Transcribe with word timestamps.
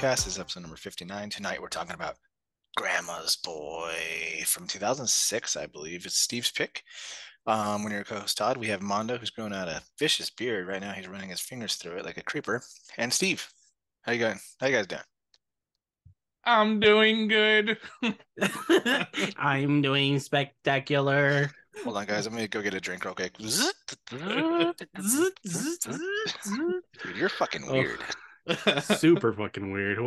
podcast. 0.00 0.24
This 0.24 0.28
is 0.28 0.38
episode 0.38 0.60
number 0.60 0.78
59. 0.78 1.28
Tonight 1.28 1.60
we're 1.60 1.68
talking 1.68 1.92
about 1.94 2.16
Grandma's 2.74 3.36
Boy 3.36 3.94
from 4.46 4.66
2006, 4.66 5.56
I 5.56 5.66
believe. 5.66 6.06
It's 6.06 6.16
Steve's 6.16 6.50
pick. 6.50 6.82
Um, 7.46 7.84
when 7.84 7.92
your 7.92 8.04
co-host 8.04 8.38
Todd, 8.38 8.56
we 8.56 8.68
have 8.68 8.80
Mondo, 8.80 9.18
who's 9.18 9.28
growing 9.28 9.52
out 9.52 9.68
a 9.68 9.82
vicious 9.98 10.30
beard 10.30 10.66
right 10.66 10.80
now. 10.80 10.92
He's 10.92 11.06
running 11.06 11.28
his 11.28 11.40
fingers 11.42 11.74
through 11.74 11.98
it 11.98 12.06
like 12.06 12.16
a 12.16 12.22
creeper. 12.22 12.62
And 12.96 13.12
Steve, 13.12 13.46
how 14.00 14.12
you 14.12 14.20
going? 14.20 14.40
How 14.58 14.68
you 14.68 14.76
guys 14.76 14.86
doing? 14.86 15.02
I'm 16.44 16.80
doing 16.80 17.28
good. 17.28 17.76
I'm 19.36 19.82
doing 19.82 20.18
spectacular. 20.18 21.50
Hold 21.84 21.98
on, 21.98 22.06
guys. 22.06 22.26
I'm 22.26 22.32
gonna 22.32 22.48
go 22.48 22.62
get 22.62 22.72
a 22.72 22.80
drink 22.80 23.04
real 23.04 23.14
quick. 23.14 23.36
Dude, 23.38 23.52
you're 27.16 27.28
fucking 27.28 27.64
Oh. 27.68 27.84
Weird. 28.66 28.82
Super 28.84 29.32
fucking 29.40 29.72
weird. 29.72 29.98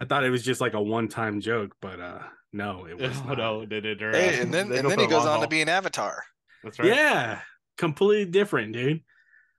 I 0.00 0.04
thought 0.04 0.24
it 0.24 0.30
was 0.30 0.42
just 0.42 0.60
like 0.60 0.74
a 0.74 0.82
one-time 0.82 1.40
joke, 1.40 1.74
but 1.80 2.00
uh 2.00 2.20
no, 2.52 2.86
it 2.86 2.98
was 2.98 3.16
oh, 3.28 3.34
no, 3.34 3.66
did 3.66 3.84
it? 3.84 4.02
Or, 4.02 4.12
Hey, 4.12 4.40
and 4.40 4.52
then 4.52 4.72
and 4.72 4.88
then 4.90 4.98
he 4.98 5.06
goes 5.06 5.24
long 5.24 5.36
on 5.36 5.40
to 5.42 5.48
be 5.48 5.60
an 5.62 5.68
avatar. 5.68 6.24
That's 6.64 6.78
right. 6.78 6.88
Yeah, 6.88 7.40
completely 7.76 8.30
different, 8.30 8.72
dude. 8.72 9.02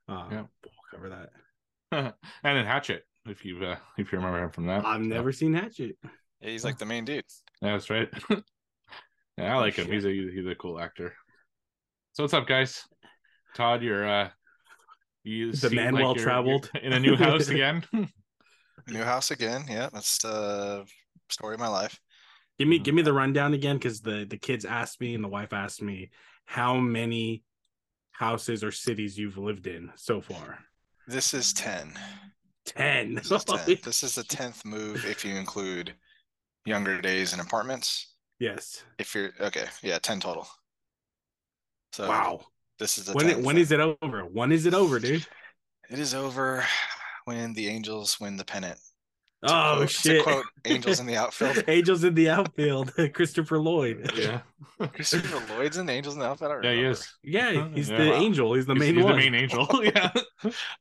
Uh, 0.08 0.28
Yeah. 0.32 0.44
We'll 0.64 0.74
cover 0.92 1.10
that. 1.10 1.30
and 2.44 2.58
then 2.58 2.66
Hatchet, 2.66 3.06
if 3.28 3.46
you 3.46 3.64
uh, 3.64 3.78
if 3.98 4.12
you 4.12 4.18
remember 4.18 4.44
him 4.44 4.50
from 4.52 4.68
that. 4.68 4.86
I've 4.86 5.02
So, 5.02 5.08
never 5.08 5.32
seen 5.32 5.54
Hatchet. 5.54 5.98
Yeah, 6.42 6.50
he's 6.50 6.64
like 6.66 6.78
the 6.78 6.86
main 6.86 7.06
dude. 7.06 7.26
Yeah, 7.62 7.74
that's 7.74 7.90
right. 7.90 8.10
yeah, 9.38 9.56
I 9.56 9.58
like 9.58 9.76
him. 9.76 9.86
shit. 9.86 9.94
He's 9.94 10.06
a 10.06 10.10
he's 10.12 10.48
a 10.48 10.56
cool 10.56 10.80
actor. 10.80 11.14
So 12.14 12.24
what's 12.24 12.34
up, 12.34 12.48
guys? 12.48 12.84
Todd, 13.56 13.82
you're 13.84 14.08
uh, 14.08 14.30
you 15.24 15.52
The 15.52 15.58
seem 15.70 15.76
man 15.76 15.94
like 15.94 16.04
well 16.04 16.16
traveled. 16.16 16.70
in 16.82 16.94
a 16.94 17.00
new 17.00 17.16
house 17.16 17.48
again. 17.50 17.86
New 18.88 19.04
house 19.04 19.32
again. 19.32 19.66
Yeah, 19.70 19.90
that's 19.92 20.20
the 20.20 20.86
story 21.30 21.54
of 21.56 21.60
my 21.60 21.68
life. 21.68 22.00
Give 22.58 22.68
me 22.68 22.80
give 22.80 22.96
me 22.96 23.02
the 23.02 23.12
mm-hmm. 23.12 23.18
rundown 23.20 23.54
again, 23.54 23.78
because 23.78 24.02
the 24.02 24.26
the 24.30 24.38
kids 24.38 24.66
asked 24.66 25.00
me 25.00 25.16
and 25.16 25.24
the 25.24 25.30
wife 25.30 25.54
asked 25.54 25.82
me 25.82 26.10
how 26.46 26.78
many 26.78 27.44
houses 28.12 28.64
or 28.64 28.72
cities 28.72 29.18
you've 29.18 29.38
lived 29.38 29.68
in 29.68 29.92
so 29.96 30.20
far. 30.20 30.60
This 31.08 31.34
is 31.34 31.54
10. 31.54 31.94
Ten. 32.66 33.16
This 33.16 33.32
is 33.32 33.44
10. 33.46 33.78
This 33.84 34.04
is 34.04 34.16
the 34.16 34.24
10th 34.24 34.66
move 34.66 35.06
if 35.06 35.24
you 35.24 35.36
include 35.36 35.94
younger 36.66 37.00
days 37.02 37.34
and 37.34 37.42
apartments. 37.42 38.16
yes. 38.40 38.84
If 38.98 39.16
you're 39.16 39.32
okay, 39.40 39.66
yeah, 39.82 40.00
10 40.00 40.20
total. 40.20 40.48
So 41.94 42.08
Wow. 42.10 42.42
This 42.80 42.98
is 42.98 43.06
the 43.06 43.14
When 43.14 43.28
10th. 43.28 43.44
when 43.44 43.58
is 43.58 43.72
it 43.72 43.80
over? 43.80 44.22
When 44.22 44.52
is 44.52 44.66
it 44.66 44.74
over, 44.74 45.00
dude? 45.00 45.26
It 45.90 46.00
is 46.00 46.14
over 46.14 46.64
when 47.26 47.54
the 47.54 47.68
Angels 47.68 48.20
win 48.20 48.38
the 48.38 48.46
pennant. 48.46 48.80
To 49.46 49.54
Oh 49.54 49.76
quote- 49.78 49.90
shit! 49.90 50.18
To 50.18 50.24
quote 50.24 50.46
Angels 50.66 51.00
in 51.00 51.06
the 51.06 51.16
outfield. 51.24 51.64
Angels 51.68 52.04
in 52.04 52.14
the 52.14 52.30
outfield. 52.30 52.92
Christopher 53.14 53.58
Lloyd. 53.60 54.12
yeah, 54.16 54.42
Christopher 54.94 55.42
Lloyd's 55.54 55.78
in 55.78 55.86
the 55.86 55.94
Angels 55.94 56.16
in 56.16 56.20
the 56.20 56.26
outfield. 56.28 56.64
Yeah, 56.64 56.74
he 56.74 56.82
is. 56.84 57.08
Yeah, 57.24 57.70
he's 57.74 57.90
Yeah. 57.90 58.04
the 58.04 58.10
Wow. 58.12 58.16
angel. 58.18 58.54
He's 58.54 58.66
the 58.66 58.74
He's- 58.74 58.86
main 58.86 58.96
he's 58.96 59.04
one. 59.04 59.14
the 59.14 59.18
main 59.20 59.36
angel. 59.36 59.68
yeah, 59.84 60.12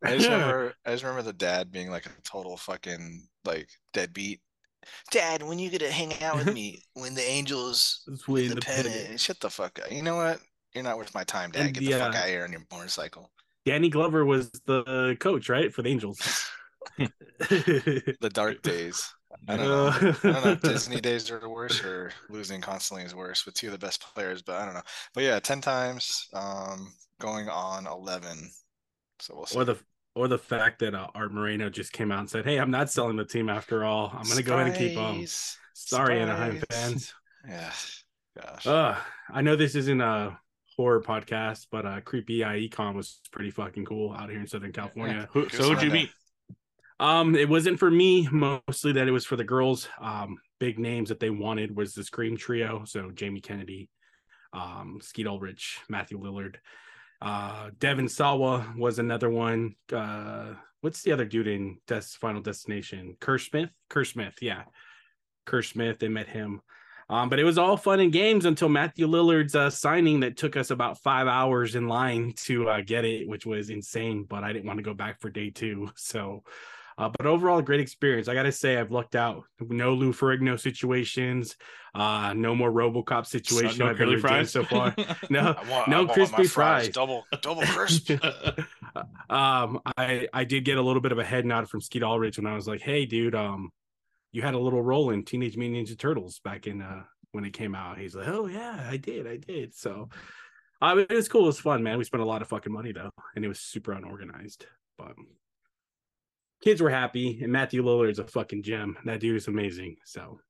I 0.02 0.16
just 0.16 0.26
Yeah. 0.28 0.32
remember 0.34 0.74
I 0.84 0.90
just 0.90 1.04
remember 1.04 1.22
the 1.22 1.32
dad 1.34 1.70
being 1.70 1.88
like 1.90 2.06
a 2.06 2.10
total 2.24 2.56
fucking 2.56 3.28
like 3.44 3.68
deadbeat. 3.92 4.40
Dad, 5.12 5.42
when 5.42 5.58
you 5.60 5.70
gonna 5.70 5.90
hang 5.90 6.20
out 6.22 6.36
with 6.36 6.52
me 6.52 6.82
when 6.94 7.14
the 7.14 7.22
Angels 7.22 8.08
win 8.26 8.48
the 8.48 8.54
the 8.56 8.60
pennant? 8.60 8.86
pennant. 8.94 9.20
Shut 9.20 9.38
the 9.38 9.50
fuck 9.50 9.78
up. 9.84 9.92
You 9.92 10.02
know 10.02 10.16
what? 10.16 10.40
You're 10.78 10.84
not 10.84 10.96
worth 10.96 11.12
my 11.12 11.24
time, 11.24 11.50
Dad. 11.50 11.66
And 11.66 11.74
Get 11.74 11.80
the 11.84 11.92
fuck 11.98 12.12
yeah. 12.12 12.18
out 12.20 12.24
of 12.24 12.30
here 12.30 12.44
on 12.44 12.52
your 12.52 12.62
motorcycle. 12.70 13.32
Danny 13.66 13.88
Glover 13.88 14.24
was 14.24 14.48
the 14.64 15.16
coach, 15.18 15.48
right, 15.48 15.74
for 15.74 15.82
the 15.82 15.88
Angels. 15.90 16.20
The 16.98 18.30
dark 18.32 18.62
days. 18.62 19.12
I 19.48 19.56
don't 19.56 19.66
know. 19.66 19.88
I 19.88 20.00
don't 20.00 20.24
know 20.44 20.50
if 20.52 20.64
Uh, 20.64 20.68
Disney 20.68 21.00
days 21.00 21.30
are 21.32 21.48
worse 21.48 21.82
or 21.84 22.12
losing 22.30 22.60
constantly 22.60 23.04
is 23.04 23.14
worse 23.14 23.44
with 23.44 23.54
two 23.56 23.66
of 23.66 23.72
the 23.72 23.78
best 23.78 24.00
players, 24.14 24.40
but 24.40 24.54
I 24.56 24.64
don't 24.64 24.74
know. 24.74 24.82
But 25.14 25.24
yeah, 25.24 25.40
ten 25.40 25.60
times, 25.60 26.28
um, 26.32 26.92
going 27.20 27.48
on 27.48 27.86
eleven. 27.88 28.50
So 29.18 29.34
we'll 29.36 29.46
see. 29.46 29.58
or 29.58 29.64
the 29.64 29.76
or 30.14 30.28
the 30.28 30.38
fact 30.38 30.78
that 30.78 30.94
uh, 30.94 31.08
Art 31.14 31.32
Moreno 31.32 31.68
just 31.70 31.92
came 31.92 32.12
out 32.12 32.20
and 32.20 32.30
said, 32.30 32.44
"Hey, 32.44 32.58
I'm 32.58 32.70
not 32.70 32.90
selling 32.90 33.16
the 33.16 33.24
team 33.24 33.48
after 33.48 33.84
all. 33.84 34.12
I'm 34.14 34.28
gonna 34.28 34.42
go 34.42 34.54
ahead 34.54 34.68
and 34.68 34.76
keep 34.76 34.94
them." 34.94 35.24
Sorry, 35.74 36.20
Anaheim 36.20 36.62
fans. 36.70 37.12
Yeah. 37.46 37.72
Gosh. 38.40 38.66
Uh, 38.66 38.96
I 39.30 39.42
know 39.42 39.56
this 39.56 39.74
isn't 39.74 40.00
a 40.00 40.38
horror 40.78 41.02
podcast, 41.02 41.66
but 41.72 41.84
uh, 41.84 42.00
Creepy 42.00 42.38
IECon 42.38 42.94
was 42.94 43.20
pretty 43.32 43.50
fucking 43.50 43.84
cool 43.84 44.12
out 44.12 44.30
here 44.30 44.38
in 44.38 44.46
Southern 44.46 44.72
California. 44.72 45.28
Who, 45.32 45.42
Give 45.42 45.52
so 45.52 45.62
who'd 45.64 45.82
you 45.82 45.88
rundown. 45.88 45.92
meet? 45.92 46.10
Um, 47.00 47.34
it 47.34 47.48
wasn't 47.48 47.78
for 47.78 47.90
me, 47.90 48.28
mostly 48.30 48.92
that 48.92 49.08
it 49.08 49.10
was 49.10 49.24
for 49.26 49.36
the 49.36 49.44
girls. 49.44 49.88
Um, 50.00 50.36
big 50.60 50.78
names 50.78 51.08
that 51.08 51.18
they 51.20 51.30
wanted 51.30 51.76
was 51.76 51.94
the 51.94 52.04
Scream 52.04 52.36
Trio, 52.36 52.84
so 52.86 53.10
Jamie 53.10 53.40
Kennedy, 53.40 53.90
um, 54.52 55.00
Skeet 55.02 55.26
Ulrich, 55.26 55.80
Matthew 55.88 56.20
Lillard, 56.20 56.56
uh, 57.20 57.70
Devon 57.78 58.08
Sawa 58.08 58.72
was 58.76 59.00
another 59.00 59.28
one. 59.28 59.74
Uh, 59.92 60.54
what's 60.80 61.02
the 61.02 61.12
other 61.12 61.24
dude 61.24 61.48
in 61.48 61.78
Des- 61.88 62.02
Final 62.20 62.40
Destination? 62.40 63.16
Kerr 63.18 63.38
Smith. 63.38 63.70
Kerr 63.90 64.04
Smith, 64.04 64.34
yeah, 64.40 64.62
Kerr 65.44 65.62
Smith. 65.62 65.98
They 65.98 66.08
met 66.08 66.28
him. 66.28 66.60
Um, 67.10 67.28
but 67.30 67.38
it 67.38 67.44
was 67.44 67.56
all 67.56 67.76
fun 67.76 68.00
and 68.00 68.12
games 68.12 68.44
until 68.44 68.68
Matthew 68.68 69.06
Lillard's 69.06 69.54
uh, 69.54 69.70
signing 69.70 70.20
that 70.20 70.36
took 70.36 70.56
us 70.56 70.70
about 70.70 70.98
five 70.98 71.26
hours 71.26 71.74
in 71.74 71.88
line 71.88 72.34
to 72.44 72.68
uh, 72.68 72.80
get 72.82 73.04
it, 73.06 73.26
which 73.26 73.46
was 73.46 73.70
insane. 73.70 74.24
But 74.24 74.44
I 74.44 74.52
didn't 74.52 74.66
want 74.66 74.78
to 74.78 74.82
go 74.82 74.94
back 74.94 75.20
for 75.20 75.30
day 75.30 75.50
two. 75.50 75.90
So, 75.96 76.42
uh, 76.98 77.08
but 77.16 77.26
overall, 77.26 77.62
great 77.62 77.80
experience. 77.80 78.28
I 78.28 78.34
got 78.34 78.42
to 78.42 78.52
say, 78.52 78.76
I've 78.76 78.90
lucked 78.90 79.14
out. 79.14 79.44
No 79.60 79.94
Lou 79.94 80.12
Ferrigno 80.12 80.58
situations, 80.58 81.56
uh, 81.94 82.34
no 82.36 82.54
more 82.54 82.72
Robocop 82.72 83.24
situation. 83.36 83.78
no 83.78 83.86
I've 83.90 83.96
been 83.96 84.08
curly 84.08 84.20
fries 84.20 84.50
so 84.50 84.64
far. 84.64 84.94
No, 85.30 85.56
want, 85.70 85.88
no 85.88 85.96
I 85.96 85.98
want 86.00 86.08
my 86.08 86.14
crispy 86.14 86.44
fries, 86.44 86.50
fries. 86.50 86.88
double 86.88 87.24
double 87.40 87.62
crisp. 87.62 88.10
um, 89.30 89.80
I 89.96 90.28
I 90.32 90.44
did 90.44 90.64
get 90.64 90.76
a 90.78 90.82
little 90.82 91.00
bit 91.00 91.12
of 91.12 91.18
a 91.18 91.24
head 91.24 91.46
nod 91.46 91.68
from 91.68 91.80
Skeet 91.80 92.02
Ulrich 92.02 92.36
when 92.36 92.46
I 92.46 92.54
was 92.54 92.66
like, 92.66 92.80
"Hey, 92.80 93.06
dude, 93.06 93.34
um, 93.34 93.70
you 94.32 94.42
had 94.42 94.54
a 94.54 94.58
little 94.58 94.82
role 94.82 95.10
in 95.10 95.24
Teenage 95.24 95.56
Mutant 95.56 95.88
Ninja 95.88 95.98
Turtles 95.98 96.40
back 96.40 96.66
in 96.66 96.82
uh 96.82 97.02
when 97.32 97.44
it 97.44 97.52
came 97.52 97.74
out." 97.74 97.98
He's 97.98 98.14
like, 98.14 98.28
"Oh 98.28 98.46
yeah, 98.46 98.86
I 98.88 98.96
did, 98.96 99.26
I 99.26 99.36
did." 99.36 99.74
So, 99.74 100.08
uh, 100.80 100.96
it 100.98 101.12
was 101.12 101.28
cool. 101.28 101.44
It 101.44 101.46
was 101.46 101.60
fun, 101.60 101.82
man. 101.82 101.98
We 101.98 102.04
spent 102.04 102.22
a 102.22 102.26
lot 102.26 102.42
of 102.42 102.48
fucking 102.48 102.72
money 102.72 102.92
though, 102.92 103.10
and 103.36 103.44
it 103.44 103.48
was 103.48 103.60
super 103.60 103.92
unorganized, 103.92 104.66
but 104.96 105.14
kids 106.62 106.80
were 106.80 106.90
happy. 106.90 107.40
And 107.42 107.52
Matthew 107.52 107.82
Lillard's 107.82 108.18
a 108.18 108.26
fucking 108.26 108.62
gem. 108.62 108.96
That 109.04 109.20
dude 109.20 109.36
is 109.36 109.48
amazing. 109.48 109.96
So, 110.04 110.40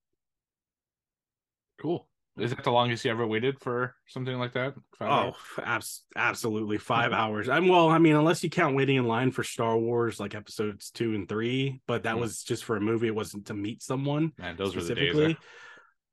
cool. 1.81 2.09
Is 2.39 2.51
that 2.55 2.65
the 2.65 2.71
longest 2.71 3.05
you 3.05 3.11
ever 3.11 3.27
waited 3.27 3.59
for 3.61 3.95
something 4.07 4.39
like 4.39 4.53
that? 4.53 4.75
Five 4.99 5.35
oh, 5.35 5.63
abs- 5.63 6.05
absolutely 6.17 6.79
five 6.79 7.13
hours. 7.13 7.49
I'm 7.49 7.69
well. 7.69 7.89
I 7.89 7.99
mean, 7.99 8.17
unless 8.17 8.43
you 8.45 8.51
count 8.51 8.77
waiting 8.77 8.97
in 8.97 9.07
line 9.07 9.31
for 9.33 9.43
Star 9.45 9.77
Wars, 9.77 10.21
like 10.21 10.35
episodes 10.35 10.91
two 10.91 11.15
and 11.15 11.29
three, 11.29 11.81
but 11.87 12.05
that 12.05 12.15
Hmm. 12.15 12.21
was 12.21 12.43
just 12.43 12.65
for 12.65 12.77
a 12.77 12.81
movie. 12.81 13.09
It 13.09 13.15
wasn't 13.15 13.47
to 13.47 13.55
meet 13.55 13.83
someone 13.83 14.33
man, 14.39 14.57
those 14.57 14.75
were 14.77 14.83
the 14.83 14.95
days. 14.95 15.11
specifically. 15.13 15.37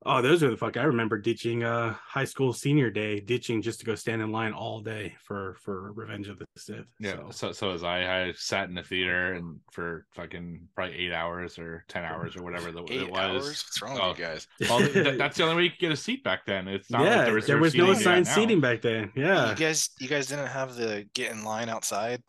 Oh, 0.08 0.22
those 0.22 0.44
are 0.44 0.50
the 0.52 0.58
fuck. 0.58 0.78
I 0.78 0.84
remember 0.84 1.18
ditching 1.18 1.64
uh 1.64 1.94
high 2.06 2.26
school 2.26 2.54
senior 2.54 2.90
day, 2.92 3.20
ditching 3.20 3.62
just 3.62 3.80
to 3.80 3.86
go 3.86 3.96
stand 3.96 4.22
in 4.22 4.32
line 4.32 4.54
all 4.54 4.80
day 4.82 5.16
for 5.24 5.56
for 5.62 5.92
Revenge 5.94 6.28
of 6.28 6.38
the 6.38 6.46
Sith. 6.58 6.86
Yeah, 7.00 7.16
So, 7.16 7.32
so 7.32 7.52
so 7.52 7.72
as 7.72 7.84
I, 7.84 8.26
I 8.28 8.34
sat 8.36 8.70
in 8.70 8.76
the 8.76 8.84
theater 8.84 9.34
and 9.34 9.60
for 9.72 10.06
fucking 10.14 10.68
probably 10.76 10.96
eight 10.98 11.12
hours 11.12 11.58
or 11.58 11.84
ten 11.88 12.04
hours 12.04 12.36
or 12.36 12.44
whatever 12.44 12.72
the, 12.72 12.84
Eight 12.90 13.02
it 13.02 13.10
was. 13.12 13.20
hours. 13.20 13.46
What's 13.66 13.82
wrong 13.82 14.00
Oh. 14.02 14.10
with 14.10 14.20
you 14.20 14.26
guys? 14.26 14.48
Well, 14.70 14.80
th- 14.80 15.18
that's 15.18 15.38
the 15.38 15.44
only 15.44 15.56
way 15.56 15.64
you 15.64 15.70
could 15.72 15.80
get 15.80 15.92
a 15.92 15.96
seat 15.98 16.24
back 16.24 16.46
then. 16.46 16.68
It's 16.68 16.92
not 16.92 17.02
yeah, 17.04 17.08
like 17.08 17.26
there 17.26 17.26
the 17.26 17.34
was, 17.34 17.44
reserved 17.50 17.62
no 17.62 17.70
seating 17.70 17.86
you 17.88 17.92
assigned 17.94 18.28
seating 18.28 18.62
back 18.62 18.82
then. 18.82 19.12
Yeah, 19.16 19.50
You 19.50 19.56
guys, 19.56 19.90
you 20.00 20.08
guys 20.08 20.28
didn't 20.28 20.48
have 20.48 20.76
the 20.76 21.08
get 21.16 21.32
in 21.32 21.44
line 21.44 21.68
outside 21.70 22.22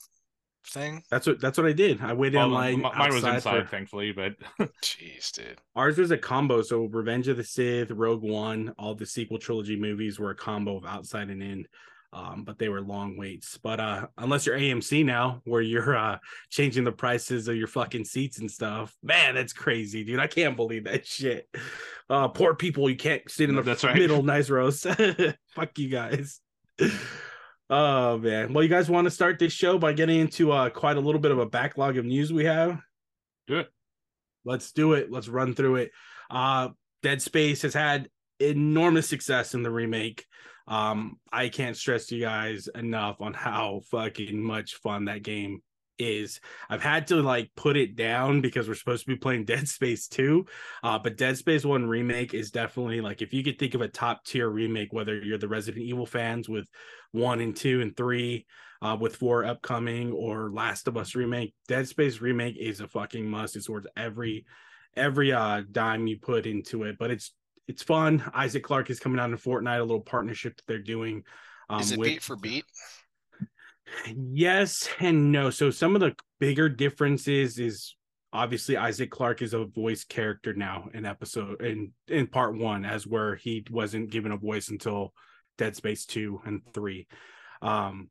thing. 0.69 1.03
that's 1.11 1.27
what 1.27 1.41
that's 1.41 1.59
what 1.59 1.67
I 1.67 1.73
did. 1.73 2.01
I 2.01 2.13
waited 2.13 2.37
Well, 2.37 2.47
in 2.47 2.53
line. 2.53 2.75
m- 2.85 2.93
mine 2.97 3.13
was 3.15 3.25
inside, 3.25 3.43
for- 3.65 3.69
thankfully, 3.71 4.13
but 4.13 4.33
Jeez, 4.83 5.33
dude. 5.33 5.59
Ours 5.75 5.99
was 5.99 6.11
a 6.11 6.19
combo. 6.19 6.63
So 6.63 6.85
Revenge 6.87 7.29
of 7.29 7.37
the 7.37 7.45
Sith, 7.45 7.91
Rogue 7.91 8.23
One, 8.23 8.75
all 8.79 8.95
the 8.95 9.07
sequel 9.07 9.39
trilogy 9.39 9.77
movies 9.77 10.19
were 10.19 10.31
a 10.31 10.35
combo 10.37 10.77
of 10.77 10.85
outside 10.85 11.29
and 11.31 11.43
in. 11.43 11.67
Um, 12.13 12.45
but 12.45 12.59
they 12.59 12.69
were 12.71 12.81
long 12.81 13.19
waits. 13.19 13.59
But 13.59 13.79
uh 13.79 14.07
unless 14.17 14.47
you're 14.47 14.57
AMC 14.59 15.05
now, 15.05 15.43
where 15.45 15.61
you're 15.61 15.97
uh 15.97 16.19
changing 16.51 16.85
the 16.85 16.93
prices 16.93 17.47
of 17.49 17.57
your 17.57 17.67
fucking 17.67 18.05
seats 18.05 18.39
and 18.39 18.51
stuff, 18.51 18.95
man, 19.03 19.35
that's 19.35 19.53
crazy, 19.53 20.03
dude. 20.05 20.21
I 20.21 20.27
can't 20.29 20.57
believe 20.57 20.85
that 20.85 21.05
shit. 21.07 21.47
Uh 22.09 22.29
poor 22.29 22.55
people, 22.55 22.89
you 22.89 22.97
can't 22.97 23.29
sit 23.31 23.51
in 23.51 23.57
the 23.57 23.63
That's 23.63 23.85
right. 23.85 23.97
middle 23.97 24.23
nice 24.23 24.49
rows. 24.51 24.83
Fuck 25.55 25.79
you 25.79 25.89
guys. 25.89 26.41
Oh 27.69 28.19
man. 28.19 28.53
Well, 28.53 28.63
you 28.63 28.71
guys 28.71 28.89
want 28.89 29.07
to 29.07 29.11
start 29.11 29.39
this 29.39 29.53
show 29.53 29.79
by 29.79 29.93
getting 29.93 30.21
into 30.21 30.53
uh 30.53 30.71
quite 30.71 30.97
a 30.97 31.01
little 31.01 31.21
bit 31.21 31.33
of 31.33 31.39
a 31.39 31.47
backlog 31.47 31.97
of 31.97 32.05
news 32.05 32.33
we 32.33 32.45
have? 32.45 32.81
do 33.47 33.59
it. 33.59 33.69
Let's 34.45 34.73
do 34.73 34.93
it. 34.95 35.11
Let's 35.11 35.29
run 35.29 35.55
through 35.55 35.77
it. 35.77 35.91
Uh 36.31 36.71
Dead 37.03 37.23
Space 37.23 37.63
has 37.63 37.75
had 37.75 38.09
enormous 38.41 39.09
success 39.09 39.55
in 39.55 39.63
the 39.63 39.71
remake. 39.71 40.25
Um, 40.69 41.21
I 41.33 41.49
can't 41.49 41.77
stress 41.77 42.07
to 42.07 42.17
you 42.17 42.23
guys 42.23 42.69
enough 42.75 43.21
on 43.21 43.33
how 43.33 43.83
fucking 43.91 44.43
much 44.43 44.75
fun 44.77 45.05
that 45.05 45.23
game 45.23 45.63
is 45.99 46.41
I've 46.69 46.83
had 46.83 47.07
to 47.09 47.17
like 47.17 47.51
put 47.57 47.77
it 47.77 47.97
down 47.97 48.41
because 48.41 48.69
we're 48.69 48.75
supposed 48.75 49.05
to 49.05 49.11
be 49.11 49.17
playing 49.17 49.45
Dead 49.45 49.69
Space 49.69 50.09
2. 50.09 50.45
Uh, 50.83 50.99
but 50.99 51.17
Dead 51.17 51.37
Space 51.37 51.65
1 51.65 51.87
remake 51.87 52.35
is 52.35 52.51
definitely 52.51 53.01
like 53.01 53.23
if 53.23 53.33
you 53.33 53.43
could 53.43 53.59
think 53.59 53.75
of 53.75 53.81
a 53.81 53.89
top 53.89 54.25
tier 54.25 54.49
remake, 54.49 54.93
whether 54.93 55.21
you're 55.21 55.39
the 55.39 55.49
Resident 55.49 55.85
Evil 55.85 56.07
fans 56.07 56.49
with 56.49 56.69
one 57.13 57.41
and 57.41 57.57
two 57.57 57.81
and 57.81 57.97
three, 57.97 58.47
uh, 58.83 58.97
with 58.99 59.17
four 59.17 59.45
upcoming, 59.45 60.13
or 60.13 60.51
Last 60.51 60.87
of 60.87 60.97
Us 60.97 61.15
remake, 61.15 61.55
Dead 61.69 61.89
Space 61.89 62.21
remake 62.21 62.57
is 62.59 62.81
a 62.81 62.89
fucking 62.89 63.27
must. 63.27 63.57
It's 63.57 63.69
worth 63.69 63.87
every 63.97 64.45
every 64.97 65.33
uh 65.33 65.63
dime 65.71 66.07
you 66.07 66.19
put 66.19 66.47
into 66.47 66.85
it. 66.85 66.97
But 66.99 67.11
it's 67.11 67.33
it's 67.69 67.83
fun. 67.83 68.23
Isaac 68.35 68.63
Clarke 68.63 68.91
is 68.91 69.01
coming 69.01 69.19
out 69.19 69.31
in 69.31 69.37
Fortnite, 69.37 69.81
a 69.81 69.83
little 69.83 70.01
partnership 70.01 70.57
that 70.57 70.67
they're 70.67 70.79
doing. 70.79 71.25
Um, 71.69 71.81
is 71.81 71.93
it 71.93 71.99
with, 71.99 72.09
beat 72.09 72.23
for 72.23 72.37
beat? 72.37 72.65
Yes 74.15 74.89
and 75.01 75.33
no. 75.33 75.51
So 75.51 75.71
some 75.71 75.95
of 75.95 76.01
the 76.01 76.15
bigger 76.39 76.69
differences 76.69 77.59
is 77.59 77.95
obviously 78.33 78.77
Isaac 78.77 79.11
Clarke 79.11 79.43
is 79.43 79.55
a 79.55 79.65
voice 79.65 80.05
character 80.05 80.53
now 80.55 80.89
in 80.93 81.05
episode 81.07 81.63
in 81.63 81.93
in 82.09 82.27
part 82.27 82.57
one, 82.57 82.85
as 82.85 83.07
where 83.07 83.37
he 83.37 83.65
wasn't 83.71 84.11
given 84.11 84.33
a 84.33 84.37
voice 84.37 84.69
until 84.69 85.13
Dead 85.59 85.77
Space 85.77 86.05
two 86.07 86.41
and 86.45 86.63
three. 86.75 87.07
Um, 87.63 88.11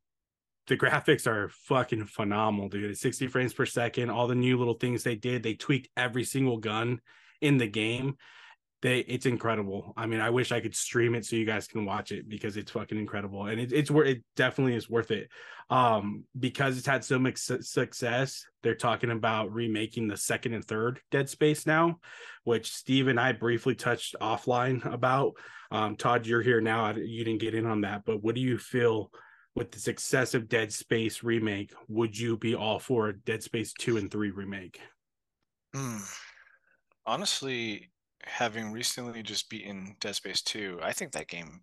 the 0.67 0.77
graphics 0.77 1.27
are 1.27 1.49
fucking 1.67 2.05
phenomenal, 2.05 2.69
dude. 2.69 2.89
It's 2.89 3.01
60 3.01 3.27
frames 3.27 3.53
per 3.53 3.67
second. 3.67 4.09
All 4.09 4.27
the 4.27 4.33
new 4.33 4.57
little 4.57 4.73
things 4.73 5.03
they 5.03 5.15
did, 5.15 5.43
they 5.43 5.53
tweaked 5.53 5.89
every 5.95 6.23
single 6.23 6.57
gun 6.57 7.01
in 7.39 7.57
the 7.57 7.67
game 7.67 8.15
they 8.85 8.99
it's 8.99 9.25
incredible. 9.25 9.93
I 9.97 10.05
mean, 10.05 10.19
I 10.19 10.29
wish 10.29 10.51
I 10.51 10.59
could 10.59 10.75
stream 10.75 11.15
it 11.15 11.25
so 11.25 11.35
you 11.35 11.43
guys 11.43 11.67
can 11.67 11.85
watch 11.85 12.11
it 12.11 12.29
because 12.29 12.55
it's 12.55 12.69
fucking 12.69 12.99
incredible 12.99 13.47
and 13.47 13.59
it, 13.59 13.73
it's 13.73 13.89
worth 13.89 14.07
it 14.07 14.23
definitely 14.35 14.75
is 14.75 14.87
worth 14.87 15.09
it. 15.09 15.27
Um, 15.71 16.25
because 16.39 16.77
it's 16.77 16.85
had 16.85 17.03
so 17.03 17.17
much 17.17 17.37
success, 17.37 18.45
they're 18.61 18.75
talking 18.75 19.09
about 19.09 19.51
remaking 19.51 20.07
the 20.07 20.15
second 20.15 20.53
and 20.53 20.63
third 20.63 20.99
Dead 21.09 21.27
Space 21.27 21.65
now, 21.65 21.97
which 22.43 22.71
Steve 22.71 23.07
and 23.07 23.19
I 23.19 23.31
briefly 23.31 23.73
touched 23.73 24.15
offline 24.21 24.85
about. 24.93 25.33
Um, 25.71 25.95
Todd, 25.95 26.27
you're 26.27 26.43
here 26.43 26.61
now. 26.61 26.91
You 26.91 27.23
didn't 27.23 27.41
get 27.41 27.55
in 27.55 27.65
on 27.65 27.81
that, 27.81 28.03
but 28.05 28.21
what 28.21 28.35
do 28.35 28.41
you 28.41 28.59
feel 28.59 29.09
with 29.55 29.71
the 29.71 29.79
success 29.79 30.35
of 30.35 30.47
Dead 30.47 30.71
Space 30.71 31.23
remake? 31.23 31.73
Would 31.87 32.15
you 32.15 32.37
be 32.37 32.53
all 32.53 32.77
for 32.77 33.11
Dead 33.13 33.41
Space 33.41 33.73
two 33.73 33.97
and 33.97 34.11
three 34.11 34.29
remake? 34.29 34.79
Hmm. 35.73 35.97
Honestly, 37.07 37.89
having 38.23 38.71
recently 38.71 39.23
just 39.23 39.49
beaten 39.49 39.95
Dead 39.99 40.15
Space 40.15 40.41
2, 40.41 40.79
I 40.81 40.93
think 40.93 41.11
that 41.11 41.27
game 41.27 41.61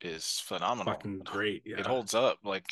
is 0.00 0.40
phenomenal. 0.44 0.92
Fucking 0.94 1.18
great. 1.24 1.62
Yeah. 1.64 1.78
It 1.78 1.86
holds 1.86 2.14
up. 2.14 2.38
Like, 2.44 2.66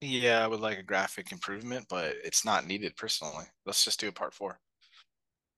yeah, 0.00 0.44
I 0.44 0.46
would 0.46 0.60
like 0.60 0.78
a 0.78 0.82
graphic 0.82 1.32
improvement, 1.32 1.86
but 1.88 2.14
it's 2.24 2.44
not 2.44 2.66
needed 2.66 2.96
personally. 2.96 3.44
Let's 3.66 3.84
just 3.84 4.00
do 4.00 4.08
a 4.08 4.12
part 4.12 4.34
four. 4.34 4.58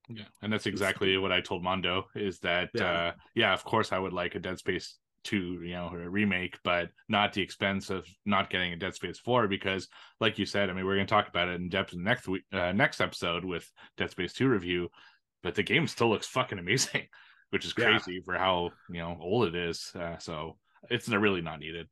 Yeah, 0.09 0.25
and 0.43 0.53
that's 0.53 0.67
exactly 0.67 1.17
what 1.17 1.33
I 1.33 1.41
told 1.41 1.63
Mondo 1.63 2.05
is 2.15 2.39
that 2.41 2.69
yeah. 2.75 2.85
uh 2.85 3.13
yeah, 3.35 3.55
of 3.55 3.65
course 3.65 3.91
I 3.91 3.99
would 3.99 4.13
like 4.13 4.35
a 4.35 4.39
Dead 4.39 4.59
Space 4.59 4.99
2, 5.25 5.63
you 5.63 5.73
know, 5.73 5.91
a 5.93 6.09
remake, 6.09 6.59
but 6.63 6.91
not 7.09 7.33
the 7.33 7.41
expense 7.41 7.91
of 7.91 8.07
not 8.25 8.51
getting 8.51 8.73
a 8.73 8.77
Dead 8.77 8.95
Space 8.95 9.19
4 9.19 9.49
because 9.49 9.89
like 10.21 10.39
you 10.39 10.47
said, 10.47 10.71
I 10.71 10.75
mean, 10.75 10.85
we're 10.85 10.97
going 10.97 11.07
to 11.07 11.11
talk 11.11 11.29
about 11.29 11.49
it 11.49 11.55
in 11.55 11.69
depth 11.69 11.93
in 11.93 12.01
the 12.01 12.05
next 12.05 12.29
week 12.29 12.43
uh, 12.53 12.73
next 12.73 13.01
episode 13.01 13.45
with 13.45 13.71
Dead 13.97 14.11
Space 14.11 14.35
2 14.35 14.47
review, 14.49 14.91
but 15.45 15.55
the 15.55 15.63
game 15.63 15.87
still 15.87 16.09
looks 16.09 16.27
fucking 16.27 16.59
amazing, 16.59 17.07
which 17.51 17.65
is 17.65 17.73
crazy 17.73 18.15
yeah. 18.15 18.21
for 18.25 18.35
how 18.35 18.71
you 18.91 18.99
know 18.99 19.17
old 19.21 19.47
it 19.47 19.55
is. 19.55 19.93
Uh, 19.95 20.19
so 20.19 20.57
it's 20.91 21.09
really 21.09 21.43
not 21.43 21.61
needed. 21.61 21.87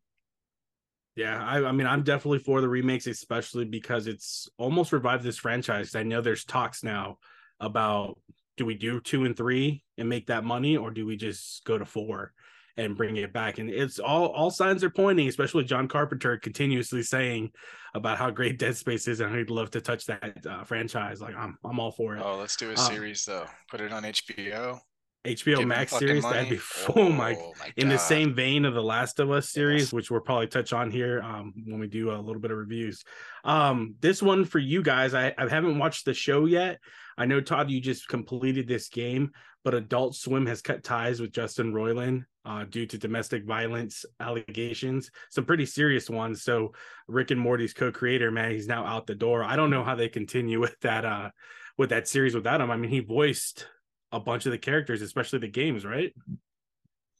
Yeah, 1.14 1.44
I, 1.44 1.62
I, 1.62 1.72
mean, 1.72 1.86
I'm 1.86 2.04
definitely 2.04 2.38
for 2.38 2.62
the 2.62 2.68
remakes, 2.70 3.06
especially 3.06 3.66
because 3.66 4.06
it's 4.06 4.48
almost 4.56 4.92
revived 4.92 5.22
this 5.22 5.36
franchise. 5.36 5.94
I 5.94 6.04
know 6.04 6.22
there's 6.22 6.46
talks 6.46 6.82
now 6.82 7.18
about 7.60 8.18
do 8.56 8.64
we 8.64 8.74
do 8.74 8.98
two 8.98 9.26
and 9.26 9.36
three 9.36 9.84
and 9.98 10.08
make 10.08 10.28
that 10.28 10.42
money, 10.42 10.78
or 10.78 10.90
do 10.90 11.04
we 11.04 11.16
just 11.16 11.64
go 11.64 11.76
to 11.76 11.84
four 11.84 12.32
and 12.76 12.96
bring 12.96 13.16
it 13.16 13.32
back? 13.32 13.58
And 13.58 13.70
it's 13.70 13.98
all 13.98 14.26
all 14.26 14.50
signs 14.50 14.84
are 14.84 14.90
pointing, 14.90 15.28
especially 15.28 15.64
John 15.64 15.88
Carpenter 15.88 16.36
continuously 16.38 17.02
saying 17.02 17.50
about 17.94 18.18
how 18.18 18.30
great 18.30 18.58
Dead 18.58 18.76
Space 18.76 19.08
is, 19.08 19.20
and 19.20 19.34
he'd 19.34 19.50
love 19.50 19.70
to 19.72 19.80
touch 19.80 20.06
that 20.06 20.46
uh, 20.48 20.64
franchise. 20.64 21.20
Like 21.20 21.34
I'm, 21.36 21.58
I'm 21.64 21.78
all 21.78 21.92
for 21.92 22.16
it. 22.16 22.22
Oh, 22.24 22.38
let's 22.38 22.56
do 22.56 22.68
a 22.68 22.70
um, 22.70 22.76
series 22.76 23.24
though. 23.24 23.46
Put 23.70 23.80
it 23.80 23.92
on 23.92 24.02
HBO. 24.02 24.80
HBO 25.24 25.66
Max 25.66 25.92
series. 25.96 26.22
Money. 26.22 26.34
That'd 26.34 26.50
be 26.50 26.64
oh, 26.88 26.92
oh 26.96 27.08
my, 27.10 27.34
my 27.34 27.72
in 27.76 27.88
the 27.88 27.98
same 27.98 28.34
vein 28.34 28.64
of 28.64 28.74
the 28.74 28.82
Last 28.82 29.20
of 29.20 29.30
Us 29.30 29.50
series, 29.50 29.82
yes. 29.82 29.92
which 29.92 30.10
we'll 30.10 30.20
probably 30.20 30.48
touch 30.48 30.72
on 30.72 30.90
here 30.90 31.20
um, 31.22 31.52
when 31.64 31.78
we 31.78 31.86
do 31.86 32.10
a 32.10 32.18
little 32.18 32.40
bit 32.40 32.50
of 32.50 32.58
reviews. 32.58 33.04
Um, 33.44 33.94
this 34.00 34.20
one 34.20 34.44
for 34.44 34.58
you 34.58 34.82
guys, 34.82 35.14
I, 35.14 35.32
I 35.38 35.48
haven't 35.48 35.78
watched 35.78 36.04
the 36.04 36.14
show 36.14 36.46
yet. 36.46 36.80
I 37.16 37.26
know 37.26 37.40
Todd, 37.40 37.70
you 37.70 37.80
just 37.80 38.08
completed 38.08 38.66
this 38.66 38.88
game, 38.88 39.30
but 39.64 39.74
Adult 39.74 40.16
Swim 40.16 40.46
has 40.46 40.60
cut 40.60 40.82
ties 40.82 41.20
with 41.20 41.32
Justin 41.32 41.72
Roiland 41.72 42.24
uh, 42.44 42.64
due 42.64 42.86
to 42.86 42.98
domestic 42.98 43.44
violence 43.44 44.04
allegations, 44.18 45.10
some 45.30 45.44
pretty 45.44 45.66
serious 45.66 46.10
ones. 46.10 46.42
So 46.42 46.72
Rick 47.06 47.30
and 47.30 47.40
Morty's 47.40 47.74
co-creator, 47.74 48.30
man, 48.30 48.50
he's 48.50 48.66
now 48.66 48.84
out 48.84 49.06
the 49.06 49.14
door. 49.14 49.44
I 49.44 49.56
don't 49.56 49.70
know 49.70 49.84
how 49.84 49.94
they 49.94 50.08
continue 50.08 50.58
with 50.60 50.78
that 50.80 51.04
uh, 51.04 51.30
with 51.78 51.90
that 51.90 52.08
series 52.08 52.34
without 52.34 52.60
him. 52.60 52.70
I 52.70 52.76
mean, 52.76 52.90
he 52.90 53.00
voiced 53.00 53.66
a 54.12 54.20
bunch 54.20 54.46
of 54.46 54.52
the 54.52 54.58
characters, 54.58 55.02
especially 55.02 55.40
the 55.40 55.48
games, 55.48 55.84
right? 55.84 56.12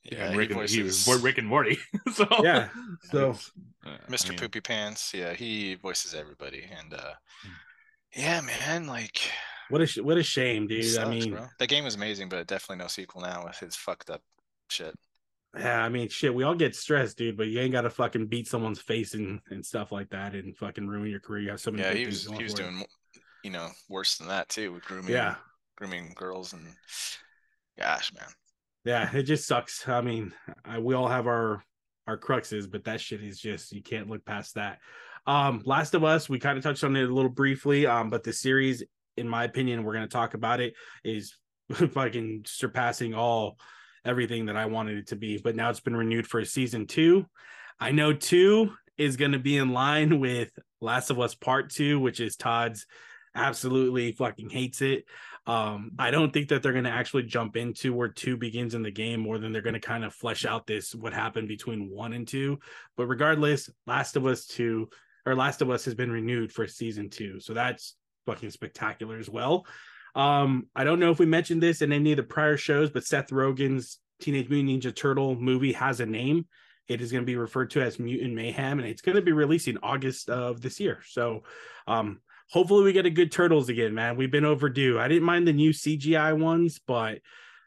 Yeah, 0.05 0.35
Rick, 0.35 0.51
and, 0.51 0.69
he 0.69 0.83
was 0.83 1.07
Rick 1.23 1.39
and 1.39 1.47
Morty. 1.47 1.79
so 2.13 2.27
yeah, 2.43 2.69
so 3.05 3.31
uh, 3.87 3.97
Mr. 4.11 4.27
I 4.27 4.31
mean, 4.31 4.39
Poopy 4.39 4.61
Pants, 4.61 5.13
yeah, 5.15 5.33
he 5.33 5.77
voices 5.77 6.13
everybody, 6.13 6.65
and 6.77 6.93
uh, 6.95 7.13
yeah, 8.17 8.41
man, 8.41 8.87
like 8.87 9.21
what 9.69 9.81
a 9.81 10.03
what 10.03 10.19
a 10.19 10.23
shame, 10.23 10.67
dude. 10.67 10.85
Sucks, 10.85 11.07
I 11.07 11.11
mean, 11.11 11.31
bro. 11.31 11.47
the 11.59 11.67
game 11.69 11.85
was 11.85 11.95
amazing, 11.95 12.29
but 12.29 12.47
definitely 12.47 12.83
no 12.83 12.89
sequel 12.89 13.23
now 13.23 13.45
with 13.45 13.59
his 13.59 13.77
fucked 13.77 14.11
up 14.11 14.23
shit. 14.69 14.95
Yeah, 15.57 15.85
I 15.85 15.89
mean, 15.89 16.09
shit. 16.09 16.35
We 16.35 16.45
all 16.45 16.55
get 16.55 16.75
stressed, 16.75 17.19
dude. 17.19 17.37
But 17.37 17.49
you 17.49 17.61
ain't 17.61 17.73
got 17.73 17.83
to 17.83 17.91
fucking 17.91 18.27
beat 18.27 18.49
someone's 18.49 18.81
face 18.81 19.15
and, 19.15 19.41
and 19.51 19.65
stuff 19.65 19.93
like 19.93 20.11
that, 20.11 20.35
and 20.35 20.57
fucking 20.57 20.89
ruin 20.89 21.11
your 21.11 21.21
career. 21.21 21.43
You 21.43 21.51
have 21.51 21.61
so 21.61 21.71
many. 21.71 21.83
Yeah, 21.83 21.95
he 21.95 22.07
was 22.07 22.27
he 22.27 22.43
was 22.43 22.55
doing, 22.55 22.85
you 23.45 23.51
know, 23.51 23.69
worse 23.89 24.17
than 24.19 24.29
that 24.29 24.49
too 24.49 24.73
with 24.73 24.85
grooming. 24.85 25.13
Yeah, 25.13 25.37
grooming 25.77 26.13
girls 26.17 26.53
and 26.53 26.67
gosh, 27.79 28.13
man. 28.13 28.29
Yeah, 28.85 29.09
it 29.15 29.25
just 29.25 29.47
sucks. 29.47 29.89
I 29.89 30.01
mean, 30.01 30.33
I, 30.65 30.79
we 30.79 30.95
all 30.95 31.09
have 31.09 31.27
our 31.27 31.63
our 32.07 32.19
cruxes, 32.19 32.71
but 32.71 32.85
that 32.85 33.01
shit 33.01 33.23
is 33.23 33.39
just 33.39 33.73
you 33.73 33.83
can't 33.83 34.11
look 34.11 34.25
past 34.25 34.55
that. 34.55 34.79
Um, 35.27 35.63
Last 35.65 35.95
of 35.95 36.03
Us, 36.03 36.29
we 36.29 36.41
kind 36.41 36.59
of 36.59 36.65
touched 36.65 36.83
on 36.83 36.97
it 36.97 37.09
a 37.09 37.15
little 37.15 37.31
briefly. 37.31 37.87
Um, 37.87 38.11
but 38.11 38.25
the 38.25 38.33
series, 38.33 38.83
in 39.17 39.29
my 39.29 39.45
opinion, 39.45 39.85
we're 39.85 39.95
gonna 39.95 40.09
talk 40.09 40.35
about 40.35 40.61
it, 40.61 40.75
is 41.05 41.37
fucking 41.73 42.45
surpassing 42.47 43.15
all 43.15 43.57
everything 44.05 44.47
that 44.47 44.57
I 44.57 44.67
wanted 44.67 44.99
it 44.99 45.07
to 45.09 45.17
be. 45.17 45.39
But 45.39 45.57
now 45.57 45.71
it's 45.71 45.81
been 45.81 45.97
renewed 45.97 46.27
for 46.27 46.41
a 46.41 46.47
season 46.47 46.87
two. 46.87 47.27
I 47.79 47.93
know 47.93 48.13
two 48.13 48.73
is 48.99 49.17
going 49.17 49.33
to 49.33 49.39
be 49.39 49.57
in 49.57 49.73
line 49.73 50.21
with 50.21 50.51
Last 50.81 51.11
of 51.11 51.19
Us 51.19 51.35
Part 51.35 51.71
Two, 51.71 52.01
which 52.01 52.21
is 52.21 52.37
Todd's 52.37 52.87
absolutely 53.35 54.13
fucking 54.13 54.51
hates 54.51 54.83
it. 54.83 55.05
Um, 55.47 55.93
I 55.99 56.13
don't 56.13 56.33
think 56.33 56.49
that 56.49 56.63
they're 56.63 56.73
going 56.73 56.85
to 56.85 56.91
actually 56.91 57.25
jump 57.25 57.57
into 57.57 57.93
where 57.93 58.09
two 58.09 58.37
begins 58.37 58.75
in 58.75 58.83
the 58.83 58.93
game 58.93 59.21
more 59.21 59.39
than 59.39 59.53
they're 59.53 59.61
going 59.61 59.75
to 59.75 59.81
kind 59.81 60.05
of 60.05 60.15
flesh 60.15 60.45
out 60.45 60.67
this 60.67 60.95
what 60.95 61.13
happened 61.13 61.49
between 61.49 61.91
one 61.91 62.13
and 62.13 62.29
two. 62.29 62.61
But 62.97 63.07
regardless, 63.07 63.69
Last 63.87 64.17
of 64.17 64.25
Us 64.27 64.47
two 64.47 64.89
or 65.27 65.35
Last 65.35 65.61
of 65.61 65.71
Us 65.71 65.85
has 65.85 65.95
been 65.95 66.13
renewed 66.13 66.53
for 66.53 66.67
season 66.67 67.11
two, 67.11 67.41
so 67.41 67.55
that's 67.55 67.97
fucking 68.27 68.51
spectacular 68.51 69.19
as 69.19 69.29
well. 69.29 69.67
Um, 70.15 70.69
I 70.77 70.85
don't 70.85 71.01
know 71.01 71.11
if 71.11 71.19
we 71.19 71.27
mentioned 71.27 71.63
this 71.63 71.83
in 71.83 71.93
any 71.93 72.13
of 72.13 72.19
the 72.19 72.23
prior 72.23 72.57
shows, 72.57 72.91
but 72.91 73.05
Seth 73.05 73.31
Rogen's 73.31 73.99
Teenage 74.21 74.49
Mutant 74.49 74.83
Ninja 74.83 74.95
Turtle 74.95 75.35
movie 75.35 75.73
has 75.73 76.01
a 76.01 76.07
name. 76.07 76.47
It 76.89 77.01
is 77.01 77.11
going 77.11 77.23
to 77.23 77.27
be 77.27 77.37
referred 77.37 77.71
to 77.71 77.83
as 77.83 77.99
Mutant 77.99 78.35
Mayhem, 78.35 78.79
and 78.79 78.89
it's 78.89 79.03
going 79.03 79.17
to 79.17 79.23
be 79.23 79.33
releasing 79.33 79.79
August 79.83 80.29
of 80.29 80.61
this 80.61 80.79
year. 80.79 81.01
So, 81.09 81.43
um, 81.87 82.21
hopefully, 82.51 82.85
we 82.85 82.93
get 82.93 83.07
a 83.07 83.11
good 83.11 83.33
Turtles 83.33 83.69
again, 83.69 83.95
man. 83.95 84.17
We've 84.17 84.31
been 84.31 84.45
overdue. 84.45 84.99
I 84.99 85.09
didn't 85.09 85.25
mind 85.25 85.47
the 85.47 85.53
new 85.53 85.71
CGI 85.71 86.39
ones, 86.39 86.81
but 86.87 87.19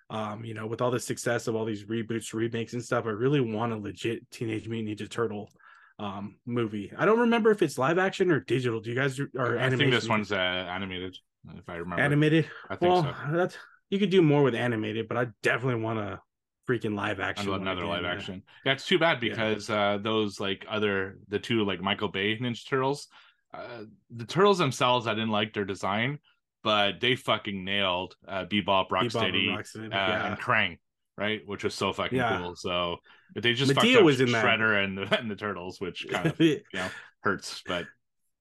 um, 0.10 0.46
you 0.46 0.54
know, 0.54 0.68
with 0.68 0.82
all 0.82 0.92
the 0.92 1.00
success 1.00 1.48
of 1.48 1.56
all 1.56 1.66
these 1.66 1.86
reboots, 1.86 2.34
remakes, 2.34 2.74
and 2.74 2.84
stuff, 2.84 3.06
I 3.06 3.10
really 3.10 3.42
want 3.42 3.74
a 3.74 3.78
legit 3.78 4.30
Teenage 4.32 4.68
Mutant 4.68 5.00
Ninja 5.00 5.10
Turtle 5.10 5.50
um 5.98 6.36
movie. 6.46 6.92
I 6.98 7.06
don't 7.06 7.20
remember 7.20 7.52
if 7.52 7.62
it's 7.62 7.78
live 7.78 7.98
action 7.98 8.30
or 8.30 8.42
digital. 8.42 8.82
Do 8.82 8.90
you 8.90 8.96
guys 8.98 9.20
or 9.20 9.58
I 9.58 9.70
think 9.70 9.92
this 9.92 10.10
one's 10.10 10.32
uh, 10.32 10.36
animated 10.36 11.18
if 11.58 11.70
I 11.70 11.76
remember. 11.76 12.02
Animated. 12.02 12.48
I 12.70 12.76
think 12.76 12.92
well, 12.92 13.04
so. 13.04 13.38
that's 13.38 13.58
you 13.90 14.00
could 14.00 14.10
do 14.10 14.22
more 14.22 14.44
with 14.44 14.56
animated, 14.56 15.08
but 15.08 15.18
I 15.18 15.28
definitely 15.44 15.82
want 15.82 16.00
to 16.00 16.20
freaking 16.68 16.96
live 16.96 17.20
action. 17.20 17.54
Another 17.54 17.86
live 17.86 18.04
yeah. 18.04 18.12
action. 18.12 18.44
Yeah, 18.66 18.74
it's 18.74 18.86
too 18.86 19.00
bad 19.00 19.20
because 19.20 19.70
yeah. 19.70 19.92
uh, 19.94 19.98
those 19.98 20.40
like 20.40 20.66
other 20.70 21.18
the 21.28 21.40
two 21.40 21.64
like 21.64 21.82
Michael 21.82 22.10
Bay 22.10 22.38
Ninja 22.38 22.68
Turtles, 22.68 23.08
uh, 23.58 23.84
the 24.16 24.26
turtles 24.26 24.58
themselves 24.58 25.08
I 25.08 25.14
didn't 25.14 25.30
like 25.30 25.54
their 25.54 25.66
design, 25.66 26.20
but 26.64 27.00
they 27.00 27.16
fucking 27.16 27.64
nailed 27.64 28.16
uh, 28.28 28.46
Bebop, 28.46 28.90
Rocksteady, 28.90 29.48
Bebop 29.48 29.50
and, 29.50 29.58
Rocksteady. 29.58 29.86
Uh, 29.86 29.90
yeah. 29.92 30.28
and 30.28 30.40
Krang, 30.40 30.78
right? 31.18 31.42
Which 31.46 31.64
was 31.64 31.74
so 31.74 31.94
fucking 31.94 32.20
cool. 32.20 32.56
So 32.56 32.98
they 33.36 33.54
just 33.54 33.72
Madea 33.72 34.04
was 34.04 34.22
in 34.22 34.28
Shredder 34.28 34.84
and 34.84 34.98
the 34.98 35.18
and 35.20 35.30
the 35.30 35.36
turtles, 35.36 35.80
which 35.80 36.06
kind 36.12 36.28
of 36.28 36.40
you 36.40 36.62
know 36.74 36.88
hurts, 37.22 37.62
but 37.66 37.86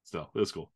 still 0.05 0.31
it 0.35 0.39
was 0.39 0.53
cool. 0.53 0.71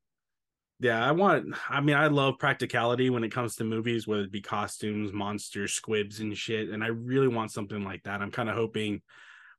Yeah, 0.80 1.04
I 1.04 1.10
want. 1.10 1.56
I 1.68 1.80
mean, 1.80 1.96
I 1.96 2.06
love 2.06 2.38
practicality 2.38 3.10
when 3.10 3.24
it 3.24 3.32
comes 3.32 3.56
to 3.56 3.64
movies, 3.64 4.06
whether 4.06 4.22
it 4.22 4.30
be 4.30 4.40
costumes, 4.40 5.12
monsters, 5.12 5.72
squibs, 5.72 6.20
and 6.20 6.36
shit. 6.36 6.68
And 6.68 6.84
I 6.84 6.88
really 6.88 7.26
want 7.26 7.50
something 7.50 7.82
like 7.82 8.04
that. 8.04 8.22
I'm 8.22 8.30
kind 8.30 8.48
of 8.48 8.54
hoping 8.54 9.02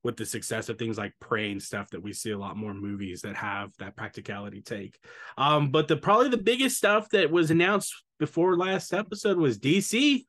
with 0.04 0.16
the 0.16 0.26
success 0.26 0.70
of 0.70 0.78
things 0.78 0.98
like 0.98 1.14
Prey 1.20 1.52
and 1.52 1.62
stuff 1.62 1.90
that 1.90 2.02
we 2.02 2.14
see 2.14 2.32
a 2.32 2.38
lot 2.38 2.56
more 2.56 2.74
movies 2.74 3.22
that 3.22 3.36
have 3.36 3.72
that 3.80 3.96
practicality 3.96 4.62
take. 4.62 4.98
Um, 5.38 5.72
but 5.72 5.88
the 5.88 5.98
probably 5.98 6.30
the 6.30 6.38
biggest 6.38 6.78
stuff 6.78 7.10
that 7.10 7.32
was 7.32 7.52
announced 7.52 7.94
before 8.18 8.58
last 8.58 8.94
episode 8.94 9.38
was 9.38 9.60
DC. 9.60 10.26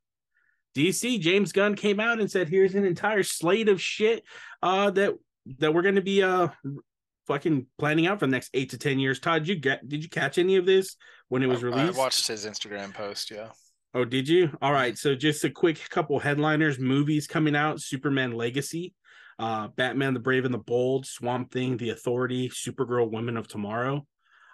DC 0.76 1.20
James 1.20 1.52
Gunn 1.52 1.74
came 1.74 1.98
out 1.98 2.20
and 2.20 2.30
said, 2.30 2.48
"Here's 2.48 2.74
an 2.74 2.84
entire 2.84 3.22
slate 3.22 3.68
of 3.68 3.80
shit 3.80 4.24
uh, 4.62 4.90
that 4.92 5.14
that 5.58 5.74
we're 5.74 5.82
going 5.82 5.96
to 5.96 6.02
be 6.02 6.22
uh 6.22 6.48
fucking 7.30 7.64
planning 7.78 8.08
out 8.08 8.18
for 8.18 8.26
the 8.26 8.32
next 8.32 8.50
eight 8.54 8.70
to 8.70 8.78
ten 8.78 8.98
years. 8.98 9.20
Todd, 9.20 9.46
you 9.46 9.54
get 9.54 9.88
did 9.88 10.02
you 10.02 10.08
catch 10.08 10.38
any 10.38 10.56
of 10.56 10.66
this 10.66 10.96
when 11.28 11.42
it 11.42 11.46
was 11.46 11.62
released? 11.62 11.96
I 11.96 11.98
watched 11.98 12.26
his 12.26 12.44
Instagram 12.44 12.92
post. 12.92 13.30
Yeah. 13.30 13.50
Oh, 13.94 14.04
did 14.04 14.28
you? 14.28 14.50
All 14.60 14.72
right. 14.72 14.96
So 14.96 15.14
just 15.14 15.44
a 15.44 15.50
quick 15.50 15.88
couple 15.90 16.18
headliners, 16.18 16.78
movies 16.78 17.26
coming 17.26 17.54
out: 17.54 17.80
Superman 17.80 18.32
Legacy, 18.32 18.94
uh, 19.40 19.68
Batman: 19.68 20.14
The 20.14 20.20
Brave 20.20 20.44
and 20.44 20.54
the 20.54 20.58
Bold, 20.58 21.06
Swamp 21.06 21.50
Thing, 21.50 21.76
The 21.76 21.90
Authority, 21.90 22.48
Supergirl: 22.50 23.10
Women 23.10 23.36
of 23.36 23.48
Tomorrow, 23.48 24.06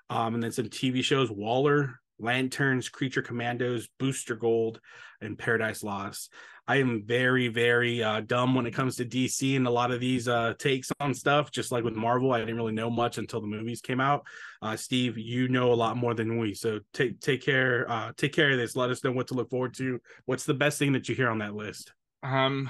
um, 0.08 0.34
and 0.34 0.42
then 0.42 0.52
some 0.52 0.66
TV 0.66 1.02
shows: 1.02 1.30
Waller, 1.30 2.00
Lanterns, 2.18 2.88
Creature 2.88 3.22
Commandos, 3.22 3.88
Booster 3.98 4.36
Gold, 4.36 4.80
and 5.20 5.38
Paradise 5.38 5.82
Lost. 5.82 6.32
I 6.68 6.76
am 6.76 7.04
very, 7.04 7.46
very 7.46 8.02
uh, 8.02 8.22
dumb 8.22 8.54
when 8.54 8.66
it 8.66 8.74
comes 8.74 8.96
to 8.96 9.04
DC 9.04 9.56
and 9.56 9.68
a 9.68 9.70
lot 9.70 9.92
of 9.92 10.00
these 10.00 10.26
uh, 10.26 10.54
takes 10.58 10.90
on 10.98 11.14
stuff. 11.14 11.52
Just 11.52 11.70
like 11.70 11.84
with 11.84 11.94
Marvel, 11.94 12.32
I 12.32 12.40
didn't 12.40 12.56
really 12.56 12.72
know 12.72 12.90
much 12.90 13.18
until 13.18 13.40
the 13.40 13.46
movies 13.46 13.80
came 13.80 14.00
out. 14.00 14.26
Uh, 14.60 14.76
Steve, 14.76 15.16
you 15.16 15.46
know 15.46 15.72
a 15.72 15.74
lot 15.74 15.96
more 15.96 16.12
than 16.12 16.38
we, 16.38 16.54
so 16.54 16.80
take 16.92 17.20
take 17.20 17.42
care. 17.42 17.88
Uh, 17.88 18.12
take 18.16 18.32
care 18.32 18.50
of 18.50 18.58
this. 18.58 18.74
Let 18.74 18.90
us 18.90 19.04
know 19.04 19.12
what 19.12 19.28
to 19.28 19.34
look 19.34 19.50
forward 19.50 19.74
to. 19.74 20.00
What's 20.24 20.44
the 20.44 20.54
best 20.54 20.78
thing 20.78 20.92
that 20.92 21.08
you 21.08 21.14
hear 21.14 21.30
on 21.30 21.38
that 21.38 21.54
list? 21.54 21.92
Um, 22.24 22.68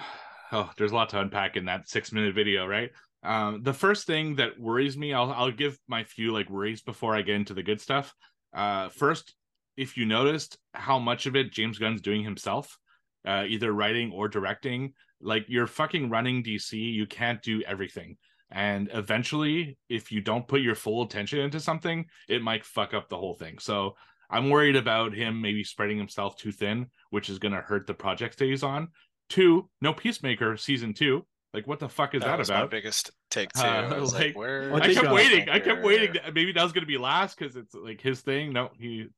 oh, 0.53 0.71
there's 0.77 0.93
a 0.93 0.95
lot 0.95 1.11
to 1.11 1.21
unpack 1.21 1.57
in 1.57 1.65
that 1.67 1.89
six 1.89 2.13
minute 2.13 2.35
video, 2.35 2.67
right? 2.67 2.91
Um, 3.23 3.63
the 3.63 3.73
first 3.73 4.07
thing 4.07 4.37
that 4.37 4.59
worries 4.59 4.97
me, 4.97 5.13
I'll 5.13 5.33
I'll 5.33 5.51
give 5.51 5.79
my 5.89 6.05
few 6.05 6.33
like 6.33 6.51
worries 6.51 6.83
before 6.83 7.17
I 7.17 7.23
get 7.23 7.37
into 7.37 7.55
the 7.55 7.63
good 7.63 7.81
stuff. 7.81 8.15
Uh, 8.55 8.89
first, 8.89 9.35
if 9.77 9.97
you 9.97 10.07
noticed 10.07 10.59
how 10.75 10.99
much 10.99 11.27
of 11.27 11.37
it 11.37 11.53
James 11.53 11.79
Gunn's 11.79 12.01
doing 12.01 12.23
himself 12.23 12.79
uh, 13.27 13.45
either 13.47 13.73
writing 13.73 14.13
or 14.13 14.29
directing. 14.29 14.95
Like 15.21 15.47
you're 15.49 15.67
fucking 15.67 16.09
running 16.09 16.43
DC, 16.43 16.73
you 16.73 17.07
can't 17.07 17.43
do 17.43 17.63
everything. 17.63 18.17
And 18.51 18.89
eventually, 18.95 19.77
if 19.89 20.13
you 20.13 20.21
don't 20.21 20.47
put 20.47 20.61
your 20.61 20.77
full 20.77 21.03
attention 21.03 21.41
into 21.41 21.59
something, 21.59 22.07
it 22.29 22.43
might 22.43 22.65
fuck 22.65 22.95
up 22.95 23.09
the 23.09 23.19
whole 23.19 23.35
thing. 23.35 23.59
So 23.59 23.97
I'm 24.31 24.51
worried 24.51 24.77
about 24.77 25.15
him 25.15 25.41
maybe 25.41 25.65
spreading 25.65 25.99
himself 25.99 26.37
too 26.37 26.53
thin, 26.53 26.87
which 27.11 27.29
is 27.29 27.39
going 27.39 27.55
to 27.55 27.61
hurt 27.61 27.87
the 27.87 27.95
projects 27.95 28.37
that 28.37 28.45
he's 28.45 28.63
on. 28.63 28.89
Two, 29.29 29.69
no 29.81 29.93
Peacemaker 29.93 30.57
season 30.57 30.95
two. 30.95 31.25
Like, 31.53 31.67
what 31.67 31.79
the 31.79 31.89
fuck 31.89 32.15
is 32.15 32.23
that, 32.23 32.37
that 32.37 32.49
about? 32.49 32.65
My 32.65 32.69
biggest 32.69 33.11
take 33.31 33.53
too. 33.53 33.63
Uh, 33.63 33.89
I 33.95 33.99
was 33.99 34.13
like, 34.13 34.27
like, 34.27 34.37
where? 34.37 34.75
I 34.75 34.93
kept 34.93 35.11
waiting. 35.11 35.49
I 35.49 35.59
kept 35.59 35.83
waiting. 35.83 36.15
Maybe 36.35 36.53
that 36.53 36.63
was 36.63 36.73
going 36.73 36.83
to 36.83 36.87
be 36.87 36.99
last 36.99 37.39
because 37.39 37.57
it's 37.57 37.75
like 37.75 38.01
his 38.01 38.21
thing. 38.21 38.53
No, 38.53 38.71
he 38.79 39.09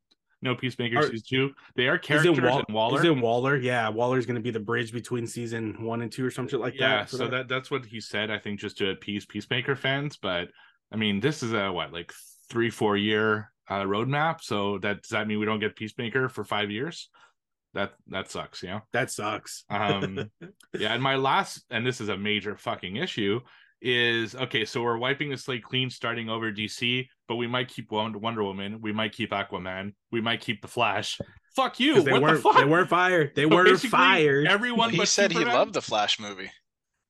no 0.40 0.54
Peacemaker 0.54 0.98
Are- 0.98 1.02
season 1.02 1.24
two. 1.28 1.50
They 1.74 1.88
are 1.88 1.96
Is 1.96 2.06
characters 2.06 2.38
it 2.38 2.44
Wall- 2.44 2.62
in 2.66 2.74
Waller. 2.74 2.98
Is 3.00 3.04
it 3.04 3.16
Waller? 3.16 3.56
Yeah, 3.56 3.88
Waller's 3.88 4.26
going 4.26 4.36
to 4.36 4.42
be 4.42 4.50
the 4.50 4.60
bridge 4.60 4.92
between 4.92 5.26
season 5.26 5.82
one 5.84 6.00
and 6.00 6.12
two 6.12 6.24
or 6.24 6.30
some 6.30 6.46
shit 6.48 6.60
like 6.60 6.78
yeah, 6.78 6.98
that. 6.98 7.10
so 7.10 7.26
that 7.28 7.48
that's 7.48 7.70
what 7.70 7.84
he 7.84 8.00
said. 8.00 8.30
I 8.30 8.38
think 8.38 8.60
just 8.60 8.78
to 8.78 8.90
appease 8.90 9.26
Peacemaker 9.26 9.74
fans, 9.74 10.16
but 10.16 10.48
I 10.92 10.96
mean, 10.96 11.20
this 11.20 11.42
is 11.42 11.52
a 11.52 11.72
what 11.72 11.92
like 11.92 12.12
three 12.48 12.70
four 12.70 12.96
year 12.96 13.52
uh, 13.68 13.82
roadmap. 13.82 14.42
So 14.42 14.78
that 14.78 15.02
does 15.02 15.10
that 15.10 15.26
mean 15.26 15.38
we 15.38 15.46
don't 15.46 15.60
get 15.60 15.76
Peacemaker 15.76 16.28
for 16.28 16.44
five 16.44 16.70
years? 16.70 17.08
That 17.74 17.92
that 18.08 18.30
sucks, 18.30 18.62
you 18.62 18.70
know. 18.70 18.80
that 18.92 19.10
sucks. 19.10 19.64
Um, 19.70 20.30
yeah, 20.78 20.94
and 20.94 21.02
my 21.02 21.16
last, 21.16 21.64
and 21.70 21.86
this 21.86 22.00
is 22.00 22.08
a 22.08 22.16
major 22.16 22.56
fucking 22.56 22.96
issue, 22.96 23.40
is 23.82 24.34
okay. 24.34 24.64
So 24.64 24.82
we're 24.82 24.98
wiping 24.98 25.30
the 25.30 25.36
slate 25.36 25.62
clean, 25.62 25.90
starting 25.90 26.28
over 26.28 26.50
DC, 26.50 27.06
but 27.28 27.36
we 27.36 27.46
might 27.46 27.68
keep 27.68 27.92
Wonder 27.92 28.18
Wonder 28.18 28.42
Woman, 28.42 28.80
we 28.80 28.92
might 28.92 29.12
keep 29.12 29.30
Aquaman, 29.30 29.92
we 30.10 30.20
might 30.20 30.40
keep 30.40 30.62
the 30.62 30.68
Flash. 30.68 31.18
Fuck 31.54 31.78
you 31.80 32.02
they 32.02 32.12
What 32.12 32.22
weren't 32.22 32.42
fuck? 32.42 32.56
they 32.56 32.64
weren't 32.64 32.88
fired. 32.88 33.32
They 33.34 33.42
So 33.42 33.48
weren't 33.48 33.80
fired. 33.80 34.46
Everyone, 34.46 34.90
He 34.90 34.96
but 34.98 35.08
said 35.08 35.32
he 35.32 35.44
loved 35.44 35.74
the 35.74 35.82
Flash 35.82 36.20
movie 36.20 36.50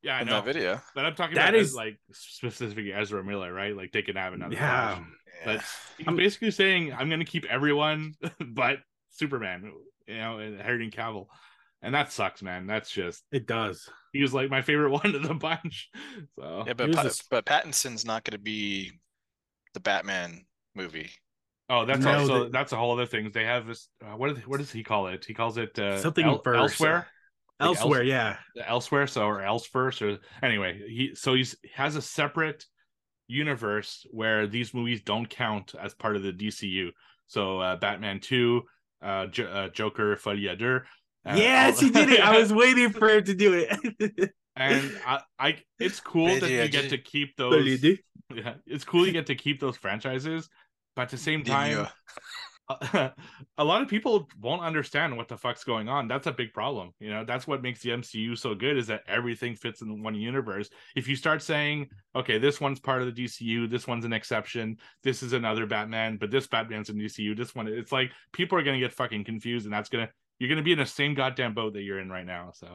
Yeah, 0.03 0.17
I 0.17 0.21
in 0.23 0.27
know. 0.27 0.35
that 0.35 0.45
video. 0.47 0.81
But 0.95 1.05
I'm 1.05 1.15
talking 1.15 1.35
That 1.37 1.51
about 1.51 1.61
is- 1.61 1.75
like 1.75 1.99
specifically 2.13 2.93
Ezra 2.93 3.23
Miller, 3.23 3.53
right? 3.53 3.77
Like 3.77 3.93
they 3.93 4.03
can 4.03 4.17
have 4.17 4.33
another. 4.33 4.55
yeah. 4.55 4.95
Flash. 4.97 5.07
Yeah. 5.45 5.45
But 5.45 5.65
he's 6.09 6.17
basically 6.17 6.51
saying 6.51 6.93
I'm 6.95 7.09
going 7.09 7.21
to 7.21 7.27
keep 7.27 7.45
everyone 7.45 8.15
but 8.41 8.79
Superman, 9.11 9.71
you 10.09 10.17
know, 10.19 10.39
and 10.39 10.61
Harry 10.61 10.91
Cavill, 10.91 11.27
and 11.83 11.95
that 11.95 12.11
sucks, 12.13 12.43
man. 12.43 12.67
That's 12.67 12.91
just 12.91 13.23
It 13.31 13.47
does. 13.47 13.89
he 14.13 14.23
was 14.23 14.35
like 14.35 14.51
my 14.51 14.63
favorite 14.63 14.91
one 15.05 15.15
of 15.15 15.23
the 15.23 15.35
bunch. 15.35 15.91
So 16.39 16.65
yeah, 16.67 16.73
but 16.73 16.89
He 16.89 16.95
Pa- 16.95 17.03
a 17.03 17.07
s- 17.07 17.23
but 17.31 17.45
Pattinson's 17.45 18.05
not 18.05 18.25
going 18.25 18.33
to 18.33 18.43
be 18.43 18.93
the 19.75 19.81
Batman 19.81 20.47
movie. 20.75 21.11
oh, 21.71 21.85
that's 21.85 22.01
No, 22.05 22.19
also 22.19 22.45
the- 22.45 22.51
that's 22.51 22.73
a 22.73 22.77
whole 22.77 22.93
other 22.93 23.07
thing. 23.07 23.31
They 23.33 23.45
have 23.45 23.67
this. 23.67 23.89
Uh, 24.05 24.17
what 24.17 24.31
is, 24.31 24.39
what 24.47 24.59
does 24.59 24.73
he 24.73 24.83
call 24.83 25.09
it? 25.09 25.25
He 25.25 25.35
calls 25.35 25.59
it 25.59 25.79
uh, 25.79 25.99
Something 26.01 26.25
el- 26.27 26.43
verse. 26.43 26.57
elsewhere. 26.57 27.07
Like 27.61 27.67
Elsewhere, 27.69 28.01
else- 28.03 28.09
yeah. 28.09 28.37
elsewhere 28.67 29.07
so 29.09 29.23
or 29.25 29.43
else 29.43 29.67
first 29.67 30.01
or 30.01 30.19
anyway 30.45 30.81
he 30.89 31.17
so 31.17 31.35
he's 31.35 31.57
has 31.75 31.97
a 31.97 32.01
separate 32.03 32.65
universe 33.27 34.07
where 34.13 34.47
these 34.47 34.73
movies 34.73 35.03
don't 35.03 35.29
count 35.29 35.75
as 35.81 35.93
part 35.93 36.15
of 36.17 36.23
the 36.23 36.33
DCU 36.33 36.91
so 37.27 37.59
uh, 37.61 37.75
Batman 37.77 38.21
2 38.21 38.63
uh, 39.03 39.27
J- 39.27 39.45
uh 39.45 39.69
Joker 39.73 40.17
Folie 40.17 40.49
à 40.49 40.57
Deux 40.59 40.83
uh, 41.27 41.35
yes, 41.37 41.81
he 41.81 41.91
did 41.91 42.09
it. 42.11 42.21
I 42.21 42.39
was 42.39 42.53
waiting 42.65 42.91
for 42.91 43.09
him 43.09 43.25
to 43.25 43.35
do 43.35 43.53
it. 43.53 44.31
and 44.57 44.93
I, 45.07 45.21
I 45.39 45.57
it's 45.79 46.01
cool 46.01 46.27
that 46.27 46.51
you 46.51 46.69
get 46.69 46.91
to 46.91 46.99
keep 46.99 47.37
those 47.37 47.83
yeah 48.35 48.55
it's 48.67 48.85
cool 48.85 49.07
you 49.07 49.13
get 49.13 49.27
to 49.27 49.35
keep 49.35 49.61
those 49.61 49.77
franchises 49.77 50.49
but 50.97 51.03
at 51.03 51.09
the 51.11 51.17
same 51.17 51.45
time 51.45 51.71
Demure. 51.71 51.89
a 52.93 53.65
lot 53.65 53.81
of 53.81 53.89
people 53.89 54.29
won't 54.41 54.63
understand 54.63 55.17
what 55.17 55.27
the 55.27 55.37
fuck's 55.37 55.65
going 55.65 55.89
on. 55.89 56.07
That's 56.07 56.27
a 56.27 56.33
big 56.33 56.53
problem. 56.53 56.93
You 57.01 57.11
know, 57.11 57.25
that's 57.25 57.47
what 57.47 57.63
makes 57.63 57.81
the 57.81 57.91
MCU 57.91 58.37
so 58.37 58.55
good 58.55 58.77
is 58.77 58.87
that 58.89 59.05
everything 59.09 59.57
fits 59.57 59.81
in 59.81 60.03
one 60.03 60.15
universe. 60.15 60.69
If 60.95 61.09
you 61.09 61.17
start 61.17 61.43
saying, 61.43 61.89
okay, 62.15 62.39
this 62.39 62.61
one's 62.61 62.79
part 62.79 63.01
of 63.01 63.15
the 63.15 63.25
DCU, 63.25 63.71
this 63.71 63.87
one's 63.87 64.05
an 64.05 64.13
exception, 64.13 64.77
this 65.03 65.23
is 65.23 65.33
another 65.33 65.65
Batman, 65.65 66.19
but 66.19 66.31
this 66.31 66.47
Batman's 66.47 66.91
in 66.91 66.97
DCU, 66.97 67.35
this 67.35 67.55
one, 67.55 67.69
it's 67.69 67.93
like 67.93 68.11
people 68.33 68.59
are 68.59 68.63
going 68.63 68.79
to 68.79 68.87
get 68.87 68.93
fucking 68.93 69.25
confused, 69.25 69.65
and 69.65 69.73
that's 69.73 69.89
going 69.89 70.07
to, 70.07 70.13
you're 70.39 70.49
going 70.49 70.59
to 70.59 70.65
be 70.65 70.73
in 70.73 70.79
the 70.79 70.87
same 70.87 71.15
goddamn 71.15 71.55
boat 71.55 71.73
that 71.73 71.83
you're 71.83 72.01
in 72.01 72.11
right 72.11 72.27
now. 72.27 72.51
So, 72.55 72.67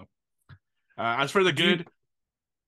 uh, 0.98 1.18
as 1.20 1.30
for 1.30 1.44
the 1.44 1.54
good, 1.54 1.88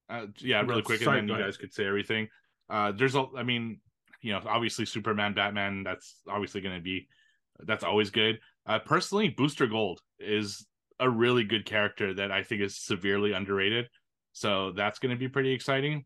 uh, 0.10 0.27
yeah, 0.38 0.62
really 0.62 0.84
quick, 0.84 1.01
sorry, 1.01 1.20
and 1.20 1.29
then 1.29 1.38
you 1.38 1.44
guys 1.44 1.58
could 1.58 1.74
say 1.74 1.88
everything. 1.88 2.27
Uh, 2.70 2.91
there's 2.91 3.15
a, 3.15 3.25
I 3.36 3.41
mean, 3.41 3.79
you 4.22 4.32
know, 4.32 4.41
obviously 4.48 4.86
Superman, 4.86 5.34
Batman, 5.34 5.84
that's 5.84 6.22
obviously 6.27 6.62
going 6.62 6.75
to 6.75 6.82
be, 6.82 7.08
that's 7.59 7.83
always 7.83 8.09
good. 8.09 8.39
Uh, 8.65 8.79
personally, 8.79 9.29
Booster 9.29 9.67
Gold 9.67 10.01
is 10.19 10.65
a 11.00 11.09
really 11.09 11.43
good 11.43 11.65
character 11.65 12.13
that 12.13 12.31
I 12.31 12.43
think 12.43 12.62
is 12.62 12.77
severely 12.77 13.33
underrated. 13.33 13.88
So 14.33 14.71
that's 14.71 15.00
going 15.00 15.15
to 15.15 15.19
be 15.19 15.27
pretty 15.29 15.51
exciting. 15.51 16.05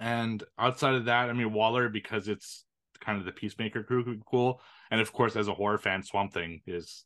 And 0.00 0.42
outside 0.58 0.94
of 0.94 1.04
that, 1.06 1.30
I 1.30 1.32
mean, 1.32 1.52
Waller, 1.52 1.88
because 1.88 2.26
it's 2.28 2.64
kind 3.00 3.18
of 3.18 3.24
the 3.24 3.32
Peacemaker 3.32 3.82
crew, 3.82 4.20
cool. 4.26 4.60
And 4.90 5.00
of 5.00 5.12
course, 5.12 5.36
as 5.36 5.48
a 5.48 5.54
horror 5.54 5.78
fan, 5.78 6.02
Swamp 6.02 6.32
Thing 6.32 6.60
is 6.66 7.04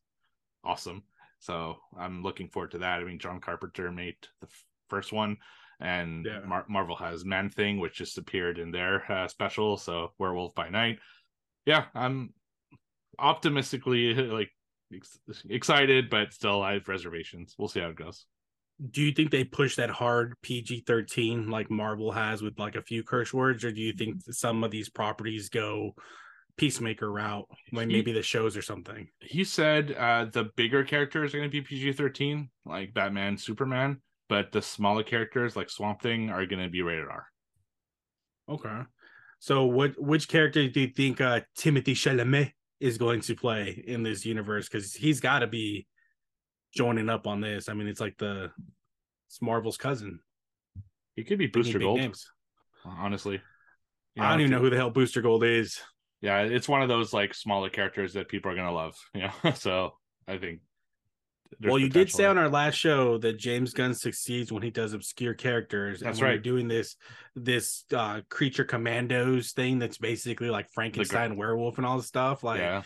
awesome. 0.64 1.02
So 1.40 1.76
I'm 1.98 2.22
looking 2.22 2.48
forward 2.48 2.70
to 2.72 2.78
that. 2.78 3.00
I 3.00 3.04
mean, 3.04 3.18
John 3.18 3.40
Carpenter 3.40 3.90
made 3.90 4.16
the 4.40 4.46
f- 4.46 4.64
first 4.88 5.12
one, 5.12 5.36
and 5.80 6.24
Yeah. 6.24 6.40
Mar- 6.40 6.64
Marvel 6.68 6.96
has 6.96 7.24
Man 7.24 7.50
Thing, 7.50 7.78
which 7.78 7.96
just 7.96 8.16
appeared 8.18 8.58
in 8.58 8.70
their 8.70 9.10
uh, 9.10 9.28
special. 9.28 9.76
So 9.76 10.12
Werewolf 10.18 10.54
by 10.54 10.70
Night. 10.70 10.98
Yeah, 11.66 11.86
I'm 11.94 12.32
optimistically 13.18 14.14
like 14.14 14.50
ex- 14.94 15.18
excited, 15.49 16.11
but 16.11 16.32
still 16.32 16.62
I 16.62 16.75
have 16.75 16.88
reservations. 16.88 17.54
We'll 17.58 17.68
see 17.68 17.80
how 17.80 17.88
it 17.88 17.96
goes. 17.96 18.26
Do 18.90 19.02
you 19.02 19.12
think 19.12 19.30
they 19.30 19.44
push 19.44 19.76
that 19.76 19.88
hard 19.88 20.35
PG 20.42 20.85
thirteen 20.87 21.49
like 21.49 21.70
Marvel 21.70 22.12
has 22.12 22.42
with 22.42 22.58
like 22.58 22.76
a 22.76 22.82
few 22.82 23.02
curse 23.02 23.32
words, 23.32 23.64
or 23.64 23.73
do 23.73 23.80
you 23.80 23.92
think 23.94 24.23
some 24.30 24.64
of 24.64 24.70
these 24.70 24.90
properties 24.90 25.49
go 25.49 25.94
peacemaker 26.58 27.11
route, 27.11 27.46
like 27.73 27.88
maybe 27.88 28.12
the 28.12 28.23
shows 28.23 28.54
or 28.56 28.62
something? 28.62 29.08
He 29.20 29.44
said 29.44 29.92
uh, 29.92 30.26
the 30.30 30.50
bigger 30.56 30.85
characters 30.85 31.35
are 31.35 31.38
going 31.38 31.50
to 31.50 31.52
be 31.52 31.62
PG 31.62 31.92
13, 31.92 32.50
like 32.66 32.92
Batman, 32.92 33.38
Superman, 33.38 34.02
but 34.28 34.52
the 34.52 34.61
smaller 34.61 35.02
characters 35.02 35.56
like 35.56 35.70
Swamp 35.70 36.02
Thing 36.02 36.30
are 36.30 36.44
going 36.44 36.62
to 36.62 36.68
be 36.68 36.82
rated 36.82 37.08
R. 37.08 37.26
Okay. 38.49 38.82
So 39.38 39.64
what 39.64 40.00
which 40.00 40.28
character 40.28 40.68
do 40.68 40.80
you 40.80 40.88
think 40.88 41.20
uh 41.20 41.40
Timothée 41.58 41.94
Chalamet 41.94 42.52
is 42.80 42.99
going 42.99 43.21
to 43.23 43.35
play 43.35 43.83
in 43.87 44.02
this 44.02 44.25
universe? 44.25 44.68
Because 44.68 44.92
he's 44.95 45.21
got 45.21 45.40
to 45.40 45.47
be 45.47 45.87
joining 46.75 47.09
up 47.09 47.26
on 47.26 47.40
this. 47.40 47.68
I 47.68 47.75
mean, 47.75 47.88
it's 47.88 48.00
like 48.00 48.16
the 48.18 48.50
it's 49.28 49.42
Marvel's 49.42 49.76
cousin. 49.76 50.21
He 51.14 51.25
could 51.25 51.38
be 51.38 51.47
Booster 51.47 51.78
Gold, 51.78 52.00
names. 52.00 52.26
honestly. 52.85 53.40
You 54.14 54.23
I 54.23 54.30
don't 54.30 54.40
even 54.40 54.52
know 54.52 54.61
who 54.61 54.71
the 54.71 54.76
hell 54.76 54.90
Booster 54.90 55.23
Gold 55.23 55.45
is. 55.45 55.80
yeah, 56.21 56.40
it's 56.40 56.68
one 56.68 56.83
of 56.83 56.88
those 56.88 57.12
like 57.12 57.35
smaller 57.35 57.71
characters 57.71 58.14
that 58.14 58.28
people 58.28 58.50
are 58.50 58.54
gonna 58.56 58.73
love. 58.73 58.95
You 59.14 59.28
know, 59.45 59.50
so 59.54 59.95
I 60.28 60.38
think. 60.38 60.61
Well, 61.62 61.78
you 61.78 61.88
did 61.88 62.10
say 62.10 62.24
on 62.24 62.38
our 62.38 62.48
last 62.48 62.74
show 62.74 63.18
that 63.18 63.38
James 63.38 63.72
Gunn 63.72 63.94
succeeds 63.94 64.52
when 64.52 64.62
he 64.62 64.70
does 64.70 64.92
obscure 64.92 65.34
characters. 65.34 66.00
That's 66.00 66.18
and 66.18 66.22
when 66.22 66.28
right. 66.30 66.34
You're 66.34 66.42
doing 66.42 66.68
this 66.68 66.96
this 67.34 67.84
uh 67.94 68.22
creature 68.28 68.64
commandos 68.64 69.52
thing 69.52 69.78
that's 69.78 69.98
basically 69.98 70.50
like 70.50 70.70
Frankenstein 70.72 71.36
werewolf 71.36 71.78
and 71.78 71.86
all 71.86 71.96
this 71.96 72.06
stuff. 72.06 72.42
Like 72.42 72.60
yeah, 72.60 72.82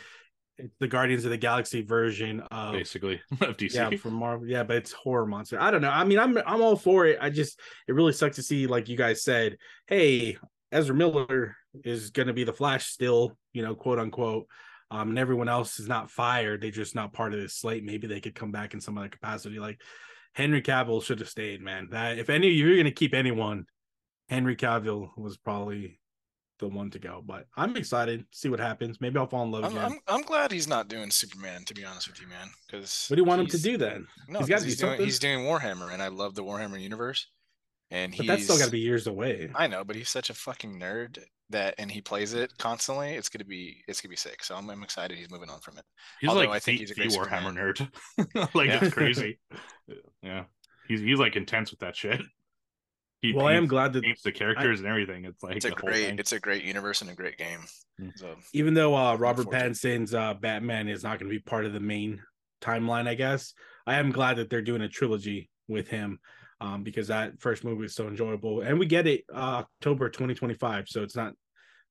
it's 0.58 0.76
the 0.78 0.88
Guardians 0.88 1.24
of 1.24 1.30
the 1.30 1.38
Galaxy 1.38 1.82
version 1.82 2.40
of 2.50 2.72
basically 2.72 3.20
of 3.40 3.56
DC. 3.56 3.74
yeah 3.74 3.90
from 3.96 4.14
Marvel. 4.14 4.46
Yeah, 4.46 4.62
but 4.62 4.76
it's 4.76 4.92
horror 4.92 5.26
monster. 5.26 5.60
I 5.60 5.70
don't 5.70 5.82
know. 5.82 5.90
I 5.90 6.04
mean, 6.04 6.18
I'm 6.18 6.36
I'm 6.38 6.62
all 6.62 6.76
for 6.76 7.06
it. 7.06 7.18
I 7.20 7.30
just 7.30 7.58
it 7.88 7.92
really 7.92 8.12
sucks 8.12 8.36
to 8.36 8.42
see 8.42 8.66
like 8.66 8.88
you 8.88 8.96
guys 8.96 9.22
said, 9.22 9.56
hey, 9.86 10.36
Ezra 10.72 10.94
Miller 10.94 11.56
is 11.84 12.10
going 12.10 12.28
to 12.28 12.34
be 12.34 12.44
the 12.44 12.52
Flash 12.52 12.86
still, 12.86 13.36
you 13.52 13.62
know, 13.62 13.74
quote 13.74 13.98
unquote. 13.98 14.46
Um, 14.90 15.10
and 15.10 15.18
everyone 15.18 15.48
else 15.48 15.78
is 15.78 15.86
not 15.86 16.10
fired. 16.10 16.60
They're 16.60 16.70
just 16.70 16.94
not 16.94 17.12
part 17.12 17.32
of 17.32 17.40
this 17.40 17.54
slate. 17.54 17.84
Maybe 17.84 18.06
they 18.06 18.20
could 18.20 18.34
come 18.34 18.50
back 18.50 18.74
in 18.74 18.80
some 18.80 18.98
other 18.98 19.08
capacity. 19.08 19.58
Like 19.58 19.80
Henry 20.32 20.62
Cavill 20.62 21.02
should 21.02 21.20
have 21.20 21.28
stayed, 21.28 21.62
man. 21.62 21.88
That 21.92 22.18
if 22.18 22.28
any 22.28 22.48
you're 22.48 22.74
going 22.74 22.84
to 22.84 22.90
keep 22.90 23.14
anyone, 23.14 23.66
Henry 24.28 24.56
Cavill 24.56 25.10
was 25.16 25.36
probably 25.36 26.00
the 26.58 26.68
one 26.68 26.90
to 26.90 26.98
go. 26.98 27.22
But 27.24 27.46
I'm 27.56 27.76
excited 27.76 28.24
see 28.32 28.48
what 28.48 28.60
happens. 28.60 29.00
Maybe 29.00 29.18
I'll 29.18 29.26
fall 29.26 29.44
in 29.44 29.52
love 29.52 29.64
I'm, 29.64 29.72
again. 29.72 29.84
I'm, 29.84 29.98
I'm 30.08 30.22
glad 30.22 30.50
he's 30.50 30.68
not 30.68 30.88
doing 30.88 31.10
Superman, 31.10 31.64
to 31.66 31.74
be 31.74 31.84
honest 31.84 32.08
with 32.08 32.20
you, 32.20 32.28
man. 32.28 32.48
Because 32.66 33.06
what 33.08 33.16
do 33.16 33.22
you 33.22 33.26
want 33.26 33.40
him 33.42 33.46
to 33.48 33.62
do 33.62 33.76
then? 33.76 34.06
No, 34.28 34.40
He's 34.40 34.48
he's, 34.48 34.58
do 34.58 34.64
doing 34.64 34.76
something. 34.76 35.06
he's 35.06 35.18
doing 35.18 35.40
Warhammer, 35.40 35.92
and 35.92 36.02
I 36.02 36.08
love 36.08 36.34
the 36.34 36.44
Warhammer 36.44 36.80
universe. 36.80 37.26
And 37.92 38.14
But 38.16 38.26
that's 38.26 38.44
still 38.44 38.58
got 38.58 38.66
to 38.66 38.70
be 38.70 38.78
years 38.78 39.08
away. 39.08 39.50
I 39.54 39.66
know, 39.66 39.82
but 39.82 39.96
he's 39.96 40.08
such 40.08 40.30
a 40.30 40.34
fucking 40.34 40.78
nerd 40.78 41.18
that, 41.50 41.74
and 41.78 41.90
he 41.90 42.00
plays 42.00 42.34
it 42.34 42.52
constantly. 42.58 43.14
It's 43.14 43.28
gonna 43.28 43.44
be 43.44 43.82
it's 43.88 44.00
gonna 44.00 44.10
be 44.10 44.16
sick. 44.16 44.42
So 44.44 44.54
I'm, 44.54 44.68
I'm 44.70 44.82
excited 44.82 45.16
he's 45.18 45.30
moving 45.30 45.50
on 45.50 45.60
from 45.60 45.78
it. 45.78 45.84
He's 46.20 46.28
Although 46.28 46.42
like 46.42 46.50
I 46.50 46.58
think 46.58 46.78
the, 46.78 46.82
he's 46.82 46.90
a 46.90 46.94
the 46.94 47.00
great 47.00 47.28
Warhammer 47.28 47.54
nerd. 47.54 48.54
like 48.54 48.68
Yeah. 48.68 48.84
it's 48.84 48.94
crazy. 48.94 49.38
yeah, 50.22 50.44
he's 50.88 51.00
he's 51.00 51.18
like 51.18 51.36
intense 51.36 51.70
with 51.70 51.80
that 51.80 51.96
shit. 51.96 52.20
He 53.22 53.34
Well, 53.34 53.46
I 53.46 53.52
am 53.52 53.66
glad 53.66 53.92
that 53.92 54.02
the 54.24 54.32
characters 54.32 54.80
and 54.80 54.88
everything. 54.88 55.26
It's 55.26 55.42
like 55.42 55.56
It's 55.56 55.66
a 55.66 55.68
the 55.68 55.74
great 55.74 56.06
thing. 56.06 56.18
it's 56.18 56.32
a 56.32 56.40
great 56.40 56.64
universe 56.64 57.02
and 57.02 57.10
a 57.10 57.14
great 57.14 57.36
game. 57.36 57.60
Mm. 58.00 58.12
So 58.16 58.34
even 58.54 58.72
though 58.72 58.96
uh, 58.96 59.14
Robert 59.16 59.42
forward 59.42 59.58
to 59.58 59.66
it. 59.66 59.72
Pattinson's 59.72 60.14
uh, 60.14 60.32
Batman 60.32 60.88
is 60.88 61.02
not 61.02 61.18
going 61.18 61.30
to 61.30 61.36
be 61.36 61.38
part 61.38 61.66
of 61.66 61.74
the 61.74 61.80
main 61.80 62.22
timeline, 62.62 63.06
I 63.06 63.14
guess 63.14 63.52
I 63.86 63.96
am 63.96 64.10
glad 64.10 64.38
that 64.38 64.48
they're 64.48 64.62
doing 64.62 64.80
a 64.80 64.88
trilogy 64.88 65.50
with 65.68 65.88
him 65.88 66.18
um, 66.60 66.82
because 66.82 67.08
that 67.08 67.40
first 67.40 67.64
movie 67.64 67.82
was 67.82 67.94
so 67.94 68.08
enjoyable, 68.08 68.60
and 68.60 68.78
we 68.78 68.86
get 68.86 69.06
it 69.06 69.24
uh, 69.32 69.64
October 69.64 70.08
2025, 70.08 70.88
so 70.88 71.02
it's 71.02 71.16
not 71.16 71.34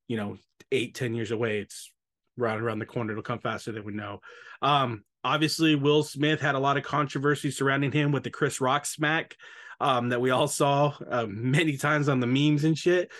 you 0.07 0.17
know 0.17 0.37
eight 0.71 0.95
ten 0.95 1.13
years 1.13 1.31
away. 1.31 1.59
It's 1.59 1.91
right 2.37 2.59
around 2.59 2.79
the 2.79 2.85
corner. 2.85 3.11
It'll 3.11 3.23
come 3.23 3.39
faster 3.39 3.71
than 3.71 3.83
we 3.83 3.93
know. 3.93 4.19
Um, 4.61 5.03
obviously, 5.23 5.75
Will 5.75 6.03
Smith 6.03 6.41
had 6.41 6.55
a 6.55 6.59
lot 6.59 6.77
of 6.77 6.83
controversy 6.83 7.51
surrounding 7.51 7.91
him 7.91 8.11
with 8.11 8.23
the 8.23 8.29
Chris 8.29 8.61
Rock 8.61 8.85
smack 8.85 9.35
um, 9.79 10.09
that 10.09 10.21
we 10.21 10.29
all 10.29 10.47
saw 10.47 10.93
uh, 11.09 11.25
many 11.27 11.77
times 11.77 12.09
on 12.09 12.19
the 12.19 12.27
memes 12.27 12.63
and 12.63 12.77
shit. 12.77 13.11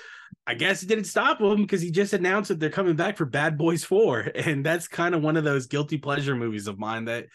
I 0.46 0.53
guess 0.53 0.84
it 0.84 0.88
didn't 0.88 1.06
stop 1.06 1.41
him 1.41 1.58
because 1.58 1.82
he 1.82 1.91
just 1.91 2.13
announced 2.13 2.50
that 2.50 2.60
they're 2.60 2.70
coming 2.70 2.96
back 2.96 3.18
for 3.18 3.25
Bad 3.25 3.58
Boys 3.58 3.84
4. 3.84 4.32
And 4.36 4.65
that's 4.65 4.88
kind 4.88 5.15
of 5.15 5.22
one 5.22 5.38
of 5.38 5.44
those 5.44 5.68
guilty 5.68 5.98
pleasure 5.98 6.36
movies 6.36 6.68
of 6.68 6.79
mine 6.79 7.06
that 7.06 7.27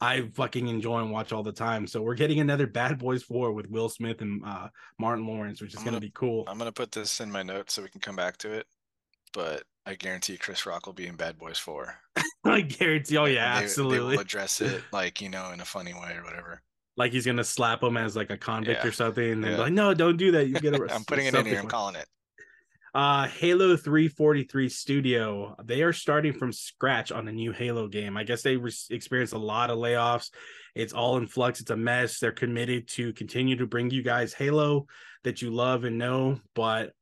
I 0.00 0.28
fucking 0.34 0.68
enjoy 0.68 1.00
and 1.00 1.10
watch 1.10 1.32
all 1.32 1.42
the 1.42 1.52
time. 1.52 1.86
So 1.86 2.00
we're 2.02 2.14
getting 2.14 2.38
another 2.40 2.66
Bad 2.66 2.98
Boys 2.98 3.22
4 3.24 3.52
with 3.52 3.68
Will 3.68 3.88
Smith 3.88 4.20
and 4.20 4.42
uh, 4.44 4.68
Martin 5.00 5.26
Lawrence, 5.26 5.60
which 5.60 5.74
is 5.74 5.82
going 5.82 5.94
to 5.94 6.00
be 6.00 6.12
cool. 6.14 6.44
I'm 6.46 6.56
gonna 6.58 6.70
put 6.70 6.92
this 6.92 7.20
in 7.20 7.32
my 7.32 7.42
notes 7.42 7.74
so 7.74 7.82
we 7.82 7.88
can 7.88 8.00
come 8.00 8.14
back 8.16 8.36
to 8.38 8.52
it. 8.52 8.66
But 9.34 9.64
I 9.86 9.94
guarantee 9.94 10.36
Chris 10.36 10.66
Rock 10.66 10.86
will 10.86 10.92
be 10.92 11.06
in 11.06 11.16
Bad 11.16 11.36
Boys 11.36 11.58
4. 11.58 11.94
I 12.44 12.60
guarantee. 12.60 13.16
Oh, 13.16 13.24
yeah, 13.24 13.54
they- 13.54 13.60
They 13.60 13.64
absolutely. 13.64 14.16
will 14.16 14.20
address 14.22 14.60
it 14.60 14.82
like, 14.92 15.20
you 15.20 15.28
know, 15.28 15.50
in 15.50 15.60
a 15.60 15.64
funny 15.64 15.94
way 15.94 16.14
or 16.16 16.22
whatever. 16.24 16.62
like 16.96 17.12
he's 17.12 17.24
going 17.24 17.36
to 17.36 17.44
slap 17.44 17.82
him 17.82 17.96
as 17.96 18.16
like 18.16 18.30
a 18.30 18.36
convict 18.36 18.82
Yeah. 18.84 18.88
or 18.88 18.92
something. 18.92 19.32
And 19.32 19.44
then 19.44 19.52
Yeah. 19.52 19.58
like, 19.58 19.72
no, 19.72 19.94
don't 19.94 20.16
do 20.16 20.30
that. 20.32 20.46
You 20.48 20.54
get 20.60 20.74
I'm 20.90 21.04
putting 21.04 21.26
it 21.26 21.34
in 21.34 21.44
here. 21.46 21.58
I'm 21.60 21.66
calling 21.68 21.94
it. 21.96 22.06
Uh, 22.94 23.26
Halo 23.28 23.76
343 23.76 24.68
Studio, 24.68 25.54
they 25.62 25.82
are 25.82 25.92
starting 25.92 26.32
from 26.32 26.52
scratch 26.52 27.12
on 27.12 27.28
a 27.28 27.32
new 27.32 27.52
Halo 27.52 27.86
game. 27.88 28.16
I 28.16 28.24
guess 28.24 28.42
they 28.42 28.56
re- 28.56 28.72
experienced 28.90 29.34
a 29.34 29.38
lot 29.38 29.70
of 29.70 29.78
layoffs. 29.78 30.30
It's 30.74 30.92
all 30.92 31.16
in 31.18 31.26
flux. 31.26 31.60
It's 31.60 31.70
a 31.70 31.76
mess. 31.76 32.18
They're 32.18 32.32
committed 32.32 32.88
to 32.88 33.12
continue 33.12 33.56
to 33.56 33.66
bring 33.66 33.90
you 33.90 34.02
guys 34.02 34.32
Halo 34.32 34.86
that 35.24 35.42
you 35.42 35.50
love 35.50 35.84
and 35.84 35.98
know, 35.98 36.40
but 36.54 36.92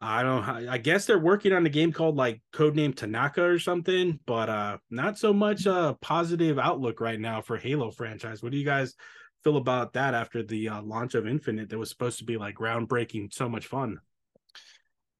I 0.00 0.22
don't 0.22 0.44
I 0.44 0.76
guess 0.76 1.06
they're 1.06 1.18
working 1.18 1.54
on 1.54 1.64
a 1.64 1.70
game 1.70 1.90
called 1.90 2.16
like 2.16 2.42
Codename 2.52 2.94
Tanaka 2.94 3.42
or 3.42 3.58
something, 3.58 4.20
but 4.26 4.50
uh 4.50 4.76
not 4.90 5.18
so 5.18 5.32
much 5.32 5.66
uh 5.66 5.94
positive 6.02 6.58
outlook 6.58 7.00
right 7.00 7.18
now 7.18 7.40
for 7.40 7.56
Halo 7.56 7.90
franchise. 7.90 8.42
What 8.42 8.52
do 8.52 8.58
you 8.58 8.64
guys 8.64 8.94
feel 9.42 9.56
about 9.56 9.94
that 9.94 10.12
after 10.12 10.42
the 10.42 10.68
uh, 10.68 10.82
launch 10.82 11.14
of 11.14 11.26
Infinite 11.26 11.70
that 11.70 11.78
was 11.78 11.88
supposed 11.88 12.18
to 12.18 12.24
be 12.24 12.36
like 12.36 12.56
groundbreaking, 12.56 13.32
so 13.32 13.48
much 13.48 13.66
fun? 13.66 14.00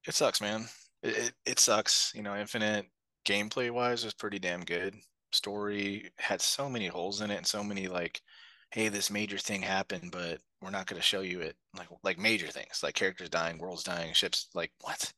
It 0.07 0.15
sucks, 0.15 0.41
man. 0.41 0.69
It, 1.03 1.17
it, 1.17 1.33
it 1.45 1.59
sucks. 1.59 2.13
You 2.15 2.23
know, 2.23 2.37
Infinite 2.37 2.87
gameplay 3.27 3.71
wise 3.71 4.05
was 4.05 4.15
pretty 4.15 4.39
damn 4.39 4.65
good. 4.65 4.95
Story 5.33 6.11
had 6.19 6.41
so 6.41 6.69
many 6.69 6.87
holes 6.87 7.21
in 7.21 7.31
it 7.31 7.37
and 7.37 7.47
so 7.47 7.63
many 7.63 7.89
like, 7.89 8.23
hey, 8.71 8.89
this 8.89 9.11
major 9.11 9.39
thing 9.39 9.63
happened, 9.63 10.11
but 10.13 10.41
we're 10.63 10.71
not 10.71 10.87
going 10.87 11.01
to 11.01 11.07
show 11.07 11.21
you 11.21 11.41
it. 11.41 11.57
Like 11.77 11.89
like 12.03 12.19
major 12.19 12.49
things, 12.49 12.81
like 12.83 12.95
characters 12.95 13.29
dying, 13.29 13.59
worlds 13.59 13.85
dying, 13.85 14.13
ships. 14.15 14.49
Like 14.55 14.73
what? 14.81 15.13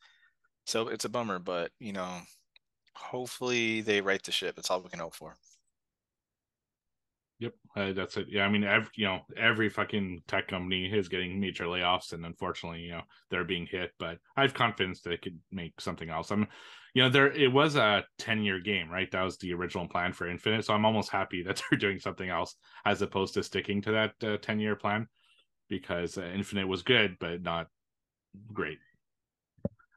So 0.66 0.88
it's 0.88 1.04
a 1.06 1.08
bummer, 1.10 1.38
but 1.38 1.72
you 1.80 1.92
know, 1.92 2.20
hopefully 2.94 3.82
they 3.82 4.00
right 4.00 4.22
the 4.22 4.32
ship. 4.32 4.56
That's 4.56 4.70
all 4.70 4.82
we 4.82 4.90
can 4.90 5.00
hope 5.00 5.14
for. 5.16 5.36
Yep, 7.40 7.54
uh, 7.76 7.92
that's 7.92 8.16
it. 8.16 8.26
Yeah, 8.28 8.44
I 8.44 8.48
mean, 8.48 8.64
every 8.64 8.90
you 8.96 9.06
know, 9.06 9.20
every 9.36 9.68
fucking 9.68 10.22
tech 10.26 10.48
company 10.48 10.86
is 10.86 11.08
getting 11.08 11.38
major 11.38 11.66
layoffs, 11.66 12.12
and 12.12 12.26
unfortunately, 12.26 12.80
you 12.80 12.90
know, 12.90 13.02
they're 13.30 13.44
being 13.44 13.66
hit. 13.66 13.92
But 13.98 14.18
I 14.36 14.42
have 14.42 14.54
confidence 14.54 15.00
they 15.00 15.18
could 15.18 15.38
make 15.52 15.80
something 15.80 16.10
else. 16.10 16.32
I'm, 16.32 16.48
you 16.94 17.02
know, 17.02 17.10
there 17.10 17.30
it 17.30 17.52
was 17.52 17.76
a 17.76 18.04
ten 18.18 18.42
year 18.42 18.58
game, 18.58 18.90
right? 18.90 19.08
That 19.12 19.22
was 19.22 19.38
the 19.38 19.54
original 19.54 19.86
plan 19.86 20.12
for 20.12 20.28
Infinite. 20.28 20.64
So 20.64 20.74
I'm 20.74 20.84
almost 20.84 21.10
happy 21.10 21.42
that 21.46 21.62
they're 21.70 21.78
doing 21.78 22.00
something 22.00 22.28
else 22.28 22.56
as 22.84 23.02
opposed 23.02 23.34
to 23.34 23.44
sticking 23.44 23.82
to 23.82 23.92
that 23.92 24.42
ten 24.42 24.58
year 24.58 24.74
plan, 24.74 25.06
because 25.68 26.18
uh, 26.18 26.22
Infinite 26.34 26.66
was 26.66 26.82
good, 26.82 27.18
but 27.20 27.40
not 27.40 27.68
great. 28.52 28.78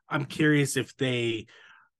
I'm 0.10 0.26
curious 0.26 0.78
if 0.78 0.96
they 0.98 1.48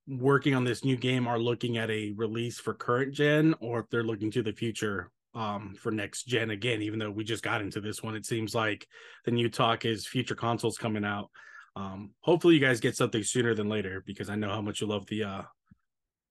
working 0.08 0.54
on 0.54 0.66
this 0.66 0.84
new 0.84 0.98
game 0.98 1.28
are 1.28 1.40
looking 1.40 1.78
at 1.78 1.90
a 1.90 2.12
release 2.16 2.60
for 2.60 2.74
current 2.76 3.14
gen 3.14 3.56
or 3.60 3.80
if 3.80 3.90
they're 3.90 4.04
looking 4.04 4.30
to 4.32 4.44
the 4.44 4.52
future 4.52 5.10
um 5.34 5.76
for 5.80 5.92
next 5.92 6.24
gen 6.24 6.50
again 6.50 6.82
even 6.82 7.00
though 7.00 7.10
we 7.10 7.24
just 7.24 7.44
got 7.44 7.62
into 7.62 7.80
this 7.80 8.04
one 8.04 8.16
it 8.16 8.26
seems 8.26 8.54
like 8.54 8.86
the 9.26 9.32
new 9.32 9.50
talk 9.50 9.86
is 9.86 10.06
future 10.06 10.36
consoles 10.36 10.78
coming 10.78 11.06
out. 11.06 11.30
Um 11.76 12.12
hopefully 12.20 12.56
you 12.56 12.60
guys 12.60 12.82
get 12.82 12.98
something 12.98 13.24
sooner 13.24 13.56
than 13.56 13.70
later 13.70 14.04
because 14.06 14.30
i 14.30 14.36
know 14.36 14.50
how 14.50 14.62
much 14.62 14.82
you 14.82 14.88
love 14.88 15.06
the 15.08 15.24
uh 15.24 15.42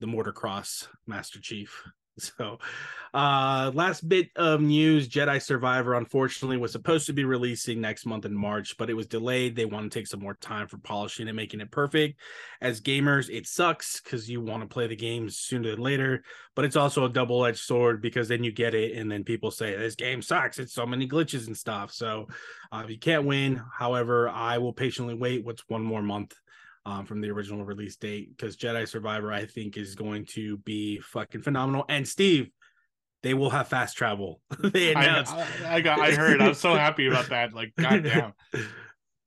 the 0.01 0.07
mortar 0.07 0.33
cross 0.33 0.87
master 1.07 1.41
chief 1.41 1.83
so 2.21 2.59
uh 3.13 3.73
last 3.75 4.09
bit 4.09 4.29
of 4.37 4.61
news 4.61 5.09
jedi 5.09 5.43
survivor 5.43 5.95
unfortunately 5.95 6.57
was 6.57 6.71
supposed 6.71 7.07
to 7.07 7.13
be 7.13 7.25
releasing 7.25 7.81
next 7.81 8.07
month 8.07 8.25
in 8.25 8.35
march 8.35 8.77
but 8.79 8.89
it 8.89 8.95
was 8.95 9.07
delayed. 9.07 9.55
They 9.55 9.67
want 9.67 9.91
to 9.91 9.99
take 9.99 10.07
some 10.07 10.21
more 10.21 10.35
time 10.35 10.67
for 10.67 10.79
polishing 10.79 11.29
and 11.29 11.37
making 11.37 11.61
it 11.61 11.71
perfect. 11.71 12.19
As 12.61 12.81
gamers 12.81 13.29
it 13.29 13.47
sucks 13.47 14.01
because 14.01 14.29
you 14.29 14.41
want 14.41 14.63
to 14.63 14.69
play 14.69 14.87
the 14.87 14.97
game 14.97 15.29
sooner 15.29 15.73
than 15.73 15.81
later 15.81 16.25
but 16.57 16.65
it's 16.65 16.77
also 16.77 17.05
a 17.05 17.09
double-edged 17.09 17.59
sword 17.59 18.03
because 18.03 18.29
then 18.29 18.43
you 18.43 18.53
get 18.53 18.75
it 18.75 18.97
and 18.97 19.11
then 19.11 19.25
people 19.25 19.51
say 19.51 19.77
this 19.77 19.95
game 19.95 20.23
sucks. 20.23 20.59
It's 20.59 20.75
so 20.75 20.85
many 20.85 21.09
glitches 21.09 21.47
and 21.47 21.57
stuff. 21.57 21.93
So 21.93 22.27
uh, 22.73 22.85
you 22.89 22.99
can't 22.99 23.25
win. 23.25 23.63
However 23.73 24.29
i 24.29 24.59
will 24.59 24.73
patiently 24.73 25.15
wait 25.15 25.45
what's 25.45 25.69
one 25.69 25.83
more 25.83 26.03
month 26.03 26.35
um, 26.87 27.05
from 27.05 27.21
the 27.21 27.31
original 27.31 27.65
release 27.65 27.97
date 27.97 28.37
because 28.37 28.57
Jedi 28.57 28.89
Survivor, 28.89 29.33
I 29.33 29.47
think, 29.47 29.77
is 29.77 29.95
going 29.95 30.27
to 30.27 30.57
be 30.59 30.99
fucking 31.01 31.43
phenomenal. 31.43 31.85
And 31.89 32.07
Steve, 32.07 32.51
they 33.23 33.35
will 33.35 33.51
have 33.51 33.69
fast 33.69 33.97
travel. 33.97 34.41
they 34.63 34.95
I, 34.95 35.05
announced 35.05 35.35
I, 35.35 35.77
I 35.77 35.81
got, 35.81 36.01
I 36.01 36.13
heard. 36.13 36.41
I'm 36.41 36.55
so 36.55 36.75
happy 36.75 37.07
about 37.07 37.29
that. 37.29 37.53
Like, 37.53 37.73
goddamn. 37.79 38.33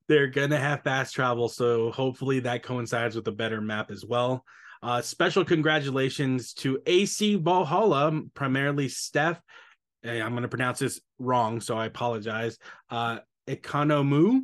They're 0.06 0.26
gonna 0.26 0.58
have 0.58 0.82
fast 0.82 1.14
travel, 1.14 1.48
so 1.48 1.90
hopefully 1.90 2.40
that 2.40 2.62
coincides 2.62 3.16
with 3.16 3.26
a 3.26 3.32
better 3.32 3.62
map 3.62 3.90
as 3.90 4.04
well. 4.04 4.44
Uh, 4.82 5.00
special 5.00 5.46
congratulations 5.46 6.52
to 6.52 6.78
AC 6.84 7.36
Valhalla, 7.36 8.20
primarily 8.34 8.88
Steph. 8.88 9.40
I'm 10.04 10.34
gonna 10.34 10.48
pronounce 10.48 10.80
this 10.80 11.00
wrong, 11.18 11.58
so 11.60 11.78
I 11.78 11.86
apologize. 11.86 12.58
Uh, 12.90 13.20
Economou. 13.48 14.42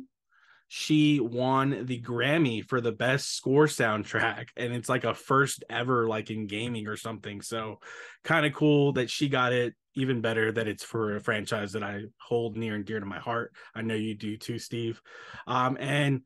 She 0.73 1.19
won 1.19 1.85
the 1.85 2.01
Grammy 2.01 2.65
for 2.65 2.79
the 2.79 2.93
best 2.93 3.35
score 3.35 3.65
soundtrack, 3.65 4.45
and 4.55 4.71
it's 4.71 4.87
like 4.87 5.03
a 5.03 5.13
first 5.13 5.65
ever, 5.69 6.07
like 6.07 6.31
in 6.31 6.47
gaming 6.47 6.87
or 6.87 6.95
something. 6.95 7.41
So, 7.41 7.81
kind 8.23 8.45
of 8.45 8.53
cool 8.53 8.93
that 8.93 9.09
she 9.09 9.27
got 9.27 9.51
it. 9.51 9.75
Even 9.95 10.21
better 10.21 10.49
that 10.49 10.69
it's 10.69 10.85
for 10.85 11.17
a 11.17 11.19
franchise 11.19 11.73
that 11.73 11.83
I 11.83 12.03
hold 12.21 12.55
near 12.55 12.75
and 12.75 12.85
dear 12.85 13.01
to 13.01 13.05
my 13.05 13.19
heart. 13.19 13.51
I 13.75 13.81
know 13.81 13.95
you 13.95 14.15
do 14.15 14.37
too, 14.37 14.59
Steve. 14.59 15.01
Um, 15.45 15.75
and 15.77 16.21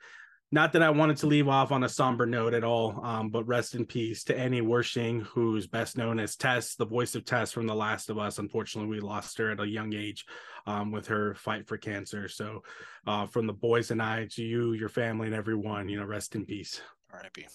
not 0.51 0.73
that 0.73 0.83
I 0.83 0.91
wanted 0.91 1.17
to 1.17 1.27
leave 1.27 1.47
off 1.47 1.71
on 1.71 1.83
a 1.83 1.89
somber 1.89 2.25
note 2.25 2.53
at 2.53 2.63
all, 2.63 3.03
um, 3.03 3.29
but 3.29 3.47
rest 3.47 3.75
in 3.75 3.85
peace 3.85 4.23
to 4.25 4.37
Annie 4.37 4.61
Wersching, 4.61 5.23
who's 5.23 5.67
best 5.67 5.97
known 5.97 6.19
as 6.19 6.35
Tess, 6.35 6.75
the 6.75 6.85
voice 6.85 7.15
of 7.15 7.25
Tess 7.25 7.51
from 7.51 7.67
The 7.67 7.75
Last 7.75 8.09
of 8.09 8.19
Us. 8.19 8.37
Unfortunately, 8.37 8.89
we 8.89 8.99
lost 8.99 9.37
her 9.39 9.51
at 9.51 9.59
a 9.59 9.67
young 9.67 9.93
age 9.93 10.25
um, 10.67 10.91
with 10.91 11.07
her 11.07 11.33
fight 11.35 11.67
for 11.67 11.77
cancer. 11.77 12.29
So, 12.29 12.63
uh, 13.07 13.25
from 13.25 13.47
the 13.47 13.53
boys 13.53 13.91
and 13.91 14.01
I 14.01 14.27
to 14.31 14.43
you, 14.43 14.73
your 14.73 14.89
family, 14.89 15.27
and 15.27 15.35
everyone, 15.35 15.89
you 15.89 15.99
know, 15.99 16.05
rest 16.05 16.35
in 16.35 16.45
peace. 16.45 16.79
R.I.P. 17.11 17.47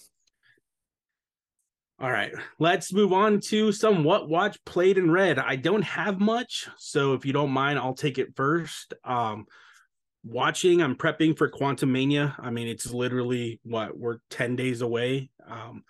All 1.99 2.11
right, 2.11 2.33
let's 2.57 2.91
move 2.91 3.13
on 3.13 3.39
to 3.49 3.71
some 3.71 4.03
what 4.03 4.27
watch 4.27 4.57
played 4.65 4.97
and 4.97 5.13
read. 5.13 5.37
I 5.37 5.55
don't 5.55 5.83
have 5.83 6.19
much, 6.19 6.67
so 6.77 7.13
if 7.13 7.27
you 7.27 7.31
don't 7.31 7.51
mind, 7.51 7.77
I'll 7.77 7.93
take 7.93 8.17
it 8.17 8.35
first. 8.35 8.95
Um, 9.03 9.45
watching, 10.23 10.81
I'm 10.81 10.95
prepping 10.95 11.37
for 11.37 11.49
Quantumania. 11.49 12.35
I 12.39 12.49
mean, 12.49 12.67
it's 12.67 12.91
literally 12.91 13.59
what 13.63 13.97
we're 13.97 14.19
10 14.29 14.55
days 14.55 14.81
away 14.81 15.29
um, 15.47 15.83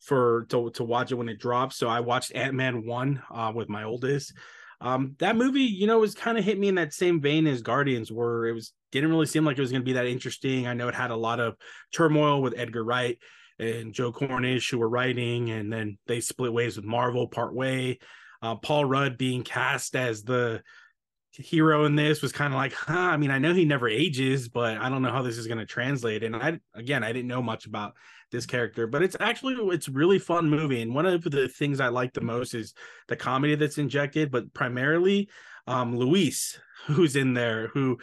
for 0.00 0.46
to, 0.50 0.70
to 0.70 0.84
watch 0.84 1.12
it 1.12 1.16
when 1.16 1.28
it 1.28 1.40
drops. 1.40 1.76
So 1.76 1.88
I 1.88 2.00
watched 2.00 2.34
Ant 2.34 2.54
Man 2.54 2.86
1 2.86 3.22
uh, 3.30 3.52
with 3.54 3.68
my 3.68 3.84
oldest. 3.84 4.32
Um, 4.80 5.16
that 5.18 5.36
movie, 5.36 5.62
you 5.62 5.86
know, 5.86 6.00
was 6.00 6.14
kind 6.14 6.36
of 6.36 6.44
hit 6.44 6.58
me 6.58 6.68
in 6.68 6.74
that 6.74 6.92
same 6.92 7.20
vein 7.20 7.46
as 7.46 7.62
Guardians, 7.62 8.12
where 8.12 8.46
it 8.46 8.52
was 8.52 8.72
didn't 8.92 9.10
really 9.10 9.26
seem 9.26 9.44
like 9.44 9.58
it 9.58 9.60
was 9.60 9.70
going 9.70 9.82
to 9.82 9.86
be 9.86 9.94
that 9.94 10.06
interesting. 10.06 10.66
I 10.66 10.74
know 10.74 10.88
it 10.88 10.94
had 10.94 11.10
a 11.10 11.16
lot 11.16 11.40
of 11.40 11.56
turmoil 11.92 12.42
with 12.42 12.54
Edgar 12.56 12.84
Wright 12.84 13.18
and 13.58 13.92
Joe 13.92 14.12
Cornish 14.12 14.70
who 14.70 14.78
were 14.78 14.88
writing, 14.88 15.50
and 15.50 15.72
then 15.72 15.98
they 16.06 16.20
split 16.20 16.52
ways 16.52 16.76
with 16.76 16.84
Marvel 16.84 17.26
part 17.26 17.54
way. 17.54 17.98
Uh, 18.42 18.56
Paul 18.56 18.84
Rudd 18.84 19.16
being 19.16 19.42
cast 19.42 19.96
as 19.96 20.22
the 20.22 20.62
hero 21.36 21.84
in 21.84 21.96
this 21.96 22.22
was 22.22 22.32
kind 22.32 22.52
of 22.52 22.58
like, 22.58 22.72
huh. 22.72 22.92
I 22.92 23.16
mean, 23.16 23.30
I 23.30 23.38
know 23.38 23.54
he 23.54 23.64
never 23.64 23.88
ages, 23.88 24.48
but 24.48 24.78
I 24.78 24.88
don't 24.88 25.02
know 25.02 25.10
how 25.10 25.22
this 25.22 25.38
is 25.38 25.46
going 25.46 25.58
to 25.58 25.66
translate. 25.66 26.22
And 26.22 26.36
I, 26.36 26.60
again, 26.74 27.02
I 27.02 27.12
didn't 27.12 27.28
know 27.28 27.42
much 27.42 27.66
about 27.66 27.94
this 28.30 28.46
character, 28.46 28.86
but 28.86 29.02
it's 29.02 29.16
actually 29.20 29.54
it's 29.74 29.88
really 29.88 30.18
fun 30.18 30.48
movie. 30.50 30.82
And 30.82 30.94
one 30.94 31.06
of 31.06 31.22
the 31.22 31.48
things 31.48 31.80
I 31.80 31.88
like 31.88 32.12
the 32.12 32.20
most 32.20 32.54
is 32.54 32.74
the 33.08 33.16
comedy 33.16 33.54
that's 33.54 33.78
injected, 33.78 34.30
but 34.30 34.52
primarily 34.52 35.28
um 35.66 35.96
Luis, 35.96 36.58
who's 36.86 37.16
in 37.16 37.34
there, 37.34 37.68
who 37.68 37.98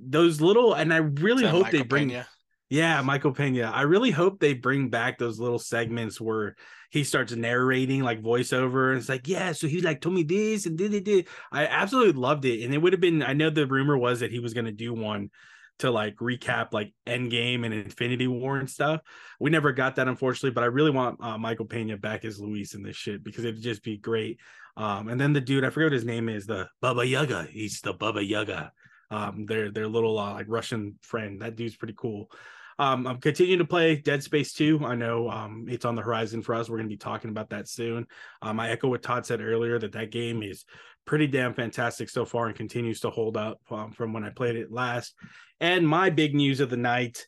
those 0.00 0.40
little 0.40 0.74
and 0.74 0.92
I 0.92 0.98
really 0.98 1.44
hope 1.44 1.64
Michael 1.64 1.78
they 1.78 1.84
bring. 1.84 2.08
Pena? 2.08 2.26
Yeah, 2.68 3.00
Michael 3.02 3.32
Pena. 3.32 3.70
I 3.72 3.82
really 3.82 4.10
hope 4.10 4.40
they 4.40 4.54
bring 4.54 4.88
back 4.88 5.18
those 5.18 5.38
little 5.38 5.58
segments 5.58 6.20
where 6.20 6.56
he 6.90 7.04
starts 7.04 7.32
narrating 7.32 8.02
like 8.02 8.22
voiceover 8.22 8.90
and 8.90 8.98
it's 8.98 9.08
like, 9.08 9.28
yeah, 9.28 9.52
so 9.52 9.68
he 9.68 9.80
like 9.80 10.00
told 10.00 10.16
me 10.16 10.24
this 10.24 10.66
and 10.66 10.76
did 10.76 10.92
it 10.92 11.04
did. 11.04 11.28
I 11.52 11.66
absolutely 11.66 12.20
loved 12.20 12.44
it. 12.44 12.64
And 12.64 12.74
it 12.74 12.78
would 12.78 12.92
have 12.92 13.00
been 13.00 13.22
I 13.22 13.34
know 13.34 13.50
the 13.50 13.66
rumor 13.66 13.96
was 13.96 14.20
that 14.20 14.32
he 14.32 14.40
was 14.40 14.52
gonna 14.52 14.72
do 14.72 14.92
one 14.92 15.30
to 15.78 15.90
like 15.90 16.16
recap 16.16 16.72
like 16.72 16.92
Endgame 17.06 17.64
and 17.64 17.74
Infinity 17.74 18.26
War 18.26 18.56
and 18.56 18.68
stuff. 18.68 19.00
We 19.38 19.50
never 19.50 19.72
got 19.72 19.96
that 19.96 20.08
unfortunately, 20.08 20.50
but 20.50 20.64
I 20.64 20.68
really 20.68 20.90
want 20.90 21.22
uh, 21.22 21.38
Michael 21.38 21.66
Pena 21.66 21.96
back 21.96 22.24
as 22.24 22.40
Luis 22.40 22.74
in 22.74 22.82
this 22.82 22.96
shit 22.96 23.22
because 23.22 23.44
it'd 23.44 23.62
just 23.62 23.82
be 23.82 23.96
great. 23.98 24.40
Um, 24.76 25.08
and 25.08 25.20
then 25.20 25.32
the 25.32 25.40
dude, 25.40 25.64
I 25.64 25.70
forget 25.70 25.86
what 25.86 25.92
his 25.92 26.04
name 26.04 26.28
is, 26.28 26.46
the 26.46 26.68
Baba 26.80 27.06
Yaga. 27.06 27.46
He's 27.50 27.80
the 27.80 27.92
Baba 27.92 28.24
Yaga. 28.24 28.72
Um, 29.10 29.46
their 29.46 29.70
their 29.70 29.88
little 29.88 30.18
uh, 30.18 30.32
like 30.32 30.46
Russian 30.48 30.96
friend. 31.02 31.40
That 31.40 31.56
dude's 31.56 31.76
pretty 31.76 31.94
cool. 31.96 32.30
Um, 32.78 33.06
I'm 33.06 33.20
continuing 33.20 33.60
to 33.60 33.64
play 33.64 33.96
Dead 33.96 34.22
Space 34.22 34.52
2. 34.52 34.84
I 34.84 34.94
know 34.94 35.30
um, 35.30 35.66
it's 35.66 35.86
on 35.86 35.94
the 35.94 36.02
horizon 36.02 36.42
for 36.42 36.54
us. 36.54 36.68
We're 36.68 36.76
going 36.76 36.88
to 36.88 36.94
be 36.94 36.98
talking 36.98 37.30
about 37.30 37.48
that 37.50 37.68
soon. 37.68 38.06
Um, 38.42 38.60
I 38.60 38.70
echo 38.70 38.88
what 38.88 39.02
Todd 39.02 39.24
said 39.24 39.40
earlier 39.40 39.78
that 39.78 39.92
that 39.92 40.10
game 40.10 40.42
is 40.42 40.66
pretty 41.06 41.26
damn 41.26 41.54
fantastic 41.54 42.10
so 42.10 42.26
far 42.26 42.48
and 42.48 42.54
continues 42.54 43.00
to 43.00 43.10
hold 43.10 43.38
up 43.38 43.60
um, 43.70 43.92
from 43.92 44.12
when 44.12 44.24
I 44.24 44.30
played 44.30 44.56
it 44.56 44.70
last. 44.70 45.14
And 45.58 45.88
my 45.88 46.10
big 46.10 46.34
news 46.34 46.60
of 46.60 46.68
the 46.68 46.76
night 46.76 47.26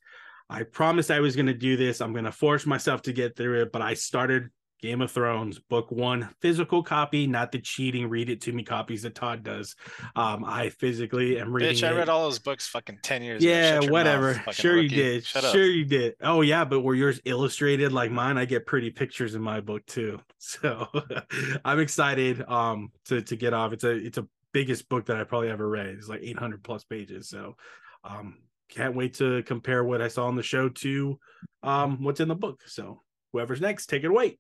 I 0.51 0.62
promised 0.62 1.11
I 1.11 1.21
was 1.21 1.37
going 1.37 1.47
to 1.47 1.55
do 1.55 1.77
this. 1.77 2.01
I'm 2.01 2.12
going 2.12 2.25
to 2.25 2.33
force 2.33 2.64
myself 2.64 3.03
to 3.03 3.12
get 3.12 3.37
through 3.37 3.62
it, 3.62 3.73
but 3.73 3.83
I 3.83 3.95
started 3.95 4.49
Game 4.81 5.01
of 5.01 5.11
Thrones, 5.11 5.59
book 5.59 5.91
one, 5.91 6.29
physical 6.41 6.83
copy, 6.83 7.27
not 7.27 7.51
the 7.51 7.59
cheating 7.59 8.09
read 8.09 8.31
it 8.31 8.41
to 8.43 8.53
me 8.53 8.62
copies 8.62 9.03
that 9.03 9.14
Todd 9.14 9.43
does. 9.43 9.75
Um, 10.14 10.45
I 10.45 10.71
physically 10.71 11.38
am 11.41 11.53
reading. 11.53 11.75
Bitch, 11.75 11.88
I 11.88 11.97
read 11.97 12.09
all 12.09 12.25
those 12.25 12.38
books 12.38 12.69
fucking 12.69 13.01
10 13.03 13.23
years 13.23 13.43
ago. 13.43 13.53
yeah, 13.53 13.81
whatever. 13.91 14.35
Mouth, 14.47 14.55
sure 14.55 14.75
rookie. 14.75 14.95
you 14.95 15.03
did. 15.03 15.27
Shut 15.27 15.43
sure 15.45 15.64
up. 15.64 15.71
you 15.71 15.85
did. 15.85 16.14
Oh 16.23 16.43
yeah, 16.43 16.64
but 16.64 16.81
were 16.81 16.95
yours 16.95 17.21
illustrated 17.25 17.93
like 17.93 18.12
mine? 18.12 18.38
I 18.38 18.45
get 18.45 18.67
pretty 18.67 18.91
pictures 18.91 19.35
in 19.35 19.43
my 19.43 19.61
book 19.61 19.85
too. 19.87 20.21
So 20.41 20.87
I'm 21.64 21.81
excited 21.81 22.43
um 22.49 22.93
to 23.07 23.21
to 23.21 23.37
get 23.37 23.53
off. 23.53 23.73
It's 23.73 23.83
a 23.83 23.91
it's 23.91 24.19
a 24.19 24.27
biggest 24.53 24.88
book 24.88 25.07
that 25.07 25.17
I 25.17 25.25
probably 25.25 25.51
ever 25.51 25.69
read. 25.69 25.88
It's 25.88 26.09
like 26.09 26.21
800 26.23 26.62
plus 26.62 26.85
pages. 26.85 27.29
So 27.29 27.57
um 28.05 28.38
can't 28.71 28.95
wait 28.95 29.14
to 29.14 29.43
compare 29.43 29.83
what 29.83 30.01
I 30.01 30.09
saw 30.09 30.27
on 30.27 30.37
the 30.37 30.43
show 30.43 30.69
to 30.69 31.19
um 31.64 32.03
what's 32.05 32.21
in 32.21 32.29
the 32.29 32.37
book. 32.37 32.62
So 32.67 33.03
whoever's 33.33 33.61
next, 33.61 33.87
take 33.87 34.05
it 34.05 34.11
away. 34.11 34.38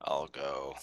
I'll 0.00 0.28
go. 0.28 0.74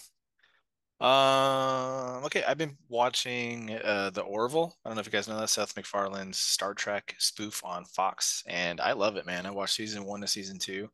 Um, 1.04 2.24
okay, 2.24 2.44
I've 2.48 2.58
been 2.58 2.78
watching 2.88 3.78
uh, 3.84 4.10
The 4.12 4.22
Orville. 4.22 4.74
I 4.84 4.90
don't 4.90 4.96
know 4.96 5.02
if 5.02 5.06
you 5.06 5.12
guys 5.12 5.28
know 5.28 5.38
that 5.40 5.50
Seth 5.50 5.76
MacFarlane's 5.76 6.40
Star 6.40 6.74
Trek 6.74 7.16
spoof 7.20 7.62
on 7.66 7.84
Fox, 7.84 8.42
and 8.48 8.80
I 8.80 8.94
love 8.94 9.18
it, 9.18 9.26
man. 9.26 9.46
I 9.46 9.52
watched 9.52 9.76
season 9.76 10.06
one 10.06 10.22
to 10.22 10.28
season 10.28 10.60
two. 10.60 10.90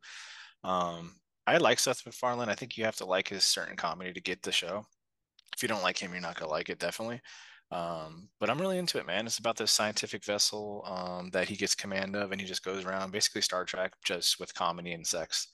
Um, 0.64 1.14
I 1.46 1.58
like 1.58 1.78
Seth 1.78 2.04
MacFarlane. 2.04 2.48
I 2.48 2.54
think 2.54 2.76
you 2.76 2.84
have 2.84 2.96
to 2.96 3.04
like 3.04 3.28
his 3.28 3.44
certain 3.44 3.76
comedy 3.76 4.12
to 4.12 4.20
get 4.20 4.42
the 4.42 4.52
show. 4.52 4.84
If 5.54 5.62
you 5.62 5.68
don't 5.68 5.82
like 5.82 5.98
him, 5.98 6.12
you're 6.12 6.20
not 6.20 6.38
gonna 6.38 6.50
like 6.50 6.70
it, 6.70 6.80
definitely. 6.80 7.20
Um, 7.70 8.28
but 8.40 8.50
I'm 8.50 8.60
really 8.60 8.78
into 8.78 8.98
it, 8.98 9.06
man. 9.06 9.26
It's 9.26 9.38
about 9.38 9.56
this 9.56 9.70
scientific 9.70 10.24
vessel 10.24 10.82
um, 10.86 11.30
that 11.30 11.48
he 11.48 11.54
gets 11.54 11.76
command 11.76 12.16
of, 12.16 12.32
and 12.32 12.40
he 12.40 12.46
just 12.46 12.64
goes 12.64 12.84
around 12.84 13.12
basically 13.12 13.42
Star 13.42 13.64
Trek, 13.64 13.92
just 14.04 14.40
with 14.40 14.54
comedy 14.54 14.92
and 14.92 15.06
sex, 15.06 15.48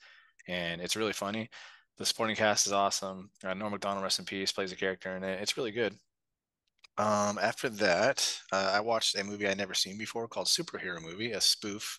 and 0.48 0.81
it's 0.81 0.96
really 0.96 1.12
funny. 1.12 1.50
The 1.98 2.04
supporting 2.06 2.37
cast 2.37 2.66
is 2.66 2.72
awesome. 2.72 3.30
Uh, 3.42 3.54
Norm 3.54 3.72
Macdonald, 3.72 4.02
rest 4.02 4.18
in 4.18 4.24
peace, 4.24 4.52
plays 4.52 4.72
a 4.72 4.76
character 4.76 5.16
in 5.16 5.24
it. 5.24 5.40
It's 5.40 5.56
really 5.56 5.72
good. 5.72 5.94
Um, 6.98 7.38
after 7.40 7.68
that, 7.68 8.38
uh, 8.52 8.72
I 8.74 8.80
watched 8.80 9.18
a 9.18 9.24
movie 9.24 9.46
I'd 9.46 9.59
never 9.59 9.74
seen 9.74 9.98
before 9.98 10.28
called 10.28 10.46
Superhero 10.46 11.00
Movie, 11.00 11.32
a 11.32 11.40
spoof. 11.40 11.98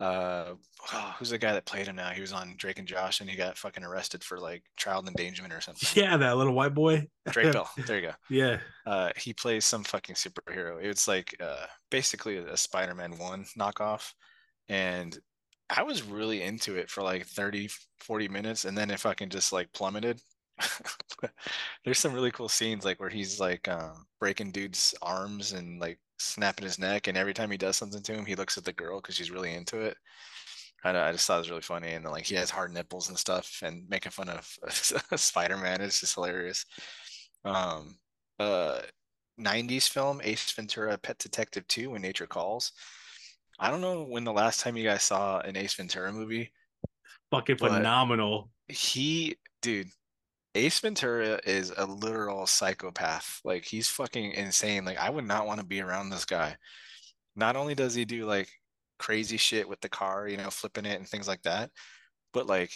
Uh, 0.00 0.54
oh, 0.94 1.14
who's 1.18 1.30
the 1.30 1.38
guy 1.38 1.52
that 1.52 1.66
played 1.66 1.86
him 1.86 1.96
now? 1.96 2.08
He 2.10 2.22
was 2.22 2.32
on 2.32 2.54
Drake 2.56 2.78
and 2.78 2.88
Josh, 2.88 3.20
and 3.20 3.28
he 3.28 3.36
got 3.36 3.58
fucking 3.58 3.84
arrested 3.84 4.24
for 4.24 4.38
like 4.38 4.62
child 4.76 5.06
endangerment 5.06 5.52
or 5.52 5.60
something. 5.60 5.88
Yeah, 6.00 6.16
that 6.16 6.36
little 6.36 6.54
white 6.54 6.74
boy. 6.74 7.06
Drake 7.28 7.52
Bell. 7.52 7.68
There 7.86 7.96
you 8.00 8.08
go. 8.08 8.14
Yeah. 8.30 8.58
Uh, 8.86 9.10
he 9.16 9.34
plays 9.34 9.64
some 9.64 9.84
fucking 9.84 10.14
superhero. 10.14 10.82
It's 10.82 11.06
like 11.06 11.36
uh, 11.38 11.66
basically 11.90 12.38
a 12.38 12.56
Spider-Man 12.56 13.18
one 13.18 13.44
knockoff, 13.58 14.12
and 14.68 15.18
I 15.76 15.82
was 15.82 16.02
really 16.02 16.42
into 16.42 16.76
it 16.76 16.90
for 16.90 17.02
like 17.02 17.26
30, 17.26 17.70
40 17.98 18.28
minutes, 18.28 18.64
and 18.64 18.76
then 18.76 18.90
it 18.90 19.00
fucking 19.00 19.28
just 19.28 19.52
like 19.52 19.72
plummeted. 19.72 20.20
There's 21.84 21.98
some 21.98 22.12
really 22.12 22.30
cool 22.30 22.48
scenes 22.48 22.84
like 22.84 23.00
where 23.00 23.08
he's 23.08 23.40
like 23.40 23.68
um, 23.68 24.06
breaking 24.18 24.52
dude's 24.52 24.94
arms 25.02 25.52
and 25.52 25.80
like 25.80 25.98
snapping 26.18 26.64
his 26.64 26.78
neck, 26.78 27.06
and 27.06 27.16
every 27.16 27.34
time 27.34 27.50
he 27.50 27.56
does 27.56 27.76
something 27.76 28.02
to 28.02 28.12
him, 28.14 28.26
he 28.26 28.34
looks 28.34 28.58
at 28.58 28.64
the 28.64 28.72
girl 28.72 29.00
because 29.00 29.14
she's 29.14 29.30
really 29.30 29.54
into 29.54 29.80
it. 29.80 29.96
I, 30.84 30.90
I 30.98 31.12
just 31.12 31.26
thought 31.26 31.36
it 31.36 31.40
was 31.40 31.50
really 31.50 31.62
funny, 31.62 31.92
and 31.92 32.04
like 32.04 32.26
he 32.26 32.34
has 32.36 32.50
hard 32.50 32.72
nipples 32.72 33.08
and 33.08 33.18
stuff, 33.18 33.62
and 33.64 33.88
making 33.88 34.12
fun 34.12 34.28
of 34.28 34.46
Spider 35.16 35.56
Man 35.56 35.80
is 35.80 36.00
just 36.00 36.14
hilarious. 36.14 36.64
Um, 37.44 37.98
uh, 38.38 38.80
90s 39.38 39.88
film 39.88 40.20
Ace 40.24 40.50
Ventura: 40.52 40.98
Pet 40.98 41.18
Detective 41.18 41.66
2: 41.68 41.90
When 41.90 42.02
Nature 42.02 42.26
Calls 42.26 42.72
I 43.60 43.70
don't 43.70 43.82
know 43.82 44.04
when 44.04 44.24
the 44.24 44.32
last 44.32 44.60
time 44.60 44.76
you 44.76 44.84
guys 44.84 45.02
saw 45.02 45.38
an 45.40 45.54
Ace 45.54 45.74
Ventura 45.74 46.10
movie. 46.10 46.50
Fucking 47.30 47.58
phenomenal. 47.58 48.50
He, 48.68 49.36
dude, 49.60 49.88
Ace 50.54 50.78
Ventura 50.78 51.38
is 51.44 51.70
a 51.76 51.84
literal 51.84 52.46
psychopath. 52.46 53.40
Like 53.44 53.66
he's 53.66 53.88
fucking 53.88 54.32
insane. 54.32 54.86
Like 54.86 54.98
I 54.98 55.10
would 55.10 55.26
not 55.26 55.46
want 55.46 55.60
to 55.60 55.66
be 55.66 55.82
around 55.82 56.08
this 56.08 56.24
guy. 56.24 56.56
Not 57.36 57.54
only 57.54 57.74
does 57.74 57.94
he 57.94 58.06
do 58.06 58.24
like 58.24 58.48
crazy 58.98 59.36
shit 59.36 59.68
with 59.68 59.80
the 59.82 59.90
car, 59.90 60.26
you 60.26 60.38
know, 60.38 60.50
flipping 60.50 60.86
it 60.86 60.98
and 60.98 61.06
things 61.06 61.28
like 61.28 61.42
that, 61.42 61.70
but 62.32 62.46
like 62.46 62.72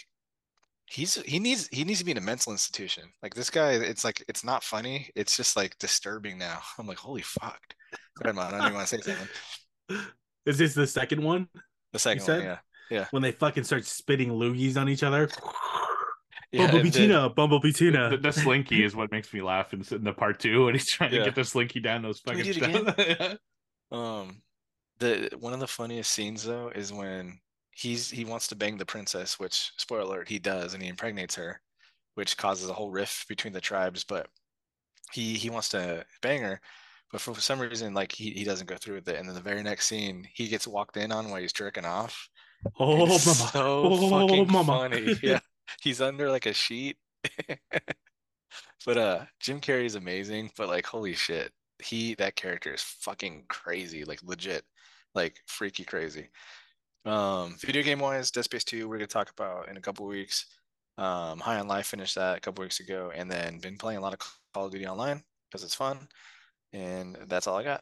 he's 0.85 1.15
he 1.23 1.39
needs 1.39 1.67
he 1.71 1.83
needs 1.83 1.99
to 1.99 2.05
be 2.05 2.11
in 2.11 2.17
a 2.17 2.21
mental 2.21 2.51
institution. 2.51 3.05
Like 3.23 3.33
this 3.33 3.49
guy, 3.49 3.71
it's 3.71 4.03
like 4.03 4.23
it's 4.27 4.43
not 4.43 4.63
funny. 4.63 5.09
It's 5.15 5.35
just 5.35 5.55
like 5.55 5.77
disturbing 5.79 6.37
now. 6.37 6.59
I'm 6.77 6.85
like, 6.85 6.99
holy 6.99 7.23
fuck. 7.23 7.59
Ahead, 8.21 8.35
man. 8.35 8.45
I 8.45 8.51
don't 8.51 8.61
even 8.61 8.73
want 8.75 8.87
to 8.87 9.01
say 9.01 9.01
something. 9.01 10.07
Is 10.45 10.57
this 10.57 10.73
the 10.73 10.87
second 10.87 11.23
one? 11.23 11.47
The 11.93 11.99
second 11.99 12.27
one, 12.27 12.41
yeah. 12.41 12.57
Yeah. 12.89 13.05
When 13.11 13.23
they 13.23 13.31
fucking 13.31 13.63
start 13.63 13.85
spitting 13.85 14.29
loogies 14.29 14.77
on 14.77 14.89
each 14.89 15.03
other. 15.03 15.29
Yeah, 16.51 16.67
Bumblebee 16.67 16.91
Tina, 16.91 17.29
Bumblebee 17.29 17.71
Tina. 17.71 18.09
The, 18.11 18.17
the, 18.17 18.31
slinky 18.31 18.83
is 18.83 18.95
what 18.95 19.11
makes 19.11 19.33
me 19.33 19.41
laugh 19.41 19.73
in, 19.73 19.83
in 19.91 20.03
the 20.03 20.13
part 20.13 20.39
two 20.39 20.65
when 20.65 20.75
he's 20.75 20.89
trying 20.89 21.11
yeah. 21.11 21.19
to 21.19 21.25
get 21.25 21.35
the 21.35 21.43
slinky 21.43 21.79
down 21.79 22.01
those 22.01 22.19
fucking 22.19 22.53
stuff. 22.53 23.37
um, 23.91 24.41
the 24.99 25.31
one 25.39 25.53
of 25.53 25.59
the 25.59 25.67
funniest 25.67 26.11
scenes 26.11 26.43
though 26.43 26.71
is 26.73 26.93
when 26.93 27.39
he's 27.71 28.09
he 28.09 28.23
wants 28.23 28.47
to 28.47 28.55
bang 28.55 28.77
the 28.77 28.85
princess, 28.85 29.39
which 29.39 29.71
spoiler 29.77 30.01
alert, 30.01 30.29
he 30.29 30.39
does, 30.39 30.73
and 30.73 30.81
he 30.81 30.89
impregnates 30.89 31.35
her, 31.35 31.59
which 32.13 32.37
causes 32.37 32.69
a 32.69 32.73
whole 32.73 32.91
rift 32.91 33.27
between 33.27 33.53
the 33.53 33.61
tribes. 33.61 34.03
But 34.03 34.27
he 35.11 35.33
he 35.33 35.49
wants 35.49 35.69
to 35.69 36.05
bang 36.21 36.41
her, 36.41 36.61
but 37.11 37.21
for 37.21 37.33
some 37.35 37.59
reason, 37.59 37.93
like 37.93 38.11
he, 38.11 38.31
he 38.31 38.43
doesn't 38.43 38.67
go 38.69 38.75
through 38.77 38.95
with 38.95 39.07
it. 39.09 39.17
And 39.17 39.27
then 39.27 39.35
the 39.35 39.41
very 39.41 39.63
next 39.63 39.87
scene, 39.87 40.27
he 40.33 40.47
gets 40.47 40.67
walked 40.67 40.97
in 40.97 41.11
on 41.11 41.29
while 41.29 41.41
he's 41.41 41.53
jerking 41.53 41.85
off. 41.85 42.27
Oh, 42.79 42.97
mama. 43.05 43.19
so 43.19 43.49
Oh, 43.55 44.09
fucking 44.27 44.51
mama. 44.51 44.89
funny. 44.89 45.15
Yeah, 45.23 45.39
he's 45.81 46.01
under 46.01 46.29
like 46.31 46.45
a 46.45 46.53
sheet. 46.53 46.97
but 48.85 48.97
uh, 48.97 49.25
Jim 49.39 49.59
Carrey 49.61 49.85
is 49.85 49.95
amazing. 49.95 50.51
But 50.57 50.69
like, 50.69 50.85
holy 50.85 51.13
shit, 51.13 51.51
he 51.79 52.15
that 52.15 52.35
character 52.35 52.73
is 52.73 52.81
fucking 52.81 53.45
crazy. 53.49 54.03
Like 54.05 54.21
legit, 54.23 54.63
like 55.13 55.37
freaky 55.47 55.83
crazy. 55.83 56.29
Um, 57.05 57.55
video 57.61 57.83
game 57.83 57.99
wise, 57.99 58.31
Dead 58.31 58.45
Space 58.45 58.63
2, 58.63 58.87
we're 58.87 58.97
gonna 58.97 59.05
talk 59.07 59.29
about 59.29 59.69
in 59.69 59.77
a 59.77 59.81
couple 59.81 60.07
weeks. 60.07 60.47
Um, 60.97 61.39
High 61.39 61.59
on 61.59 61.67
Life 61.67 61.87
finished 61.87 62.15
that 62.15 62.37
a 62.37 62.41
couple 62.41 62.63
weeks 62.63 62.79
ago, 62.79 63.11
and 63.13 63.29
then 63.29 63.59
been 63.59 63.77
playing 63.77 63.99
a 63.99 64.01
lot 64.01 64.13
of 64.13 64.19
Call 64.53 64.65
of 64.65 64.71
Duty 64.71 64.87
Online 64.87 65.21
because 65.51 65.63
it's 65.63 65.75
fun. 65.75 66.07
And 66.75 67.17
that's 67.27 67.47
all 67.47 67.57
I 67.57 67.63
got. 67.63 67.81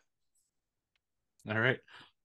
All 1.50 1.60
right. 1.60 1.80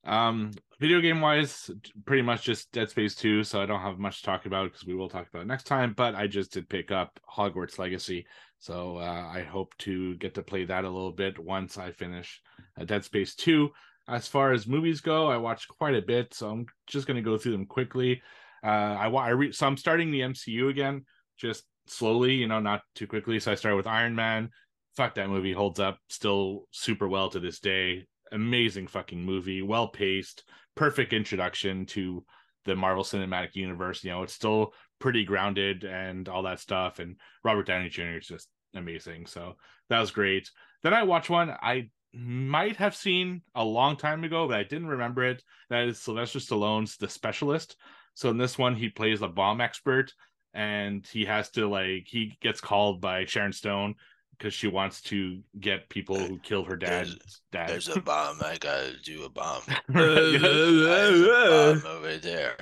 Um, 0.05 0.53
video 0.79 1.01
game 1.01 1.21
wise, 1.21 1.71
pretty 2.05 2.23
much 2.23 2.45
just 2.45 2.71
Dead 2.73 2.91
Space 2.91 3.15
2, 3.15 3.43
so 3.43 3.61
I 3.61 3.67
don't 3.67 3.81
have 3.81 3.99
much 3.99 4.19
to 4.19 4.27
talk 4.27 4.45
about 4.45 4.71
because 4.71 4.87
we 4.87 4.95
will 4.95 5.09
talk 5.09 5.29
about 5.29 5.43
it 5.43 5.49
next 5.49 5.65
time. 5.65 5.95
But 5.97 6.15
I 6.15 6.27
just 6.27 6.53
did 6.53 6.69
pick 6.69 6.91
up 6.93 7.19
Hogwarts 7.29 7.79
Legacy, 7.79 8.27
so 8.59 8.99
uh, 8.99 9.31
I 9.33 9.43
hope 9.43 9.77
to 9.79 10.15
get 10.17 10.35
to 10.35 10.43
play 10.43 10.67
that 10.67 10.85
a 10.85 10.91
little 10.91 11.13
bit 11.13 11.39
once 11.39 11.79
I 11.79 11.91
finish 11.91 12.41
uh, 12.79 12.85
Dead 12.85 13.03
Space 13.03 13.35
2. 13.35 13.71
As 14.07 14.29
far 14.29 14.53
as 14.53 14.67
movies 14.67 15.01
go, 15.01 15.27
I 15.27 15.39
watched 15.39 15.69
quite 15.69 15.95
a 15.95 16.03
bit, 16.03 16.35
so 16.35 16.51
I'm 16.51 16.67
just 16.87 17.07
going 17.07 17.17
to 17.17 17.23
go 17.23 17.39
through 17.39 17.53
them 17.53 17.67
quickly. 17.67 18.23
Uh, 18.63 18.67
I, 18.99 19.09
wa- 19.09 19.25
I 19.25 19.31
re- 19.31 19.53
so 19.53 19.67
I'm 19.67 19.77
starting 19.79 20.11
the 20.11 20.21
MCU 20.21 20.69
again, 20.69 21.07
just 21.39 21.65
slowly, 21.87 22.35
you 22.35 22.47
know, 22.47 22.61
not 22.61 22.83
too 22.95 23.07
quickly. 23.07 23.41
So 23.41 23.53
I 23.53 23.55
started 23.55 23.77
with 23.77 23.87
Iron 23.87 24.15
Man. 24.15 24.51
Fuck 24.99 25.15
that 25.15 25.31
movie 25.31 25.53
holds 25.53 25.79
up 25.79 25.99
still 26.09 26.67
super 26.73 27.09
well 27.09 27.31
to 27.31 27.39
this 27.39 27.61
day 27.61 28.05
amazing 28.33 28.89
fucking 28.89 29.23
movie, 29.25 29.63
well 29.63 29.87
paced, 29.87 30.43
perfect 30.75 31.13
introduction 31.13 31.87
to 31.87 32.25
the 32.65 32.75
Marvel 32.75 33.05
Cinematic 33.05 33.55
Universe. 33.55 34.03
You 34.03 34.11
know, 34.11 34.23
it's 34.25 34.33
still 34.33 34.75
pretty 34.99 35.25
grounded 35.25 35.85
and 35.85 36.29
all 36.29 36.43
that 36.43 36.59
stuff. 36.59 36.99
And 36.99 37.15
Robert 37.45 37.67
Downey 37.67 37.89
Jr. 37.89 38.19
is 38.19 38.27
just 38.27 38.49
amazing. 38.75 39.27
So 39.27 39.55
that 39.89 40.01
was 40.01 40.11
great. 40.11 40.51
Then 40.83 40.95
I 40.95 41.05
watched 41.05 41.31
one 41.31 41.51
I 41.51 41.91
might 42.13 42.77
have 42.77 42.97
seen 42.97 43.43
a 43.55 43.65
long 43.65 43.97
time 43.97 44.25
ago, 44.25 44.49
but 44.49 44.59
I 44.59 44.65
didn't 44.65 44.89
remember 44.89 45.25
it. 45.25 45.45
That 45.71 45.87
is 45.87 46.01
Sylvester 46.01 46.41
Stallone's 46.41 46.97
The 46.97 47.09
Specialist. 47.09 47.77
So 48.15 48.31
in 48.31 48.39
this 48.39 48.59
one, 48.59 48.75
he 48.75 48.89
plays 48.89 49.23
a 49.23 49.29
bomb 49.29 49.61
expert 49.61 50.13
and 50.55 51.07
he 51.07 51.25
has 51.27 51.51
to 51.51 51.69
like 51.69 52.07
he 52.07 52.37
gets 52.41 52.61
called 52.61 53.01
by 53.01 53.27
Sharon 53.27 53.53
Stone 53.53 53.95
because 54.39 54.55
she 54.55 54.69
wants 54.69 55.01
to 55.03 55.41
get 55.59 55.89
people 55.89 56.17
who 56.19 56.39
killed 56.39 56.69
her 56.69 56.77
dad's 56.77 57.17
dad. 57.53 57.69
There's 57.69 57.89
a 57.89 58.01
bomb. 58.01 58.39
I 58.43 58.57
gotta 58.59 58.95
do 59.05 59.25
a 59.25 59.29
bomb. 59.29 59.63
Uh, 59.95 61.81
over 61.87 62.17
there. 62.19 62.57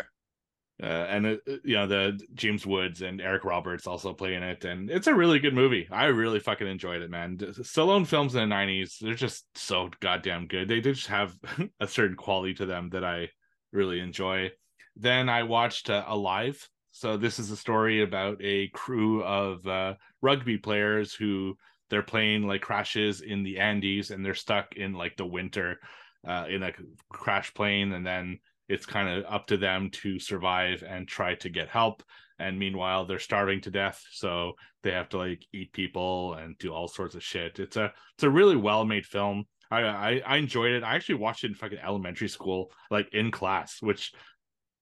uh, 0.82 0.86
and 0.86 1.26
it, 1.26 1.40
it- 1.46 1.60
you 1.64 1.74
know 1.74 1.86
the 1.86 2.18
James 2.34 2.66
Woods 2.66 3.02
and 3.02 3.20
Eric 3.20 3.44
Roberts 3.44 3.86
also 3.86 4.12
play 4.12 4.34
in 4.34 4.42
it, 4.42 4.64
and 4.64 4.90
it's 4.90 5.06
a 5.06 5.14
really 5.14 5.38
good 5.38 5.54
movie. 5.54 5.88
I 5.90 6.06
really 6.06 6.40
fucking 6.40 6.66
enjoyed 6.66 7.02
it, 7.02 7.10
man. 7.10 7.38
Stallone 7.38 8.06
films 8.06 8.34
in 8.34 8.48
the 8.48 8.54
'90s, 8.54 8.98
they're 9.00 9.14
just 9.14 9.44
so 9.54 9.90
goddamn 10.00 10.46
good. 10.46 10.68
They 10.68 10.80
just 10.80 11.06
have 11.08 11.34
a 11.80 11.86
certain 11.86 12.16
quality 12.16 12.54
to 12.54 12.66
them 12.66 12.90
that 12.90 13.04
I 13.04 13.30
really 13.72 14.00
enjoy. 14.00 14.50
Then 14.96 15.28
I 15.28 15.42
watched 15.44 15.90
uh, 15.90 16.04
Alive. 16.06 16.68
So 16.96 17.18
this 17.18 17.38
is 17.38 17.50
a 17.50 17.58
story 17.58 18.00
about 18.00 18.38
a 18.40 18.68
crew 18.68 19.22
of 19.22 19.66
uh, 19.66 19.96
rugby 20.22 20.56
players 20.56 21.12
who 21.12 21.58
their 21.90 22.02
plane 22.02 22.44
like 22.44 22.62
crashes 22.62 23.20
in 23.20 23.42
the 23.42 23.58
Andes 23.58 24.10
and 24.10 24.24
they're 24.24 24.32
stuck 24.32 24.76
in 24.76 24.94
like 24.94 25.14
the 25.18 25.26
winter 25.26 25.78
uh, 26.26 26.46
in 26.48 26.62
a 26.62 26.72
crash 27.10 27.52
plane, 27.52 27.92
and 27.92 28.06
then 28.06 28.38
it's 28.70 28.86
kind 28.86 29.10
of 29.10 29.30
up 29.30 29.46
to 29.48 29.58
them 29.58 29.90
to 29.90 30.18
survive 30.18 30.82
and 30.88 31.06
try 31.06 31.34
to 31.34 31.50
get 31.50 31.68
help. 31.68 32.02
And 32.38 32.58
meanwhile 32.58 33.04
they're 33.04 33.18
starving 33.18 33.60
to 33.60 33.70
death. 33.70 34.02
So 34.12 34.54
they 34.82 34.92
have 34.92 35.10
to 35.10 35.18
like 35.18 35.44
eat 35.52 35.74
people 35.74 36.32
and 36.32 36.56
do 36.56 36.72
all 36.72 36.88
sorts 36.88 37.14
of 37.14 37.22
shit. 37.22 37.58
It's 37.58 37.76
a 37.76 37.92
it's 38.14 38.24
a 38.24 38.30
really 38.30 38.56
well 38.56 38.86
made 38.86 39.04
film. 39.04 39.44
I, 39.70 39.82
I 39.82 40.22
i 40.26 40.36
enjoyed 40.38 40.72
it. 40.72 40.82
I 40.82 40.94
actually 40.94 41.16
watched 41.16 41.44
it 41.44 41.48
in 41.48 41.56
fucking 41.56 41.78
elementary 41.78 42.28
school 42.28 42.70
like 42.90 43.12
in 43.12 43.30
class 43.30 43.82
which 43.82 44.12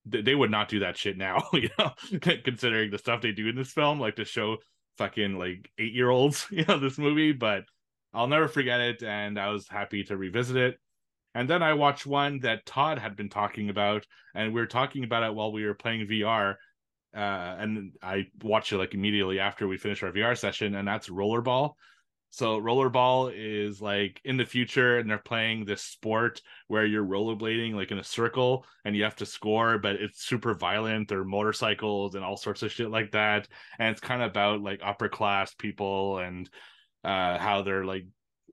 they 0.07 0.35
would 0.35 0.51
not 0.51 0.69
do 0.69 0.81
that 0.81 0.97
shit 0.97 1.17
now 1.17 1.43
you 1.53 1.69
know 1.79 1.91
considering 2.45 2.91
the 2.91 2.99
stuff 2.99 3.23
they 3.23 3.33
do 3.33 3.49
in 3.49 3.57
this 3.57 3.73
film 3.73 3.99
like 3.99 4.17
to 4.17 4.25
show 4.25 4.57
fucking 4.99 5.39
like 5.39 5.71
eight 5.79 5.95
year 5.95 6.11
olds 6.11 6.47
you 6.51 6.65
know 6.67 6.79
this 6.79 6.99
movie 6.99 7.33
but 7.33 7.65
i'll 8.13 8.29
never 8.29 8.49
forget 8.49 8.81
it 8.81 9.03
and 9.03 9.39
i 9.39 9.49
was 9.49 9.67
happy 9.69 10.05
to 10.05 10.17
revisit 10.17 10.57
it 10.57 10.79
and 11.35 11.51
then 11.51 11.63
I 11.63 11.75
watched 11.75 12.07
one 12.07 12.39
that 12.41 12.65
Todd 12.65 12.99
had 12.99 13.17
been 13.17 13.29
talking 13.29 13.69
about, 13.69 14.07
and 14.35 14.55
we 14.55 14.61
were 14.61 14.67
talking 14.67 15.03
about 15.03 15.25
it 15.25 15.35
while 15.35 15.53
we 15.53 15.65
were 15.65 15.75
playing 15.75 16.07
VR. 16.07 16.55
Uh, 17.15 17.57
and 17.59 17.93
I 18.03 18.27
watched 18.43 18.73
it 18.73 18.79
like 18.79 18.95
immediately 18.95 19.41
after 19.41 19.67
we 19.67 19.77
finished 19.77 20.03
our 20.05 20.13
VR 20.13 20.39
session, 20.39 20.77
and 20.77 20.87
that's 20.87 21.09
Rollerball. 21.09 21.73
So 22.35 22.61
Rollerball 22.61 23.33
is 23.33 23.81
like 23.81 24.21
in 24.25 24.37
the 24.37 24.45
future, 24.45 24.99
and 24.99 25.09
they're 25.09 25.19
playing 25.19 25.65
this 25.65 25.83
sport 25.83 26.43
where 26.67 26.85
you're 26.85 27.05
rollerblading 27.07 27.75
like 27.75 27.93
in 27.93 27.99
a 27.99 28.05
circle, 28.05 28.67
and 28.85 28.97
you 28.97 29.05
have 29.05 29.15
to 29.17 29.27
score, 29.27 29.79
but 29.79 29.95
it's 29.95 30.25
super 30.25 30.53
violent. 30.53 31.07
There 31.07 31.21
are 31.21 31.25
motorcycles 31.25 32.17
and 32.17 32.25
all 32.25 32.37
sorts 32.37 32.65
of 32.65 32.73
shit 32.73 32.91
like 32.91 33.13
that, 33.13 33.47
and 33.79 33.91
it's 33.91 34.01
kind 34.01 34.21
of 34.21 34.31
about 34.33 34.63
like 34.63 34.81
upper 34.83 35.09
class 35.09 35.55
people 35.55 36.19
and 36.19 36.51
uh, 37.05 37.39
how 37.39 37.63
they're 37.63 37.85
like 37.85 38.05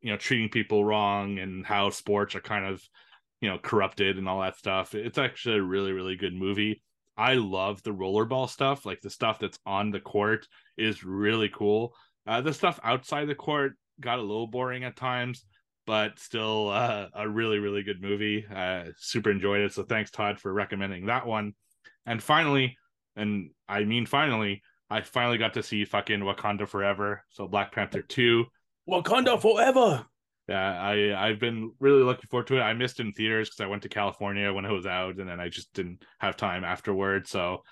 you 0.04 0.12
know 0.12 0.18
treating 0.18 0.50
people 0.50 0.86
wrong 0.86 1.40
and 1.40 1.66
how 1.66 1.90
sports 1.90 2.36
are 2.36 2.42
kind 2.42 2.66
of 2.66 2.84
you 3.40 3.50
know 3.50 3.58
corrupted 3.58 4.20
and 4.20 4.30
all 4.30 4.42
that 4.42 4.58
stuff 4.58 4.94
it's 4.94 5.18
actually 5.18 5.58
a 5.58 5.64
really 5.64 5.92
really 5.92 6.16
good 6.16 6.34
movie 6.34 6.82
i 7.18 7.36
love 7.36 7.82
the 7.84 7.94
rollerball 7.94 8.50
stuff 8.50 8.84
like 8.86 9.00
the 9.02 9.10
stuff 9.12 9.38
that's 9.40 9.60
on 9.66 9.92
the 9.92 10.00
court 10.00 10.48
is 10.78 11.04
really 11.04 11.50
cool 11.50 11.94
uh, 12.28 12.42
the 12.42 12.54
stuff 12.54 12.80
outside 12.84 13.26
the 13.26 13.36
court 13.36 13.74
got 14.00 14.20
a 14.20 14.22
little 14.22 14.48
boring 14.48 14.84
at 14.84 14.96
times 14.96 15.46
but 15.88 16.20
still 16.20 16.70
uh, 16.70 17.08
a 17.14 17.28
really 17.28 17.60
really 17.60 17.84
good 17.84 18.02
movie 18.02 18.46
uh, 18.54 18.86
super 18.98 19.32
enjoyed 19.32 19.62
it 19.62 19.74
so 19.74 19.84
thanks 19.84 20.12
todd 20.12 20.40
for 20.40 20.54
recommending 20.54 21.06
that 21.08 21.26
one 21.26 21.54
and 22.06 22.22
finally 22.22 22.78
and 23.16 23.50
i 23.68 23.84
mean 23.84 24.06
finally 24.06 24.62
i 24.90 25.02
finally 25.02 25.38
got 25.38 25.54
to 25.54 25.64
see 25.64 25.86
fucking 25.86 26.22
wakanda 26.22 26.68
forever 26.68 27.24
so 27.30 27.48
black 27.48 27.72
panther 27.72 28.02
2 28.02 28.46
Wakanda 28.90 29.42
forever. 29.42 30.06
yeah, 30.48 30.82
I 30.82 31.28
I've 31.28 31.40
been 31.40 31.72
really 31.80 32.04
looking 32.04 32.28
forward 32.30 32.48
to 32.48 32.58
it. 32.58 32.62
I 32.62 32.74
missed 32.74 33.00
in 33.00 33.14
theaters 33.14 33.50
because 33.50 33.64
I 33.64 33.68
went 33.68 33.84
to 33.84 33.90
California 33.90 34.52
when 34.52 34.66
it 34.66 34.72
was 34.72 34.86
out, 34.86 35.18
and 35.18 35.30
then 35.30 35.40
I 35.40 35.50
just 35.50 35.74
didn't 35.74 36.04
have 36.20 36.36
time 36.36 36.64
afterward. 36.64 37.28
So 37.28 37.64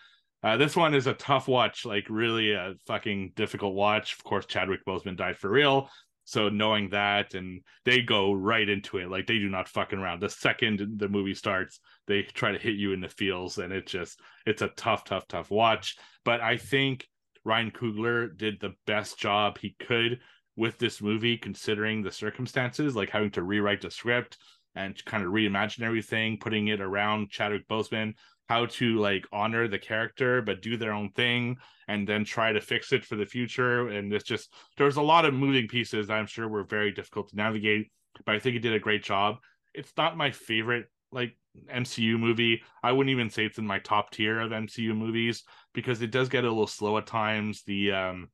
uh, 0.44 0.58
this 0.58 0.76
one 0.76 0.94
is 0.94 1.08
a 1.08 1.14
tough 1.14 1.48
watch, 1.48 1.86
like 1.86 2.06
really 2.10 2.54
a 2.54 2.76
fucking 2.88 3.34
difficult 3.36 3.74
watch. 3.74 4.14
Of 4.14 4.24
course, 4.24 4.46
Chadwick 4.46 4.86
Boseman 4.86 5.18
died 5.18 5.38
for 5.38 5.50
real. 5.50 5.90
So 6.24 6.48
knowing 6.48 6.90
that, 6.92 7.34
and 7.34 7.62
they 7.86 8.02
go 8.02 8.32
right 8.34 8.70
into 8.70 8.98
it, 8.98 9.10
like 9.10 9.26
they 9.26 9.40
do 9.40 9.50
not 9.50 9.68
fucking 9.68 9.98
around. 9.98 10.22
The 10.22 10.30
second 10.30 11.00
the 11.00 11.10
movie 11.10 11.34
starts, 11.34 11.80
they 12.08 12.22
try 12.22 12.52
to 12.52 12.60
hit 12.60 12.76
you 12.76 12.94
in 12.94 13.02
the 13.02 13.10
feels, 13.10 13.58
and 13.58 13.74
it 13.74 13.88
just 13.88 14.22
it's 14.46 14.62
a 14.62 14.68
tough, 14.70 15.04
tough, 15.04 15.28
tough 15.28 15.50
watch. 15.50 15.98
But 16.24 16.40
I 16.40 16.58
think 16.58 17.08
Ryan 17.44 17.72
Coogler 17.72 18.38
did 18.38 18.60
the 18.60 18.76
best 18.86 19.18
job 19.18 19.58
he 19.58 19.76
could 19.80 20.20
with 20.56 20.78
this 20.78 21.02
movie, 21.02 21.38
considering 21.38 22.04
the 22.04 22.12
circumstances, 22.12 22.96
like 22.96 23.10
having 23.10 23.32
to 23.32 23.44
rewrite 23.44 23.82
the 23.82 23.90
script 23.90 24.38
and 24.76 25.04
kind 25.06 25.24
of 25.24 25.32
reimagine 25.32 25.82
everything, 25.82 26.38
putting 26.38 26.68
it 26.68 26.80
around 26.80 27.32
Chadwick 27.32 27.68
Boseman, 27.68 28.14
how 28.50 28.66
to 28.66 28.98
like 28.98 29.28
honor 29.32 29.68
the 29.68 29.78
character 29.78 30.42
but 30.42 30.62
do 30.64 30.76
their 30.76 30.92
own 30.92 31.12
thing 31.12 31.56
and 31.88 32.08
then 32.08 32.26
try 32.26 32.52
to 32.52 32.60
fix 32.60 32.92
it 32.92 33.06
for 33.06 33.16
the 33.16 33.26
future. 33.26 33.90
And 33.90 34.12
it's 34.12 34.26
just 34.26 34.52
there's 34.76 34.98
a 34.98 35.02
lot 35.04 35.26
of 35.26 35.36
moving 35.36 35.68
pieces 35.68 36.08
that 36.08 36.16
I'm 36.16 36.26
sure 36.26 36.48
were 36.48 36.64
very 36.64 36.92
difficult 36.92 37.30
to 37.30 37.36
navigate, 37.36 37.92
but 38.26 38.34
I 38.34 38.40
think 38.40 38.56
it 38.56 38.64
did 38.64 38.74
a 38.74 38.80
great 38.80 39.04
job. 39.04 39.38
It's 39.76 39.94
not 39.96 40.18
my 40.18 40.32
favorite 40.32 40.88
like 41.12 41.38
MCU 41.72 42.20
movie. 42.20 42.64
I 42.82 42.92
wouldn't 42.92 43.12
even 43.12 43.30
say 43.30 43.46
it's 43.46 43.60
in 43.60 43.68
my 43.68 43.80
top 43.80 44.10
tier 44.10 44.40
of 44.40 44.50
MCU 44.50 44.98
movies 44.98 45.44
because 45.76 46.02
it 46.02 46.12
does 46.12 46.28
get 46.28 46.44
a 46.44 46.50
little 46.50 46.66
slow 46.66 46.98
at 46.98 47.06
times. 47.06 47.62
The 47.68 47.92
um 47.92 48.30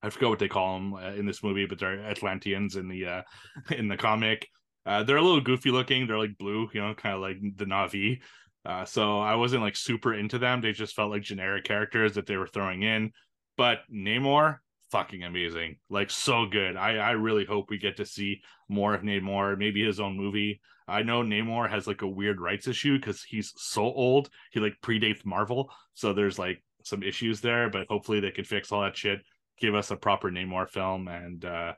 I 0.00 0.10
forget 0.10 0.28
what 0.28 0.38
they 0.38 0.46
call 0.46 0.74
them 0.74 0.94
uh, 0.94 1.14
in 1.14 1.26
this 1.26 1.42
movie, 1.42 1.66
but 1.66 1.80
they're 1.80 2.04
Atlanteans 2.04 2.76
in 2.76 2.86
the 2.86 3.04
uh, 3.04 3.22
in 3.74 3.88
the 3.88 3.96
comic. 3.96 4.46
Uh, 4.86 5.02
they're 5.02 5.16
a 5.16 5.22
little 5.22 5.40
goofy 5.40 5.72
looking. 5.72 6.06
They're 6.06 6.18
like 6.18 6.38
blue, 6.38 6.68
you 6.72 6.80
know, 6.80 6.94
kind 6.94 7.16
of 7.16 7.20
like 7.20 7.36
the 7.56 7.64
Navi. 7.64 8.20
Uh, 8.68 8.84
so 8.84 9.18
I 9.18 9.34
wasn't 9.34 9.62
like 9.62 9.76
super 9.76 10.12
into 10.12 10.38
them. 10.38 10.60
They 10.60 10.72
just 10.72 10.94
felt 10.94 11.10
like 11.10 11.22
generic 11.22 11.64
characters 11.64 12.14
that 12.14 12.26
they 12.26 12.36
were 12.36 12.46
throwing 12.46 12.82
in. 12.82 13.12
But 13.56 13.78
Namor, 13.90 14.58
fucking 14.90 15.24
amazing, 15.24 15.76
like 15.88 16.10
so 16.10 16.44
good. 16.44 16.76
I 16.76 16.96
I 16.98 17.10
really 17.12 17.46
hope 17.46 17.70
we 17.70 17.78
get 17.78 17.96
to 17.96 18.04
see 18.04 18.42
more 18.68 18.92
of 18.92 19.02
Namor, 19.02 19.56
maybe 19.56 19.84
his 19.84 20.00
own 20.00 20.18
movie. 20.18 20.60
I 20.86 21.02
know 21.02 21.22
Namor 21.22 21.68
has 21.70 21.86
like 21.86 22.02
a 22.02 22.08
weird 22.08 22.40
rights 22.40 22.68
issue 22.68 22.98
because 22.98 23.22
he's 23.22 23.52
so 23.56 23.84
old. 23.84 24.28
He 24.52 24.60
like 24.60 24.76
predates 24.82 25.24
Marvel, 25.24 25.72
so 25.94 26.12
there's 26.12 26.38
like 26.38 26.62
some 26.84 27.02
issues 27.02 27.40
there. 27.40 27.70
But 27.70 27.86
hopefully 27.88 28.20
they 28.20 28.30
can 28.30 28.44
fix 28.44 28.70
all 28.70 28.82
that 28.82 28.96
shit 28.96 29.20
give 29.60 29.74
us 29.74 29.90
a 29.90 29.96
proper 29.96 30.30
Namor 30.30 30.68
film 30.68 31.08
and 31.08 31.44
uh 31.44 31.72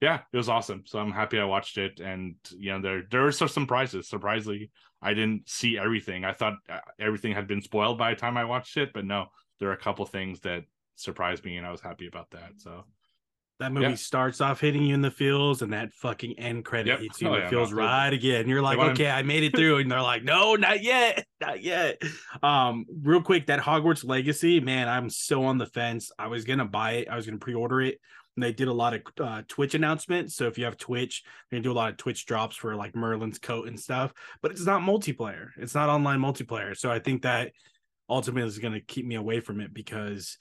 yeah, 0.00 0.20
it 0.32 0.36
was 0.36 0.48
awesome. 0.48 0.84
So 0.86 0.98
I'm 0.98 1.10
happy 1.10 1.40
I 1.40 1.44
watched 1.44 1.76
it, 1.76 1.98
and 1.98 2.36
you 2.56 2.70
know 2.70 2.80
there 2.80 3.02
there 3.10 3.22
were 3.22 3.32
some 3.32 3.48
surprises. 3.48 4.08
Surprisingly, 4.08 4.70
I 5.00 5.14
didn't 5.14 5.48
see 5.48 5.78
everything. 5.78 6.24
I 6.24 6.32
thought 6.32 6.54
uh, 6.68 6.80
everything 6.98 7.32
had 7.32 7.46
been 7.46 7.62
spoiled 7.62 7.98
by 7.98 8.14
the 8.14 8.20
time 8.20 8.36
I 8.36 8.44
watched 8.44 8.76
it, 8.76 8.92
but 8.92 9.04
no, 9.04 9.26
there 9.60 9.68
are 9.68 9.74
a 9.74 9.78
couple 9.78 10.04
things 10.06 10.40
that 10.40 10.64
surprised 10.96 11.44
me, 11.44 11.56
and 11.56 11.66
I 11.66 11.70
was 11.70 11.80
happy 11.80 12.06
about 12.06 12.30
that. 12.32 12.52
So 12.56 12.84
that 13.60 13.72
movie 13.72 13.96
starts 13.96 14.40
off 14.40 14.60
hitting 14.60 14.82
you 14.82 14.94
in 14.94 15.02
the 15.02 15.10
feels, 15.10 15.62
and 15.62 15.72
that 15.72 15.92
fucking 15.92 16.38
end 16.38 16.64
credit 16.64 16.90
Yep. 16.90 17.00
hits 17.00 17.20
you 17.20 17.26
in 17.26 17.32
Oh, 17.32 17.36
the 17.36 17.42
yeah, 17.42 17.50
feels 17.50 17.72
no, 17.72 17.82
right 17.82 18.12
again. 18.12 18.48
You're 18.48 18.62
like, 18.62 18.78
okay, 18.78 19.10
I 19.10 19.22
made 19.22 19.42
it 19.42 19.54
through, 19.56 19.78
and 19.78 19.90
they're 19.90 20.02
like, 20.02 20.22
no, 20.22 20.54
not 20.54 20.82
yet, 20.82 21.24
not 21.40 21.62
yet. 21.62 22.00
Um, 22.42 22.86
real 23.02 23.22
quick, 23.22 23.46
that 23.46 23.60
Hogwarts 23.60 24.04
Legacy, 24.04 24.60
man, 24.60 24.88
I'm 24.88 25.10
so 25.10 25.44
on 25.44 25.58
the 25.58 25.66
fence. 25.66 26.12
I 26.18 26.28
was 26.28 26.44
gonna 26.44 26.66
buy 26.66 26.92
it, 26.92 27.08
I 27.08 27.16
was 27.16 27.26
gonna 27.26 27.38
pre-order 27.38 27.80
it. 27.80 28.00
And 28.38 28.42
they 28.44 28.52
did 28.52 28.68
a 28.68 28.72
lot 28.72 28.94
of 28.94 29.02
uh, 29.20 29.42
Twitch 29.48 29.74
announcements. 29.74 30.36
So 30.36 30.46
if 30.46 30.58
you 30.58 30.64
have 30.64 30.76
Twitch, 30.76 31.24
they're 31.50 31.58
do 31.58 31.72
a 31.72 31.74
lot 31.74 31.90
of 31.90 31.96
Twitch 31.96 32.24
drops 32.24 32.54
for 32.54 32.76
like 32.76 32.94
Merlin's 32.94 33.40
coat 33.40 33.66
and 33.66 33.80
stuff. 33.80 34.12
But 34.42 34.52
it's 34.52 34.64
not 34.64 34.80
multiplayer. 34.80 35.48
It's 35.56 35.74
not 35.74 35.88
online 35.88 36.20
multiplayer. 36.20 36.76
So 36.76 36.88
I 36.88 37.00
think 37.00 37.22
that 37.22 37.50
ultimately 38.08 38.46
is 38.46 38.60
gonna 38.60 38.80
keep 38.80 39.04
me 39.04 39.16
away 39.16 39.40
from 39.40 39.60
it 39.60 39.74
because 39.74 40.38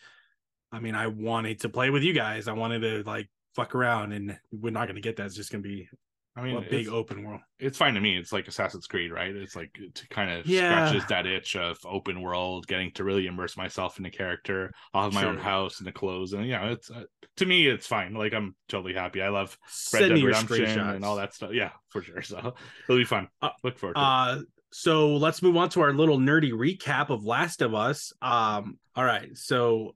I 0.72 0.80
mean, 0.80 0.94
I 0.94 1.08
wanted 1.08 1.62
to 1.62 1.70
play 1.70 1.90
with 1.90 2.04
you 2.04 2.14
guys. 2.14 2.48
I 2.48 2.54
wanted 2.54 2.82
to 2.82 3.02
like 3.10 3.30
fuck 3.56 3.74
around, 3.74 4.12
and 4.12 4.38
we're 4.52 4.70
not 4.70 4.86
going 4.86 4.96
to 4.96 5.02
get 5.02 5.16
that. 5.18 5.26
It's 5.26 5.36
just 5.36 5.52
going 5.52 5.64
to 5.64 5.68
be 5.68 5.90
I 6.38 6.44
mean, 6.44 6.56
a 6.58 6.62
big 6.62 6.88
open 6.88 7.24
world. 7.24 7.42
it's 7.60 7.78
fine 7.80 7.96
to 7.96 8.00
me. 8.00 8.16
It's 8.16 8.32
like 8.32 8.48
Assassin's 8.48 8.86
Creed, 8.86 9.12
right? 9.12 9.36
It's 9.36 9.56
like 9.56 9.72
it 9.80 10.04
kind 10.12 10.30
of 10.30 10.46
Yeah. 10.46 10.86
scratches 10.88 11.08
that 11.10 11.26
itch 11.26 11.56
of 11.56 11.78
open 11.84 12.22
world, 12.22 12.68
getting 12.68 12.92
to 12.92 13.04
really 13.04 13.26
immerse 13.26 13.58
myself 13.58 13.98
in 13.98 14.04
the 14.04 14.12
character. 14.12 14.72
I'll 14.94 15.04
have 15.06 15.14
my 15.14 15.26
own 15.26 15.38
house 15.38 15.80
and 15.80 15.88
the 15.88 15.92
clothes, 15.92 16.34
and 16.34 16.46
yeah, 16.48 16.70
it's 16.70 16.92
uh, 16.92 17.06
to 17.38 17.46
me, 17.48 17.68
it's 17.68 17.88
fine. 17.88 18.14
Like 18.14 18.34
I'm 18.34 18.56
totally 18.70 18.94
happy. 18.94 19.22
I 19.22 19.30
love 19.30 19.58
Red 19.92 20.00
Send 20.00 20.14
me 20.14 20.22
Dead 20.22 20.28
Redemption 20.28 20.80
and 20.80 21.04
all 21.04 21.16
that 21.16 21.34
stuff. 21.34 21.52
Yeah, 21.54 21.72
for 21.90 22.02
sure. 22.04 22.22
So 22.22 22.54
it'll 22.88 22.98
be 23.00 23.04
fun. 23.04 23.28
Uh, 23.42 23.50
Look 23.64 23.80
forward 23.80 23.96
to 23.96 24.00
it. 24.00 24.04
Uh, 24.06 24.40
so 24.72 25.16
let's 25.16 25.42
move 25.42 25.58
on 25.58 25.70
to 25.70 25.82
our 25.82 25.94
little 25.94 26.20
nerdy 26.20 26.52
recap 26.52 27.10
of 27.10 27.26
Last 27.26 27.62
of 27.64 27.74
Us. 27.74 28.14
Um, 28.22 28.78
all 28.96 29.06
right, 29.06 29.36
so 29.36 29.96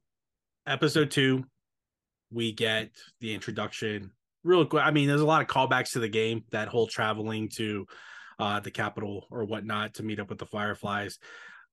episode 0.66 1.12
two, 1.12 1.44
we 2.32 2.52
get 2.52 2.90
the 3.20 3.34
introduction. 3.36 4.12
Real 4.44 4.66
quick, 4.66 4.84
I 4.84 4.92
mean, 4.92 5.08
there's 5.08 5.22
a 5.22 5.26
lot 5.26 5.42
of 5.42 5.48
callbacks 5.48 5.92
to 5.94 6.00
the 6.00 6.10
game. 6.10 6.44
That 6.52 6.68
whole 6.68 6.88
traveling 6.88 7.50
to 7.58 7.86
uh, 8.40 8.60
the 8.60 8.72
capital 8.72 9.28
or 9.30 9.46
whatnot 9.46 9.96
to 9.96 10.04
meet 10.04 10.20
up 10.20 10.30
with 10.30 10.40
the 10.40 10.46
Fireflies. 10.46 11.20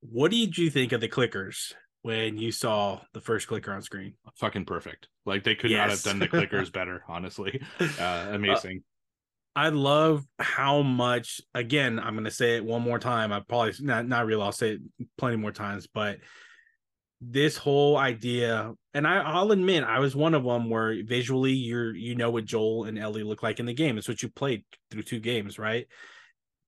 What 0.00 0.30
did 0.30 0.56
you 0.56 0.70
think 0.70 0.92
of 0.92 1.00
the 1.00 1.08
clickers 1.08 1.72
when 2.02 2.38
you 2.38 2.52
saw 2.52 3.00
the 3.14 3.20
first 3.20 3.48
clicker 3.48 3.72
on 3.72 3.82
screen? 3.82 4.14
Fucking 4.36 4.66
perfect. 4.66 5.08
Like 5.24 5.44
they 5.44 5.54
could 5.54 5.70
not 5.70 5.90
have 5.90 6.02
done 6.02 6.18
the 6.18 6.28
clickers 6.28 6.72
better. 6.72 7.02
Honestly, 7.08 7.60
uh, 7.80 8.26
amazing. 8.30 8.82
I 9.56 9.70
love 9.70 10.24
how 10.38 10.82
much. 10.82 11.40
Again, 11.54 11.98
I'm 11.98 12.14
going 12.14 12.24
to 12.24 12.30
say 12.30 12.56
it 12.56 12.64
one 12.64 12.82
more 12.82 12.98
time. 12.98 13.32
I 13.32 13.40
probably 13.40 13.72
not 13.80 14.06
not 14.06 14.26
real. 14.26 14.42
I'll 14.42 14.52
say 14.52 14.74
it 14.74 14.80
plenty 15.16 15.36
more 15.36 15.52
times, 15.52 15.88
but 15.92 16.18
this 17.20 17.56
whole 17.56 17.96
idea, 17.96 18.72
and 18.94 19.06
I, 19.06 19.18
I'll 19.18 19.50
admit, 19.52 19.84
I 19.84 19.98
was 19.98 20.14
one 20.14 20.34
of 20.34 20.44
them 20.44 20.70
where 20.70 21.02
visually 21.04 21.52
you're 21.52 21.94
you 21.94 22.14
know 22.14 22.30
what 22.30 22.44
Joel 22.44 22.84
and 22.84 22.98
Ellie 22.98 23.24
look 23.24 23.42
like 23.42 23.60
in 23.60 23.66
the 23.66 23.74
game. 23.74 23.98
It's 23.98 24.08
what 24.08 24.22
you 24.22 24.28
played 24.28 24.64
through 24.90 25.02
two 25.02 25.20
games, 25.20 25.58
right? 25.58 25.86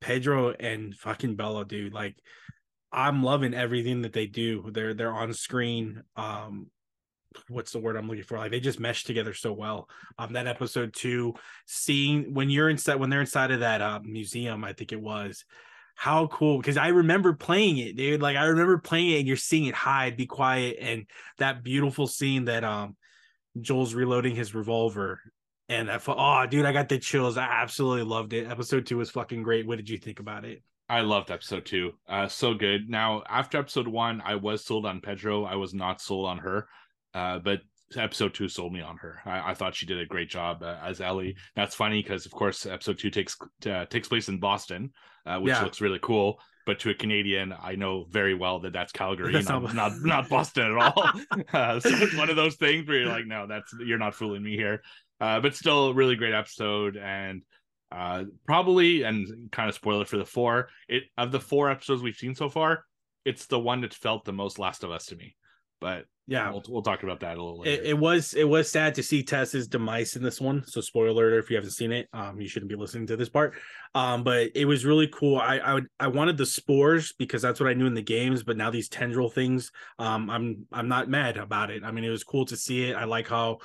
Pedro 0.01 0.51
and 0.51 0.95
fucking 0.95 1.37
Bella, 1.37 1.65
dude. 1.65 1.93
Like, 1.93 2.17
I'm 2.93 3.23
loving 3.23 3.55
everything 3.55 4.03
that 4.03 4.13
they 4.13 4.27
do. 4.27 4.71
They're 4.73 4.95
they're 4.95 5.13
on 5.13 5.33
screen. 5.35 6.03
Um, 6.17 6.67
what's 7.49 7.73
the 7.73 7.79
word 7.79 7.97
I'm 7.97 8.09
looking 8.09 8.25
for? 8.25 8.39
Like 8.39 8.51
they 8.51 8.61
just 8.61 8.81
mesh 8.81 9.05
together 9.05 9.35
so 9.35 9.53
well. 9.53 9.89
Um, 10.19 10.33
that 10.33 10.47
episode 10.47 10.93
two, 10.93 11.35
seeing 11.67 12.35
when 12.35 12.51
you're 12.51 12.69
inside 12.69 12.97
when 12.97 13.11
they're 13.11 13.21
inside 13.21 13.53
of 13.53 13.61
that 13.61 13.81
uh, 13.81 14.01
museum, 14.03 14.65
I 14.65 14.73
think 14.73 14.93
it 14.93 15.01
was. 15.01 15.45
How 16.01 16.29
cool! 16.29 16.57
Because 16.57 16.79
I 16.79 16.89
remember 16.89 17.35
playing 17.35 17.77
it, 17.77 17.95
dude. 17.95 18.23
Like 18.23 18.35
I 18.35 18.45
remember 18.45 18.79
playing 18.79 19.11
it, 19.11 19.19
and 19.19 19.29
you're 19.29 19.37
seeing 19.37 19.67
it 19.67 19.75
hide, 19.75 20.17
be 20.17 20.25
quiet, 20.25 20.79
and 20.81 21.05
that 21.37 21.63
beautiful 21.63 22.07
scene 22.07 22.47
that 22.47 22.65
um 22.65 22.97
Joel's 23.61 23.93
reloading 23.93 24.35
his 24.35 24.55
revolver, 24.55 25.21
and 25.69 25.91
that 25.91 26.01
fu- 26.01 26.15
oh, 26.17 26.47
dude, 26.49 26.65
I 26.65 26.73
got 26.73 26.89
the 26.89 26.99
chills. 26.99 27.37
I 27.37 27.45
absolutely 27.45 28.05
loved 28.05 28.33
it. 28.33 28.51
Episode 28.51 28.87
two 28.87 28.97
was 28.97 29.11
fucking 29.11 29.43
great. 29.43 29.67
What 29.67 29.77
did 29.77 29.91
you 29.91 29.99
think 29.99 30.21
about 30.21 30.47
it? 30.47 30.63
I 30.89 31.03
loved 31.03 31.31
episode 31.31 31.67
two. 31.67 31.93
Uh, 32.09 32.29
so 32.29 32.55
good. 32.55 32.89
Now, 32.89 33.23
after 33.29 33.59
episode 33.59 33.87
one, 33.87 34.23
I 34.25 34.37
was 34.37 34.65
sold 34.65 34.87
on 34.87 35.03
Pedro. 35.03 35.45
I 35.45 35.57
was 35.57 35.75
not 35.75 36.01
sold 36.01 36.27
on 36.27 36.39
her. 36.39 36.67
Uh, 37.13 37.41
but 37.41 37.61
episode 37.97 38.35
two 38.35 38.49
sold 38.49 38.73
me 38.73 38.81
on 38.81 38.97
her. 38.99 39.21
I, 39.25 39.51
I 39.51 39.55
thought 39.55 39.75
she 39.75 39.87
did 39.87 39.99
a 40.01 40.07
great 40.07 40.31
job 40.31 40.63
uh, 40.63 40.77
as 40.83 41.01
Ellie. 41.01 41.37
That's 41.57 41.75
funny 41.75 42.03
because, 42.03 42.27
of 42.27 42.33
course, 42.33 42.67
episode 42.67 42.99
two 42.99 43.11
takes 43.11 43.37
uh, 43.67 43.87
takes 43.87 44.09
place 44.09 44.29
in 44.29 44.39
Boston, 44.41 44.91
uh, 45.27 45.39
which 45.39 45.51
Yeah. 45.53 45.63
looks 45.63 45.81
really 45.81 45.99
cool. 46.03 46.41
But 46.67 46.79
to 46.81 46.91
a 46.91 46.95
Canadian, 46.95 47.55
I 47.61 47.75
know 47.75 48.05
very 48.11 48.35
well 48.35 48.61
that 48.61 48.73
that's 48.73 48.93
Calgary, 48.93 49.33
That's 49.33 49.49
not, 49.49 49.75
not- 49.75 49.93
not 50.03 50.29
Boston 50.29 50.77
at 50.77 50.83
all. 50.83 51.11
uh, 51.53 51.81
so 51.81 51.89
it's 51.89 52.17
one 52.17 52.31
of 52.31 52.37
those 52.37 52.57
things 52.57 52.87
where 52.87 52.99
you're 52.99 53.09
like, 53.09 53.27
no, 53.27 53.47
that's 53.47 53.73
you're 53.85 53.99
not 53.99 54.15
fooling 54.15 54.43
me 54.43 54.57
here. 54.57 54.83
Uh, 55.21 55.41
but 55.41 55.55
still, 55.55 55.89
a 55.89 55.95
really 55.95 56.17
great 56.17 56.33
episode, 56.35 56.97
and 56.97 57.43
uh, 57.93 58.25
probably 58.47 59.03
and 59.03 59.51
kind 59.51 59.69
of 59.69 59.75
spoiler 59.75 60.05
for 60.05 60.17
the 60.17 60.25
four. 60.25 60.69
It 60.89 61.05
of 61.19 61.33
the 61.33 61.41
four 61.41 61.71
episodes 61.71 62.03
we've 62.03 62.15
seen 62.17 62.35
so 62.35 62.49
far, 62.49 62.85
it's 63.25 63.47
the 63.47 63.59
one 63.59 63.81
that 63.81 63.93
felt 63.93 64.25
the 64.25 64.33
most 64.33 64.59
Last 64.59 64.85
of 64.85 64.91
Us 64.91 65.07
to 65.07 65.17
me. 65.17 65.35
But 65.81 66.05
Yeah, 66.27 66.51
we'll 66.51 66.63
we'll 66.69 66.83
talk 66.83 67.03
about 67.03 67.21
that 67.21 67.39
a 67.39 67.43
little 67.43 67.61
later. 67.61 67.83
it, 67.83 67.89
it 67.89 67.99
was 67.99 68.35
it 68.35 68.45
was 68.45 68.71
sad 68.71 68.95
to 68.95 69.03
see 69.03 69.23
Tess's 69.23 69.67
demise 69.67 70.15
in 70.17 70.23
this 70.23 70.41
one. 70.41 70.65
So 70.67 70.81
spoiler 70.81 71.11
alert 71.11 71.39
if 71.39 71.51
you 71.51 71.57
haven't 71.57 71.73
seen 71.73 71.91
it, 71.93 72.09
um, 72.13 72.41
you 72.41 72.47
shouldn't 72.49 72.71
be 72.71 72.77
listening 72.77 73.07
to 73.09 73.17
this 73.17 73.29
part. 73.29 73.55
Um, 73.95 74.23
but 74.23 74.51
it 74.55 74.67
was 74.67 74.85
really 74.85 75.09
cool. 75.09 75.39
I 75.39 75.59
I 75.59 75.75
would 75.75 75.87
I 75.99 76.09
wanted 76.09 76.37
the 76.37 76.47
spores 76.47 77.13
because 77.19 77.43
that's 77.43 77.59
what 77.59 77.69
I 77.69 77.75
knew 77.75 77.87
in 77.87 77.95
the 77.95 78.03
games, 78.03 78.43
but 78.43 78.57
now 78.57 78.71
these 78.71 78.89
tendril 78.89 79.31
things, 79.31 79.73
um, 79.99 80.31
I'm 80.31 80.67
I'm 80.73 80.89
not 80.89 81.09
mad 81.09 81.37
about 81.37 81.71
it. 81.71 81.83
I 81.85 81.91
mean, 81.91 82.05
it 82.05 82.11
was 82.11 82.25
cool 82.25 82.45
to 82.47 82.57
see 82.57 82.91
it. 82.91 82.95
I 82.95 83.05
like 83.05 83.29
how 83.29 83.59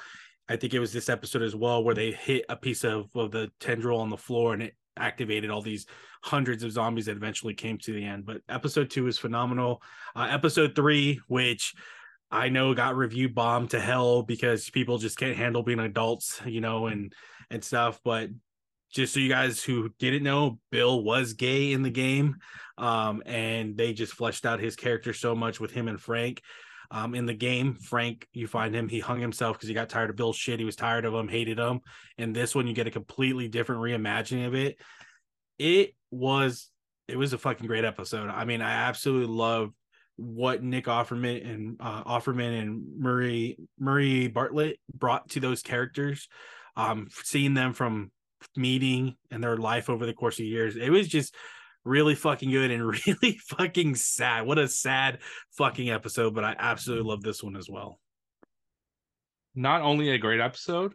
I 0.48 0.56
think 0.56 0.74
it 0.74 0.80
was 0.80 0.94
this 0.94 1.10
episode 1.10 1.42
as 1.42 1.56
well 1.56 1.84
where 1.84 1.96
they 1.96 2.12
hit 2.12 2.46
a 2.50 2.56
piece 2.56 2.84
of, 2.84 3.10
of 3.16 3.32
the 3.32 3.52
tendril 3.60 4.00
on 4.00 4.10
the 4.10 4.18
floor 4.18 4.54
and 4.54 4.62
it 4.64 4.76
activated 4.98 5.50
all 5.50 5.62
these 5.62 5.88
hundreds 6.22 6.64
of 6.64 6.72
zombies 6.72 7.08
that 7.08 7.18
eventually 7.18 7.54
came 7.54 7.78
to 7.80 7.94
the 7.94 8.06
end. 8.06 8.26
But 8.26 8.42
episode 8.48 8.90
two 8.90 9.08
is 9.08 9.18
phenomenal. 9.18 9.82
Uh, 10.16 10.28
episode 10.30 10.76
three, 10.76 11.20
which 11.28 11.74
I 12.32 12.50
know 12.50 12.74
got 12.74 12.96
review 12.96 13.30
bombed 13.30 13.72
to 13.72 13.80
hell 13.80 14.24
because 14.24 14.70
people 14.70 14.98
just 14.98 15.18
can't 15.18 15.38
handle 15.38 15.64
being 15.64 15.80
adults, 15.80 16.42
you 16.46 16.62
know, 16.62 16.88
and 16.88 17.14
and 17.50 17.64
stuff. 17.64 18.00
But 18.04 18.30
just 18.92 19.14
so 19.14 19.20
you 19.20 19.30
guys 19.30 19.64
who 19.64 19.90
didn't 20.00 20.24
know, 20.24 20.60
Bill 20.72 21.04
was 21.04 21.34
gay 21.34 21.72
in 21.72 21.82
the 21.82 21.90
game, 21.90 22.38
um, 22.78 23.22
and 23.26 23.78
they 23.78 23.94
just 23.94 24.14
fleshed 24.14 24.46
out 24.46 24.60
his 24.60 24.76
character 24.76 25.14
so 25.14 25.36
much 25.36 25.60
with 25.60 25.72
him 25.72 25.88
and 25.88 26.02
Frank. 26.02 26.42
Um, 26.92 27.16
in 27.16 27.26
the 27.26 27.34
game, 27.34 27.74
Frank, 27.74 28.28
you 28.32 28.48
find 28.48 28.76
him, 28.76 28.88
he 28.88 29.00
hung 29.00 29.20
himself 29.20 29.58
because 29.58 29.68
he 29.68 29.74
got 29.74 29.90
tired 29.90 30.12
of 30.12 30.16
Bill's 30.16 30.38
shit. 30.38 30.60
He 30.60 30.66
was 30.66 30.76
tired 30.76 31.04
of 31.04 31.14
him, 31.14 31.28
hated 31.28 31.58
him. 31.58 31.82
And 32.18 32.36
this 32.36 32.54
one, 32.54 32.68
you 32.68 32.74
get 32.74 32.88
a 32.88 32.92
completely 32.92 33.48
different 33.48 33.82
reimagining 33.82 34.46
of 34.46 34.54
it. 34.54 34.78
It 35.58 35.96
was, 36.12 36.70
it 37.08 37.18
was 37.18 37.34
a 37.34 37.38
fucking 37.38 37.68
great 37.68 37.86
episode. 37.86 38.30
I 38.30 38.46
mean, 38.46 38.62
I 38.62 38.72
absolutely 38.72 39.34
love 39.34 39.72
what 40.18 40.64
Nick 40.64 40.86
Offerman 40.86 41.50
and 41.50 41.78
uh, 41.80 42.04
Offerman 42.04 42.62
and 42.62 42.84
Murray 42.98 43.58
Murray 43.80 44.28
Bartlett 44.28 44.80
brought 44.94 45.30
to 45.32 45.40
those 45.40 45.62
characters. 45.62 46.28
Um, 46.78 47.08
seeing 47.24 47.54
them 47.54 47.74
from 47.74 48.12
meeting 48.58 49.16
and 49.32 49.44
their 49.44 49.58
life 49.58 49.90
over 49.90 50.06
the 50.06 50.14
course 50.14 50.40
of 50.40 50.46
years, 50.46 50.76
it 50.76 50.90
was 50.90 51.08
just 51.08 51.34
really 51.86 52.16
fucking 52.16 52.52
good 52.52 52.72
and 52.72 52.86
really 53.08 53.38
fucking 53.50 53.96
sad. 53.96 54.46
What 54.46 54.58
a 54.58 54.68
sad 54.68 55.20
fucking 55.58 55.90
episode, 55.90 56.36
but 56.36 56.44
I 56.44 56.56
absolutely 56.58 57.08
love 57.10 57.22
this 57.22 57.42
one 57.42 57.56
as 57.56 57.70
well. 57.70 58.00
Not 59.54 59.82
only 59.82 60.10
a 60.10 60.18
great 60.18 60.42
episode, 60.42 60.94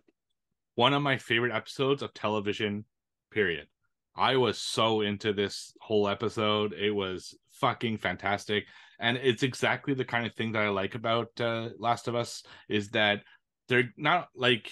one 0.75 0.93
of 0.93 1.03
my 1.03 1.16
favorite 1.16 1.55
episodes 1.55 2.03
of 2.03 2.12
television. 2.12 2.85
Period. 3.31 3.68
I 4.16 4.37
was 4.37 4.59
so 4.59 5.03
into 5.03 5.33
this 5.33 5.73
whole 5.81 6.09
episode. 6.09 6.73
It 6.73 6.91
was 6.91 7.35
fucking 7.53 7.99
fantastic. 7.99 8.64
And 9.01 9.16
it's 9.16 9.42
exactly 9.42 9.94
the 9.94 10.05
kind 10.05 10.26
of 10.26 10.34
thing 10.34 10.53
that 10.53 10.62
I 10.62 10.68
like 10.68 10.94
about 10.94 11.28
uh, 11.40 11.70
Last 11.78 12.07
of 12.07 12.14
Us 12.14 12.42
is 12.68 12.90
that 12.90 13.22
they're 13.68 13.92
not 13.96 14.28
like 14.34 14.70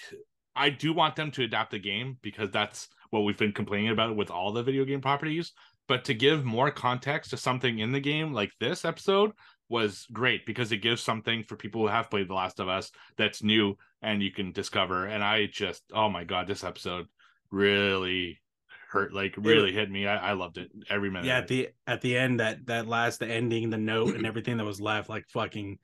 I 0.54 0.70
do 0.70 0.92
want 0.92 1.16
them 1.16 1.30
to 1.32 1.44
adapt 1.44 1.70
the 1.70 1.78
game 1.78 2.18
because 2.20 2.50
that's 2.50 2.88
what 3.10 3.20
we've 3.20 3.38
been 3.38 3.52
complaining 3.52 3.90
about 3.90 4.16
with 4.16 4.30
all 4.30 4.52
the 4.52 4.62
video 4.62 4.84
game 4.84 5.00
properties. 5.00 5.52
But 5.86 6.04
to 6.04 6.14
give 6.14 6.44
more 6.44 6.70
context 6.70 7.30
to 7.30 7.36
something 7.38 7.78
in 7.78 7.92
the 7.92 8.00
game 8.00 8.32
like 8.32 8.52
this 8.60 8.84
episode 8.84 9.32
was 9.70 10.06
great 10.12 10.44
because 10.44 10.72
it 10.72 10.78
gives 10.78 11.02
something 11.02 11.44
for 11.44 11.56
people 11.56 11.80
who 11.80 11.88
have 11.88 12.10
played 12.10 12.28
The 12.28 12.34
Last 12.34 12.60
of 12.60 12.68
Us 12.68 12.90
that's 13.16 13.42
new 13.42 13.76
and 14.02 14.22
you 14.22 14.30
can 14.30 14.52
discover. 14.52 15.06
And 15.06 15.22
I 15.24 15.46
just, 15.46 15.82
oh 15.94 16.10
my 16.10 16.24
God, 16.24 16.46
this 16.46 16.64
episode 16.64 17.06
really 17.50 18.40
hurt, 18.88 19.12
like 19.12 19.34
really 19.36 19.72
hit 19.72 19.90
me. 19.90 20.06
I, 20.06 20.30
I 20.30 20.32
loved 20.32 20.58
it 20.58 20.70
every 20.88 21.10
minute. 21.10 21.26
Yeah, 21.26 21.38
at 21.38 21.48
the 21.48 21.68
at 21.86 22.00
the 22.00 22.16
end, 22.16 22.40
that 22.40 22.66
that 22.66 22.86
last 22.86 23.20
the 23.20 23.26
ending, 23.26 23.70
the 23.70 23.78
note, 23.78 24.14
and 24.14 24.26
everything 24.26 24.56
that 24.56 24.64
was 24.64 24.80
left, 24.80 25.08
like 25.08 25.26
fucking 25.28 25.78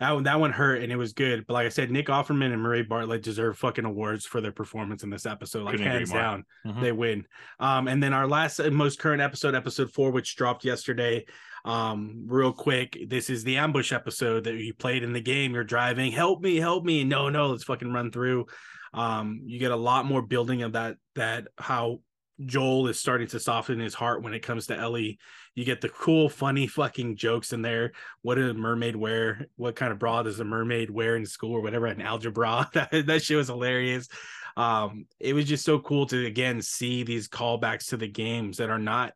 that 0.00 0.24
that 0.24 0.38
one 0.38 0.52
hurt 0.52 0.82
and 0.82 0.92
it 0.92 0.96
was 0.96 1.12
good. 1.12 1.44
But 1.46 1.54
like 1.54 1.66
I 1.66 1.70
said, 1.70 1.90
Nick 1.90 2.06
Offerman 2.06 2.52
and 2.52 2.62
Murray 2.62 2.82
Bartlett 2.84 3.22
deserve 3.22 3.58
fucking 3.58 3.84
awards 3.84 4.24
for 4.26 4.40
their 4.40 4.52
performance 4.52 5.02
in 5.02 5.10
this 5.10 5.26
episode. 5.26 5.64
Like 5.64 5.72
Couldn't 5.76 5.88
hands 5.90 6.12
down, 6.12 6.44
Mhm. 6.66 6.80
they 6.80 6.92
win. 6.92 7.26
Um, 7.58 7.88
and 7.88 8.00
then 8.02 8.12
our 8.14 8.28
last 8.28 8.60
and 8.60 8.76
most 8.76 9.00
current 9.00 9.20
episode, 9.20 9.54
episode 9.56 9.90
four, 9.92 10.10
which 10.12 10.36
dropped 10.36 10.64
yesterday. 10.64 11.26
Um, 11.64 12.24
real 12.28 12.52
quick, 12.52 12.96
this 13.08 13.28
is 13.28 13.42
the 13.42 13.56
ambush 13.56 13.92
episode 13.92 14.44
that 14.44 14.54
you 14.54 14.72
played 14.72 15.02
in 15.02 15.12
the 15.12 15.20
game. 15.20 15.52
You're 15.52 15.64
driving, 15.64 16.12
help 16.12 16.40
me, 16.40 16.56
help 16.56 16.84
me. 16.84 17.02
No, 17.02 17.28
no, 17.28 17.48
let's 17.48 17.64
fucking 17.64 17.92
run 17.92 18.12
through. 18.12 18.46
Um, 18.94 19.42
you 19.44 19.58
get 19.58 19.72
a 19.72 19.76
lot 19.76 20.06
more 20.06 20.22
building 20.22 20.62
of 20.62 20.72
that 20.72 20.96
that 21.16 21.48
how 21.58 22.00
Joel 22.44 22.88
is 22.88 23.00
starting 23.00 23.26
to 23.28 23.40
soften 23.40 23.80
his 23.80 23.94
heart 23.94 24.22
when 24.22 24.34
it 24.34 24.40
comes 24.40 24.66
to 24.66 24.76
Ellie. 24.76 25.18
You 25.54 25.64
get 25.64 25.80
the 25.80 25.88
cool, 25.88 26.28
funny 26.28 26.66
fucking 26.66 27.16
jokes 27.16 27.52
in 27.52 27.62
there. 27.62 27.92
What 28.22 28.36
did 28.36 28.48
a 28.48 28.54
mermaid 28.54 28.94
wear? 28.94 29.46
What 29.56 29.76
kind 29.76 29.90
of 29.90 29.98
bra 29.98 30.22
does 30.22 30.38
a 30.38 30.44
mermaid 30.44 30.90
wear 30.90 31.16
in 31.16 31.26
school 31.26 31.52
or 31.52 31.60
whatever? 31.60 31.86
An 31.86 32.00
algebra. 32.00 32.70
that, 32.74 33.06
that 33.06 33.22
shit 33.22 33.36
was 33.36 33.48
hilarious. 33.48 34.08
Um, 34.56 35.06
it 35.18 35.34
was 35.34 35.46
just 35.46 35.64
so 35.64 35.78
cool 35.78 36.06
to 36.06 36.26
again 36.26 36.62
see 36.62 37.02
these 37.02 37.28
callbacks 37.28 37.88
to 37.88 37.96
the 37.96 38.08
games 38.08 38.58
that 38.58 38.70
are 38.70 38.78
not 38.78 39.12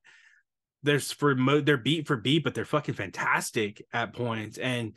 there's 0.82 1.12
for 1.12 1.34
mo 1.34 1.60
they're 1.60 1.76
beat 1.76 2.06
for 2.06 2.16
beat, 2.16 2.44
but 2.44 2.54
they're 2.54 2.64
fucking 2.64 2.94
fantastic 2.94 3.84
at 3.92 4.14
points. 4.14 4.58
And 4.58 4.96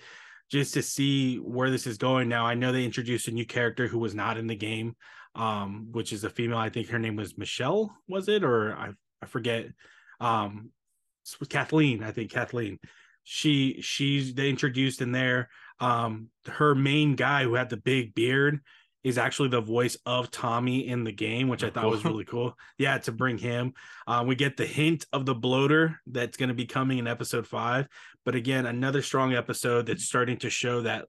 just 0.49 0.73
to 0.76 0.82
see 0.82 1.38
where 1.38 1.69
this 1.69 1.88
is 1.88 1.97
going 1.97 2.30
now, 2.30 2.45
I 2.45 2.53
know 2.53 2.71
they 2.71 2.86
introduced 2.86 3.28
a 3.28 3.32
new 3.32 3.45
character 3.45 3.88
who 3.88 3.99
was 3.99 4.15
not 4.15 4.38
in 4.38 4.47
the 4.47 4.55
game, 4.55 4.95
um, 5.36 5.90
which 5.92 6.14
is 6.14 6.24
a 6.24 6.30
female. 6.30 6.58
I 6.58 6.70
think 6.70 6.90
her 6.90 7.00
name 7.00 7.16
was 7.16 7.38
Michelle, 7.38 7.96
was 8.08 8.28
it? 8.28 8.44
Or 8.44 8.74
I 8.74 8.92
I 9.22 9.26
forget. 9.26 9.68
Um 10.20 10.72
Kathleen, 11.50 12.04
I 12.04 12.12
think 12.12 12.32
Kathleen. 12.32 12.80
She 13.24 13.82
she's 13.82 14.34
they 14.36 14.50
introduced 14.50 15.02
in 15.02 15.12
there. 15.12 15.50
Um, 15.80 16.30
her 16.46 16.76
main 16.76 17.16
guy 17.16 17.44
who 17.44 17.56
had 17.56 17.70
the 17.70 17.78
big 17.78 18.14
beard 18.14 18.60
is 19.04 19.18
actually 19.18 19.50
the 19.50 19.62
voice 19.62 19.98
of 20.06 20.32
Tommy 20.32 20.88
in 20.88 21.04
the 21.04 21.12
game, 21.12 21.48
which 21.48 21.64
I 21.64 21.68
Oh, 21.68 21.72
thought 21.72 21.90
was 21.90 22.06
really 22.06 22.26
cool. 22.26 22.56
Yeah, 22.78 22.98
to 23.00 23.12
bring 23.12 23.38
him. 23.38 23.74
Um, 24.08 24.28
we 24.28 24.36
get 24.36 24.58
the 24.58 24.66
hint 24.66 25.06
of 25.12 25.26
the 25.26 25.36
bloater 25.36 26.00
that's 26.08 26.38
going 26.38 26.50
to 26.50 26.56
be 26.56 26.66
coming 26.66 27.00
in 27.00 27.08
episode 27.08 27.46
five. 27.48 27.88
But 28.24 28.36
again, 28.36 28.66
another 28.68 29.02
strong 29.02 29.34
episode 29.34 29.88
that's 29.88 30.06
starting 30.06 30.38
to 30.38 30.50
show 30.50 30.82
that 30.82 31.08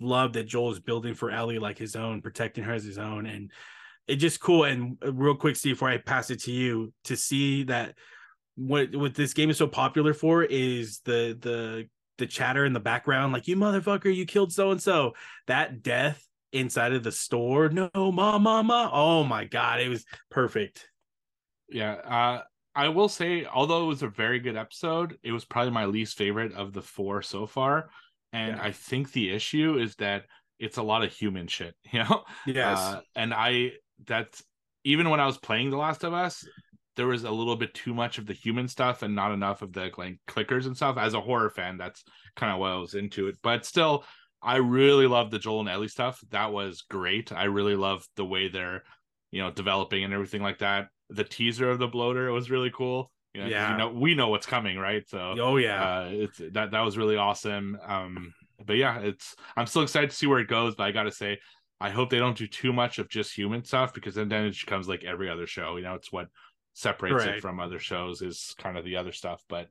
love 0.00 0.34
that 0.34 0.44
Joel 0.44 0.72
is 0.72 0.80
building 0.80 1.14
for 1.14 1.30
Ellie 1.30 1.58
like 1.58 1.78
his 1.78 1.96
own, 1.96 2.22
protecting 2.22 2.64
her 2.64 2.72
as 2.72 2.84
his 2.84 2.98
own. 2.98 3.26
And 3.26 3.50
it's 4.06 4.20
just 4.20 4.40
cool. 4.40 4.64
And 4.64 4.96
uh, 5.04 5.12
real 5.12 5.34
quick, 5.34 5.56
Steve, 5.56 5.74
before 5.74 5.90
I 5.90 5.98
pass 5.98 6.30
it 6.30 6.42
to 6.42 6.52
you, 6.52 6.92
to 7.04 7.16
see 7.16 7.64
that 7.64 7.94
what 8.56 8.94
what 8.94 9.14
this 9.14 9.34
game 9.34 9.50
is 9.50 9.58
so 9.58 9.68
popular 9.68 10.14
for 10.14 10.42
is 10.42 11.00
the 11.04 11.36
the 11.40 11.88
the 12.18 12.26
chatter 12.26 12.64
in 12.64 12.72
the 12.72 12.80
background, 12.80 13.32
like 13.32 13.46
you 13.46 13.56
motherfucker, 13.56 14.14
you 14.14 14.26
killed 14.26 14.52
so 14.52 14.72
and 14.72 14.82
so. 14.82 15.14
That 15.46 15.82
death 15.82 16.24
inside 16.52 16.92
of 16.92 17.04
the 17.04 17.12
store, 17.12 17.68
no, 17.68 17.90
ma, 17.94 18.38
ma, 18.38 18.62
ma. 18.62 18.90
Oh 18.92 19.24
my 19.24 19.44
god, 19.44 19.80
it 19.80 19.88
was 19.88 20.04
perfect. 20.30 20.88
Yeah. 21.68 21.92
Uh, 21.92 22.42
I 22.74 22.88
will 22.88 23.08
say, 23.08 23.44
although 23.44 23.84
it 23.84 23.88
was 23.88 24.02
a 24.02 24.08
very 24.08 24.40
good 24.40 24.56
episode, 24.56 25.18
it 25.22 25.32
was 25.32 25.44
probably 25.44 25.72
my 25.72 25.86
least 25.86 26.16
favorite 26.16 26.52
of 26.52 26.72
the 26.72 26.82
four 26.82 27.22
so 27.22 27.46
far. 27.46 27.90
And 28.32 28.56
Yeah. 28.56 28.62
I 28.62 28.72
think 28.72 29.12
the 29.12 29.30
issue 29.30 29.78
is 29.78 29.94
that 29.96 30.24
it's 30.58 30.76
a 30.76 30.82
lot 30.82 31.04
of 31.04 31.12
human 31.12 31.46
shit, 31.46 31.74
you 31.92 32.00
know? 32.00 32.24
Yes, 32.46 32.78
Uh, 32.78 33.00
and 33.14 33.32
I, 33.32 33.72
that's 34.06 34.42
even 34.84 35.10
when 35.10 35.20
I 35.20 35.26
was 35.26 35.38
playing 35.38 35.70
The 35.70 35.76
Last 35.76 36.04
of 36.04 36.12
Us, 36.12 36.44
there 36.96 37.06
was 37.06 37.24
a 37.24 37.30
little 37.30 37.56
bit 37.56 37.74
too 37.74 37.94
much 37.94 38.18
of 38.18 38.26
the 38.26 38.32
human 38.32 38.66
stuff 38.66 39.02
and 39.02 39.14
not 39.14 39.32
enough 39.32 39.62
of 39.62 39.72
the 39.72 39.90
like 39.96 40.18
clickers 40.26 40.66
and 40.66 40.76
stuff. 40.76 40.96
As 40.98 41.14
a 41.14 41.20
horror 41.20 41.50
fan, 41.50 41.76
that's 41.78 42.02
kind 42.36 42.52
of 42.52 42.58
what 42.58 42.72
I 42.72 42.76
was 42.76 42.94
into 42.94 43.28
it. 43.28 43.36
But 43.42 43.64
still, 43.64 44.04
I 44.42 44.56
really 44.56 45.06
love 45.06 45.30
the 45.30 45.38
Joel 45.38 45.60
and 45.60 45.68
Ellie 45.68 45.88
stuff. 45.88 46.20
That 46.30 46.52
was 46.52 46.82
great. 46.82 47.30
I 47.32 47.44
really 47.44 47.76
love 47.76 48.04
the 48.16 48.24
way 48.24 48.48
they're, 48.48 48.82
you 49.30 49.40
know, 49.42 49.50
developing 49.50 50.02
and 50.04 50.12
everything 50.12 50.42
like 50.42 50.58
that. 50.58 50.88
The 51.10 51.24
teaser 51.24 51.70
of 51.70 51.78
the 51.78 51.86
bloater 51.88 52.32
was 52.32 52.50
really 52.50 52.70
cool. 52.70 53.10
You 53.38 53.44
know, 53.44 53.50
Yeah. 53.50 53.70
you 53.72 53.78
know, 53.78 53.88
we 53.90 54.14
know 54.14 54.28
what's 54.28 54.46
coming, 54.46 54.78
right? 54.78 55.08
So 55.08 55.34
oh 55.38 55.56
yeah, 55.56 55.82
uh, 56.00 56.08
it's 56.10 56.38
that 56.52 56.72
that 56.72 56.80
was 56.80 56.98
really 56.98 57.16
awesome. 57.16 57.78
Um, 57.86 58.34
but 58.66 58.76
yeah, 58.76 58.98
it's 58.98 59.36
I'm 59.56 59.66
still 59.66 59.82
excited 59.82 60.10
to 60.10 60.16
see 60.16 60.26
where 60.26 60.40
it 60.40 60.48
goes. 60.48 60.74
But 60.74 60.84
I 60.84 60.92
gotta 60.92 61.12
say, 61.12 61.38
I 61.80 61.90
hope 61.90 62.10
they 62.10 62.18
don't 62.18 62.36
do 62.36 62.46
too 62.48 62.72
much 62.72 62.98
of 62.98 63.08
just 63.08 63.32
human 63.34 63.64
stuff 63.64 63.94
because 63.94 64.14
then 64.16 64.28
then 64.28 64.44
it 64.46 64.56
becomes 64.58 64.88
like 64.88 65.04
every 65.04 65.30
other 65.30 65.46
show. 65.46 65.76
You 65.76 65.82
know, 65.84 65.94
it's 65.94 66.10
what 66.12 66.28
separates 66.74 67.14
Right. 67.26 67.36
it 67.36 67.40
from 67.42 67.60
other 67.60 67.78
shows 67.78 68.22
is 68.22 68.54
kind 68.58 68.76
of 68.76 68.84
the 68.84 68.96
other 68.96 69.12
stuff. 69.12 69.42
But 69.48 69.68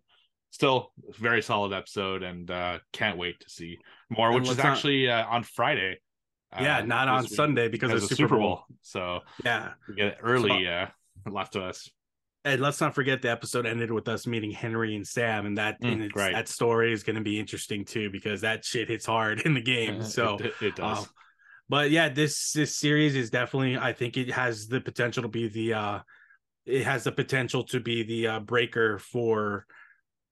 still, 0.51 0.93
very 1.20 1.41
solid 1.41 1.74
episode, 1.74 2.24
and 2.24 2.49
uh, 2.49 2.80
can't 2.93 3.18
wait 3.18 3.39
to 3.41 3.49
see 3.49 3.78
more. 4.09 4.28
And 4.32 4.39
Which 4.41 4.49
is 4.51 4.57
not- 4.57 4.65
actually 4.68 5.09
uh, 5.09 5.26
on 5.28 5.43
Friday. 5.43 5.99
yeah, 6.57 6.78
uh, 6.78 6.86
not 6.86 7.09
on 7.09 7.28
Sunday 7.28 7.68
because, 7.68 7.91
of 8.03 8.09
Super 8.09 8.38
Bowl. 8.38 8.63
So 8.82 9.20
Yeah, 9.43 9.74
we 9.89 9.95
get 9.95 10.07
it 10.07 10.18
early. 10.22 10.65
uh, 10.68 10.88
left 11.30 11.53
to 11.53 11.63
us. 11.63 11.89
And 12.47 12.61
let's 12.61 12.81
not 12.81 12.95
forget 12.95 13.21
the 13.21 13.29
episode 13.29 13.65
ended 13.65 13.91
with 13.91 14.07
us 14.07 14.25
meeting 14.25 14.51
Henry 14.51 14.95
and 14.95 15.05
Sam, 15.05 15.45
and 15.45 15.57
that 15.57 15.81
Mm, 15.81 15.93
and 15.93 16.01
it's, 16.03 16.15
right. 16.15 16.33
that 16.33 16.47
story 16.47 16.93
is 16.93 17.03
going 17.03 17.15
to 17.15 17.21
be 17.21 17.39
interesting 17.39 17.85
too 17.85 18.09
because 18.09 18.41
that 18.41 18.65
shit 18.65 18.87
hits 18.87 19.05
hard 19.05 19.41
in 19.45 19.53
the 19.53 19.61
game. 19.61 20.01
Uh, 20.01 20.03
so 20.03 20.37
it, 20.39 20.53
it 20.61 20.75
does. 20.75 20.99
Um, 20.99 21.05
but 21.69 21.91
yeah, 21.91 22.09
this 22.09 22.53
this 22.53 22.75
series 22.75 23.15
is 23.15 23.29
definitely. 23.29 23.77
I 23.77 23.93
think 23.93 24.17
it 24.17 24.31
has 24.31 24.67
the 24.67 24.81
potential 24.81 25.23
to 25.23 25.29
be 25.29 25.47
the. 25.47 25.73
uh 25.73 25.99
It 26.65 26.83
has 26.83 27.03
the 27.03 27.11
potential 27.11 27.63
to 27.65 27.79
be 27.79 28.03
the 28.03 28.27
uh, 28.27 28.39
breaker 28.39 28.99
for 28.99 29.65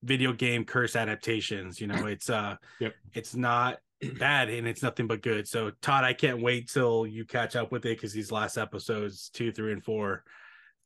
video 0.03 0.33
game 0.33 0.65
curse 0.65 0.95
adaptations. 0.95 1.81
You 1.81 1.87
know, 1.87 2.05
it's 2.13 2.29
uh, 2.29 2.55
Yep. 2.79 2.93
it's 3.13 3.35
not 3.35 3.79
bad 4.19 4.49
and 4.49 4.67
it's 4.67 4.83
nothing 4.83 5.07
but 5.07 5.21
good. 5.21 5.47
So 5.47 5.71
Todd, 5.81 6.03
I 6.03 6.13
can't 6.13 6.41
wait 6.41 6.69
till 6.69 7.05
you 7.05 7.25
catch 7.25 7.55
up 7.55 7.71
with 7.71 7.85
it 7.85 7.97
because 7.97 8.13
these 8.13 8.31
last 8.31 8.57
episodes, 8.57 9.29
two, 9.29 9.51
three, 9.51 9.73
and 9.73 9.83
four, 9.83 10.23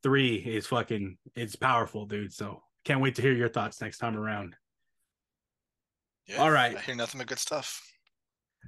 three 0.03 0.35
is 0.35 0.67
fucking. 0.67 1.17
It's 1.35 1.55
powerful, 1.55 2.05
dude. 2.05 2.33
So 2.33 2.61
can't 2.85 3.01
wait 3.01 3.15
to 3.15 3.21
hear 3.21 3.33
your 3.33 3.49
thoughts 3.49 3.81
next 3.81 3.97
time 3.99 4.17
around. 4.17 4.55
Yeah, 6.27 6.37
All 6.37 6.51
right. 6.51 6.75
I 6.77 6.79
hear 6.81 6.95
nothing 6.95 7.17
but 7.19 7.27
good 7.27 7.39
stuff. 7.39 7.81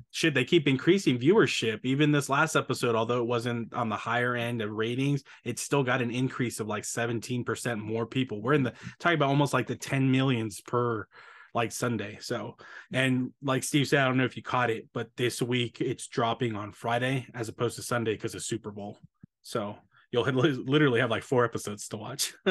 shit, 0.10 0.34
they 0.34 0.44
keep 0.44 0.68
increasing 0.68 1.20
viewership. 1.20 1.80
Even 1.84 2.12
this 2.12 2.30
last 2.30 2.56
episode, 2.56 2.96
although 2.96 3.20
it 3.20 3.28
wasn't 3.28 3.74
on 3.74 3.90
the 3.90 3.96
higher 3.96 4.36
end 4.36 4.62
of 4.62 4.72
ratings, 4.72 5.24
it 5.46 5.60
still 5.60 5.84
got 5.84 6.02
an 6.02 6.12
increase 6.12 6.60
of 6.60 6.68
like 6.68 6.84
17% 6.84 7.78
more 7.80 8.06
people. 8.06 8.42
We're 8.42 8.54
in 8.54 8.64
the 8.64 8.74
talking 9.00 9.18
about 9.18 9.30
almost 9.30 9.54
like 9.54 9.68
the 9.68 9.76
10 9.76 10.12
millions 10.12 10.60
per 10.62 11.06
like 11.54 11.72
Sunday. 11.72 12.18
So, 12.22 12.56
and 12.94 13.32
like 13.44 13.64
Steve 13.64 13.88
said, 13.88 14.00
I 14.00 14.08
don't 14.08 14.18
know 14.18 14.26
if 14.26 14.38
you 14.38 14.44
caught 14.44 14.70
it, 14.70 14.88
but 14.94 15.10
this 15.18 15.42
week 15.42 15.82
it's 15.82 16.08
dropping 16.08 16.56
on 16.56 16.72
Friday 16.72 17.28
as 17.36 17.50
opposed 17.50 17.76
to 17.76 17.84
Sunday 17.84 18.14
because 18.14 18.34
of 18.36 18.44
Super 18.44 18.72
Bowl. 18.72 18.98
So 19.42 19.76
you'll 20.12 20.24
literally 20.24 20.99
have 20.99 21.09
like 21.09 21.24
four 21.24 21.45
episodes 21.45 21.88
to 21.89 21.97
watch. 21.97 22.34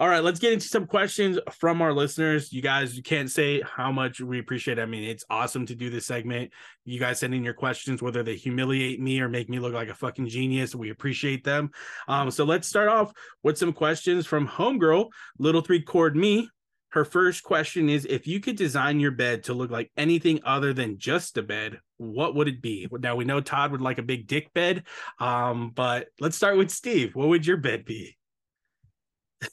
All 0.00 0.08
right, 0.08 0.22
let's 0.22 0.38
get 0.38 0.52
into 0.52 0.68
some 0.68 0.86
questions 0.86 1.38
from 1.52 1.80
our 1.80 1.92
listeners. 1.92 2.52
You 2.52 2.60
guys, 2.60 2.96
you 2.96 3.02
can't 3.02 3.30
say 3.30 3.62
how 3.62 3.90
much 3.90 4.20
we 4.20 4.38
appreciate. 4.38 4.78
it. 4.78 4.82
I 4.82 4.86
mean, 4.86 5.04
it's 5.04 5.24
awesome 5.30 5.64
to 5.66 5.74
do 5.74 5.88
this 5.88 6.06
segment. 6.06 6.52
You 6.84 7.00
guys 7.00 7.18
sending 7.18 7.44
your 7.44 7.54
questions, 7.54 8.02
whether 8.02 8.22
they 8.22 8.36
humiliate 8.36 9.00
me 9.00 9.20
or 9.20 9.28
make 9.28 9.48
me 9.48 9.58
look 9.58 9.72
like 9.72 9.88
a 9.88 9.94
fucking 9.94 10.28
genius. 10.28 10.74
We 10.74 10.90
appreciate 10.90 11.44
them. 11.44 11.70
Um, 12.08 12.30
so 12.30 12.44
let's 12.44 12.68
start 12.68 12.88
off 12.88 13.12
with 13.42 13.56
some 13.56 13.72
questions 13.72 14.26
from 14.26 14.46
Homegirl, 14.46 15.08
Little 15.38 15.62
Three 15.62 15.82
Chord 15.82 16.14
Me. 16.14 16.48
Her 16.90 17.04
first 17.04 17.42
question 17.42 17.88
is 17.88 18.06
if 18.06 18.26
you 18.26 18.40
could 18.40 18.56
design 18.56 18.98
your 19.00 19.10
bed 19.10 19.44
to 19.44 19.54
look 19.54 19.70
like 19.70 19.90
anything 19.96 20.40
other 20.44 20.72
than 20.72 20.98
just 20.98 21.36
a 21.36 21.42
bed, 21.42 21.80
what 21.98 22.34
would 22.34 22.48
it 22.48 22.62
be? 22.62 22.88
Now 22.90 23.16
we 23.16 23.24
know 23.24 23.40
Todd 23.40 23.72
would 23.72 23.82
like 23.82 23.98
a 23.98 24.02
big 24.02 24.26
dick 24.26 24.52
bed. 24.54 24.84
Um, 25.18 25.72
but 25.74 26.08
let's 26.18 26.36
start 26.36 26.56
with 26.56 26.70
Steve. 26.70 27.14
What 27.14 27.28
would 27.28 27.46
your 27.46 27.58
bed 27.58 27.84
be? 27.84 28.16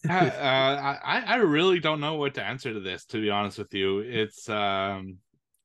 uh, 0.10 0.12
I 0.12 1.24
I 1.28 1.36
really 1.36 1.80
don't 1.80 2.00
know 2.00 2.16
what 2.16 2.34
to 2.36 2.44
answer 2.44 2.74
to 2.74 2.80
this. 2.80 3.06
To 3.08 3.22
be 3.22 3.30
honest 3.30 3.60
with 3.60 3.74
you, 3.74 4.00
it's 4.00 4.50
um, 4.50 5.18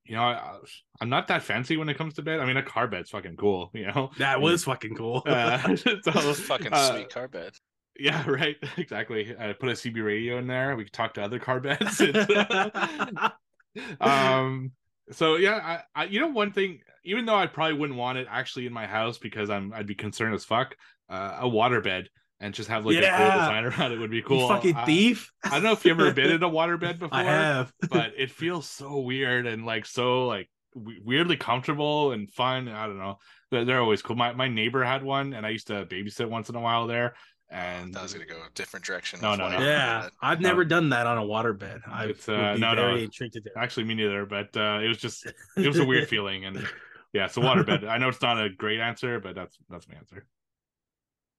you 0.05 0.17
know, 0.17 0.23
I, 0.23 0.57
I'm 1.01 1.09
not 1.09 1.29
that 1.29 1.43
fancy 1.43 1.77
when 1.77 1.89
it 1.89 1.97
comes 1.97 2.15
to 2.15 2.23
bed. 2.23 2.41
I 2.41 2.45
mean, 2.45 2.57
a 2.57 2.63
car 2.63 2.89
bed's 2.89 3.11
fucking 3.11 3.37
cool, 3.37 3.71
you 3.73 3.87
know. 3.87 4.11
That 4.19 4.41
was 4.41 4.65
fucking 4.65 4.97
cool. 4.97 5.23
Uh, 5.25 5.77
so, 5.77 6.11
Fucking 6.35 6.73
uh, 6.73 6.91
sweet 6.91 7.11
car 7.11 7.29
bed. 7.29 7.53
Yeah, 7.99 8.25
right. 8.29 8.57
Exactly. 8.77 9.35
Uh, 9.37 9.53
put 9.59 9.69
a 9.69 9.73
CB 9.73 10.05
radio 10.05 10.39
in 10.39 10.47
there. 10.47 10.77
We 10.77 10.85
could 10.85 10.93
talk 10.93 11.15
to 11.15 11.23
other 11.23 11.39
car 11.39 11.61
beds. 11.61 12.01
um. 14.01 14.73
So 15.13 15.37
yeah, 15.37 15.81
I, 15.95 16.03
I 16.03 16.05
you 16.05 16.21
know 16.21 16.29
one 16.29 16.53
thing. 16.53 16.81
Even 17.05 17.25
though 17.25 17.35
I 17.35 17.47
probably 17.47 17.79
wouldn't 17.79 17.99
want 17.99 18.19
it 18.19 18.27
actually 18.31 18.67
in 18.67 18.73
my 18.73 18.87
house 18.87 19.19
because 19.19 19.51
I'm 19.51 19.73
I'd 19.73 19.87
be 19.87 19.95
concerned 19.95 20.35
as 20.35 20.45
fuck. 20.45 20.77
Uh, 21.09 21.39
a 21.41 21.49
water 21.49 21.81
bed 21.81 22.09
and 22.39 22.55
just 22.55 22.69
have 22.69 22.87
like 22.87 22.97
a 22.97 23.01
Yeah. 23.01 23.17
cool 23.17 23.41
design 23.41 23.65
around 23.65 23.93
it 23.93 23.99
would 23.99 24.13
be 24.13 24.23
cool. 24.23 24.43
You 24.43 24.49
fucking 24.49 24.77
I- 24.77 24.85
thief. 24.87 25.33
I 25.45 25.51
don't 25.51 25.65
know 25.65 25.73
if 25.73 25.85
you 25.85 25.91
ever 25.91 26.13
been 26.13 26.31
in 26.31 26.43
a 26.43 26.49
waterbed 26.49 27.01
before, 27.01 27.19
I 27.19 27.25
have. 27.25 27.73
but 27.91 28.13
it 28.17 28.31
feels 28.31 28.69
so 28.69 29.01
weird 29.01 29.47
and 29.47 29.67
like 29.67 29.87
so 29.87 30.27
like 30.27 30.49
weirdly 30.75 31.37
comfortable 31.37 32.13
and 32.13 32.31
fun. 32.31 32.69
I 32.69 32.87
don't 32.87 32.99
know. 32.99 33.17
They're, 33.51 33.65
they're 33.65 33.81
always 33.81 34.03
cool. 34.03 34.15
My 34.15 34.33
my 34.33 34.47
neighbor 34.47 34.85
had 34.85 35.03
one, 35.03 35.35
and 35.35 35.45
I 35.45 35.49
used 35.51 35.67
to 35.67 35.85
babysit 35.87 36.31
once 36.31 36.49
in 36.49 36.55
a 36.55 36.61
while 36.61 36.87
there, 36.87 37.15
and 37.51 37.93
that 37.95 38.03
was 38.03 38.13
gonna 38.13 38.27
go 38.27 38.37
a 38.37 38.51
different 38.55 38.85
direction. 38.85 39.21
No, 39.21 39.35
no, 39.35 39.49
no. 39.49 39.59
Yeah. 39.59 40.09
I've 40.23 40.41
never 40.41 40.65
done 40.65 40.91
that 40.91 41.07
on 41.07 41.19
a 41.19 41.23
waterbed. 41.23 41.81
I 41.89 42.07
It's, 42.07 42.29
uh, 42.29 42.57
no, 42.59 42.75
no. 42.75 42.95
intrigued 42.95 43.35
to 43.35 43.43
actually 43.57 43.85
me 43.85 43.95
neither 43.95 44.25
but 44.27 44.57
uh 44.57 44.81
it 44.83 44.89
was 44.89 44.99
just 44.99 45.27
it 45.27 45.67
was 45.67 45.79
a 45.79 45.85
weird 45.85 46.09
feeling 46.15 46.45
and 46.45 46.67
yeah 47.13 47.27
it's 47.27 47.37
a 47.37 47.41
waterbed 47.41 47.87
i 47.89 47.99
know 47.99 48.09
it's 48.09 48.23
not 48.23 48.41
a 48.43 48.49
great 48.51 48.81
answer 48.81 49.19
but 49.21 49.35
that's 49.35 49.57
that's 49.69 49.89
my 49.89 49.95
answer 49.97 50.25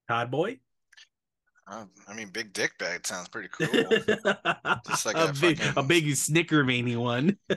Todd 0.10 0.30
boy. 0.30 0.60
Um, 1.68 1.90
I 2.08 2.14
mean, 2.14 2.28
big 2.30 2.52
dick 2.52 2.78
bag 2.78 3.08
sounds 3.08 3.30
pretty 3.30 3.48
cool. 3.52 3.68
Just 4.88 5.06
like 5.06 5.16
a, 5.16 5.28
a 5.30 5.34
big, 5.40 5.62
a 5.78 5.84
big 5.84 6.14
snicker 6.16 6.64
many 6.66 6.96
one. 6.96 7.38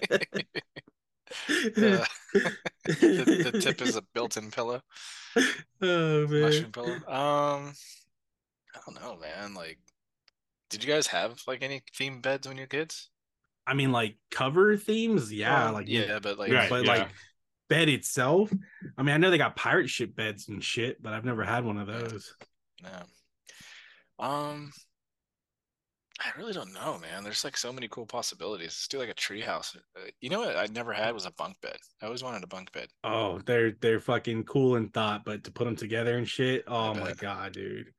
Uh, 1.76 2.04
the, 2.84 3.50
the 3.52 3.58
tip 3.60 3.82
is 3.82 3.96
a 3.96 4.02
built-in 4.14 4.52
pillow, 4.52 4.80
oh 5.36 6.26
man. 6.28 6.40
mushroom 6.42 6.70
pillow. 6.70 7.00
Um, 7.08 7.72
I 8.74 8.78
don't 8.84 9.00
know, 9.00 9.16
man. 9.16 9.54
Like, 9.54 9.78
did 10.70 10.82
you 10.84 10.92
guys 10.92 11.06
have 11.08 11.40
like 11.46 11.62
any 11.62 11.82
themed 11.98 12.22
beds 12.22 12.46
when 12.48 12.56
you 12.56 12.62
were 12.64 12.68
kids? 12.68 13.10
I 13.66 13.74
mean, 13.74 13.92
like 13.92 14.16
cover 14.30 14.76
themes, 14.76 15.32
yeah, 15.32 15.64
Well, 15.64 15.74
like 15.74 15.88
yeah, 15.88 16.18
but 16.20 16.38
like, 16.38 16.52
Right, 16.52 16.68
but 16.68 16.84
yeah. 16.84 16.90
like 16.92 17.08
bed 17.68 17.88
itself. 17.88 18.52
I 18.98 19.02
mean, 19.02 19.14
I 19.14 19.18
know 19.18 19.30
they 19.30 19.38
got 19.38 19.56
pirate 19.56 19.88
ship 19.88 20.14
beds 20.14 20.48
and 20.48 20.62
shit, 20.62 21.02
but 21.02 21.12
I've 21.14 21.24
never 21.24 21.44
had 21.44 21.64
one 21.64 21.78
of 21.78 21.86
those. 21.86 22.34
yeah. 22.82 23.02
Um, 24.18 24.70
I 26.20 26.30
really 26.38 26.52
don't 26.52 26.72
know, 26.72 26.98
man. 26.98 27.24
There's 27.24 27.42
like 27.42 27.56
so 27.56 27.72
many 27.72 27.88
cool 27.88 28.06
possibilities. 28.06 28.66
Let's 28.68 28.88
do 28.88 28.98
like 28.98 29.08
a 29.08 29.14
tree 29.14 29.40
house. 29.40 29.76
Uh, 29.96 30.02
You 30.20 30.30
know 30.30 30.40
what 30.40 30.56
I 30.56 30.66
never 30.66 30.92
had 30.92 31.12
was 31.12 31.26
a 31.26 31.32
bunk 31.32 31.60
bed. 31.60 31.76
I 32.00 32.06
always 32.06 32.22
wanted 32.22 32.44
a 32.44 32.46
bunk 32.46 32.70
bed. 32.72 32.88
Oh, 33.02 33.40
they're 33.46 33.72
they're 33.80 33.98
fucking 34.00 34.44
cool 34.44 34.76
in 34.76 34.90
thought, 34.90 35.24
but 35.24 35.42
to 35.44 35.50
put 35.50 35.64
them 35.64 35.74
together 35.76 36.16
and 36.16 36.28
shit, 36.28 36.64
oh 36.68 36.94
my 36.94 37.08
bet. 37.08 37.18
god, 37.18 37.52
dude, 37.54 37.92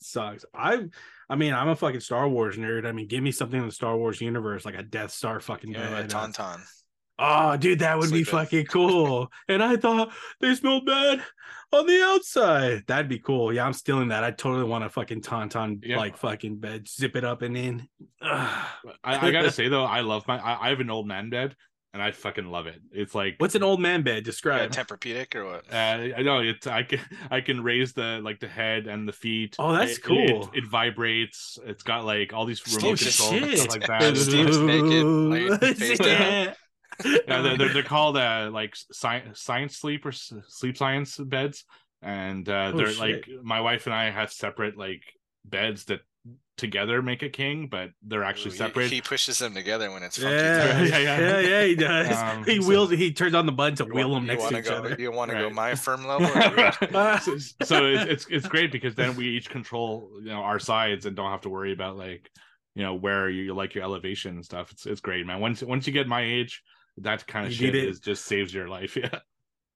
sucks. 0.00 0.44
I, 0.54 0.84
I 1.28 1.36
mean, 1.36 1.54
I'm 1.54 1.68
a 1.68 1.76
fucking 1.76 2.00
Star 2.00 2.28
Wars 2.28 2.56
nerd. 2.56 2.86
I 2.86 2.92
mean, 2.92 3.06
give 3.06 3.22
me 3.22 3.32
something 3.32 3.60
in 3.60 3.66
the 3.66 3.72
Star 3.72 3.96
Wars 3.96 4.20
universe, 4.20 4.64
like 4.64 4.76
a 4.76 4.82
Death 4.82 5.12
Star 5.12 5.40
fucking 5.40 5.72
know, 5.72 5.80
a 5.80 6.04
tauntaun. 6.04 6.60
Oh, 7.22 7.54
dude, 7.58 7.80
that 7.80 7.98
would 7.98 8.10
be 8.10 8.24
Sleep 8.24 8.28
in. 8.28 8.32
fucking 8.32 8.66
cool. 8.66 9.28
and 9.48 9.62
I 9.62 9.76
thought 9.76 10.10
they 10.40 10.54
smelled 10.54 10.86
bad 10.86 11.22
on 11.70 11.86
the 11.86 12.02
outside. 12.02 12.84
That'd 12.86 13.10
be 13.10 13.18
cool. 13.18 13.52
Yeah, 13.52 13.66
I'm 13.66 13.74
stealing 13.74 14.08
that. 14.08 14.24
I 14.24 14.30
totally 14.30 14.64
want 14.64 14.84
a 14.84 14.88
fucking 14.88 15.20
tauntaun 15.20 15.84
Yeah. 15.84 15.98
like 15.98 16.16
fucking 16.16 16.56
bed. 16.56 16.88
Zip 16.88 17.14
it 17.16 17.24
up 17.24 17.42
and 17.42 17.56
in. 17.58 17.88
I, 18.22 18.66
I 19.04 19.30
gotta 19.30 19.50
say 19.50 19.68
though 19.68 19.84
i 19.84 20.00
love 20.00 20.26
my 20.26 20.38
I, 20.38 20.66
I 20.66 20.68
have 20.70 20.80
an 20.80 20.90
old 20.90 21.06
man 21.06 21.30
bed 21.30 21.56
and 21.92 22.00
i 22.02 22.10
fucking 22.12 22.46
love 22.46 22.66
it 22.68 22.80
it's 22.92 23.14
like 23.14 23.34
What's 23.38 23.54
an 23.56 23.62
old 23.62 23.80
man 23.80 24.02
bed? 24.02 24.22
Describe 24.24 24.60
Yeah, 24.60 24.66
Describe. 24.68 25.00
Tempur-Pedic 25.00 25.34
or 25.34 25.44
what? 25.46 25.64
uh, 25.72 26.16
I 26.16 26.22
know 26.22 26.38
it's 26.40 26.66
I 26.66 26.82
can 26.84 27.00
I 27.30 27.40
can 27.40 27.62
raise 27.62 27.92
the 27.92 28.20
like 28.22 28.38
the 28.40 28.48
head 28.48 28.86
and 28.86 29.08
the 29.08 29.12
feet. 29.12 29.56
Oh, 29.58 29.72
that's 29.72 29.92
It- 29.92 29.98
it- 29.98 30.02
cool. 30.04 30.50
It, 30.54 30.64
vibrates. 30.66 31.58
It's 31.66 31.82
got 31.82 32.04
like 32.04 32.32
all 32.32 32.44
these 32.46 32.62
remote 32.76 32.96
just- 32.98 33.20
controls 33.20 33.42
and 33.42 33.58
stuff 33.58 33.72
shit. 33.72 33.88
like 33.90 34.00
that. 34.00 34.16
Steve's 34.28 34.58
naked, 34.58 35.04
laying 35.04 35.58
face 35.74 35.98
down. 35.98 36.08
Yeah. 36.08 36.54
yeah, 37.26 37.42
they're, 37.42 37.56
they're, 37.56 37.72
they're 37.72 37.82
called 37.82 38.16
uh, 38.16 38.50
like 38.52 38.76
science 38.92 39.40
science 39.40 39.76
sleep 39.78 40.04
or 40.06 40.12
sleep 40.12 40.76
science 40.76 41.16
beds, 41.16 41.64
and 42.02 42.48
uh, 42.48 42.70
Oh, 42.72 42.76
they're 42.76 42.90
shit. 42.92 42.98
like 43.00 43.28
my 43.42 43.60
wife 43.60 43.86
and 43.86 43.94
I 43.94 44.10
have 44.10 44.30
separate 44.32 44.76
like 44.76 45.02
beds 45.44 45.86
that 45.86 46.00
together 46.60 47.02
make 47.02 47.22
a 47.24 47.28
king, 47.28 47.66
but 47.66 47.90
they're 48.06 48.22
actually 48.22 48.50
Ooh, 48.50 48.52
he- 48.52 48.58
separate. 48.58 48.90
He, 48.92 49.00
pushes 49.00 49.38
them 49.38 49.52
together 49.54 49.90
when 49.90 50.04
it's 50.04 50.16
funky. 50.18 50.36
Yeah, 50.36 50.72
time. 50.72 50.86
Yeah, 50.86 50.98
yeah, 50.98 51.18
yeah. 51.18 51.40
yeah, 51.40 51.64
he 51.64 51.74
does. 51.74 52.08
Um, 52.22 52.44
he 52.44 52.62
so- 52.62 52.68
wheels. 52.68 52.90
He 52.90 53.12
turns 53.12 53.34
on 53.34 53.46
the 53.46 53.52
button 53.52 53.74
to 53.76 53.84
wheel 53.86 54.10
want- 54.10 54.26
them 54.28 54.36
next 54.36 54.48
to 54.48 54.58
each 54.58 54.64
go, 54.66 54.76
other. 54.76 54.96
You 54.98 55.10
want 55.10 55.32
to 55.32 55.38
go 55.38 55.50
my 55.50 55.74
firm 55.86 56.06
level? 56.06 56.28
so, 57.20 57.38
so 57.64 57.86
it's, 57.86 58.04
it's 58.04 58.26
it's 58.30 58.46
great 58.48 58.70
because 58.70 58.94
then 58.94 59.16
we 59.16 59.26
each 59.26 59.50
control 59.50 60.10
you 60.20 60.28
know 60.28 60.40
our 60.42 60.58
sides 60.60 61.06
and 61.06 61.16
don't 61.16 61.30
have 61.30 61.40
to 61.42 61.48
worry 61.48 61.72
about 61.72 61.96
like 61.96 62.30
you 62.76 62.84
know 62.84 62.94
where 62.94 63.28
you 63.28 63.52
like 63.54 63.74
your 63.74 63.82
elevation 63.84 64.36
and 64.36 64.44
stuff. 64.44 64.70
It's 64.70 64.86
it's 64.86 65.00
great, 65.00 65.26
man. 65.26 65.40
Once 65.40 65.62
once 65.62 65.86
you 65.86 65.92
get 65.92 66.06
my 66.06 66.22
age, 66.22 66.62
that 66.98 67.26
kind 67.26 67.46
of 67.46 67.52
You 67.52 67.58
shit 67.66 67.74
need 67.74 67.84
it. 67.84 67.88
is 67.88 68.00
just 68.00 68.24
saves 68.26 68.52
your 68.54 68.68
life. 68.68 68.96
Yeah. 68.96 69.18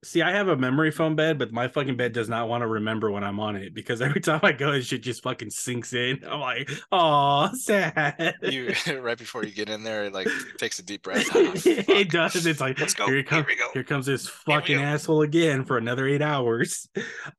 See, 0.05 0.23
I 0.23 0.33
have 0.33 0.49
a 0.49 0.57
memory 0.57 0.91
foam 0.91 1.17
bed, 1.17 1.39
but 1.39 1.51
my 1.51 1.67
fucking 1.67 1.97
bed 1.97 2.13
does 2.13 2.29
not 2.29 2.49
want 2.49 2.61
to 2.63 2.67
remember 2.67 3.11
when 3.11 3.25
I'm 3.25 3.41
on 3.41 3.57
it 3.57 3.73
because 3.75 4.03
every 4.03 4.21
time 4.23 4.41
I 4.43 4.53
go, 4.53 4.73
it 4.73 4.83
shit 4.83 5.03
just 5.03 5.23
fucking 5.23 5.51
sinks 5.51 5.93
in. 5.95 6.23
I'm 6.29 6.41
like, 6.41 6.71
oh, 6.93 7.51
sad. 7.55 8.35
you 8.43 8.75
right 9.01 9.17
before 9.17 9.45
you 9.45 9.51
get 9.53 9.69
in 9.71 9.83
there, 9.83 10.05
it 10.05 10.13
like 10.13 10.29
takes 10.59 10.79
a 10.79 10.83
deep 10.83 11.03
breath. 11.05 11.27
Ah, 11.35 11.53
it 11.65 12.11
does. 12.11 12.47
It's 12.47 12.61
like 12.61 12.79
Let's 12.79 12.95
go. 12.95 13.07
Here, 13.07 13.15
Here, 13.17 13.25
come, 13.25 13.45
we 13.49 13.57
go. 13.57 13.69
here 13.73 13.83
comes 13.85 14.07
this 14.07 14.29
fucking 14.29 14.79
asshole 14.81 15.23
again 15.23 15.65
for 15.65 15.79
another 15.79 16.07
eight 16.07 16.23
hours. 16.23 16.89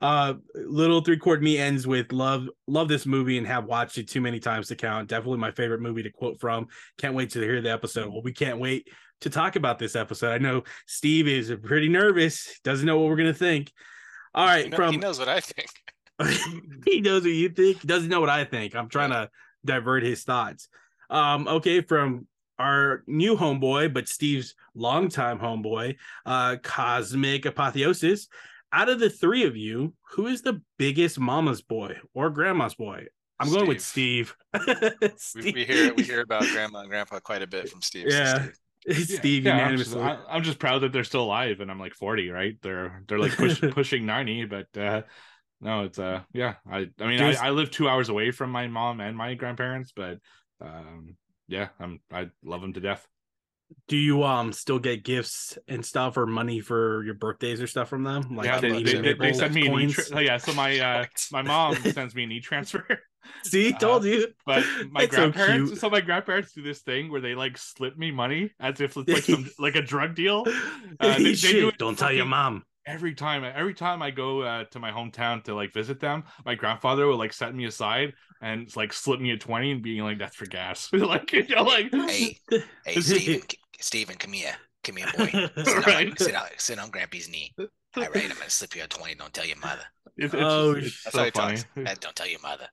Uh, 0.01 0.34
little 0.55 1.01
three 1.01 1.18
chord 1.18 1.43
me 1.43 1.57
ends 1.57 1.86
with 1.86 2.11
love, 2.11 2.47
love 2.68 2.88
this 2.88 3.05
movie 3.05 3.38
and 3.38 3.45
have 3.45 3.66
watched 3.66 3.97
it 3.97 4.09
too 4.09 4.22
many 4.22 4.39
times 4.39 4.68
to 4.70 4.76
count. 4.76 5.07
Definitely 5.07 5.38
my 5.38 5.51
favorite 5.51 5.82
movie 5.82 6.03
to 6.03 6.09
quote 6.09 6.39
from. 6.39 6.68
Can't 6.97 7.13
wait 7.13 7.30
to 7.32 7.39
hear 7.41 7.61
the 7.61 7.72
episode. 7.72 8.11
Well, 8.11 8.24
we 8.24 8.34
can't 8.34 8.59
wait 8.59 8.88
to 9.22 9.30
talk 9.30 9.55
about 9.55 9.80
this 9.80 9.95
episode. 9.95 10.32
I 10.34 10.38
know 10.38 10.63
Steve 10.88 11.28
is 11.28 11.53
pretty 11.63 11.89
nervous, 11.89 12.59
doesn't 12.63 12.86
know 12.86 12.99
what 12.99 13.09
we're 13.09 13.16
gonna 13.18 13.34
think. 13.34 13.72
All 14.34 14.45
right, 14.45 14.66
He, 14.66 14.70
know- 14.70 14.78
from 14.78 14.91
he 14.93 14.97
knows 14.97 15.20
what 15.20 15.30
I 15.30 15.39
think. 15.39 15.70
he 16.86 17.01
knows 17.01 17.24
what 17.24 17.32
you 17.32 17.49
think. 17.49 17.82
He 17.82 17.88
doesn't 17.88 18.09
know 18.09 18.20
what 18.22 18.30
I 18.30 18.45
think. 18.45 18.76
I'm 18.76 18.89
trying 18.89 19.11
to 19.11 19.30
divert 19.63 20.03
his 20.03 20.24
thoughts. 20.24 20.68
Um, 21.09 21.47
okay, 21.47 21.82
from 21.82 22.28
our 22.57 23.03
new 23.07 23.36
homeboy, 23.36 23.93
but 23.93 24.07
Steve's 24.07 24.55
longtime 24.76 25.39
homeboy, 25.39 25.95
uh, 26.26 26.57
Cosmic 26.63 27.45
Apotheosis. 27.45 28.28
Out 28.72 28.89
of 28.89 28.99
the 28.99 29.09
three 29.09 29.43
of 29.45 29.55
you, 29.55 29.93
who 30.11 30.28
is 30.28 30.41
the 30.41 30.61
biggest 30.78 31.20
mama's 31.20 31.61
boy 31.61 31.97
or 32.13 32.30
grandma's 32.30 32.76
boy? 32.76 33.05
I'm 33.39 33.49
going 33.51 33.68
with 33.68 33.82
Steve. 33.82 34.36
We, 35.01 35.09
Steve. 35.18 35.53
we 35.55 35.66
hear 35.66 35.93
we 35.93 36.03
hear 36.03 36.22
about 36.22 36.43
grandma 36.43 36.80
and 36.80 36.89
grandpa 36.89 37.20
quite 37.20 37.41
a 37.41 37.47
bit 37.47 37.70
from 37.70 37.82
Steve. 37.82 38.07
so 38.11 38.18
Yeah. 38.18 38.39
Steve. 38.43 38.59
Steve 38.91 39.45
Yeah, 39.45 39.65
I'm 39.65 39.77
just. 39.77 39.95
I, 39.95 40.17
I'm 40.29 40.43
just 40.43 40.59
proud 40.59 40.79
that 40.79 40.91
they're 40.91 41.03
still 41.03 41.23
alive, 41.23 41.59
and 41.59 41.71
I'm 41.71 41.79
like 41.79 41.93
40, 41.93 42.29
right? 42.29 42.55
They're 42.61 43.03
they're 43.07 43.19
like 43.19 43.36
push, 43.36 43.61
pushing 43.71 44.05
90, 44.05 44.45
but 44.45 44.77
uh 44.77 45.01
no, 45.61 45.83
it's 45.83 45.99
uh 45.99 46.21
yeah. 46.33 46.55
I 46.69 46.89
I 46.99 47.07
mean 47.07 47.19
I, 47.19 47.33
I 47.36 47.49
live 47.51 47.71
two 47.71 47.89
hours 47.89 48.09
away 48.09 48.31
from 48.31 48.51
my 48.51 48.67
mom 48.67 48.99
and 48.99 49.17
my 49.17 49.33
grandparents, 49.33 49.91
but 49.95 50.19
um 50.61 51.15
yeah, 51.47 51.69
I'm 51.79 51.99
I 52.11 52.29
love 52.43 52.61
them 52.61 52.73
to 52.73 52.79
death. 52.79 53.07
Do 53.88 53.97
you 53.97 54.23
um 54.23 54.53
still 54.53 54.79
get 54.79 55.03
gifts 55.03 55.57
and 55.67 55.83
stuff 55.86 56.17
or 56.17 56.25
money 56.25 56.61
for 56.61 57.03
your 57.03 57.15
birthdays 57.15 57.61
or 57.61 57.67
stuff 57.67 57.89
from 57.89 58.03
them? 58.03 58.38
yeah, 58.43 58.59
they, 58.59 58.83
they, 58.83 59.01
they, 59.01 59.13
they 59.13 59.33
send 59.33 59.53
me 59.53 59.65
an 59.65 59.89
e 59.89 59.95
yeah. 60.23 60.38
So 60.38 60.53
my 60.53 60.79
uh 60.79 61.05
my 61.31 61.41
mom 61.41 61.75
sends 61.75 62.13
me 62.13 62.23
an 62.23 62.31
e 62.31 62.39
transfer. 62.39 62.86
See, 63.43 63.73
Uh, 63.73 63.78
told 63.78 64.05
you. 64.05 64.28
But 64.45 64.63
my 64.91 65.01
That's 65.01 65.15
so 65.15 65.21
grandparents, 65.32 65.69
cute. 65.71 65.82
so, 65.82 65.89
my 65.89 66.01
grandparents 66.01 66.51
do 66.53 66.61
this 66.61 66.82
thing 66.82 67.11
where 67.11 67.21
they 67.21 67.36
like 67.36 67.57
slip 67.57 67.97
me 67.97 68.11
money 68.11 68.51
as 68.59 68.82
if 68.82 68.95
it's 68.97 69.09
like 69.09 69.23
some 69.23 69.49
like 69.59 69.76
a 69.76 69.82
drug 69.82 70.15
deal. 70.15 70.43
Uh, 70.99 71.17
they- 71.17 71.23
they 71.23 71.34
do 71.34 71.71
Don't 71.78 71.97
tell 71.97 72.11
your 72.11 72.26
mom. 72.26 72.63
every 72.88 73.15
time 73.15 73.43
every 73.43 73.73
time 73.73 74.01
i 74.03 74.11
go 74.11 74.41
uh, 74.41 74.63
to 74.65 74.78
my 74.80 74.91
hometown 74.91 75.43
to 75.43 75.55
like 75.55 75.73
visit 75.73 75.99
them 75.99 76.23
my 76.45 76.53
grandfather 76.53 77.07
will 77.07 77.17
like 77.17 77.34
set 77.34 77.53
me 77.55 77.65
aside 77.65 78.13
and 78.43 78.69
like 78.76 78.93
slip 78.93 79.19
me 79.19 79.32
a 79.32 79.38
20 79.38 79.71
and 79.71 79.82
being 79.82 80.03
like 80.03 80.19
that's 80.19 80.36
for 80.36 80.45
gas 80.45 80.88
like 80.93 81.32
you 81.34 81.47
know 81.55 81.63
like 81.63 81.89
Hey, 81.91 82.38
hey, 82.86 83.01
Steven, 83.01 83.41
Steven, 83.80 84.15
come 84.17 84.34
here, 84.34 84.55
come 84.84 84.97
here, 84.97 85.07
boy. 85.17 85.26
Sit, 85.63 85.86
Right. 85.88 86.09
on, 86.11 86.17
sit, 86.17 86.36
on, 86.36 86.47
sit 86.57 86.78
on 86.80 86.91
Grampy's 86.91 87.28
knee. 87.28 87.51
All 87.57 87.67
right, 88.03 88.15
I'm 88.32 88.38
gonna 88.38 88.49
slip 88.49 88.76
you 88.76 88.84
a 88.84 88.88
twenty. 88.88 89.15
Don't 89.15 89.34
tell 89.34 89.45
your 89.45 89.57
mother. 89.57 89.82
it's, 90.15 90.34
it's, 90.34 90.43
Oh, 90.43 90.73
it's 90.73 91.01
so 91.01 91.30
funny. 91.34 91.57
Eh, 91.78 91.95
don't 91.99 92.15
tell 92.15 92.28
your 92.28 92.41
mother. 92.41 92.67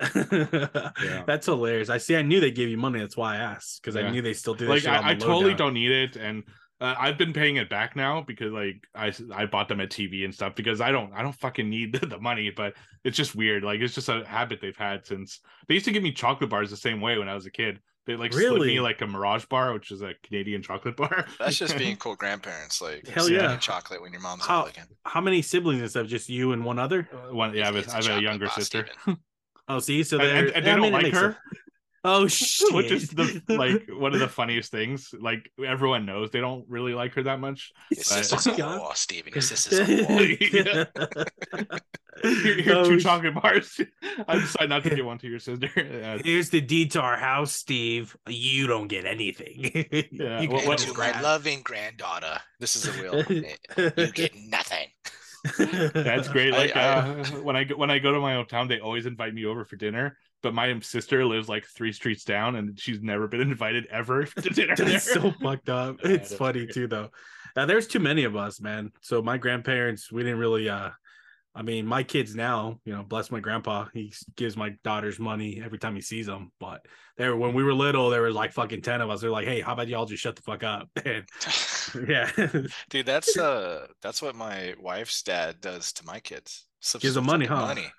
Yeah. 0.00 1.22
That's 1.26 1.46
hilarious. 1.46 1.88
I 1.90 1.98
see. 1.98 2.16
I 2.16 2.22
knew 2.22 2.40
they 2.40 2.50
gave 2.50 2.68
you 2.68 2.78
money. 2.78 2.98
That's 3.00 3.16
why 3.16 3.34
I 3.34 3.38
asked 3.38 3.82
because 3.82 3.96
I 3.96 4.10
knew 4.10 4.22
they 4.22 4.32
still 4.34 4.54
do 4.54 4.66
like 4.68 4.80
shit 4.82 4.90
I, 4.90 5.10
I 5.10 5.14
totally 5.14 5.54
don't 5.54 5.74
need 5.74 5.90
it 5.90 6.16
and 6.16 6.44
uh, 6.80 6.94
I've 6.98 7.18
been 7.18 7.32
paying 7.34 7.56
it 7.56 7.68
back 7.68 7.94
now 7.94 8.22
because 8.22 8.52
like 8.52 8.82
I 8.94 9.12
I 9.34 9.46
bought 9.46 9.68
them 9.68 9.80
at 9.80 9.90
TV 9.90 10.24
and 10.24 10.34
stuff 10.34 10.54
because 10.54 10.80
I 10.80 10.90
don't 10.90 11.12
I 11.12 11.22
don't 11.22 11.34
fucking 11.34 11.68
need 11.68 11.94
the 12.00 12.18
money 12.18 12.50
but 12.50 12.74
it's 13.04 13.16
just 13.16 13.34
weird 13.34 13.62
like 13.62 13.80
it's 13.80 13.94
just 13.94 14.08
a 14.08 14.24
habit 14.24 14.60
they've 14.62 14.76
had 14.76 15.06
since 15.06 15.40
they 15.68 15.74
used 15.74 15.86
to 15.86 15.92
give 15.92 16.02
me 16.02 16.12
chocolate 16.12 16.50
bars 16.50 16.70
the 16.70 16.76
same 16.76 17.00
way 17.00 17.18
when 17.18 17.28
I 17.28 17.34
was 17.34 17.46
a 17.46 17.50
kid 17.50 17.80
they 18.06 18.16
like 18.16 18.32
slip 18.32 18.44
Really? 18.46 18.68
me 18.68 18.80
like 18.80 19.02
a 19.02 19.06
Mirage 19.06 19.44
bar 19.44 19.74
which 19.74 19.90
is 19.90 20.00
a 20.00 20.14
Canadian 20.22 20.62
chocolate 20.62 20.96
bar 20.96 21.26
That's 21.38 21.58
just 21.58 21.76
being 21.76 21.96
cool 21.98 22.16
grandparents. 22.16 22.80
Like 22.80 23.06
Hell 23.06 23.28
yeah. 23.30 23.58
chocolate 23.58 24.00
when 24.00 24.10
your 24.12 24.22
mom's 24.22 24.46
How- 24.46 24.64
looking. 24.64 24.84
How 25.04 25.20
many 25.20 25.42
siblings 25.42 25.82
and 25.82 25.90
stuff? 25.90 26.06
Just 26.06 26.30
you 26.30 26.52
and 26.52 26.64
one 26.64 26.78
other? 26.78 27.06
Uh, 27.12 27.34
one 27.34 27.54
yeah 27.54 27.64
I 27.64 27.66
have, 27.66 27.76
It's 27.76 27.92
a, 27.92 27.96
a 27.96 28.00
I 28.00 28.04
have 28.04 28.18
a 28.18 28.22
younger 28.22 28.48
sister 28.48 28.88
Steven. 29.02 29.20
Oh, 29.74 29.78
see, 29.78 30.02
so 30.02 30.18
they're 30.18 30.36
and, 30.46 30.48
and 30.56 30.66
they 30.66 30.70
I 30.72 30.74
don't 30.74 30.82
mean, 30.82 30.92
like 30.92 31.12
her 31.12 31.32
sense. 31.32 31.36
Oh 32.02 32.26
shit! 32.26 32.72
which 32.74 32.90
is 32.90 33.10
the 33.10 33.42
like 33.48 33.86
one 33.98 34.14
of 34.14 34.20
the 34.20 34.28
funniest 34.28 34.70
things 34.70 35.12
like 35.20 35.50
everyone 35.62 36.06
knows 36.06 36.30
they 36.30 36.40
don't 36.40 36.64
really 36.68 36.94
like 36.94 37.12
her 37.14 37.22
that 37.24 37.40
much 37.40 37.72
Your 37.90 37.98
Right. 37.98 38.06
sister's 38.24 38.46
a 38.46 38.56
God. 38.56 38.80
war, 38.80 38.94
Steven. 38.94 39.32
Your 39.34 39.42
sister's 39.42 39.80
a 39.80 40.04
war. 40.06 40.20
here, 40.22 40.86
here 42.22 42.74
Oh, 42.76 42.84
two 42.84 42.98
sh- 43.00 43.02
chocolate 43.02 43.34
bars 43.34 43.80
I 44.28 44.36
decided 44.38 44.70
not 44.70 44.82
to 44.84 44.90
give 44.94 45.04
one 45.06 45.18
to 45.18 45.28
your 45.28 45.38
sister 45.38 45.68
Uh, 45.76 46.18
Here's 46.24 46.50
the 46.50 46.60
deed 46.60 46.90
to 46.92 47.00
our 47.00 47.16
house, 47.16 47.52
Steve. 47.52 48.16
You 48.28 48.66
don't 48.66 48.88
get 48.88 49.04
anything. 49.04 49.70
Yeah, 50.12 50.40
You 50.40 50.48
what- 50.50 50.60
get 50.60 50.68
what- 50.68 50.78
to 50.78 50.88
my 50.88 50.94
grab- 50.94 51.22
loving 51.22 51.62
granddaughter. 51.62 52.38
This 52.58 52.76
is 52.76 52.88
a 52.88 52.92
will. 53.02 53.24
you 53.96 54.12
get 54.12 54.34
nothing. 54.34 54.88
That's 55.58 56.28
great. 56.34 56.52
Like 56.52 56.76
I- 56.76 56.80
uh, 57.20 57.24
when 57.42 57.56
I 57.56 57.64
go 57.64 57.76
when 57.76 57.90
I 57.90 57.98
go 57.98 58.12
to 58.12 58.20
my 58.20 58.34
hometown, 58.34 58.68
they 58.68 58.80
always 58.80 59.06
invite 59.06 59.34
me 59.34 59.44
over 59.46 59.64
for 59.64 59.76
dinner. 59.76 60.16
But 60.42 60.54
my 60.54 60.78
sister 60.80 61.24
lives 61.26 61.48
like 61.48 61.66
three 61.66 61.92
streets 61.92 62.24
down, 62.24 62.56
and 62.56 62.78
she's 62.78 63.00
never 63.02 63.28
been 63.28 63.40
invited 63.42 63.86
ever 63.90 64.24
to 64.24 64.50
dinner. 64.50 64.74
That's 64.76 65.12
so 65.12 65.32
fucked 65.32 65.68
up. 65.68 65.96
It's 66.02 66.34
funny 66.34 66.66
too, 66.66 66.86
though. 66.86 67.10
Uh, 67.56 67.66
there's 67.66 67.86
too 67.86 67.98
many 67.98 68.24
of 68.24 68.36
us, 68.36 68.60
man. 68.60 68.92
So 69.02 69.22
my 69.22 69.36
grandparents, 69.36 70.10
we 70.12 70.22
didn't 70.22 70.38
really. 70.38 70.68
uh 70.68 70.90
I 71.60 71.62
mean, 71.62 71.84
my 71.84 72.02
kids 72.02 72.34
now, 72.34 72.80
you 72.86 72.94
know, 72.94 73.02
bless 73.02 73.30
my 73.30 73.38
grandpa. 73.38 73.84
He 73.92 74.14
gives 74.34 74.56
my 74.56 74.70
daughters 74.82 75.18
money 75.18 75.60
every 75.62 75.78
time 75.78 75.94
he 75.94 76.00
sees 76.00 76.24
them. 76.24 76.52
But 76.58 76.86
there, 77.18 77.36
when 77.36 77.52
we 77.52 77.62
were 77.62 77.74
little, 77.74 78.08
there 78.08 78.22
was 78.22 78.34
like 78.34 78.54
fucking 78.54 78.80
ten 78.80 79.02
of 79.02 79.10
us. 79.10 79.20
They're 79.20 79.28
like, 79.28 79.46
"Hey, 79.46 79.60
how 79.60 79.74
about 79.74 79.86
y'all 79.86 80.06
just 80.06 80.22
shut 80.22 80.36
the 80.36 80.42
fuck 80.42 80.64
up?" 80.64 80.88
And 81.04 81.28
yeah, 82.08 82.30
Dude, 82.88 83.04
that's 83.04 83.36
uh 83.36 83.88
that's 84.00 84.22
what 84.22 84.34
my 84.34 84.74
wife's 84.80 85.22
dad 85.22 85.60
does 85.60 85.92
to 85.94 86.06
my 86.06 86.18
kids. 86.18 86.66
Slips 86.80 87.02
Gives 87.02 87.14
them 87.14 87.26
money, 87.26 87.44
huh? 87.44 87.56
Money. 87.56 87.92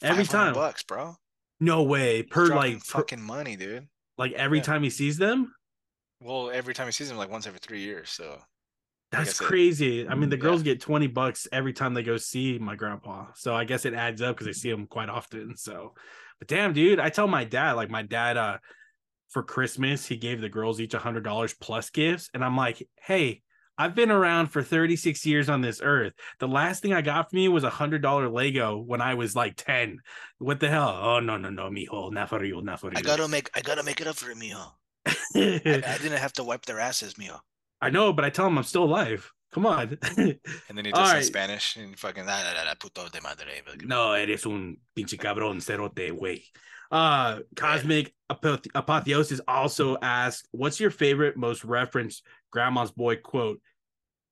every 0.00 0.24
time. 0.24 0.54
bucks, 0.54 0.84
bro. 0.84 1.16
No 1.58 1.82
way. 1.82 2.22
Per 2.22 2.54
like, 2.54 2.74
per, 2.74 2.98
fucking 2.98 3.20
money, 3.20 3.56
dude. 3.56 3.88
like 4.18 4.30
every 4.34 4.58
yeah. 4.58 4.64
time 4.64 4.84
he 4.84 4.90
sees 4.90 5.18
them. 5.18 5.52
Well, 6.20 6.52
every 6.52 6.74
time 6.74 6.86
he 6.86 6.92
sees 6.92 7.08
them, 7.08 7.18
like 7.18 7.28
once 7.28 7.48
every 7.48 7.58
three 7.58 7.80
years. 7.80 8.10
So 8.10 8.38
That's 9.12 9.30
guess 9.30 9.40
it- 9.40 9.44
crazy. 9.44 10.08
I 10.08 10.14
mean, 10.14 10.28
the 10.30 10.36
Yeah. 10.36 10.42
girls 10.42 10.62
get 10.62 10.80
20 10.80 11.06
bucks 11.08 11.48
every 11.52 11.72
time 11.72 11.94
they 11.94 12.02
go 12.02 12.16
see 12.16 12.58
my 12.58 12.76
grandpa. 12.76 13.26
So 13.34 13.54
I 13.54 13.64
guess 13.64 13.84
it 13.84 13.94
adds 13.94 14.22
up 14.22 14.36
because 14.36 14.46
they 14.46 14.52
see 14.52 14.70
him 14.70 14.86
quite 14.86 15.08
often. 15.08 15.56
So, 15.56 15.94
but 16.38 16.48
damn, 16.48 16.72
dude, 16.72 17.00
I 17.00 17.10
tell 17.10 17.26
my 17.26 17.44
dad, 17.44 17.72
like, 17.72 17.90
my 17.90 18.02
dad, 18.02 18.36
uh, 18.36 18.58
for 19.30 19.42
Christmas, 19.42 20.06
he 20.06 20.16
gave 20.16 20.40
the 20.40 20.48
girls 20.48 20.80
each 20.80 20.94
a 20.94 20.98
hundred 20.98 21.22
dollars 21.24 21.54
plus 21.54 21.90
gifts. 21.90 22.30
And 22.34 22.44
I'm 22.44 22.56
like, 22.56 22.86
hey, 23.02 23.42
I've 23.78 23.94
been 23.94 24.10
around 24.10 24.48
for 24.48 24.62
36 24.62 25.24
years 25.24 25.48
on 25.48 25.60
this 25.60 25.80
earth. 25.82 26.12
The 26.38 26.48
last 26.48 26.82
thing 26.82 26.92
I 26.92 27.00
got 27.00 27.30
from 27.30 27.38
you 27.38 27.50
was 27.50 27.64
a 27.64 27.70
hundred 27.70 28.02
dollar 28.02 28.28
Lego 28.28 28.76
when 28.78 29.00
I 29.00 29.14
was 29.14 29.34
like 29.34 29.54
10. 29.56 29.98
What 30.38 30.60
the 30.60 30.68
hell? 30.68 30.88
Oh, 31.02 31.20
no, 31.20 31.36
no, 31.38 31.48
no, 31.48 31.70
mijo, 31.70 32.12
not 32.12 32.28
for 32.28 32.44
you, 32.44 32.60
not 32.60 32.80
for 32.80 32.88
you. 32.88 32.98
I 32.98 33.02
gotta 33.02 33.26
make 33.28 33.50
I 33.54 33.60
gotta 33.60 33.82
make 33.82 34.00
it 34.00 34.06
up 34.06 34.16
for 34.16 34.30
it, 34.30 34.36
Mio. 34.36 34.58
I, 35.06 35.14
I 35.34 35.98
didn't 36.02 36.18
have 36.18 36.32
to 36.34 36.44
wipe 36.44 36.66
their 36.66 36.78
asses, 36.80 37.16
Mio. 37.16 37.40
I 37.80 37.90
know, 37.90 38.12
but 38.12 38.24
I 38.24 38.30
tell 38.30 38.46
him 38.46 38.58
I'm 38.58 38.64
still 38.64 38.84
alive. 38.84 39.30
Come 39.52 39.66
on. 39.66 39.98
And 40.16 40.78
then 40.78 40.84
he 40.84 40.92
does 40.92 41.10
in 41.10 41.16
right. 41.16 41.24
Spanish 41.24 41.76
and 41.76 41.98
fucking 41.98 42.24
"Ah, 42.26 42.42
la, 42.44 42.60
la, 42.60 42.68
la, 42.68 42.74
puto 42.74 43.08
de 43.08 43.20
madre. 43.20 43.62
No, 43.84 44.12
eres 44.12 44.46
un 44.46 44.76
pinche 44.96 45.18
cabrón, 45.18 45.60
cerote, 45.60 46.12
güey. 46.12 46.44
Uh, 46.90 47.40
Cosmic 47.56 48.14
Apoth- 48.30 48.68
Apotheosis 48.74 49.40
also 49.48 49.96
asked, 50.00 50.48
"What's 50.52 50.78
your 50.78 50.90
favorite, 50.90 51.36
most 51.36 51.64
referenced 51.64 52.22
Grandma's 52.52 52.92
Boy 52.92 53.16
quote?" 53.16 53.60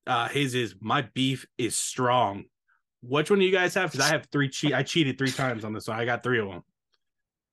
Uh, 0.07 0.29
his 0.29 0.55
is, 0.55 0.75
"My 0.81 1.03
beef 1.03 1.47
is 1.57 1.77
strong." 1.77 2.45
Which 3.01 3.31
one 3.31 3.39
do 3.39 3.45
you 3.45 3.53
guys 3.53 3.75
have? 3.75 3.93
Because 3.93 4.07
I 4.07 4.13
have 4.13 4.27
three. 4.31 4.49
Cheat. 4.49 4.73
I 4.73 4.83
cheated 4.83 5.19
three 5.19 5.31
times 5.31 5.65
on 5.65 5.73
this 5.73 5.89
one. 5.89 5.99
I 5.99 6.05
got 6.05 6.23
three 6.23 6.41
of 6.41 6.49
them. 6.49 6.63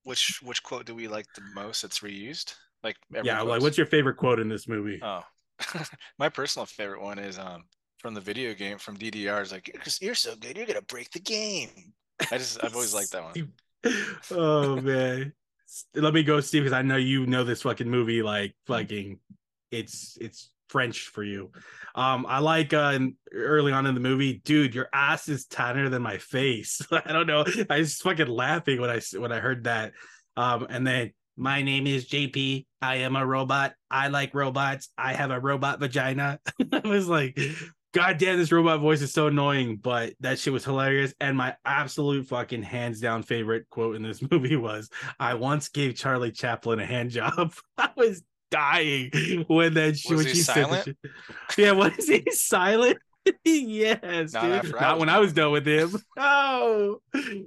Which 0.04 0.40
which 0.42 0.62
quote 0.62 0.86
do 0.86 0.94
we 0.94 1.08
like 1.08 1.26
the 1.34 1.42
most 1.54 1.82
that's 1.82 2.00
reused? 2.00 2.54
Like 2.82 2.96
yeah, 3.24 3.40
like 3.42 3.60
what's 3.60 3.78
your 3.78 3.86
favorite 3.86 4.16
quote 4.16 4.38
in 4.38 4.48
this 4.48 4.68
movie? 4.68 5.00
Oh, 5.02 5.22
my 6.18 6.28
personal 6.28 6.66
favorite 6.66 7.02
one 7.02 7.18
is 7.18 7.38
um 7.38 7.64
from 7.98 8.14
the 8.14 8.20
video 8.20 8.54
game 8.54 8.78
from 8.78 8.96
DDR. 8.96 9.42
Is 9.42 9.52
like 9.52 9.68
you're, 9.68 9.82
you're 10.00 10.14
so 10.14 10.34
good, 10.36 10.56
you're 10.56 10.66
gonna 10.66 10.82
break 10.82 11.10
the 11.10 11.20
game. 11.20 11.70
I 12.30 12.38
just 12.38 12.62
I've 12.62 12.74
always 12.74 12.94
liked 12.94 13.12
that 13.12 13.22
one. 13.22 13.52
oh 14.30 14.80
man, 14.80 15.32
let 15.94 16.14
me 16.14 16.22
go, 16.22 16.40
Steve, 16.40 16.62
because 16.62 16.72
I 16.72 16.82
know 16.82 16.96
you 16.96 17.26
know 17.26 17.44
this 17.44 17.62
fucking 17.62 17.88
movie 17.88 18.22
like 18.22 18.54
fucking. 18.66 19.20
It's 19.70 20.16
it's 20.20 20.50
French 20.68 21.08
for 21.08 21.24
you. 21.24 21.50
Um, 21.94 22.26
I 22.28 22.38
like 22.38 22.72
uh 22.72 22.98
early 23.32 23.72
on 23.72 23.86
in 23.86 23.94
the 23.94 24.00
movie, 24.00 24.40
dude, 24.44 24.74
your 24.74 24.88
ass 24.92 25.28
is 25.28 25.46
tanner 25.46 25.88
than 25.88 26.02
my 26.02 26.18
face. 26.18 26.80
I 26.90 27.12
don't 27.12 27.26
know. 27.26 27.44
I 27.70 27.78
was 27.78 27.96
fucking 27.96 28.28
laughing 28.28 28.80
when 28.80 28.90
I 28.90 29.00
when 29.18 29.32
I 29.32 29.40
heard 29.40 29.64
that. 29.64 29.92
Um, 30.36 30.66
and 30.68 30.86
then 30.86 31.12
my 31.36 31.62
name 31.62 31.86
is 31.86 32.08
JP. 32.08 32.66
I 32.82 32.96
am 32.96 33.16
a 33.16 33.26
robot. 33.26 33.74
I 33.90 34.08
like 34.08 34.34
robots. 34.34 34.88
I 34.96 35.12
have 35.12 35.30
a 35.30 35.40
robot 35.40 35.80
vagina. 35.80 36.38
I 36.72 36.80
was 36.86 37.08
like, 37.08 37.38
God 37.92 38.18
damn, 38.18 38.38
this 38.38 38.52
robot 38.52 38.80
voice 38.80 39.00
is 39.02 39.12
so 39.12 39.28
annoying, 39.28 39.76
but 39.76 40.14
that 40.20 40.38
shit 40.38 40.52
was 40.52 40.64
hilarious. 40.64 41.14
And 41.20 41.36
my 41.36 41.56
absolute 41.64 42.26
fucking 42.26 42.62
hands 42.62 43.00
down 43.00 43.22
favorite 43.22 43.68
quote 43.70 43.96
in 43.96 44.02
this 44.02 44.22
movie 44.30 44.56
was, 44.56 44.90
I 45.18 45.34
once 45.34 45.68
gave 45.68 45.94
Charlie 45.94 46.32
Chaplin 46.32 46.78
a 46.80 46.86
hand 46.86 47.10
job. 47.10 47.54
I 47.78 47.90
was 47.96 48.22
dying 48.50 49.10
when 49.48 49.74
that 49.74 49.98
shit 49.98 50.16
Was 50.16 50.24
when 50.24 50.26
he 50.26 50.34
she 50.34 50.42
said 50.42 50.64
silent? 50.64 50.84
shit. 50.84 50.96
Yeah, 51.58 51.72
what 51.72 51.98
is 51.98 52.08
he 52.08 52.24
silent? 52.30 52.98
yes, 53.44 54.32
Not 54.32 54.62
dude. 54.62 54.74
Not 54.80 54.98
when. 54.98 55.08
I 55.08 55.18
was 55.18 55.32
done 55.32 55.52
with 55.52 55.66
him. 55.66 55.90
Oh, 56.18 57.00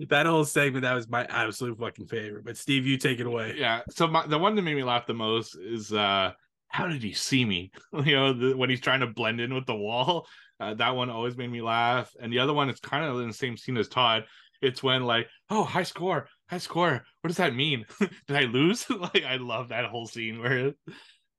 that 0.09 0.25
whole 0.25 0.45
segment 0.45 0.83
that 0.83 0.93
was 0.93 1.09
my 1.09 1.25
absolute 1.25 1.79
fucking 1.79 2.07
favorite. 2.07 2.45
But 2.45 2.57
Steve, 2.57 2.85
you 2.85 2.97
take 2.97 3.19
it 3.19 3.25
away. 3.25 3.55
yeah 3.57 3.81
so 3.89 4.07
my, 4.07 4.25
the 4.27 4.37
one 4.37 4.55
that 4.55 4.61
made 4.61 4.75
me 4.75 4.83
laugh 4.83 5.05
the 5.07 5.13
most 5.13 5.55
is 5.55 5.91
uh 5.93 6.31
how 6.67 6.87
did 6.87 7.01
he 7.01 7.13
see 7.13 7.43
me 7.45 7.71
you 8.05 8.15
know 8.15 8.33
the, 8.33 8.55
when 8.55 8.69
he's 8.69 8.81
trying 8.81 8.99
to 8.99 9.07
blend 9.07 9.39
in 9.41 9.53
with 9.53 9.65
the 9.65 9.75
wall 9.75 10.27
uh, 10.59 10.73
that 10.75 10.95
one 10.95 11.09
always 11.09 11.37
made 11.37 11.51
me 11.51 11.61
laugh 11.61 12.11
and 12.21 12.31
the 12.31 12.39
other 12.39 12.53
one 12.53 12.69
is 12.69 12.79
kind 12.79 13.05
of 13.05 13.19
in 13.21 13.27
the 13.27 13.33
same 13.33 13.57
scene 13.57 13.77
as 13.77 13.87
todd 13.87 14.23
it's 14.61 14.83
when 14.83 15.03
like 15.03 15.27
oh 15.49 15.63
high 15.63 15.83
score 15.83 16.27
high 16.49 16.57
score 16.57 17.03
what 17.21 17.27
does 17.27 17.37
that 17.37 17.55
mean 17.55 17.85
did 17.99 18.37
i 18.37 18.41
lose 18.43 18.89
like 18.89 19.23
i 19.23 19.37
love 19.37 19.69
that 19.69 19.85
whole 19.85 20.05
scene 20.05 20.39
where 20.39 20.73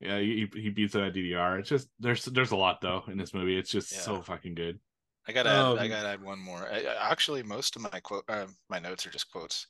yeah 0.01 0.18
he, 0.18 0.48
he 0.55 0.70
beats 0.70 0.94
it 0.94 1.03
at 1.03 1.14
ddr 1.14 1.59
it's 1.61 1.68
just 1.68 1.88
there's 1.98 2.24
there's 2.26 2.53
a 2.53 2.57
lot 2.57 2.80
though 2.80 3.03
in 3.09 3.18
this 3.18 3.34
movie 3.34 3.59
it's 3.59 3.70
just 3.70 3.90
so 3.90 4.20
fucking 4.22 4.55
good 4.55 4.78
I 5.28 5.32
gotta 5.32 5.51
add, 5.51 5.57
I 5.57 5.82
Um, 5.84 5.88
gotta 5.88 6.09
add 6.09 6.22
one 6.22 6.40
more. 6.40 6.66
I, 6.72 6.78
I- 6.80 7.11
actually, 7.12 7.42
most 7.42 7.76
of 7.76 7.82
my 7.82 8.01
quote 8.01 8.24
uh, 8.28 8.46
my 8.70 8.78
notes 8.78 9.07
are 9.07 9.11
just 9.11 9.30
quotes. 9.30 9.66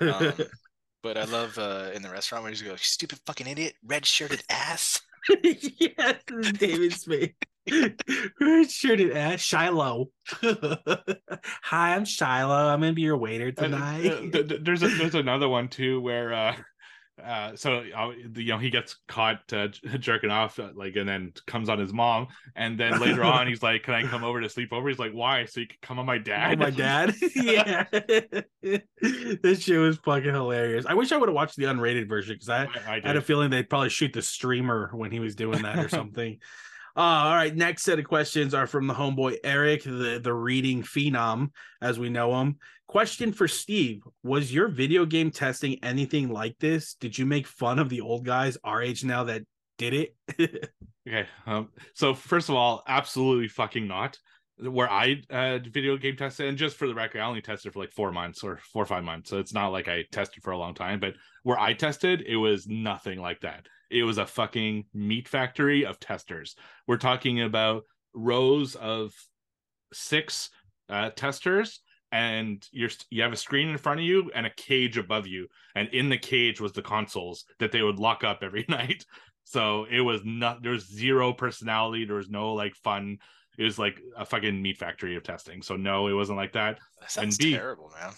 Um, 0.00 0.32
but 1.02 1.18
I 1.18 1.24
love 1.24 1.56
uh, 1.58 1.90
in 1.94 2.00
the 2.02 2.08
restaurant 2.10 2.42
where 2.42 2.50
he's 2.50 2.62
go, 2.62 2.74
"Stupid 2.76 3.20
fucking 3.26 3.46
idiot, 3.46 3.74
red 3.84 4.06
shirted 4.06 4.42
ass." 4.48 5.00
yes, 5.44 6.16
David 6.58 6.94
Spade. 6.94 7.34
Red 8.40 8.70
shirted 8.70 9.12
ass, 9.14 9.40
Shiloh. 9.42 10.06
Hi, 10.42 11.94
I'm 11.94 12.06
Shiloh. 12.06 12.68
I'm 12.72 12.80
gonna 12.80 12.94
be 12.94 13.02
your 13.02 13.18
waiter 13.18 13.52
Uh, 13.56 13.62
tonight. 13.62 14.06
uh, 14.06 14.20
th- 14.32 14.48
th- 14.48 14.60
there's 14.64 14.82
a, 14.82 14.88
there's 14.88 15.14
another 15.14 15.48
one 15.48 15.68
too 15.68 16.00
where 16.00 16.32
uh 17.24 17.56
so 17.56 17.84
uh, 17.96 18.10
you 18.34 18.46
know 18.52 18.58
he 18.58 18.70
gets 18.70 18.96
caught 19.08 19.40
uh, 19.52 19.68
jerking 19.98 20.30
off 20.30 20.58
uh, 20.58 20.68
like 20.74 20.96
and 20.96 21.08
then 21.08 21.32
comes 21.46 21.68
on 21.68 21.78
his 21.78 21.92
mom 21.92 22.26
and 22.56 22.78
then 22.78 22.98
later 23.00 23.24
on 23.24 23.46
he's 23.46 23.62
like 23.62 23.82
can 23.82 23.94
i 23.94 24.02
come 24.02 24.24
over 24.24 24.40
to 24.40 24.48
sleep 24.48 24.72
over 24.72 24.88
he's 24.88 24.98
like 24.98 25.12
why 25.12 25.44
so 25.44 25.60
you 25.60 25.66
can 25.66 25.76
come 25.82 25.98
on 25.98 26.06
my 26.06 26.18
dad 26.18 26.40
Oh, 26.40 26.56
my 26.56 26.70
dad. 26.70 27.14
yeah. 27.36 27.84
this 28.62 29.62
shit 29.62 29.78
was 29.78 29.98
fucking 29.98 30.32
hilarious. 30.32 30.86
I 30.86 30.94
wish 30.94 31.12
I 31.12 31.16
would 31.16 31.28
have 31.28 31.34
watched 31.34 31.56
the 31.56 31.64
unrated 31.64 32.08
version 32.08 32.34
because 32.34 32.48
I, 32.48 32.64
I 32.86 33.00
I 33.02 33.06
had 33.06 33.16
a 33.16 33.20
feeling 33.20 33.50
they'd 33.50 33.68
probably 33.68 33.90
shoot 33.90 34.12
the 34.12 34.22
streamer 34.22 34.90
when 34.92 35.10
he 35.10 35.20
was 35.20 35.34
doing 35.34 35.62
that 35.62 35.78
or 35.78 35.88
something. 35.88 36.38
Uh, 36.96 37.00
all 37.00 37.34
right, 37.34 37.54
next 37.54 37.82
set 37.82 37.98
of 37.98 38.04
questions 38.04 38.54
are 38.54 38.66
from 38.66 38.86
the 38.86 38.94
homeboy 38.94 39.36
Eric, 39.44 39.84
the 39.84 40.20
the 40.22 40.34
reading 40.34 40.82
phenom, 40.82 41.50
as 41.80 41.98
we 41.98 42.08
know 42.08 42.40
him. 42.40 42.56
Question 42.88 43.32
for 43.32 43.46
Steve: 43.46 44.02
Was 44.22 44.52
your 44.52 44.68
video 44.68 45.06
game 45.06 45.30
testing 45.30 45.82
anything 45.84 46.28
like 46.28 46.58
this? 46.58 46.94
Did 46.94 47.16
you 47.16 47.26
make 47.26 47.46
fun 47.46 47.78
of 47.78 47.88
the 47.88 48.00
old 48.00 48.24
guys 48.24 48.58
our 48.64 48.82
age 48.82 49.04
now 49.04 49.24
that 49.24 49.42
did 49.78 49.94
it? 49.94 50.70
okay 51.08 51.26
um 51.46 51.68
so 51.94 52.14
first 52.14 52.48
of 52.48 52.54
all 52.54 52.82
absolutely 52.86 53.48
fucking 53.48 53.86
not 53.86 54.18
where 54.58 54.90
i 54.90 55.20
uh 55.30 55.58
video 55.70 55.96
game 55.96 56.16
tested 56.16 56.46
and 56.46 56.58
just 56.58 56.76
for 56.76 56.86
the 56.86 56.94
record 56.94 57.20
i 57.20 57.26
only 57.26 57.40
tested 57.40 57.72
for 57.72 57.78
like 57.78 57.92
four 57.92 58.12
months 58.12 58.44
or 58.44 58.58
four 58.72 58.82
or 58.82 58.86
five 58.86 59.02
months 59.02 59.30
so 59.30 59.38
it's 59.38 59.54
not 59.54 59.68
like 59.68 59.88
i 59.88 60.04
tested 60.12 60.42
for 60.42 60.50
a 60.50 60.58
long 60.58 60.74
time 60.74 61.00
but 61.00 61.14
where 61.42 61.58
i 61.58 61.72
tested 61.72 62.22
it 62.26 62.36
was 62.36 62.66
nothing 62.66 63.18
like 63.18 63.40
that 63.40 63.66
it 63.90 64.04
was 64.04 64.18
a 64.18 64.26
fucking 64.26 64.84
meat 64.94 65.28
factory 65.28 65.84
of 65.84 65.98
testers. 66.00 66.54
We're 66.86 66.96
talking 66.96 67.42
about 67.42 67.84
rows 68.14 68.74
of 68.76 69.12
six 69.92 70.50
uh 70.88 71.10
testers 71.10 71.80
and 72.12 72.66
you're 72.72 72.90
you 73.10 73.22
have 73.22 73.32
a 73.32 73.36
screen 73.36 73.68
in 73.68 73.78
front 73.78 74.00
of 74.00 74.06
you 74.06 74.30
and 74.34 74.46
a 74.46 74.50
cage 74.56 74.98
above 74.98 75.26
you. 75.26 75.46
And 75.74 75.88
in 75.88 76.08
the 76.08 76.18
cage 76.18 76.60
was 76.60 76.72
the 76.72 76.82
consoles 76.82 77.44
that 77.58 77.72
they 77.72 77.82
would 77.82 77.98
lock 77.98 78.24
up 78.24 78.40
every 78.42 78.64
night. 78.68 79.04
So 79.44 79.86
it 79.90 80.00
was 80.00 80.20
not 80.24 80.62
there 80.62 80.72
was 80.72 80.88
zero 80.88 81.32
personality. 81.32 82.04
There 82.04 82.16
was 82.16 82.28
no 82.30 82.54
like 82.54 82.74
fun. 82.76 83.18
It 83.58 83.64
was 83.64 83.78
like 83.78 84.00
a 84.16 84.24
fucking 84.24 84.60
meat 84.60 84.78
factory 84.78 85.16
of 85.16 85.22
testing. 85.22 85.62
So 85.62 85.76
no 85.76 86.06
it 86.08 86.12
wasn't 86.12 86.38
like 86.38 86.52
that. 86.52 86.78
That 87.00 87.10
sounds 87.10 87.36
B, 87.36 87.52
terrible, 87.52 87.90
man. 87.98 88.12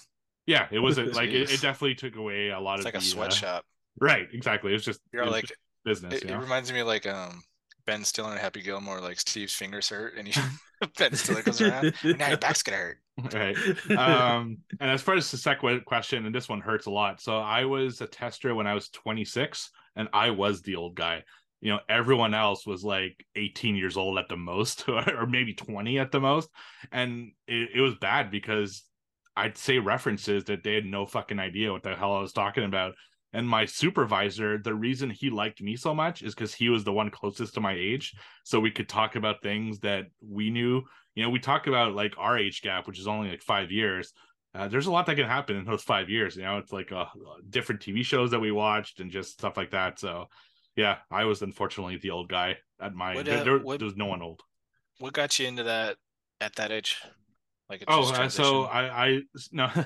yeah 0.47 0.67
it 0.71 0.79
was 0.87 0.99
a, 0.99 1.05
like 1.05 1.31
it, 1.31 1.51
it 1.51 1.61
definitely 1.61 1.95
took 1.95 2.17
away 2.17 2.49
a 2.51 2.61
lot 2.61 2.79
It's 2.79 2.87
of 2.87 2.95
like 2.95 2.95
a 2.95 2.99
the, 2.99 3.05
uh, 3.05 3.09
sweatshop. 3.09 3.65
Right 4.01 4.29
exactly 4.33 4.71
it 4.71 4.75
was 4.75 4.85
just 4.85 5.01
You're 5.13 5.25
it 5.25 5.31
like, 5.31 5.45
just 5.47 5.61
business 5.85 6.15
it, 6.15 6.29
you 6.29 6.35
it 6.35 6.39
reminds 6.39 6.73
me 6.73 6.81
of 6.81 6.87
like 6.87 7.07
um 7.07 7.43
Ben 7.85 8.05
Stiller 8.05 8.31
and 8.31 8.39
Happy 8.39 8.63
Gilmore, 8.63 9.01
like 9.01 9.19
Steve's 9.19 9.55
fingers 9.55 9.89
hurt, 9.89 10.15
and 10.17 10.29
he 10.29 10.41
Ben 10.99 11.15
Stiller 11.17 11.43
comes 11.43 11.61
around. 11.61 11.93
Now 12.05 12.29
your 12.29 12.37
back's 12.37 12.63
gonna 12.63 12.77
hurt. 12.77 12.99
right 13.35 13.57
um 13.99 14.57
and 14.81 14.91
as 14.91 15.03
far 15.03 15.15
as 15.15 15.31
the 15.31 15.37
second 15.37 15.85
question 15.85 16.25
and 16.25 16.35
this 16.35 16.49
one 16.49 16.63
hurts 16.63 16.87
a 16.87 16.91
lot 16.91 17.21
so 17.21 17.37
i 17.37 17.63
was 17.63 18.01
a 18.01 18.07
tester 18.07 18.55
when 18.55 18.67
i 18.67 18.73
was 18.73 18.89
26 18.89 19.71
and 19.97 20.09
i 20.15 20.31
was 20.31 20.63
the 20.63 20.77
old 20.77 20.95
guy 20.95 21.23
you 21.61 21.71
know 21.71 21.79
everyone 21.91 22.33
else 22.33 22.67
was 22.67 22.83
like 22.83 23.23
18 23.37 23.77
years 23.77 23.99
old 23.99 24.17
at 24.17 24.31
the 24.31 24.37
most 24.37 24.89
or 24.89 25.27
maybe 25.27 25.53
20 25.53 25.99
at 25.99 26.11
the 26.11 26.21
most 26.21 26.49
and 26.91 27.33
it, 27.47 27.69
it 27.75 27.81
was 27.83 27.95
bad 27.97 28.31
because 28.31 28.83
i'd 29.37 29.59
say 29.59 29.79
references 29.79 30.45
that 30.45 30.65
they 30.65 30.73
had 30.75 30.87
no 30.87 31.05
fucking 31.05 31.39
idea 31.39 31.71
what 31.71 31.83
the 31.83 31.95
hell 31.95 32.15
i 32.15 32.21
was 32.21 32.33
talking 32.33 32.65
about 32.65 32.95
and 33.33 33.49
my 33.49 33.65
supervisor 33.65 34.59
the 34.59 34.75
reason 34.75 35.11
he 35.11 35.31
liked 35.31 35.63
me 35.63 35.77
so 35.77 35.95
much 35.95 36.23
is 36.23 36.35
because 36.35 36.55
he 36.55 36.69
was 36.69 36.85
the 36.85 36.93
one 36.93 37.11
closest 37.11 37.55
to 37.55 37.61
my 37.61 37.73
age 37.73 38.15
so 38.45 38.61
we 38.61 38.71
could 38.71 38.89
talk 38.89 39.17
about 39.17 39.43
things 39.43 39.79
that 39.81 40.07
we 40.21 40.51
knew 40.51 40.83
you 41.15 41.23
know 41.23 41.31
we 41.31 41.39
talk 41.39 41.67
about 41.67 41.95
like 41.95 42.15
our 42.19 42.39
age 42.39 42.63
gap 42.63 42.87
which 42.87 42.99
is 42.99 43.07
only 43.07 43.31
like 43.31 43.43
five 43.43 43.71
years 43.71 44.13
uh, 44.55 44.69
there's 44.69 44.87
a 44.87 44.93
lot 44.93 45.07
that 45.07 45.17
can 45.17 45.27
happen 45.27 45.57
in 45.57 45.65
those 45.65 45.83
five 45.83 46.11
years 46.11 46.37
you 46.37 46.43
know 46.43 46.59
it's 46.59 46.73
like 46.73 46.93
uh, 46.93 47.07
different 47.49 47.81
tv 47.81 48.05
shows 48.05 48.31
that 48.31 48.41
we 48.41 48.53
watched 48.53 49.01
and 49.01 49.11
just 49.11 49.33
stuff 49.33 49.57
like 49.57 49.71
that 49.71 49.99
so 49.99 50.27
yeah, 50.77 50.99
I 51.11 51.25
was 51.25 51.43
unfortunately 51.43 51.99
the 51.99 52.11
old 52.11 52.29
guy 52.29 52.57
at 52.81 52.95
my. 52.95 53.15
What, 53.15 53.27
there, 53.27 53.41
uh, 53.41 53.45
there, 53.45 53.59
what- 53.59 53.79
there 53.79 53.87
was 53.87 53.97
no 53.97 54.07
one 54.07 54.23
old. 54.23 54.41
What 54.99 55.13
got 55.13 55.39
you 55.39 55.47
into 55.47 55.65
that 55.65 55.97
at 56.41 56.55
that 56.57 56.71
age? 56.71 56.97
Like 57.69 57.85
Oh, 57.89 58.13
uh, 58.13 58.29
so? 58.29 58.65
I, 58.65 59.07
I 59.07 59.21
no, 59.51 59.71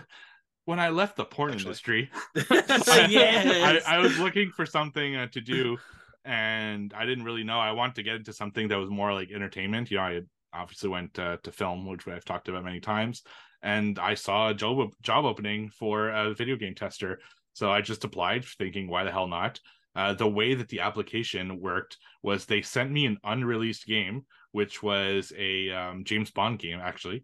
when 0.67 0.79
I 0.79 0.91
left 0.91 1.17
the 1.17 1.25
porn 1.25 1.53
Actually. 1.53 1.69
industry, 1.69 2.11
yes. 2.35 3.85
I, 3.87 3.97
I 3.97 3.99
was 3.99 4.19
looking 4.19 4.51
for 4.51 4.67
something 4.67 5.17
uh, 5.17 5.29
to 5.29 5.41
do, 5.41 5.79
and 6.25 6.93
I 6.95 7.07
didn't 7.07 7.25
really 7.25 7.45
know. 7.45 7.59
I 7.59 7.73
wanted 7.73 7.95
to 7.97 8.03
get 8.03 8.17
into 8.17 8.33
something 8.33 8.69
that 8.69 8.77
was 8.77 8.91
more 8.91 9.14
like 9.14 9.31
entertainment. 9.31 9.91
You 9.91 9.97
know, 9.97 10.03
I 10.03 10.12
had 10.14 10.27
obviously 10.53 10.91
went 10.91 11.19
uh, 11.19 11.39
to 11.45 11.53
film, 11.53 11.87
which 11.87 12.07
I've 12.07 12.25
talked 12.25 12.49
about 12.49 12.64
many 12.64 12.81
times, 12.81 13.23
and 13.62 13.99
I 13.99 14.14
saw 14.14 14.51
a 14.51 14.55
job 14.55 14.91
job 15.03 15.25
opening 15.25 15.71
for 15.71 16.11
a 16.11 16.35
video 16.35 16.57
game 16.57 16.75
tester. 16.75 17.21
So 17.55 17.71
I 17.71 17.81
just 17.81 18.05
applied, 18.05 18.45
thinking, 18.45 18.89
why 18.89 19.05
the 19.05 19.11
hell 19.11 19.29
not? 19.29 19.61
Uh, 19.95 20.12
the 20.12 20.29
way 20.29 20.55
that 20.55 20.69
the 20.69 20.81
application 20.81 21.59
worked 21.59 21.97
was 22.23 22.45
they 22.45 22.61
sent 22.61 22.91
me 22.91 23.07
an 23.07 23.17
unreleased 23.25 23.87
game, 23.87 24.27
which 24.53 24.83
was 24.83 25.33
a 25.39 25.71
um, 25.71 26.05
James 26.05 26.31
Bond 26.31 26.59
game, 26.59 26.81
actually. 26.83 27.23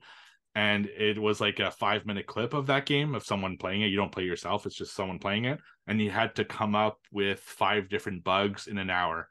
And 0.55 0.86
it 0.86 1.18
was 1.18 1.40
like 1.40 1.61
a 1.61 1.70
five 1.70 2.05
minute 2.05 2.26
clip 2.26 2.53
of 2.53 2.66
that 2.66 2.84
game 2.84 3.14
of 3.14 3.24
someone 3.24 3.57
playing 3.57 3.82
it. 3.82 3.86
You 3.86 3.96
don't 3.96 4.12
play 4.12 4.24
yourself, 4.24 4.66
it's 4.66 4.76
just 4.76 4.94
someone 4.94 5.18
playing 5.18 5.46
it. 5.46 5.61
And 5.86 6.00
you 6.00 6.11
had 6.11 6.34
to 6.36 6.44
come 6.44 6.74
up 6.74 6.98
with 7.11 7.40
five 7.40 7.88
different 7.88 8.22
bugs 8.22 8.66
in 8.66 8.78
an 8.78 8.90
hour 8.90 9.28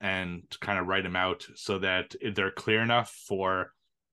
and 0.00 0.42
kind 0.60 0.78
of 0.78 0.86
write 0.86 1.04
them 1.04 1.16
out 1.16 1.46
so 1.54 1.78
that 1.78 2.14
they're 2.34 2.50
clear 2.50 2.82
enough 2.82 3.10
for 3.26 3.72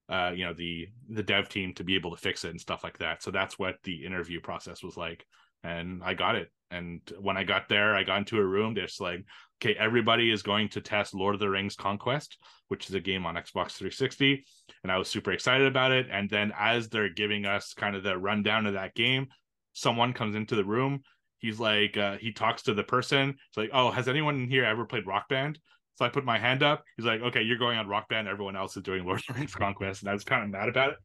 uh, 0.09 0.31
you 0.35 0.45
know 0.45 0.53
the 0.53 0.87
the 1.09 1.23
dev 1.23 1.49
team 1.49 1.73
to 1.73 1.83
be 1.83 1.95
able 1.95 2.11
to 2.11 2.21
fix 2.21 2.43
it 2.43 2.51
and 2.51 2.61
stuff 2.61 2.83
like 2.83 2.97
that. 2.99 3.23
So 3.23 3.31
that's 3.31 3.57
what 3.57 3.75
the 3.83 4.05
interview 4.05 4.39
process 4.39 4.83
was 4.83 4.97
like 4.97 5.25
and 5.63 6.01
I 6.03 6.13
got 6.13 6.35
it. 6.35 6.51
And 6.71 7.01
when 7.19 7.37
I 7.37 7.43
got 7.43 7.67
there, 7.69 7.95
I 7.95 8.03
got 8.03 8.19
into 8.19 8.37
a 8.37 8.45
room. 8.45 8.73
There's 8.73 8.99
like, 8.99 9.25
okay, 9.61 9.75
everybody 9.77 10.31
is 10.31 10.41
going 10.41 10.69
to 10.69 10.81
test 10.81 11.13
Lord 11.13 11.35
of 11.35 11.39
the 11.39 11.49
Rings 11.49 11.75
Conquest, 11.75 12.37
which 12.69 12.89
is 12.89 12.95
a 12.95 12.99
game 12.99 13.25
on 13.25 13.35
Xbox 13.35 13.73
360. 13.73 14.45
And 14.83 14.91
I 14.91 14.97
was 14.97 15.09
super 15.09 15.31
excited 15.31 15.67
about 15.67 15.91
it. 15.91 16.07
And 16.09 16.29
then 16.29 16.53
as 16.57 16.89
they're 16.89 17.13
giving 17.13 17.45
us 17.45 17.73
kind 17.73 17.95
of 17.95 18.03
the 18.03 18.17
rundown 18.17 18.65
of 18.65 18.73
that 18.73 18.95
game, 18.95 19.27
someone 19.73 20.13
comes 20.13 20.35
into 20.35 20.55
the 20.55 20.65
room. 20.65 21.01
He's 21.39 21.59
like, 21.59 21.97
uh, 21.97 22.17
he 22.17 22.31
talks 22.31 22.63
to 22.63 22.73
the 22.73 22.83
person. 22.83 23.29
It's 23.29 23.57
like, 23.57 23.71
oh, 23.73 23.91
has 23.91 24.07
anyone 24.07 24.35
in 24.35 24.49
here 24.49 24.63
ever 24.63 24.85
played 24.85 25.07
Rock 25.07 25.27
Band? 25.27 25.59
So 25.95 26.05
I 26.05 26.09
put 26.09 26.23
my 26.23 26.39
hand 26.39 26.63
up. 26.63 26.83
He's 26.97 27.05
like, 27.05 27.21
okay, 27.21 27.41
you're 27.41 27.57
going 27.57 27.77
on 27.77 27.87
Rock 27.87 28.07
Band. 28.09 28.27
Everyone 28.27 28.55
else 28.55 28.77
is 28.77 28.83
doing 28.83 29.05
Lord 29.05 29.19
of 29.19 29.25
the 29.27 29.33
Rings 29.33 29.53
Conquest. 29.53 30.01
And 30.01 30.09
I 30.09 30.13
was 30.13 30.23
kind 30.23 30.43
of 30.43 30.49
mad 30.49 30.69
about 30.69 30.91
it. 30.91 30.97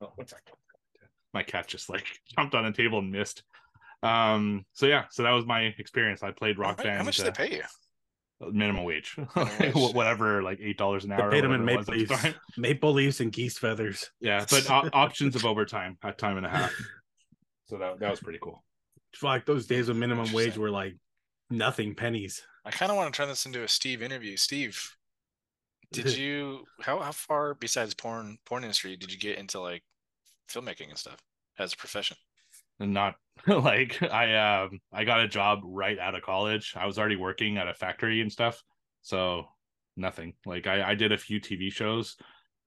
Oh, 0.00 0.12
what's 0.16 0.32
that? 0.32 0.42
My 1.32 1.42
cat 1.42 1.66
just 1.66 1.88
like 1.88 2.06
jumped 2.36 2.54
on 2.54 2.66
a 2.66 2.72
table 2.72 2.98
and 2.98 3.10
missed. 3.10 3.42
Um, 4.02 4.64
so 4.72 4.86
yeah, 4.86 5.04
so 5.10 5.22
that 5.22 5.30
was 5.32 5.46
my 5.46 5.74
experience. 5.78 6.22
I 6.22 6.30
played 6.30 6.58
Rock 6.58 6.78
How- 6.78 6.84
Band. 6.84 6.98
How 6.98 7.04
much 7.04 7.20
uh, 7.20 7.24
did 7.24 7.34
they 7.34 7.48
pay 7.48 7.56
you? 7.56 7.62
minimum 8.52 8.84
wage, 8.84 9.16
wage. 9.60 9.72
Whatever, 9.74 10.42
like 10.42 10.58
eight 10.60 10.76
dollars 10.76 11.04
an 11.04 11.12
hour. 11.12 11.28
or 11.28 11.30
paid 11.30 11.42
him 11.42 11.52
in 11.52 11.64
maple 11.64 11.78
was 11.78 11.88
leaves, 11.88 12.34
maple 12.58 12.92
leaves 12.92 13.20
and 13.20 13.32
geese 13.32 13.58
feathers. 13.58 14.10
Yeah, 14.20 14.44
but 14.50 14.70
o- 14.70 14.90
options 14.92 15.34
of 15.36 15.46
overtime 15.46 15.96
at 16.04 16.18
time 16.18 16.36
and 16.36 16.44
a 16.44 16.50
half. 16.50 16.74
So 17.68 17.78
that 17.78 17.98
that 18.00 18.10
was 18.10 18.20
pretty 18.20 18.38
cool. 18.42 18.62
It's 19.14 19.22
like 19.22 19.46
those 19.46 19.66
days 19.66 19.88
of 19.88 19.96
minimum 19.96 20.26
wage 20.32 20.48
Interesting. 20.48 20.62
were 20.62 20.70
like 20.70 20.96
nothing 21.48 21.94
pennies. 21.94 22.42
I 22.66 22.70
kind 22.70 22.90
of 22.90 22.96
want 22.96 23.12
to 23.12 23.16
turn 23.16 23.28
this 23.28 23.46
into 23.46 23.62
a 23.62 23.68
Steve 23.68 24.02
interview. 24.02 24.36
Steve, 24.36 24.78
did 25.92 26.14
you 26.18 26.64
how 26.82 26.98
how 27.00 27.12
far 27.12 27.54
besides 27.54 27.94
porn 27.94 28.36
porn 28.44 28.64
industry 28.64 28.96
did 28.96 29.10
you 29.10 29.18
get 29.18 29.38
into 29.38 29.60
like 29.60 29.82
filmmaking 30.50 30.90
and 30.90 30.98
stuff 30.98 31.22
as 31.58 31.72
a 31.72 31.76
profession? 31.76 32.18
And 32.80 32.92
not 32.92 33.16
like 33.46 34.02
I 34.02 34.34
um 34.62 34.80
I 34.92 35.04
got 35.04 35.20
a 35.20 35.28
job 35.28 35.60
right 35.64 35.98
out 35.98 36.14
of 36.14 36.22
college. 36.22 36.74
I 36.76 36.86
was 36.86 36.98
already 36.98 37.16
working 37.16 37.58
at 37.58 37.68
a 37.68 37.74
factory 37.74 38.20
and 38.20 38.32
stuff. 38.32 38.62
So 39.02 39.46
nothing. 39.96 40.34
Like 40.44 40.66
I, 40.66 40.90
I 40.90 40.94
did 40.94 41.12
a 41.12 41.18
few 41.18 41.40
TV 41.40 41.72
shows, 41.72 42.16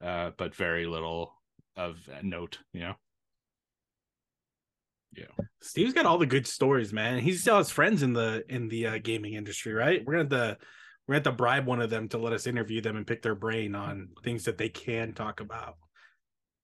uh, 0.03 0.31
but 0.37 0.55
very 0.55 0.85
little 0.87 1.33
of 1.75 1.97
note, 2.23 2.59
you 2.73 2.81
know. 2.81 2.93
Yeah. 5.15 5.25
Steve's 5.61 5.93
got 5.93 6.05
all 6.05 6.17
the 6.17 6.25
good 6.25 6.47
stories, 6.47 6.93
man. 6.93 7.19
He 7.19 7.33
still 7.33 7.57
has 7.57 7.71
friends 7.71 8.03
in 8.03 8.13
the 8.13 8.43
in 8.49 8.69
the 8.69 8.87
uh, 8.87 8.97
gaming 8.99 9.33
industry, 9.33 9.73
right? 9.73 10.03
We're 10.05 10.23
gonna 10.23 10.23
have 10.23 10.57
to 10.57 10.65
we're 11.07 11.13
gonna 11.13 11.25
have 11.25 11.33
to 11.33 11.37
bribe 11.37 11.65
one 11.65 11.81
of 11.81 11.89
them 11.89 12.07
to 12.09 12.17
let 12.17 12.33
us 12.33 12.47
interview 12.47 12.81
them 12.81 12.95
and 12.95 13.07
pick 13.07 13.21
their 13.21 13.35
brain 13.35 13.75
on 13.75 14.09
things 14.23 14.45
that 14.45 14.57
they 14.57 14.69
can 14.69 15.13
talk 15.13 15.39
about. 15.41 15.75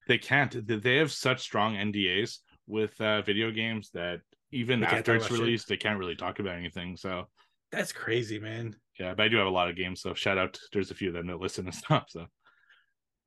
they 0.07 0.17
can't 0.17 0.67
they 0.67 0.97
have 0.97 1.11
such 1.11 1.41
strong 1.41 1.75
ndas 1.75 2.39
with 2.67 2.99
uh, 3.01 3.21
video 3.21 3.51
games 3.51 3.89
that 3.93 4.19
even 4.51 4.79
They 4.79 4.85
can't 4.87 4.97
after 4.99 5.15
it's 5.15 5.25
about 5.27 5.35
shit. 5.35 5.43
released 5.45 5.67
they 5.67 5.77
can't 5.77 5.99
really 5.99 6.15
talk 6.15 6.39
about 6.39 6.55
anything 6.55 6.95
so 6.97 7.25
That's 7.71 7.91
crazy, 7.91 8.39
man. 8.39 8.75
yeah 8.99 9.13
but 9.15 9.23
i 9.23 9.27
do 9.27 9.37
have 9.37 9.47
a 9.47 9.49
lot 9.51 9.69
of 9.69 9.75
games 9.75 10.01
so 10.01 10.13
shout 10.13 10.37
out 10.37 10.57
there's 10.73 10.91
a 10.91 10.95
few 10.95 11.09
of 11.09 11.13
them 11.13 11.27
that 11.27 11.39
listen 11.39 11.65
and 11.65 11.75
stuff 11.85 12.05
so 12.09 12.25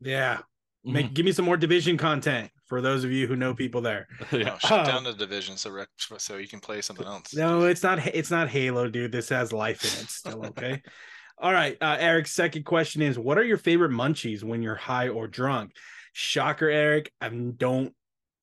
Yeah. 0.00 0.38
Make 0.84 1.12
give 1.12 1.26
me 1.26 1.32
some 1.32 1.44
more 1.44 1.56
division 1.56 1.98
content 1.98 2.50
for 2.66 2.80
those 2.80 3.02
of 3.04 3.10
you 3.10 3.26
who 3.26 3.36
know 3.36 3.52
people 3.52 3.80
there. 3.82 4.06
yeah. 4.32 4.52
Oh, 4.54 4.58
shut 4.58 4.86
Oh. 4.86 4.90
down 4.90 5.04
the 5.04 5.12
division 5.12 5.56
so 5.56 5.70
rec- 5.70 5.88
so 6.18 6.36
you 6.36 6.48
can 6.48 6.60
play 6.60 6.80
something 6.80 7.04
else. 7.06 7.34
No, 7.34 7.64
it's 7.64 7.82
not 7.82 8.06
it's 8.06 8.30
not 8.30 8.48
Halo, 8.48 8.88
dude. 8.88 9.12
This 9.12 9.28
has 9.28 9.52
life 9.52 9.82
in 9.82 10.04
it 10.04 10.08
still, 10.08 10.46
okay? 10.46 10.80
All 11.38 11.52
right. 11.52 11.76
Uh 11.80 11.96
Eric's 11.98 12.30
second 12.32 12.64
question 12.64 13.02
is 13.02 13.18
what 13.18 13.36
are 13.36 13.44
your 13.44 13.58
favorite 13.58 13.90
munchies 13.90 14.42
when 14.44 14.62
you're 14.62 14.76
high 14.76 15.08
or 15.08 15.26
drunk? 15.26 15.72
Shocker, 16.12 16.70
Eric. 16.70 17.12
I 17.20 17.28
don't 17.28 17.92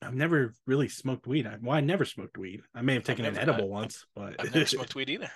I've 0.05 0.13
never 0.15 0.53
really 0.65 0.87
smoked 0.87 1.27
weed. 1.27 1.47
I, 1.47 1.57
well, 1.61 1.75
I 1.75 1.81
never 1.81 2.05
smoked 2.05 2.37
weed. 2.37 2.61
I 2.73 2.81
may 2.81 2.93
have 2.93 3.03
taken 3.03 3.25
an 3.25 3.37
edible 3.37 3.65
I- 3.65 3.67
once, 3.67 4.05
but 4.15 4.35
I've 4.39 4.53
never 4.53 4.65
smoked 4.65 4.95
weed 4.95 5.09
either. 5.09 5.29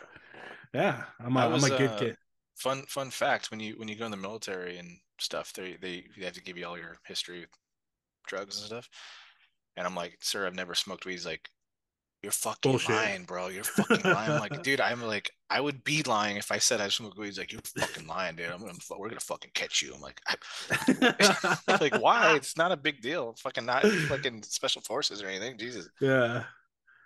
yeah, 0.73 1.03
I'm 1.19 1.35
a, 1.35 1.39
I 1.39 1.45
I'm 1.53 1.63
a 1.63 1.69
good 1.69 1.89
uh, 1.89 1.99
kid. 1.99 2.17
Fun 2.55 2.83
fun 2.87 3.09
fact: 3.09 3.51
when 3.51 3.59
you 3.59 3.73
when 3.77 3.87
you 3.87 3.95
go 3.95 4.05
in 4.05 4.11
the 4.11 4.17
military 4.17 4.77
and 4.77 4.97
stuff, 5.19 5.53
they 5.53 5.77
they 5.81 6.05
they 6.17 6.25
have 6.25 6.33
to 6.33 6.43
give 6.43 6.57
you 6.57 6.65
all 6.65 6.77
your 6.77 6.97
history 7.05 7.41
with 7.41 7.49
drugs 8.27 8.57
and 8.57 8.65
stuff. 8.67 8.89
And 9.77 9.87
I'm 9.87 9.95
like, 9.95 10.17
sir, 10.21 10.45
I've 10.45 10.55
never 10.55 10.75
smoked 10.75 11.05
weed. 11.05 11.13
He's 11.13 11.25
like, 11.25 11.49
you're 12.21 12.31
fucking 12.31 12.71
Bullshit. 12.71 12.89
lying, 12.95 13.23
bro. 13.23 13.47
You're 13.47 13.63
fucking 13.63 14.01
lying. 14.11 14.31
I'm 14.31 14.39
like, 14.39 14.61
dude, 14.63 14.81
I'm 14.81 15.01
like, 15.01 15.31
I 15.49 15.61
would 15.61 15.83
be 15.83 16.03
lying 16.03 16.37
if 16.37 16.51
I 16.51 16.57
said 16.57 16.81
I 16.81 16.89
smoked 16.89 17.17
weed. 17.17 17.27
He's 17.27 17.37
like, 17.39 17.51
you're 17.51 17.61
fucking 17.61 18.07
lying, 18.07 18.35
dude. 18.35 18.49
I'm 18.49 18.59
gonna, 18.59 18.73
we're 18.97 19.09
gonna 19.09 19.19
fucking 19.21 19.51
catch 19.53 19.81
you. 19.81 19.93
I'm 19.93 20.01
like, 20.01 20.21
I, 20.27 21.77
like, 21.79 22.01
why? 22.01 22.33
It's 22.35 22.57
not 22.57 22.71
a 22.71 22.77
big 22.77 23.01
deal. 23.01 23.35
Fucking 23.39 23.65
not 23.65 23.83
fucking 23.83 24.43
special 24.43 24.81
forces 24.81 25.21
or 25.21 25.27
anything. 25.27 25.57
Jesus. 25.57 25.89
yeah. 26.01 26.43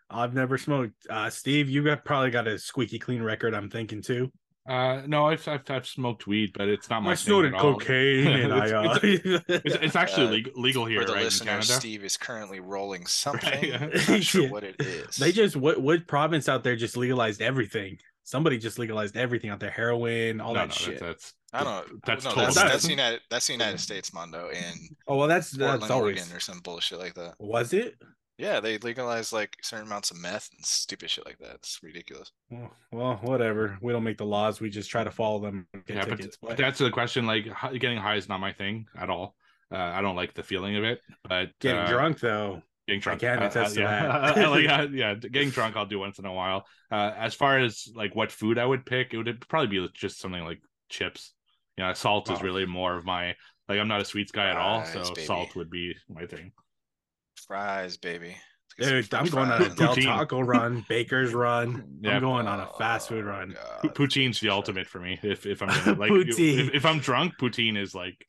I've 0.09 0.33
never 0.35 0.57
smoked. 0.57 1.07
Uh 1.09 1.29
Steve, 1.29 1.69
you 1.69 1.83
got 1.83 2.05
probably 2.05 2.29
got 2.29 2.47
a 2.47 2.59
squeaky 2.59 2.99
clean 2.99 3.23
record, 3.23 3.55
I'm 3.55 3.69
thinking 3.69 4.01
too. 4.01 4.31
Uh 4.67 5.01
no 5.07 5.27
I've, 5.27 5.45
I've 5.47 5.69
i've 5.69 5.85
smoked 5.85 6.25
weed 6.25 6.51
but 6.53 6.69
it's 6.69 6.89
not 6.89 7.03
my 7.03 7.11
I 7.11 7.15
thing 7.15 7.25
snorted 7.25 7.53
cocaine 7.57 8.27
and 8.27 8.53
I 8.53 8.71
uh, 8.71 8.99
it's, 9.03 9.75
it's 9.75 9.95
actually 9.95 10.27
Uh, 10.27 10.29
legal, 10.31 10.51
legal 10.61 10.85
here 10.85 11.01
For 11.01 11.07
the 11.07 11.13
right 11.13 11.19
in 11.19 11.25
listener, 11.25 11.51
canada 11.51 11.65
Steve 11.67 12.03
is 12.05 12.15
currently 12.15 12.59
rolling 12.61 13.05
something. 13.23 13.63
yeah. 13.63 13.89
Not 14.07 14.23
sure 14.23 14.43
Yeah. 14.43 14.49
what 14.51 14.63
it 14.63 14.75
is. 14.79 15.17
They 15.17 15.31
just 15.33 15.55
what 15.57 15.81
what 15.81 16.07
province 16.07 16.47
out 16.47 16.63
there 16.63 16.75
just 16.77 16.95
legalized 16.95 17.41
everything? 17.41 17.97
Somebody 18.25 18.57
just 18.57 18.79
legalized 18.79 19.17
everything 19.17 19.49
out 19.49 19.59
there, 19.59 19.69
heroin, 19.69 20.39
all 20.39 20.53
no, 20.53 20.61
that 20.61 20.69
no, 20.69 20.73
shit. 20.73 20.97
That's, 21.01 21.33
I 21.51 21.65
don't 21.65 21.73
know. 21.91 21.99
That's 22.05 22.23
no, 22.23 22.29
total 22.31 22.43
that's, 22.45 22.55
that's 22.55 22.83
the 22.83 22.89
United. 22.91 23.19
That's 23.29 23.47
the 23.47 23.53
United 23.53 23.79
States, 23.81 24.13
Mondo, 24.13 24.47
and 24.47 24.77
oh 25.09 25.17
well, 25.17 25.27
that's 25.27 25.51
that's 25.51 25.89
always 25.89 26.21
Oregon, 26.21 26.33
or 26.33 26.39
some 26.39 26.61
bullshit 26.61 26.99
like 26.99 27.15
that. 27.15 27.33
was 27.37 27.73
it? 27.73 27.95
Yeah, 28.37 28.59
they 28.59 28.77
legalized 28.79 29.31
like 29.31 29.57
certain 29.61 29.85
amounts 29.87 30.09
of 30.11 30.17
meth 30.17 30.49
and 30.55 30.65
stupid 30.65 31.09
shit 31.09 31.25
like 31.25 31.37
that. 31.39 31.55
It's 31.55 31.79
ridiculous. 31.83 32.31
Well, 32.49 32.71
well, 32.91 33.19
whatever. 33.21 33.77
We 33.81 33.93
don't 33.93 34.03
make 34.03 34.17
the 34.17 34.25
laws. 34.25 34.59
We 34.59 34.69
just 34.69 34.89
try 34.89 35.03
to 35.03 35.11
follow 35.11 35.39
them. 35.39 35.67
and 35.73 35.85
Get 35.85 35.97
yeah, 35.97 36.05
but, 36.05 36.17
tickets. 36.17 36.37
but 36.41 36.57
that's 36.57 36.79
the 36.79 36.89
question. 36.89 37.25
Like 37.27 37.45
getting 37.79 37.97
high 37.99 38.15
is 38.15 38.27
not 38.29 38.39
my 38.39 38.51
thing 38.51 38.87
at 38.97 39.09
all. 39.09 39.35
Uh, 39.71 39.77
I 39.77 40.01
don't 40.01 40.15
like 40.15 40.33
the 40.33 40.43
feeling 40.43 40.75
of 40.77 40.83
it. 40.83 40.99
But 41.27 41.49
getting 41.59 41.81
uh, 41.81 41.87
drunk 41.87 42.19
though. 42.19 42.61
getting 42.87 43.01
drunk. 43.01 43.23
I 43.23 43.35
can 43.35 43.43
uh, 43.43 43.47
attest 43.47 43.75
to 43.75 43.81
yeah. 43.81 44.31
that. 44.35 44.49
Like, 44.49 44.67
uh, 44.69 44.87
yeah, 44.91 45.13
getting 45.15 45.49
drunk 45.51 45.75
I'll 45.75 45.85
do 45.85 45.99
once 45.99 46.17
in 46.19 46.25
a 46.25 46.33
while. 46.33 46.65
Uh, 46.91 47.11
as 47.15 47.33
far 47.35 47.59
as 47.59 47.87
like 47.95 48.15
what 48.15 48.31
food 48.31 48.57
I 48.57 48.65
would 48.65 48.85
pick, 48.85 49.13
it 49.13 49.17
would 49.17 49.47
probably 49.47 49.79
be 49.79 49.87
just 49.93 50.19
something 50.19 50.43
like 50.43 50.59
chips. 50.89 51.33
You 51.77 51.83
know, 51.85 51.93
salt 51.93 52.29
is 52.31 52.39
Oh. 52.39 52.43
really 52.43 52.65
more 52.65 52.95
of 52.95 53.05
my 53.05 53.35
like. 53.67 53.79
I'm 53.79 53.87
not 53.87 54.01
a 54.01 54.05
sweets 54.05 54.31
guy 54.31 54.49
at 54.49 54.57
all, 54.57 54.85
so 54.85 55.03
baby. 55.03 55.25
salt 55.25 55.55
would 55.55 55.69
be 55.69 55.95
my 56.09 56.25
thing. 56.25 56.51
Fries, 57.47 57.97
baby. 57.97 58.35
Dude, 58.79 59.13
I'm 59.13 59.27
french 59.27 59.31
going 59.31 59.51
on 59.51 59.61
a. 59.61 59.69
Del 59.75 59.95
Poutine. 59.95 60.03
Taco 60.05 60.39
run, 60.41 60.83
Baker's 60.89 61.33
run. 61.33 61.97
Yeah. 62.01 62.15
I'm 62.15 62.21
going 62.21 62.47
on 62.47 62.59
a 62.59 62.67
fast 62.77 63.07
food 63.09 63.23
Oh, 63.25 63.27
run. 63.29 63.55
God. 63.83 63.93
Poutine's 63.95 64.39
the 64.39 64.49
ultimate 64.49 64.87
for 64.87 64.99
me. 64.99 65.19
If 65.21 65.45
if 65.45 65.61
I'm 65.61 65.67
gonna, 65.69 65.99
like 65.99 66.11
Poutine. 66.11 66.67
if, 66.69 66.73
if 66.75 66.85
I'm 66.85 66.99
drunk, 66.99 67.33
poutine 67.39 67.77
is 67.77 67.93
like 67.93 68.25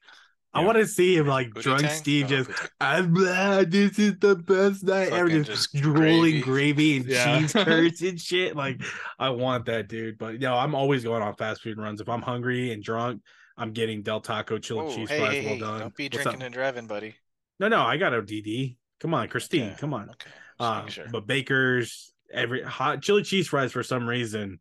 I 0.53 0.61
Yeah. 0.61 0.67
want 0.67 0.79
to 0.79 0.87
see 0.87 1.17
him 1.17 1.27
like 1.27 1.49
Pootie 1.51 1.63
drunk 1.63 1.81
Tang? 1.83 1.91
Steve 1.97 2.27
Oh, 2.27 2.29
just, 2.29 2.51
I'm 2.81 3.15
glad 3.15 3.71
this 3.71 3.99
is 3.99 4.19
the 4.21 4.37
best 4.37 4.85
night 4.85 5.09
ever. 5.13 5.29
Fucking 5.29 5.45
Just, 5.45 5.73
just 5.73 5.83
drooling 5.83 6.41
gravy. 6.41 6.41
gravy 6.43 6.97
and 6.99 7.07
Yeah. 7.07 7.39
cheese 7.41 7.53
curds 7.65 8.03
and 8.03 8.21
shit. 8.21 8.55
Like, 8.55 8.83
I 9.19 9.31
want 9.31 9.65
that, 9.67 9.89
dude. 9.89 10.19
But 10.19 10.35
you 10.35 10.39
no, 10.41 10.55
I'm 10.55 10.75
always 10.75 11.03
going 11.05 11.23
on 11.23 11.35
fast 11.37 11.63
food 11.63 11.79
runs. 11.79 12.01
If 12.03 12.09
I'm 12.11 12.23
hungry 12.23 12.71
and 12.73 12.83
drunk, 12.85 13.23
I'm 13.57 13.73
getting 13.73 14.03
Del 14.03 14.21
Taco 14.21 14.59
chili 14.59 14.81
Whoa, 14.83 14.95
cheese 14.95 15.09
hey, 15.09 15.19
fries. 15.21 15.33
hey, 15.33 15.45
well 15.47 15.55
hey, 15.55 15.61
done. 15.61 15.81
Don't 15.81 15.97
be 15.97 16.05
What's 16.05 16.17
drinking 16.17 16.43
up? 16.43 16.47
and 16.47 16.55
driving, 16.55 16.87
buddy. 16.87 17.15
No, 17.59 17.69
no, 17.69 17.81
I 17.81 17.97
got 17.97 18.13
a 18.13 18.21
DD. 18.21 18.77
Come 19.01 19.15
on, 19.15 19.29
Christine. 19.29 19.71
Okay, 19.71 19.77
Come 19.81 19.95
on. 19.95 20.11
Okay. 20.11 20.31
Uh, 20.59 20.87
sure. 20.87 21.07
But 21.11 21.27
Baker's 21.27 22.13
every 22.33 22.63
hot 22.63 23.03
chili 23.03 23.23
cheese 23.23 23.49
fries 23.49 23.73
for 23.73 23.83
some 23.83 24.07
reason. 24.07 24.61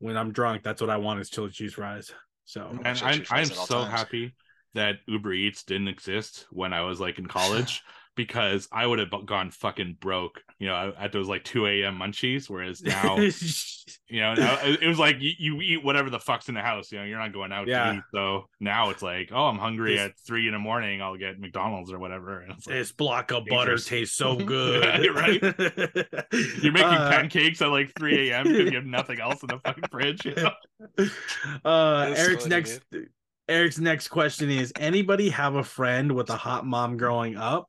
When 0.00 0.16
I'm 0.16 0.32
drunk, 0.32 0.62
that's 0.62 0.80
what 0.80 0.90
I 0.90 0.96
want 0.96 1.20
is 1.20 1.30
chili 1.30 1.50
cheese 1.50 1.74
fries. 1.74 2.12
So 2.44 2.68
and 2.84 2.98
I'm 3.02 3.24
I'm 3.30 3.44
so 3.44 3.84
times. 3.84 3.90
happy 3.90 4.34
that 4.74 4.96
Uber 5.06 5.32
Eats 5.32 5.64
didn't 5.64 5.88
exist 5.88 6.46
when 6.50 6.72
I 6.72 6.82
was 6.82 7.00
like 7.00 7.18
in 7.18 7.26
college 7.26 7.82
because 8.18 8.68
I 8.70 8.86
would 8.86 8.98
have 8.98 9.08
gone 9.24 9.50
fucking 9.50 9.96
broke, 10.00 10.42
you 10.58 10.66
know, 10.66 10.92
at 10.98 11.12
those 11.12 11.28
like 11.28 11.44
2 11.44 11.66
a.m. 11.66 11.98
munchies. 11.98 12.50
Whereas 12.50 12.82
now, 12.84 13.16
you 13.16 14.20
know, 14.20 14.34
it 14.64 14.82
it 14.82 14.86
was 14.88 14.98
like 14.98 15.16
you, 15.20 15.32
you 15.38 15.60
eat 15.62 15.82
whatever 15.84 16.10
the 16.10 16.18
fuck's 16.18 16.48
in 16.50 16.54
the 16.54 16.60
house, 16.60 16.92
you 16.92 16.98
know, 16.98 17.04
you're 17.04 17.18
not 17.18 17.32
going 17.32 17.52
out 17.52 17.66
Yeah. 17.68 17.92
to 17.92 17.96
eat. 17.98 18.02
So 18.12 18.48
now 18.60 18.90
it's 18.90 19.00
like, 19.02 19.30
oh, 19.32 19.46
I'm 19.46 19.56
hungry 19.58 19.92
This- 19.96 20.00
at 20.10 20.18
three 20.26 20.46
in 20.46 20.52
the 20.52 20.58
morning, 20.58 21.00
I'll 21.00 21.16
get 21.16 21.38
McDonald's 21.40 21.90
or 21.92 21.98
whatever. 21.98 22.40
And 22.40 22.52
it's 22.52 22.66
like, 22.66 22.76
this 22.76 22.92
block 22.92 23.30
of 23.32 23.46
butter 23.46 23.78
tastes 23.78 24.16
so 24.16 24.36
good. 24.54 24.82
Yeah, 25.04 25.10
right? 25.12 25.40
you're 26.62 26.72
making 26.72 26.88
Uh, 26.88 27.10
pancakes 27.10 27.62
at 27.62 27.68
like 27.68 27.92
3 27.98 28.28
a.m. 28.30 28.44
because 28.48 28.70
you 28.70 28.76
have 28.76 28.84
nothing 28.84 29.20
else 29.20 29.40
in 29.42 29.46
the 29.48 29.58
fucking 29.64 29.84
fridge. 29.90 30.24
You 30.26 30.34
know? 30.34 30.52
uh 31.64 32.12
Eric's 32.16 32.42
funny, 32.44 32.54
next 32.54 32.80
Eric's 33.48 33.78
next 33.78 34.08
question 34.08 34.50
is 34.50 34.72
anybody 34.78 35.30
have 35.30 35.54
a 35.54 35.64
friend 35.64 36.12
with 36.12 36.28
a 36.28 36.36
hot 36.36 36.66
mom 36.66 36.98
growing 36.98 37.36
up? 37.36 37.68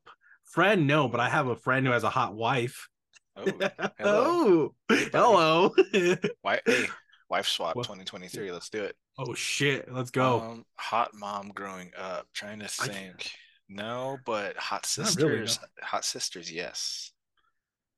Friend, 0.50 0.86
no, 0.86 1.08
but 1.08 1.20
I 1.20 1.28
have 1.28 1.46
a 1.46 1.56
friend 1.56 1.86
who 1.86 1.92
has 1.92 2.02
a 2.04 2.10
hot 2.10 2.34
wife. 2.34 2.88
Oh, 3.36 3.44
hello. 3.98 4.74
Oh, 4.90 5.72
hello. 5.92 6.16
Why, 6.42 6.60
hey, 6.66 6.86
wife 7.28 7.46
swap 7.46 7.76
What? 7.76 7.84
2023. 7.84 8.50
Let's 8.50 8.68
do 8.68 8.82
it. 8.82 8.96
oh 9.18 9.34
shit, 9.34 9.92
let's 9.92 10.10
go. 10.10 10.40
Um, 10.40 10.64
hot 10.76 11.10
mom 11.14 11.50
growing 11.54 11.92
up. 11.96 12.26
Trying 12.34 12.58
to 12.60 12.68
think. 12.68 13.30
No, 13.68 14.18
but 14.26 14.56
hot 14.56 14.86
Not 14.98 15.14
really, 15.16 15.46
sisters. 15.46 15.58
Hot 15.82 16.04
sisters. 16.04 16.50
Yes. 16.50 17.12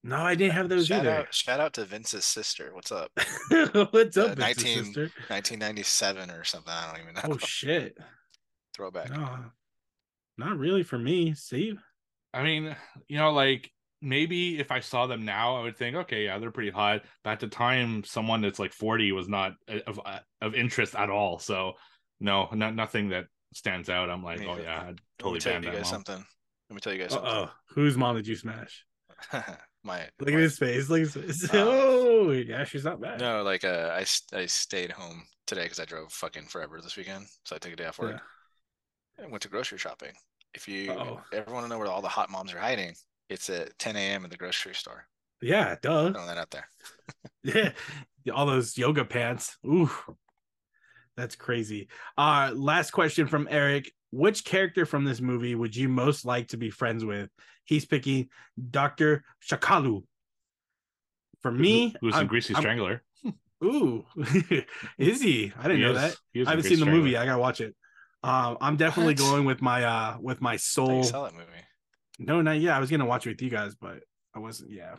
no, 0.04 0.16
I 0.18 0.34
didn't 0.34 0.52
have 0.52 0.68
those 0.68 0.88
shout 0.88 1.00
either. 1.06 1.10
out! 1.20 1.32
Shout 1.34 1.60
out 1.60 1.72
to 1.74 1.86
Vince's 1.86 2.26
sister. 2.26 2.74
What's 2.74 2.92
up? 2.92 3.10
What's 3.16 4.16
up, 4.18 4.32
Uh, 4.32 4.34
Vince's 4.34 4.36
19 4.36 4.84
sister? 4.84 5.00
1997 5.28 6.30
or 6.30 6.44
something. 6.44 6.70
I 6.72 6.92
don't 6.92 7.00
even 7.02 7.14
know. 7.14 7.34
Oh 7.34 7.38
shit. 7.38 7.96
Throwback. 8.76 9.10
No, 9.10 9.38
not 10.36 10.58
really 10.58 10.82
for 10.82 10.98
me. 10.98 11.34
See, 11.34 11.78
I 12.34 12.42
mean, 12.42 12.74
you 13.08 13.18
know, 13.18 13.32
like 13.32 13.70
maybe 14.00 14.58
if 14.58 14.70
I 14.70 14.80
saw 14.80 15.06
them 15.06 15.24
now, 15.24 15.56
I 15.56 15.62
would 15.62 15.76
think, 15.76 15.96
okay, 15.96 16.24
yeah, 16.24 16.38
they're 16.38 16.50
pretty 16.50 16.70
hot. 16.70 17.02
But 17.24 17.30
at 17.30 17.40
the 17.40 17.48
time, 17.48 18.04
someone 18.04 18.40
that's 18.40 18.58
like 18.58 18.72
40 18.72 19.12
was 19.12 19.28
not 19.28 19.52
uh, 19.68 19.78
of 19.86 20.00
uh, 20.04 20.18
of 20.40 20.54
interest 20.54 20.94
at 20.94 21.10
all. 21.10 21.38
So 21.38 21.74
no, 22.20 22.48
not 22.52 22.74
nothing 22.74 23.10
that 23.10 23.26
stands 23.54 23.88
out. 23.88 24.10
I'm 24.10 24.22
like, 24.22 24.40
Me 24.40 24.46
oh 24.48 24.56
yeah, 24.56 24.80
I'd 24.80 24.86
Let 24.86 24.90
me 24.90 24.96
totally 25.18 25.40
tell 25.40 25.62
you 25.62 25.70
guys 25.70 25.74
mom. 25.74 25.84
something. 25.84 26.24
Let 26.70 26.74
me 26.74 26.80
tell 26.80 26.92
you 26.92 27.00
guys 27.00 27.12
uh 27.12 27.16
something. 27.16 27.32
oh, 27.32 27.50
whose 27.68 27.96
mom 27.96 28.16
did 28.16 28.26
you 28.26 28.36
smash? 28.36 28.84
My 29.84 30.08
Look 30.20 30.28
at 30.30 30.38
his 30.38 30.58
face. 30.58 30.88
Look 30.88 31.00
at 31.00 31.06
his 31.06 31.40
face. 31.40 31.54
Uh, 31.54 31.64
oh, 31.66 32.30
yeah, 32.30 32.64
she's 32.64 32.84
not 32.84 33.00
bad. 33.00 33.20
No, 33.20 33.42
like 33.42 33.64
uh, 33.64 33.90
I 33.92 34.02
s- 34.02 34.22
I 34.32 34.46
stayed 34.46 34.92
home 34.92 35.24
today 35.46 35.64
because 35.64 35.80
I 35.80 35.84
drove 35.84 36.12
fucking 36.12 36.44
forever 36.44 36.80
this 36.80 36.96
weekend, 36.96 37.26
so 37.44 37.56
I 37.56 37.58
took 37.58 37.72
a 37.72 37.76
day 37.76 37.86
off 37.86 37.98
work. 37.98 38.20
Yeah. 39.18 39.24
I 39.24 39.28
went 39.28 39.42
to 39.42 39.48
grocery 39.48 39.78
shopping. 39.78 40.12
If 40.54 40.68
you 40.68 40.92
Uh-oh. 40.92 41.20
ever 41.32 41.52
want 41.52 41.64
to 41.64 41.68
know 41.68 41.78
where 41.78 41.88
all 41.88 42.02
the 42.02 42.08
hot 42.08 42.30
moms 42.30 42.52
are 42.52 42.58
hiding, 42.58 42.94
it's 43.28 43.48
at 43.50 43.78
10 43.78 43.96
a.m. 43.96 44.24
in 44.24 44.30
the 44.30 44.36
grocery 44.36 44.74
store. 44.74 45.06
Yeah, 45.40 45.76
duh. 45.82 46.12
Throwing 46.12 46.26
that 46.26 46.38
out 46.38 46.50
there. 46.50 46.68
Yeah, 48.24 48.34
all 48.34 48.46
those 48.46 48.78
yoga 48.78 49.04
pants. 49.04 49.56
Ooh, 49.66 49.90
that's 51.16 51.34
crazy. 51.34 51.88
Uh, 52.16 52.52
last 52.54 52.92
question 52.92 53.26
from 53.26 53.48
Eric: 53.50 53.90
Which 54.12 54.44
character 54.44 54.86
from 54.86 55.04
this 55.04 55.20
movie 55.20 55.56
would 55.56 55.74
you 55.74 55.88
most 55.88 56.24
like 56.24 56.46
to 56.48 56.56
be 56.56 56.70
friends 56.70 57.04
with? 57.04 57.30
He's 57.64 57.84
picking 57.84 58.28
Doctor 58.70 59.24
Shakalu. 59.50 60.04
For 61.40 61.50
me, 61.50 61.96
who's 62.00 62.16
in 62.16 62.28
Greasy 62.28 62.54
I'm- 62.54 62.62
Strangler? 62.62 63.02
Ooh, 63.64 64.04
is 64.98 65.20
he? 65.20 65.52
I 65.58 65.62
didn't 65.64 65.78
He 65.78 65.82
know 65.84 65.90
is- 65.92 65.96
that. 65.98 66.46
I 66.46 66.50
haven't 66.50 66.64
seen 66.66 66.78
the 66.78 66.86
movie. 66.86 67.16
I 67.16 67.26
gotta 67.26 67.40
watch 67.40 67.60
it. 67.60 67.74
Um, 68.24 68.56
I'm 68.60 68.76
definitely 68.76 69.14
What? 69.14 69.30
going 69.30 69.44
with 69.44 69.60
my 69.62 69.84
uh 69.84 70.16
with 70.20 70.40
my 70.40 70.56
soul. 70.56 70.98
you 70.98 71.04
saw 71.04 71.24
that 71.24 71.34
movie. 71.34 71.46
No, 72.18 72.40
not 72.42 72.60
yet. 72.60 72.74
I 72.76 72.80
was 72.80 72.90
gonna 72.90 73.06
watch 73.06 73.26
it 73.26 73.30
with 73.30 73.42
you 73.42 73.50
guys, 73.50 73.74
but 73.74 74.02
I 74.34 74.38
wasn't. 74.38 74.70
Yeah. 74.70 74.94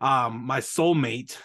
Um, 0.00 0.44
my 0.46 0.60
soulmate, 0.60 1.36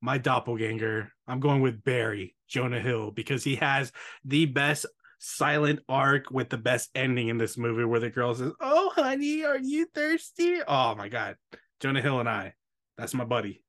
my 0.00 0.18
doppelganger. 0.18 1.10
I'm 1.26 1.40
going 1.40 1.60
with 1.62 1.82
Barry 1.84 2.34
Jonah 2.48 2.80
Hill 2.80 3.10
because 3.10 3.44
he 3.44 3.56
has 3.56 3.92
the 4.24 4.46
best 4.46 4.86
silent 5.18 5.80
arc 5.88 6.30
with 6.30 6.50
the 6.50 6.58
best 6.58 6.90
ending 6.94 7.28
in 7.28 7.38
this 7.38 7.56
movie, 7.56 7.84
where 7.84 8.00
the 8.00 8.10
girl 8.10 8.34
says, 8.34 8.52
"Oh, 8.60 8.90
honey, 8.94 9.44
are 9.44 9.58
you 9.58 9.86
thirsty?" 9.94 10.58
Oh 10.66 10.94
my 10.96 11.08
god, 11.08 11.36
Jonah 11.80 12.02
Hill 12.02 12.20
and 12.20 12.28
I. 12.28 12.54
That's 12.98 13.14
my 13.14 13.24
buddy. 13.24 13.62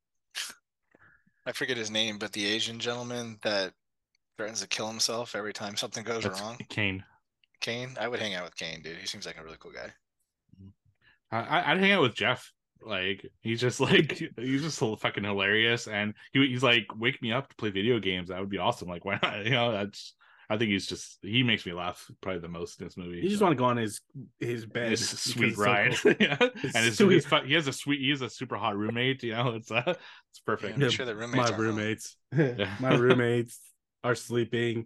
I 1.45 1.51
forget 1.51 1.78
his 1.78 1.91
name, 1.91 2.18
but 2.18 2.32
the 2.34 2.45
Asian 2.45 2.80
gentleman 2.80 3.38
that 3.43 3.74
threatens 4.38 4.62
to 4.62 4.68
kill 4.68 4.88
himself 4.88 5.36
every 5.36 5.54
time 5.54 5.76
something 5.76 6.04
goes 6.04 6.24
That's 6.24 6.40
wrong. 6.42 6.58
Kane. 6.70 7.04
Kane. 7.62 7.96
I 8.00 8.08
would 8.08 8.20
hang 8.20 8.34
out 8.36 8.44
with 8.44 8.56
Kane, 8.56 8.82
dude. 8.82 8.98
He 8.98 9.08
seems 9.08 9.26
like 9.26 9.40
a 9.40 9.44
really 9.44 9.58
cool 9.60 9.72
guy. 9.72 9.92
I, 11.32 11.40
I- 11.40 11.72
I'd 11.72 11.80
hang 11.80 11.92
out 11.92 12.02
with 12.02 12.16
Jeff. 12.16 12.52
Like 12.82 13.26
he's 13.42 13.62
just 13.62 13.80
like 13.82 14.22
he's 14.38 14.62
just 14.62 14.78
so 14.78 14.96
fucking 14.96 15.24
hilarious, 15.24 15.88
and 15.88 16.14
he, 16.34 16.46
he's 16.48 16.62
like, 16.62 16.86
"Wake 16.96 17.20
me 17.22 17.32
up 17.32 17.50
to 17.50 17.56
play 17.56 17.72
video 17.72 18.00
games." 18.00 18.30
That 18.30 18.40
would 18.40 18.50
be 18.50 18.58
awesome. 18.60 18.90
Like, 18.90 19.06
why 19.06 19.18
not? 19.24 19.44
You 19.46 19.52
know, 19.52 19.72
that's. 19.72 20.14
I 20.48 20.58
think 20.58 20.70
he's 20.70 20.86
just 20.86 21.18
he 21.24 21.42
makes 21.42 21.66
me 21.66 21.74
laugh 21.74 22.06
probably 22.22 22.42
the 22.42 22.48
most 22.48 22.80
in 22.80 22.86
this 22.86 22.98
movie. 22.98 23.18
You 23.18 23.30
just 23.30 23.40
so. 23.40 23.46
want 23.46 23.58
to 23.58 23.60
go 23.60 23.66
on 23.66 23.78
his 23.78 24.02
his 24.40 24.68
bed. 24.68 24.90
His 24.92 25.10
sweet 25.10 25.48
it's 25.48 25.58
so 25.58 25.64
ride, 25.64 25.96
cool. 25.96 26.14
yeah. 26.20 26.38
And 26.40 26.86
his, 26.86 26.98
sweet. 26.98 27.14
his 27.16 27.26
fu- 27.26 27.44
he 27.46 27.56
has 27.56 27.68
a 27.68 27.74
sweet, 27.74 28.00
he 28.02 28.12
has 28.12 28.22
a 28.22 28.30
super 28.30 28.56
hot 28.56 28.78
roommate. 28.78 29.24
You 29.24 29.32
know, 29.34 29.56
it's 29.56 29.72
uh, 29.72 29.82
it's 29.88 30.40
perfect. 30.46 30.78
I'm 30.80 30.90
sure 30.92 31.08
the 31.08 31.16
roommates 31.16 31.50
my 31.50 31.58
roommates 31.58 32.18
my 32.80 32.96
roommates 32.96 33.60
are 34.06 34.16
sleeping. 34.16 34.86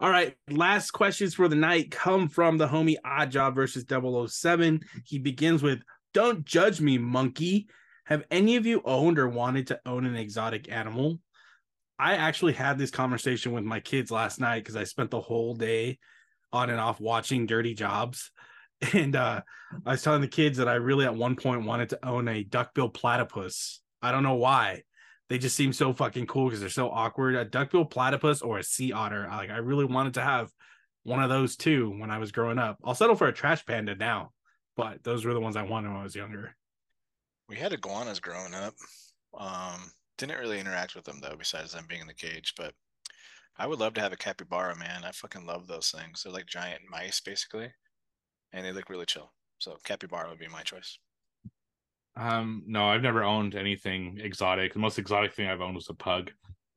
All 0.00 0.10
right 0.10 0.36
last 0.50 0.90
questions 0.90 1.34
for 1.34 1.48
the 1.48 1.56
night 1.56 1.90
come 1.90 2.28
from 2.28 2.58
the 2.58 2.68
homie 2.68 2.96
odd 3.02 3.30
job 3.30 3.54
versus 3.54 3.86
007 3.88 4.80
he 5.04 5.18
begins 5.18 5.62
with 5.62 5.80
don't 6.12 6.44
judge 6.44 6.80
me 6.80 6.98
monkey. 6.98 7.68
Have 8.04 8.24
any 8.30 8.56
of 8.56 8.66
you 8.66 8.82
owned 8.84 9.18
or 9.18 9.28
wanted 9.28 9.66
to 9.68 9.80
own 9.84 10.06
an 10.06 10.16
exotic 10.16 10.70
animal? 10.70 11.18
I 11.98 12.14
actually 12.14 12.52
had 12.54 12.78
this 12.78 12.90
conversation 12.90 13.52
with 13.52 13.64
my 13.64 13.80
kids 13.80 14.10
last 14.10 14.40
night 14.40 14.60
because 14.60 14.76
i 14.76 14.84
spent 14.84 15.10
the 15.10 15.20
whole 15.20 15.54
day 15.54 15.98
on 16.52 16.70
and 16.70 16.80
off 16.80 17.00
watching 17.00 17.46
dirty 17.46 17.74
jobs. 17.74 18.30
And 18.92 19.16
uh 19.16 19.40
i 19.86 19.90
was 19.92 20.02
telling 20.02 20.20
the 20.20 20.28
kids 20.28 20.58
that 20.58 20.68
i 20.68 20.74
really 20.74 21.06
at 21.06 21.14
one 21.14 21.36
point 21.36 21.64
wanted 21.64 21.88
to 21.90 22.06
own 22.06 22.28
a 22.28 22.44
duckbill 22.44 22.90
platypus. 22.90 23.80
I 24.02 24.12
don't 24.12 24.22
know 24.22 24.34
why 24.34 24.82
they 25.28 25.38
just 25.38 25.56
seem 25.56 25.72
so 25.72 25.92
fucking 25.92 26.26
cool 26.26 26.46
because 26.46 26.60
they're 26.60 26.68
so 26.68 26.90
awkward. 26.90 27.34
A 27.34 27.44
duckbill 27.44 27.84
platypus 27.86 28.42
or 28.42 28.58
a 28.58 28.62
sea 28.64 28.92
otter. 28.92 29.26
I- 29.28 29.36
Like 29.36 29.50
I 29.50 29.56
really 29.58 29.84
wanted 29.84 30.14
to 30.14 30.22
have 30.22 30.50
one 31.02 31.22
of 31.22 31.28
those 31.28 31.56
too 31.56 31.90
when 31.98 32.10
I 32.10 32.18
was 32.18 32.32
growing 32.32 32.58
up. 32.58 32.78
I'll 32.84 32.94
settle 32.94 33.16
for 33.16 33.28
a 33.28 33.32
trash 33.32 33.64
panda 33.64 33.94
now, 33.94 34.32
but 34.76 35.02
those 35.04 35.24
were 35.24 35.34
the 35.34 35.40
ones 35.40 35.56
I 35.56 35.62
wanted 35.62 35.88
when 35.88 35.98
I 35.98 36.02
was 36.02 36.16
younger. 36.16 36.56
We 37.48 37.56
had 37.56 37.72
iguanas 37.72 38.20
growing 38.20 38.54
up. 38.54 38.74
Um, 39.38 39.92
didn't 40.18 40.38
really 40.38 40.58
interact 40.58 40.94
with 40.96 41.04
them 41.04 41.20
though, 41.20 41.36
besides 41.36 41.72
them 41.72 41.86
being 41.88 42.00
in 42.00 42.06
the 42.06 42.14
cage. 42.14 42.54
But 42.56 42.74
I 43.56 43.66
would 43.66 43.78
love 43.78 43.94
to 43.94 44.00
have 44.00 44.12
a 44.12 44.16
capybara, 44.16 44.76
man. 44.76 45.04
I 45.04 45.12
fucking 45.12 45.46
love 45.46 45.66
those 45.66 45.90
things. 45.90 46.22
They're 46.22 46.32
like 46.32 46.46
giant 46.46 46.82
mice, 46.90 47.20
basically, 47.20 47.72
and 48.52 48.64
they 48.66 48.72
look 48.72 48.90
really 48.90 49.06
chill. 49.06 49.32
So 49.58 49.76
capybara 49.84 50.28
would 50.28 50.38
be 50.38 50.48
my 50.48 50.62
choice. 50.62 50.98
Um, 52.16 52.62
no, 52.66 52.88
I've 52.88 53.02
never 53.02 53.22
owned 53.22 53.54
anything 53.54 54.18
exotic. 54.22 54.72
The 54.72 54.78
most 54.78 54.98
exotic 54.98 55.34
thing 55.34 55.48
I've 55.48 55.60
owned 55.60 55.74
was 55.74 55.88
a 55.90 55.94
pug. 55.94 56.30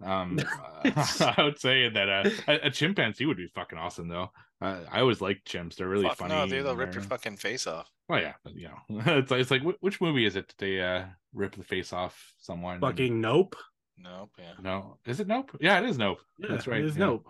Um, 0.04 0.40
I 0.84 1.36
would 1.40 1.60
say 1.60 1.90
that 1.90 2.10
uh, 2.10 2.30
a, 2.48 2.68
a 2.68 2.72
chimpanzee 2.72 3.26
would 3.26 3.38
be 3.38 3.48
fucking 3.48 3.78
awesome 3.78 4.08
though. 4.08 4.32
Uh, 4.62 4.80
I 4.92 5.00
always 5.00 5.22
like 5.22 5.42
chimps; 5.46 5.76
they're 5.76 5.88
really 5.88 6.08
Fuck 6.08 6.18
funny. 6.18 6.36
no, 6.36 6.46
dude, 6.48 6.66
they'll 6.66 6.76
rip 6.76 6.94
your 6.94 7.04
fucking 7.04 7.38
face 7.38 7.66
off. 7.66 7.90
Oh 8.10 8.18
yeah, 8.18 8.34
but, 8.44 8.56
you 8.56 8.68
know, 8.68 8.78
it's 9.18 9.32
like, 9.32 9.40
it's 9.40 9.52
like 9.52 9.64
which 9.80 10.02
movie 10.02 10.26
is 10.26 10.36
it? 10.36 10.48
That 10.50 10.58
they 10.58 10.82
uh 10.82 11.06
rip 11.34 11.56
the 11.56 11.64
face 11.64 11.94
off 11.94 12.34
someone? 12.38 12.76
and- 12.76 12.82
Fucking 12.82 13.22
nope. 13.22 13.56
Nope. 13.98 14.32
Yeah. 14.38 14.54
no, 14.62 14.98
is 15.06 15.20
it 15.20 15.28
Nope? 15.28 15.52
Yeah, 15.60 15.80
it 15.80 15.86
is 15.86 15.98
Nope. 15.98 16.20
Yeah, 16.38 16.48
That's 16.50 16.68
right. 16.68 16.80
It 16.80 16.86
is 16.86 16.96
yeah. 16.96 17.06
nope. 17.06 17.28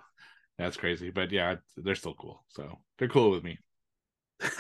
That's 0.60 0.78
crazy, 0.78 1.10
but 1.10 1.32
yeah, 1.32 1.56
they're 1.78 1.96
still 1.96 2.14
cool. 2.14 2.44
So 2.50 2.78
they're 2.98 3.08
cool 3.08 3.32
with 3.32 3.44
me. 3.44 3.58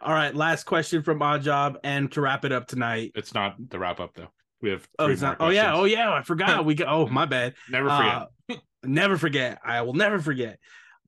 All 0.00 0.12
right, 0.12 0.34
last 0.34 0.64
question 0.64 1.02
from 1.02 1.22
Odd 1.22 1.42
Job, 1.42 1.78
and 1.82 2.10
to 2.12 2.20
wrap 2.20 2.44
it 2.44 2.52
up 2.52 2.66
tonight. 2.66 3.12
It's 3.14 3.34
not 3.34 3.56
the 3.70 3.78
wrap 3.78 4.00
up 4.00 4.14
though. 4.14 4.28
We 4.60 4.70
have 4.70 4.86
Oh, 4.98 5.08
it's 5.08 5.22
not. 5.22 5.38
Oh 5.40 5.50
yeah. 5.50 5.74
Oh 5.74 5.84
yeah. 5.84 6.12
I 6.12 6.22
forgot. 6.22 6.64
We 6.64 6.74
go. 6.74 6.86
Oh 6.86 7.06
my 7.06 7.26
bad. 7.26 7.54
Never 7.70 7.88
forget. 7.88 8.28
Uh, 8.50 8.54
never 8.82 9.16
forget. 9.18 9.58
I 9.64 9.82
will 9.82 9.94
never 9.94 10.18
forget. 10.18 10.58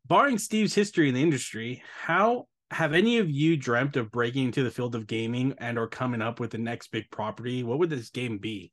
Barring 0.07 0.39
Steve's 0.39 0.75
history 0.75 1.09
in 1.09 1.15
the 1.15 1.23
industry, 1.23 1.83
how 2.03 2.47
have 2.71 2.95
any 2.95 3.19
of 3.19 3.31
you 3.31 3.57
dreamt 3.57 3.97
of 3.97 4.11
breaking 4.13 4.47
into 4.47 4.63
the 4.63 4.71
field 4.71 4.95
of 4.95 5.07
gaming 5.07 5.55
and 5.59 5.79
or 5.79 5.89
coming 5.89 6.23
up 6.23 6.39
with 6.41 6.51
the 6.51 6.59
next 6.59 6.89
big 6.89 7.11
property? 7.11 7.63
What 7.63 7.79
would 7.79 7.91
this 7.91 8.11
game 8.11 8.39
be? 8.39 8.73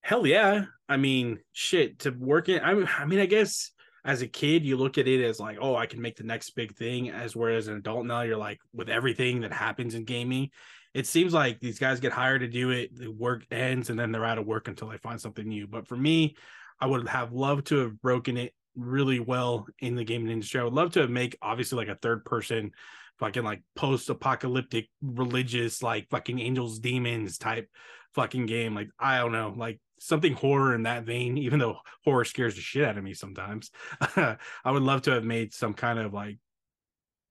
Hell 0.00 0.26
yeah. 0.26 0.66
I 0.88 0.96
mean, 0.96 1.38
shit, 1.52 2.00
to 2.00 2.10
work 2.10 2.48
in 2.48 2.60
I 2.60 2.72
I 2.98 3.06
mean, 3.06 3.20
I 3.20 3.26
guess 3.26 3.70
as 4.04 4.22
a 4.22 4.26
kid, 4.26 4.64
you 4.64 4.76
look 4.76 4.98
at 4.98 5.08
it 5.08 5.24
as 5.24 5.40
like, 5.40 5.58
oh, 5.60 5.76
I 5.76 5.86
can 5.86 6.00
make 6.00 6.16
the 6.16 6.24
next 6.24 6.50
big 6.50 6.74
thing. 6.74 7.10
As 7.10 7.34
whereas 7.34 7.68
an 7.68 7.76
adult 7.76 8.04
now, 8.04 8.20
you're 8.20 8.36
like, 8.36 8.60
with 8.74 8.88
everything 8.88 9.40
that 9.40 9.52
happens 9.52 9.94
in 9.94 10.04
gaming, 10.04 10.50
it 10.92 11.06
seems 11.06 11.32
like 11.32 11.58
these 11.58 11.78
guys 11.78 12.00
get 12.00 12.12
hired 12.12 12.42
to 12.42 12.48
do 12.48 12.70
it, 12.70 12.94
the 12.94 13.10
work 13.10 13.44
ends, 13.50 13.90
and 13.90 13.98
then 13.98 14.12
they're 14.12 14.24
out 14.24 14.38
of 14.38 14.46
work 14.46 14.68
until 14.68 14.88
they 14.88 14.98
find 14.98 15.20
something 15.20 15.48
new. 15.48 15.66
But 15.66 15.88
for 15.88 15.96
me, 15.96 16.36
I 16.80 16.86
would 16.86 17.08
have 17.08 17.32
loved 17.32 17.66
to 17.68 17.78
have 17.78 18.00
broken 18.00 18.36
it 18.36 18.52
really 18.76 19.20
well 19.20 19.66
in 19.80 19.94
the 19.94 20.04
gaming 20.04 20.30
industry. 20.30 20.60
I 20.60 20.64
would 20.64 20.72
love 20.72 20.92
to 20.92 21.08
make 21.08 21.36
obviously 21.40 21.78
like 21.78 21.88
a 21.88 21.98
third 22.00 22.24
person 22.24 22.72
fucking 23.18 23.44
like 23.44 23.62
post 23.76 24.10
apocalyptic 24.10 24.88
religious 25.00 25.82
like 25.82 26.08
fucking 26.10 26.40
angels 26.40 26.80
demons 26.80 27.38
type 27.38 27.68
fucking 28.14 28.46
game. 28.46 28.74
Like 28.74 28.90
I 28.98 29.18
don't 29.18 29.32
know, 29.32 29.54
like 29.56 29.80
something 29.98 30.34
horror 30.34 30.74
in 30.74 30.82
that 30.84 31.04
vein, 31.04 31.38
even 31.38 31.58
though 31.58 31.78
horror 32.04 32.24
scares 32.24 32.54
the 32.54 32.60
shit 32.60 32.84
out 32.84 32.98
of 32.98 33.04
me 33.04 33.14
sometimes. 33.14 33.70
I 34.00 34.36
would 34.66 34.82
love 34.82 35.02
to 35.02 35.12
have 35.12 35.24
made 35.24 35.54
some 35.54 35.74
kind 35.74 35.98
of 35.98 36.12
like 36.12 36.38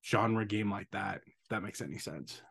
genre 0.06 0.46
game 0.46 0.72
like 0.72 0.90
that, 0.92 1.22
if 1.26 1.50
that 1.50 1.64
makes 1.64 1.82
any 1.82 1.98
sense. 1.98 2.42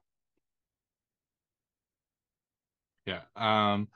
Yeah. 3.07 3.23
Um 3.37 3.89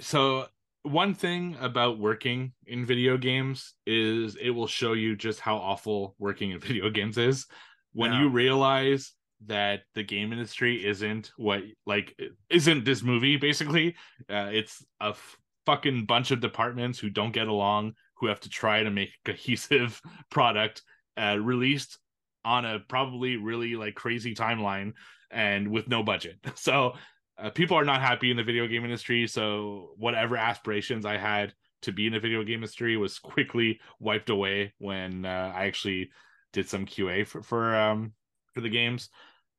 so 0.00 0.46
one 0.82 1.14
thing 1.14 1.56
about 1.60 1.98
working 1.98 2.52
in 2.66 2.84
video 2.84 3.16
games 3.16 3.74
is 3.86 4.36
it 4.36 4.50
will 4.50 4.66
show 4.66 4.92
you 4.92 5.16
just 5.16 5.40
how 5.40 5.56
awful 5.56 6.14
working 6.18 6.50
in 6.50 6.60
video 6.60 6.90
games 6.90 7.16
is 7.16 7.46
when 7.92 8.12
Yeah. 8.12 8.22
you 8.22 8.28
realize 8.28 9.12
that 9.46 9.80
the 9.94 10.02
game 10.02 10.32
industry 10.32 10.84
isn't 10.84 11.32
what 11.36 11.62
like 11.86 12.18
isn't 12.50 12.84
this 12.84 13.02
movie 13.02 13.36
basically. 13.36 13.96
Uh, 14.28 14.50
it's 14.52 14.84
a 15.00 15.08
f- 15.08 15.36
fucking 15.66 16.06
bunch 16.06 16.30
of 16.30 16.40
departments 16.40 16.98
who 16.98 17.10
don't 17.10 17.32
get 17.32 17.48
along 17.48 17.94
who 18.16 18.26
have 18.26 18.40
to 18.40 18.48
try 18.48 18.82
to 18.82 18.90
make 18.90 19.10
a 19.10 19.32
cohesive 19.32 20.00
product 20.30 20.82
uh, 21.16 21.36
released 21.40 21.98
on 22.44 22.64
a 22.64 22.78
probably 22.88 23.36
really 23.36 23.74
like 23.74 23.94
crazy 23.94 24.34
timeline 24.34 24.92
and 25.30 25.68
with 25.68 25.88
no 25.88 26.02
budget. 26.02 26.36
So 26.56 26.94
uh, 27.38 27.50
people 27.50 27.76
are 27.76 27.84
not 27.84 28.00
happy 28.00 28.30
in 28.30 28.36
the 28.36 28.42
video 28.42 28.66
game 28.66 28.84
industry 28.84 29.26
so 29.26 29.90
whatever 29.96 30.36
aspirations 30.36 31.04
i 31.04 31.16
had 31.16 31.52
to 31.82 31.92
be 31.92 32.06
in 32.06 32.12
the 32.12 32.20
video 32.20 32.42
game 32.42 32.56
industry 32.56 32.96
was 32.96 33.18
quickly 33.18 33.80
wiped 34.00 34.30
away 34.30 34.72
when 34.78 35.24
uh, 35.24 35.52
i 35.54 35.66
actually 35.66 36.10
did 36.52 36.68
some 36.68 36.86
qa 36.86 37.26
for, 37.26 37.42
for 37.42 37.74
um 37.74 38.12
for 38.54 38.60
the 38.60 38.68
games 38.68 39.08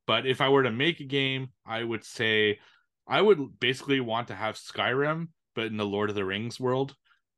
but 0.06 0.26
if 0.26 0.40
i 0.40 0.48
were 0.48 0.62
to 0.62 0.70
make 0.70 1.00
a 1.00 1.04
game 1.04 1.48
i 1.66 1.82
would 1.82 2.04
say 2.04 2.58
i 3.06 3.20
would 3.20 3.60
basically 3.60 4.00
want 4.00 4.28
to 4.28 4.34
have 4.34 4.56
skyrim 4.56 5.28
but 5.54 5.66
in 5.66 5.76
the 5.76 5.84
lord 5.84 6.10
of 6.10 6.16
the 6.16 6.24
rings 6.24 6.58
world 6.60 6.94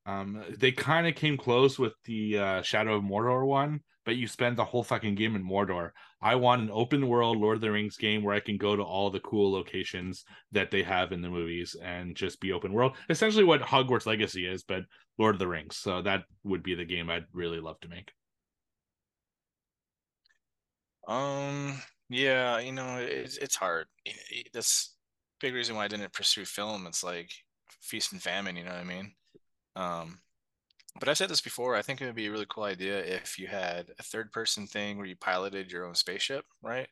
um 0.07 0.43
they 0.57 0.73
kind 0.73 1.07
of 1.07 1.14
came 1.14 1.37
close 1.37 1.79
with 1.79 1.95
the 2.05 2.39
uh, 2.39 2.62
shadow 2.62 2.95
of 2.95 3.03
mordor 3.03 3.47
one 3.47 3.81
but 4.05 4.16
you 4.16 4.27
spend 4.27 4.57
the 4.57 4.64
whole 4.64 4.83
fucking 4.83 5.14
game 5.14 5.37
in 5.37 5.45
mordor 5.45 5.91
I 6.21 6.35
want 6.35 6.62
an 6.62 6.71
open 6.73 7.07
world 7.07 7.39
Lord 7.39 7.57
of 7.57 7.61
the 7.61 7.71
Rings 7.71 7.97
game 7.97 8.25
where 8.25 8.35
I 8.35 8.41
can 8.41 8.57
go 8.57 8.75
to 8.75 8.83
all 8.83 9.11
the 9.11 9.21
cool 9.21 9.53
locations 9.53 10.25
that 10.51 10.71
they 10.71 10.83
have 10.83 11.12
in 11.12 11.23
the 11.23 11.31
movies 11.31 11.77
and 11.81 12.16
just 12.16 12.41
be 12.41 12.53
open 12.53 12.73
world. 12.73 12.97
Essentially 13.09 13.45
what 13.45 13.61
Hogwarts 13.61 14.07
Legacy 14.07 14.47
is, 14.47 14.64
but 14.64 14.83
Lord 15.16 15.37
of 15.37 15.39
the 15.39 15.47
Rings. 15.47 15.77
So 15.77 16.03
that 16.03 16.25
would 16.43 16.64
be 16.64 16.75
the 16.75 16.85
game 16.85 17.09
I'd 17.09 17.27
really 17.33 17.61
love 17.61 17.79
to 17.81 17.89
make. 17.89 18.11
Um, 21.07 21.81
yeah, 22.09 22.59
you 22.59 22.72
know, 22.72 22.96
it's 22.98 23.36
it's 23.38 23.56
hard. 23.56 23.86
I- 24.06 24.12
I- 24.32 24.44
That's 24.52 24.94
big 25.40 25.54
reason 25.54 25.76
why 25.76 25.84
I 25.84 25.88
didn't 25.88 26.12
pursue 26.12 26.44
film. 26.44 26.86
It's 26.86 27.04
like 27.04 27.30
feast 27.82 28.12
and 28.12 28.22
famine, 28.22 28.56
you 28.56 28.64
know 28.64 28.70
what 28.72 28.80
I 28.80 28.84
mean? 28.84 29.14
Um, 29.76 30.20
but 30.98 31.09
I've 31.09 31.16
said 31.18 31.30
this 31.30 31.40
before. 31.40 31.76
I 31.76 31.82
think 31.82 32.00
it 32.00 32.06
would 32.06 32.14
be 32.16 32.26
a 32.26 32.30
really 32.32 32.46
cool 32.48 32.64
idea 32.64 32.98
if 32.98 33.38
you 33.38 33.46
had 33.46 33.92
a 33.98 34.02
third 34.02 34.32
person 34.32 34.66
thing 34.66 34.96
where 34.96 35.06
you 35.06 35.14
piloted 35.16 35.70
your 35.70 35.84
own 35.86 35.94
spaceship, 35.94 36.44
right? 36.62 36.88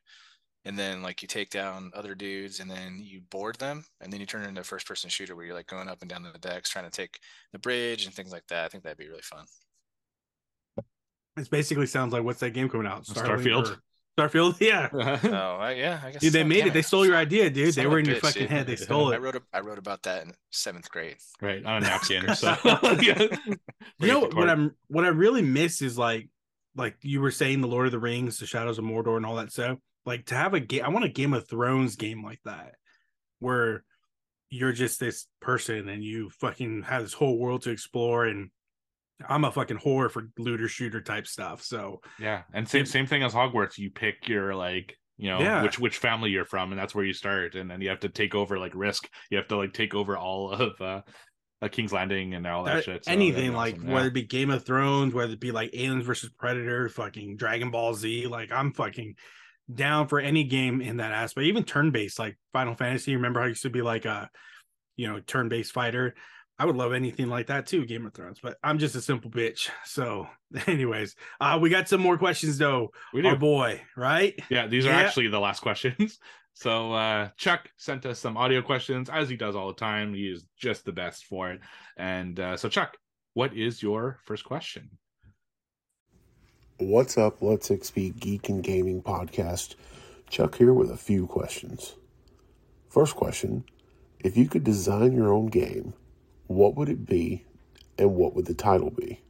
And 0.64 0.78
then 0.78 1.02
like 1.02 1.22
you 1.22 1.28
take 1.28 1.50
down 1.50 1.90
other 1.94 2.14
dudes 2.14 2.60
and 2.60 2.70
then 2.70 2.98
you 3.02 3.20
board 3.30 3.56
them 3.58 3.84
and 4.00 4.12
then 4.12 4.20
you 4.20 4.26
turn 4.26 4.42
it 4.44 4.48
into 4.48 4.60
a 4.60 4.64
first 4.64 4.86
person 4.86 5.08
shooter 5.10 5.34
where 5.34 5.44
you're 5.44 5.54
like 5.54 5.66
going 5.68 5.88
up 5.88 6.02
and 6.02 6.10
down 6.10 6.22
the 6.24 6.38
decks 6.38 6.70
trying 6.70 6.84
to 6.84 6.90
take 6.90 7.18
the 7.52 7.58
bridge 7.58 8.04
and 8.04 8.14
things 8.14 8.32
like 8.32 8.46
that. 8.48 8.64
I 8.64 8.68
think 8.68 8.82
that'd 8.84 8.98
be 8.98 9.08
really 9.08 9.22
fun. 9.22 9.46
It 11.36 11.50
basically 11.50 11.86
sounds 11.86 12.12
like 12.12 12.22
what's 12.24 12.40
that 12.40 12.50
game 12.50 12.68
coming 12.68 12.86
out? 12.86 13.04
Starfield. 13.04 13.70
or- 13.72 13.82
Starfield, 14.18 14.58
yeah. 14.60 14.88
Oh, 14.92 15.56
I, 15.60 15.72
yeah, 15.72 16.00
I 16.02 16.10
guess 16.12 16.22
Dude, 16.22 16.32
they 16.32 16.40
so. 16.42 16.46
made 16.46 16.58
Damn 16.60 16.68
it. 16.68 16.72
They 16.74 16.82
stole 16.82 17.04
your 17.06 17.16
idea, 17.16 17.50
dude. 17.50 17.74
Son 17.74 17.84
they 17.84 17.88
were 17.88 17.96
a 17.98 18.00
in 18.00 18.06
your 18.06 18.16
bitch, 18.16 18.20
fucking 18.20 18.42
dude. 18.42 18.50
head. 18.50 18.66
They 18.66 18.76
stole 18.76 19.10
it. 19.12 19.16
I 19.16 19.18
wrote 19.18 19.36
a, 19.36 19.42
I 19.52 19.60
wrote 19.60 19.78
about 19.78 20.02
that 20.04 20.24
in 20.24 20.32
seventh 20.50 20.90
grade. 20.90 21.18
right 21.42 21.64
on 21.64 21.78
a 21.78 21.80
napkin. 21.80 22.34
so 22.34 22.56
yeah. 23.02 23.26
You 23.98 24.08
know 24.08 24.20
Break 24.22 24.34
what. 24.34 24.48
I'm 24.48 24.74
what 24.88 25.04
I 25.04 25.08
really 25.08 25.42
miss 25.42 25.82
is 25.82 25.98
like 25.98 26.28
like 26.74 26.96
you 27.02 27.20
were 27.20 27.30
saying 27.30 27.60
the 27.60 27.68
Lord 27.68 27.86
of 27.86 27.92
the 27.92 27.98
Rings, 27.98 28.38
the 28.38 28.46
Shadows 28.46 28.78
of 28.78 28.84
Mordor, 28.84 29.16
and 29.16 29.26
all 29.26 29.36
that 29.36 29.52
stuff. 29.52 29.78
Like 30.04 30.26
to 30.26 30.34
have 30.34 30.54
a 30.54 30.60
game, 30.60 30.84
I 30.84 30.88
want 30.88 31.04
a 31.04 31.10
Game 31.10 31.32
of 31.34 31.48
Thrones 31.48 31.96
game 31.96 32.24
like 32.24 32.40
that, 32.44 32.74
where 33.40 33.84
you're 34.50 34.72
just 34.72 35.00
this 35.00 35.26
person 35.40 35.88
and 35.88 36.04
you 36.04 36.30
fucking 36.30 36.84
have 36.84 37.02
this 37.02 37.12
whole 37.12 37.38
world 37.38 37.62
to 37.62 37.70
explore. 37.70 38.26
And 38.26 38.50
I'm 39.28 39.44
a 39.44 39.52
fucking 39.52 39.78
whore 39.78 40.10
for 40.10 40.28
looter 40.38 40.68
shooter 40.68 41.00
type 41.00 41.26
stuff. 41.26 41.62
So 41.62 42.00
Yeah, 42.18 42.42
and 42.52 42.68
same 42.68 42.86
same 42.86 43.06
thing 43.06 43.22
as 43.22 43.32
Hogwarts. 43.32 43.78
You 43.78 43.90
pick 43.90 44.28
your 44.28 44.54
like 44.54 44.96
you 45.16 45.30
know 45.30 45.40
Yeah. 45.40 45.62
which 45.62 45.78
which 45.78 45.98
family 45.98 46.30
you're 46.30 46.44
from, 46.44 46.72
and 46.72 46.78
that's 46.78 46.94
where 46.94 47.04
you 47.04 47.12
start, 47.14 47.54
and 47.54 47.70
then 47.70 47.80
you 47.80 47.88
have 47.88 48.00
to 48.00 48.08
take 48.08 48.34
over 48.34 48.58
like 48.58 48.72
Risk. 48.74 49.08
You 49.30 49.38
have 49.38 49.48
to 49.48 49.56
like 49.56 49.72
take 49.72 49.94
over 49.94 50.16
all 50.16 50.52
of 50.52 50.80
uh, 50.80 51.00
uh 51.62 51.68
King's 51.68 51.92
Landing 51.92 52.34
and 52.34 52.46
all 52.46 52.64
that 52.64 52.74
that- 52.74 52.84
shit. 52.84 53.04
So 53.06 53.10
anything 53.10 53.52
like 53.54 53.76
awesome, 53.76 53.88
yeah. 53.88 53.94
whether 53.94 54.08
it 54.08 54.14
be 54.14 54.22
Game 54.24 54.50
of 54.50 54.66
Thrones, 54.66 55.14
whether 55.14 55.32
it 55.32 55.40
be 55.40 55.52
like 55.52 55.70
Aliens 55.72 56.04
versus 56.04 56.30
Predator, 56.38 56.88
fucking 56.90 57.36
Dragon 57.38 57.70
Ball 57.70 57.94
Z, 57.94 58.26
like 58.26 58.52
I'm 58.52 58.72
fucking 58.72 59.14
down 59.74 60.06
for 60.08 60.20
any 60.20 60.44
game 60.44 60.80
in 60.80 60.98
that 60.98 61.12
aspect, 61.12 61.46
even 61.46 61.64
turn 61.64 61.90
based, 61.90 62.18
like 62.18 62.36
Final 62.52 62.74
Fantasy. 62.74 63.16
Remember 63.16 63.40
how 63.40 63.46
it 63.46 63.50
used 63.50 63.62
to 63.62 63.70
be 63.70 63.82
like 63.82 64.04
a 64.04 64.28
you 64.96 65.08
know 65.08 65.20
turn 65.20 65.48
based 65.48 65.72
fighter? 65.72 66.14
I 66.58 66.64
would 66.64 66.76
love 66.76 66.92
anything 66.94 67.28
like 67.28 67.48
that 67.48 67.66
too, 67.66 67.84
Game 67.84 68.06
of 68.06 68.14
Thrones. 68.14 68.38
But 68.42 68.56
I'm 68.64 68.78
just 68.78 68.94
a 68.94 69.00
simple 69.02 69.30
bitch. 69.30 69.68
So, 69.84 70.26
anyways, 70.66 71.14
uh, 71.40 71.58
we 71.60 71.68
got 71.68 71.88
some 71.88 72.00
more 72.00 72.16
questions 72.16 72.56
though. 72.58 72.92
we 73.12 73.22
do. 73.22 73.28
Our 73.28 73.36
boy, 73.36 73.82
right? 73.96 74.34
Yeah, 74.48 74.66
these 74.66 74.86
are 74.86 74.90
Yeah. 74.90 75.00
actually 75.00 75.28
the 75.28 75.40
last 75.40 75.60
questions. 75.60 76.18
So 76.58 76.90
uh 76.94 77.28
Chuck 77.36 77.68
sent 77.76 78.06
us 78.06 78.18
some 78.18 78.38
audio 78.38 78.62
questions 78.62 79.10
as 79.10 79.28
he 79.28 79.36
does 79.36 79.54
all 79.54 79.66
the 79.68 79.74
time. 79.74 80.14
He 80.14 80.26
is 80.26 80.46
just 80.56 80.86
the 80.86 80.90
best 80.92 81.26
for 81.26 81.50
it. 81.50 81.60
And 81.98 82.40
uh 82.40 82.56
so 82.56 82.70
Chuck, 82.70 82.96
what 83.34 83.52
is 83.54 83.82
your 83.82 84.20
first 84.24 84.42
question? 84.42 84.88
What's 86.78 87.18
up, 87.18 87.42
Let's 87.42 87.68
XP 87.68 88.18
Geek 88.18 88.48
and 88.48 88.64
Gaming 88.64 89.02
Podcast? 89.02 89.74
Chuck 90.30 90.56
here 90.56 90.72
with 90.72 90.90
a 90.90 90.96
few 90.96 91.26
questions. 91.26 91.96
First 92.88 93.16
question 93.16 93.64
If 94.20 94.38
you 94.38 94.48
could 94.48 94.64
design 94.64 95.12
your 95.12 95.34
own 95.34 95.48
game, 95.48 95.92
what 96.48 96.76
would 96.76 96.88
it 96.88 97.04
be 97.06 97.44
and 97.98 98.14
what 98.14 98.34
would 98.34 98.46
the 98.46 98.54
title 98.54 98.90
be? 98.90 99.20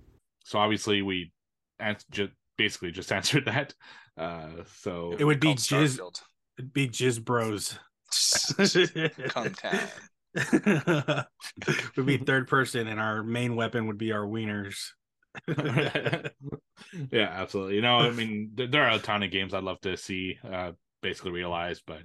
So 0.44 0.58
obviously 0.58 1.02
we 1.02 1.32
ans- 1.80 2.04
just 2.10 2.32
basically 2.56 2.90
just 2.90 3.12
answered 3.18 3.44
that. 3.46 3.74
Uh 4.16 4.48
so 4.80 5.14
It 5.18 5.24
would 5.24 5.40
be 5.40 5.54
Jizz- 5.54 5.98
Starfield. 5.98 6.20
It'd 6.58 6.72
be 6.72 6.88
Jizz 6.88 7.22
Bros. 7.24 7.78
Come 9.30 9.52
time. 9.52 9.88
would 11.96 12.06
be 12.06 12.16
third 12.18 12.46
person, 12.48 12.86
and 12.88 13.00
our 13.00 13.22
main 13.22 13.56
weapon 13.56 13.86
would 13.88 13.98
be 13.98 14.12
our 14.12 14.24
wieners. 14.26 14.76
yeah, 15.48 17.28
absolutely. 17.30 17.74
You 17.76 17.82
know, 17.82 17.96
I 17.98 18.10
mean, 18.10 18.52
there 18.54 18.84
are 18.84 18.96
a 18.96 18.98
ton 18.98 19.22
of 19.22 19.30
games 19.30 19.54
I'd 19.54 19.64
love 19.64 19.80
to 19.82 19.96
see 19.96 20.38
uh 20.48 20.72
basically 21.02 21.32
realized, 21.32 21.82
but 21.86 22.00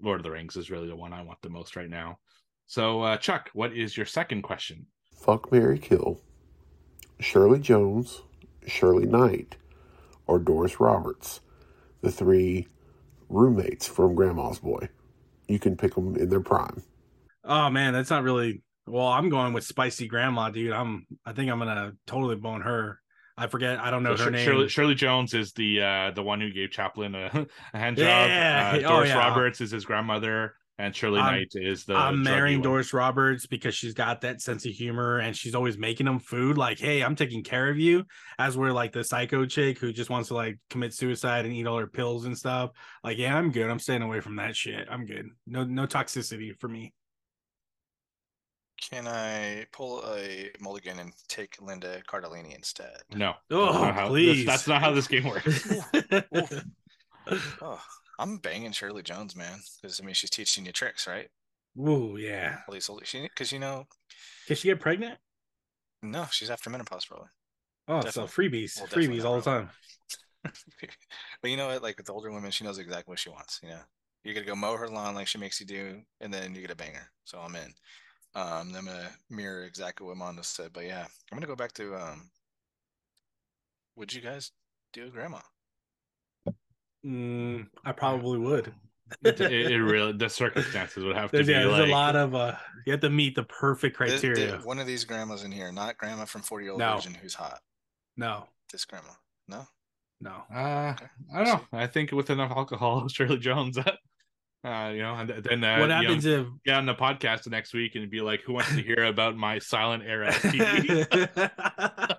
Lord 0.00 0.20
of 0.20 0.24
the 0.24 0.30
Rings 0.30 0.56
is 0.56 0.70
really 0.70 0.88
the 0.88 0.96
one 0.96 1.12
I 1.12 1.22
want 1.22 1.40
the 1.42 1.48
most 1.50 1.74
right 1.76 1.88
now. 1.90 2.18
So, 2.66 3.02
uh 3.02 3.16
Chuck, 3.18 3.50
what 3.52 3.72
is 3.72 3.96
your 3.96 4.06
second 4.06 4.42
question? 4.42 4.86
Fuck 5.14 5.52
Mary 5.52 5.78
Kill, 5.78 6.20
Shirley 7.20 7.58
Jones, 7.60 8.22
Shirley 8.66 9.06
Knight, 9.06 9.56
or 10.26 10.38
Doris 10.38 10.80
Roberts, 10.80 11.40
the 12.00 12.10
three 12.10 12.66
roommates 13.28 13.86
from 13.86 14.14
Grandma's 14.14 14.58
Boy. 14.58 14.88
You 15.48 15.58
can 15.58 15.76
pick 15.76 15.94
them 15.94 16.16
in 16.16 16.28
their 16.28 16.40
prime. 16.40 16.82
Oh 17.44 17.68
man, 17.70 17.92
that's 17.92 18.10
not 18.10 18.22
really. 18.22 18.62
Well, 18.86 19.06
I'm 19.06 19.28
going 19.28 19.52
with 19.52 19.64
spicy 19.64 20.08
grandma, 20.08 20.50
dude. 20.50 20.72
I'm. 20.72 21.06
I 21.24 21.32
think 21.32 21.50
I'm 21.50 21.58
gonna 21.58 21.92
totally 22.06 22.36
bone 22.36 22.62
her. 22.62 22.98
I 23.36 23.46
forget. 23.46 23.78
I 23.78 23.90
don't 23.90 24.02
know 24.02 24.16
So 24.16 24.24
her 24.24 24.30
Sh- 24.30 24.32
name. 24.32 24.44
Shirley, 24.44 24.68
Shirley 24.68 24.94
Jones 24.94 25.34
is 25.34 25.52
the 25.52 25.82
uh 25.82 26.10
the 26.12 26.22
one 26.22 26.40
who 26.40 26.50
gave 26.52 26.70
Chaplin 26.70 27.14
a, 27.14 27.46
a 27.74 27.78
hand 27.78 27.98
Yeah. 27.98 28.72
job. 28.72 28.84
Uh, 28.84 28.86
Oh, 28.86 28.90
Doris 28.96 29.08
yeah. 29.10 29.18
Roberts 29.18 29.60
is 29.60 29.70
his 29.70 29.84
grandmother, 29.84 30.54
and 30.78 30.94
Shirley 30.96 31.20
I'm- 31.20 31.34
Knight 31.34 31.48
is 31.54 31.84
the. 31.84 31.94
I'm 31.94 32.22
marrying 32.22 32.58
one. 32.60 32.68
Doris 32.70 32.92
Roberts 32.92 33.46
because 33.46 33.74
she's 33.74 33.94
got 33.94 34.22
that 34.22 34.40
sense 34.40 34.64
of 34.66 34.72
humor 34.72 35.18
and 35.18 35.36
she's 35.36 35.54
always 35.54 35.76
making 35.78 36.06
them 36.06 36.18
food. 36.18 36.56
Like, 36.58 36.78
hey, 36.78 37.02
I'm 37.02 37.14
taking 37.14 37.42
care 37.42 37.68
of 37.68 37.78
you. 37.78 38.04
As 38.38 38.56
we're 38.56 38.72
like 38.72 38.92
the 38.92 39.04
psycho 39.04 39.44
chick 39.46 39.78
who 39.78 39.92
just 39.92 40.10
wants 40.10 40.28
to 40.28 40.34
like 40.34 40.58
commit 40.70 40.94
suicide 40.94 41.44
and 41.44 41.54
eat 41.54 41.66
all 41.66 41.78
her 41.78 41.86
pills 41.86 42.24
and 42.24 42.36
stuff. 42.36 42.70
Like, 43.04 43.18
yeah, 43.18 43.36
I'm 43.36 43.50
good. 43.52 43.70
I'm 43.70 43.78
staying 43.78 44.02
away 44.02 44.20
from 44.20 44.36
that 44.36 44.56
shit. 44.56 44.88
I'm 44.90 45.04
good. 45.06 45.26
No, 45.46 45.64
no 45.64 45.86
toxicity 45.86 46.58
for 46.58 46.68
me. 46.68 46.92
Can 48.90 49.06
I 49.06 49.66
pull 49.72 50.02
a 50.12 50.50
mulligan 50.58 50.98
and 50.98 51.12
take 51.28 51.54
Linda 51.62 52.02
Cardellini 52.08 52.56
instead? 52.56 52.96
No, 53.14 53.34
Oh, 53.50 53.66
that's 53.66 53.80
not 53.84 53.94
how, 53.94 54.08
please. 54.08 54.44
That's, 54.44 54.64
that's 54.64 54.68
not 54.68 54.80
how 54.80 54.92
this 54.92 55.06
game 55.06 55.24
works. 55.24 55.68
Oh, 57.60 57.80
I'm 58.18 58.38
banging 58.38 58.72
Shirley 58.72 59.02
Jones, 59.02 59.34
man. 59.36 59.60
Because 59.80 60.00
I 60.00 60.04
mean, 60.04 60.14
she's 60.14 60.30
teaching 60.30 60.66
you 60.66 60.72
tricks, 60.72 61.06
right? 61.06 61.28
Ooh, 61.78 62.16
yeah. 62.18 62.58
At 62.66 62.72
least, 62.72 62.90
because 63.12 63.52
you 63.52 63.58
know, 63.58 63.86
Can 64.46 64.56
she 64.56 64.68
get 64.68 64.80
pregnant? 64.80 65.18
no, 66.02 66.26
she's 66.30 66.50
after 66.50 66.68
menopause 66.70 67.04
probably. 67.06 67.28
Oh, 67.88 68.00
Definitely. 68.02 68.28
so 68.28 68.42
freebies, 68.42 68.76
Well, 68.78 68.86
freebies 68.86 69.24
all 69.24 69.36
the 69.36 69.42
time. 69.42 69.70
but 71.40 71.50
you 71.50 71.56
know 71.56 71.68
what? 71.68 71.82
Like 71.82 71.96
with 71.96 72.06
the 72.06 72.12
older 72.12 72.30
women, 72.30 72.50
she 72.50 72.64
knows 72.64 72.78
exactly 72.78 73.10
what 73.10 73.18
she 73.18 73.30
wants. 73.30 73.60
You 73.62 73.70
know, 73.70 73.80
you're 74.24 74.34
gonna 74.34 74.46
go 74.46 74.54
mow 74.54 74.76
her 74.76 74.88
lawn 74.88 75.14
like 75.14 75.26
she 75.26 75.38
makes 75.38 75.60
you 75.60 75.66
do, 75.66 76.02
and 76.20 76.32
then 76.32 76.54
you're 76.54 76.62
gonna 76.62 76.74
bang 76.76 76.94
her. 76.94 77.10
So 77.24 77.38
I'm 77.38 77.54
in. 77.56 77.72
Um, 78.34 78.72
I'm 78.76 78.84
gonna 78.84 79.10
mirror 79.30 79.64
exactly 79.64 80.06
what 80.06 80.16
Mondo 80.16 80.42
said. 80.42 80.72
But 80.72 80.84
yeah, 80.84 81.06
I'm 81.30 81.36
gonna 81.38 81.46
go 81.46 81.56
back 81.56 81.72
to 81.74 81.94
um. 81.94 82.30
Would 83.96 84.12
you 84.12 84.20
guys 84.20 84.52
do 84.92 85.06
a 85.06 85.10
grandma? 85.10 85.38
Mm, 87.04 87.66
I 87.84 87.92
probably 87.92 88.38
would. 88.38 88.72
it, 89.24 89.40
it 89.40 89.82
really 89.82 90.12
the 90.12 90.28
circumstances 90.28 91.04
would 91.04 91.16
have 91.16 91.30
to 91.30 91.36
There's, 91.38 91.46
be 91.46 91.52
yeah, 91.52 91.60
there's 91.64 91.72
like 91.80 91.88
a 91.88 91.92
lot 91.92 92.16
of 92.16 92.34
uh 92.34 92.54
you 92.86 92.92
have 92.92 93.00
to 93.00 93.10
meet 93.10 93.34
the 93.34 93.42
perfect 93.44 93.98
This- 93.98 94.20
the- 94.20 94.28
criteria. 94.28 94.60
one 94.64 94.78
of 94.78 94.86
these 94.86 95.04
grandmas 95.04 95.44
in 95.44 95.52
here, 95.52 95.70
not 95.72 95.98
grandma 95.98 96.24
from 96.24 96.42
40 96.42 96.64
year 96.64 96.72
old 96.72 96.78
No. 96.80 96.94
virgin 96.94 97.14
who's 97.14 97.34
hot. 97.34 97.60
no, 98.16 98.46
This 98.70 98.84
grandma. 98.84 99.10
No. 99.48 99.66
no. 100.20 100.44
Uh, 100.54 100.94
Okay. 100.94 101.06
I 101.34 101.44
don't 101.44 101.46
know. 101.72 101.78
I 101.78 101.86
think 101.88 102.12
with 102.12 102.30
enough 102.30 102.52
alcohol, 102.52 103.08
Shirley 103.12 103.38
Jones, 103.38 103.76
uh, 103.78 103.84
you 104.94 105.02
know, 105.02 105.14
and 105.16 105.28
then 105.44 105.64
uh, 105.64 105.78
what 105.78 105.82
you 105.82 105.88
know, 105.88 105.94
happens 105.94 106.24
if 106.24 106.46
get 106.64 106.76
on 106.76 106.86
the 106.86 106.94
podcast 106.94 107.42
the 107.42 107.50
next 107.50 107.74
week 107.74 107.96
and 107.96 108.08
be 108.10 108.20
like, 108.20 108.42
"Who 108.42 108.52
wants 108.52 108.70
to 108.74 108.80
hear 108.82 109.04
about 109.06 109.36
my 109.36 109.58
silent 109.58 110.04
era 110.06 110.30
TV?" 110.30 112.18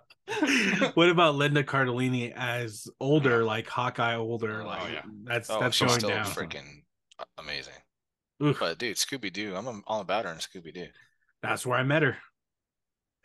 what 0.93 1.10
about 1.10 1.36
Linda 1.36 1.64
Cardellini 1.64 2.34
as 2.36 2.88
older, 2.99 3.43
like 3.43 3.68
Hawkeye 3.68 4.16
older? 4.16 4.62
Oh, 4.62 4.66
Like 4.66 4.91
yeah. 4.93 5.01
that's 5.24 5.49
Oh, 5.49 5.60
that's 5.60 5.76
she's 5.76 5.88
going 5.88 5.99
still 5.99 6.10
down. 6.10 6.26
freaking 6.26 6.84
amazing. 7.38 7.74
Oof, 8.43 8.60
But 8.60 8.78
dude, 8.78 8.97
Scooby 8.97 9.32
Doo, 9.32 9.56
I'm 9.56 9.84
all 9.88 10.01
about 10.01 10.26
her 10.26 10.32
in 10.32 10.38
Scooby 10.38 10.74
Doo. 10.74 10.88
that's 11.41 11.66
where 11.66 11.78
I 11.78 11.84
met 11.84 12.01
her, 12.01 12.18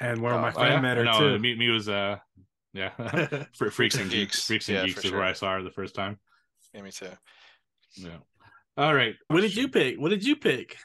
and 0.00 0.20
where 0.22 0.34
Oh, 0.34 0.40
my 0.40 0.50
oh, 0.50 0.52
friend 0.52 0.74
yeah? 0.74 0.80
met 0.80 0.96
her 0.96 1.04
no, 1.04 1.18
too. 1.18 1.38
me, 1.38 1.54
me 1.56 1.70
was 1.70 1.88
uh, 1.88 2.18
yeah, 2.72 2.90
Fre- 3.56 3.70
freaks 3.70 3.96
and 3.96 4.10
geeks. 4.10 4.44
Freaks 4.44 4.68
and 4.68 4.78
Yeah, 4.78 4.86
geeks 4.86 5.00
for 5.00 5.06
is 5.06 5.12
where. 5.12 5.24
I 5.24 5.32
saw 5.32 5.54
her 5.54 5.62
the 5.62 5.70
first 5.70 5.94
time. 5.94 6.18
Yeah, 6.74 6.82
me 6.82 6.90
too. 6.92 7.08
Yeah. 7.96 8.18
All 8.76 8.94
right. 8.94 9.14
what 9.28 9.40
did 9.40 9.56
you 9.56 9.68
pick? 9.68 9.98
What 9.98 10.10
did 10.10 10.24
you 10.24 10.36
pick? 10.36 10.76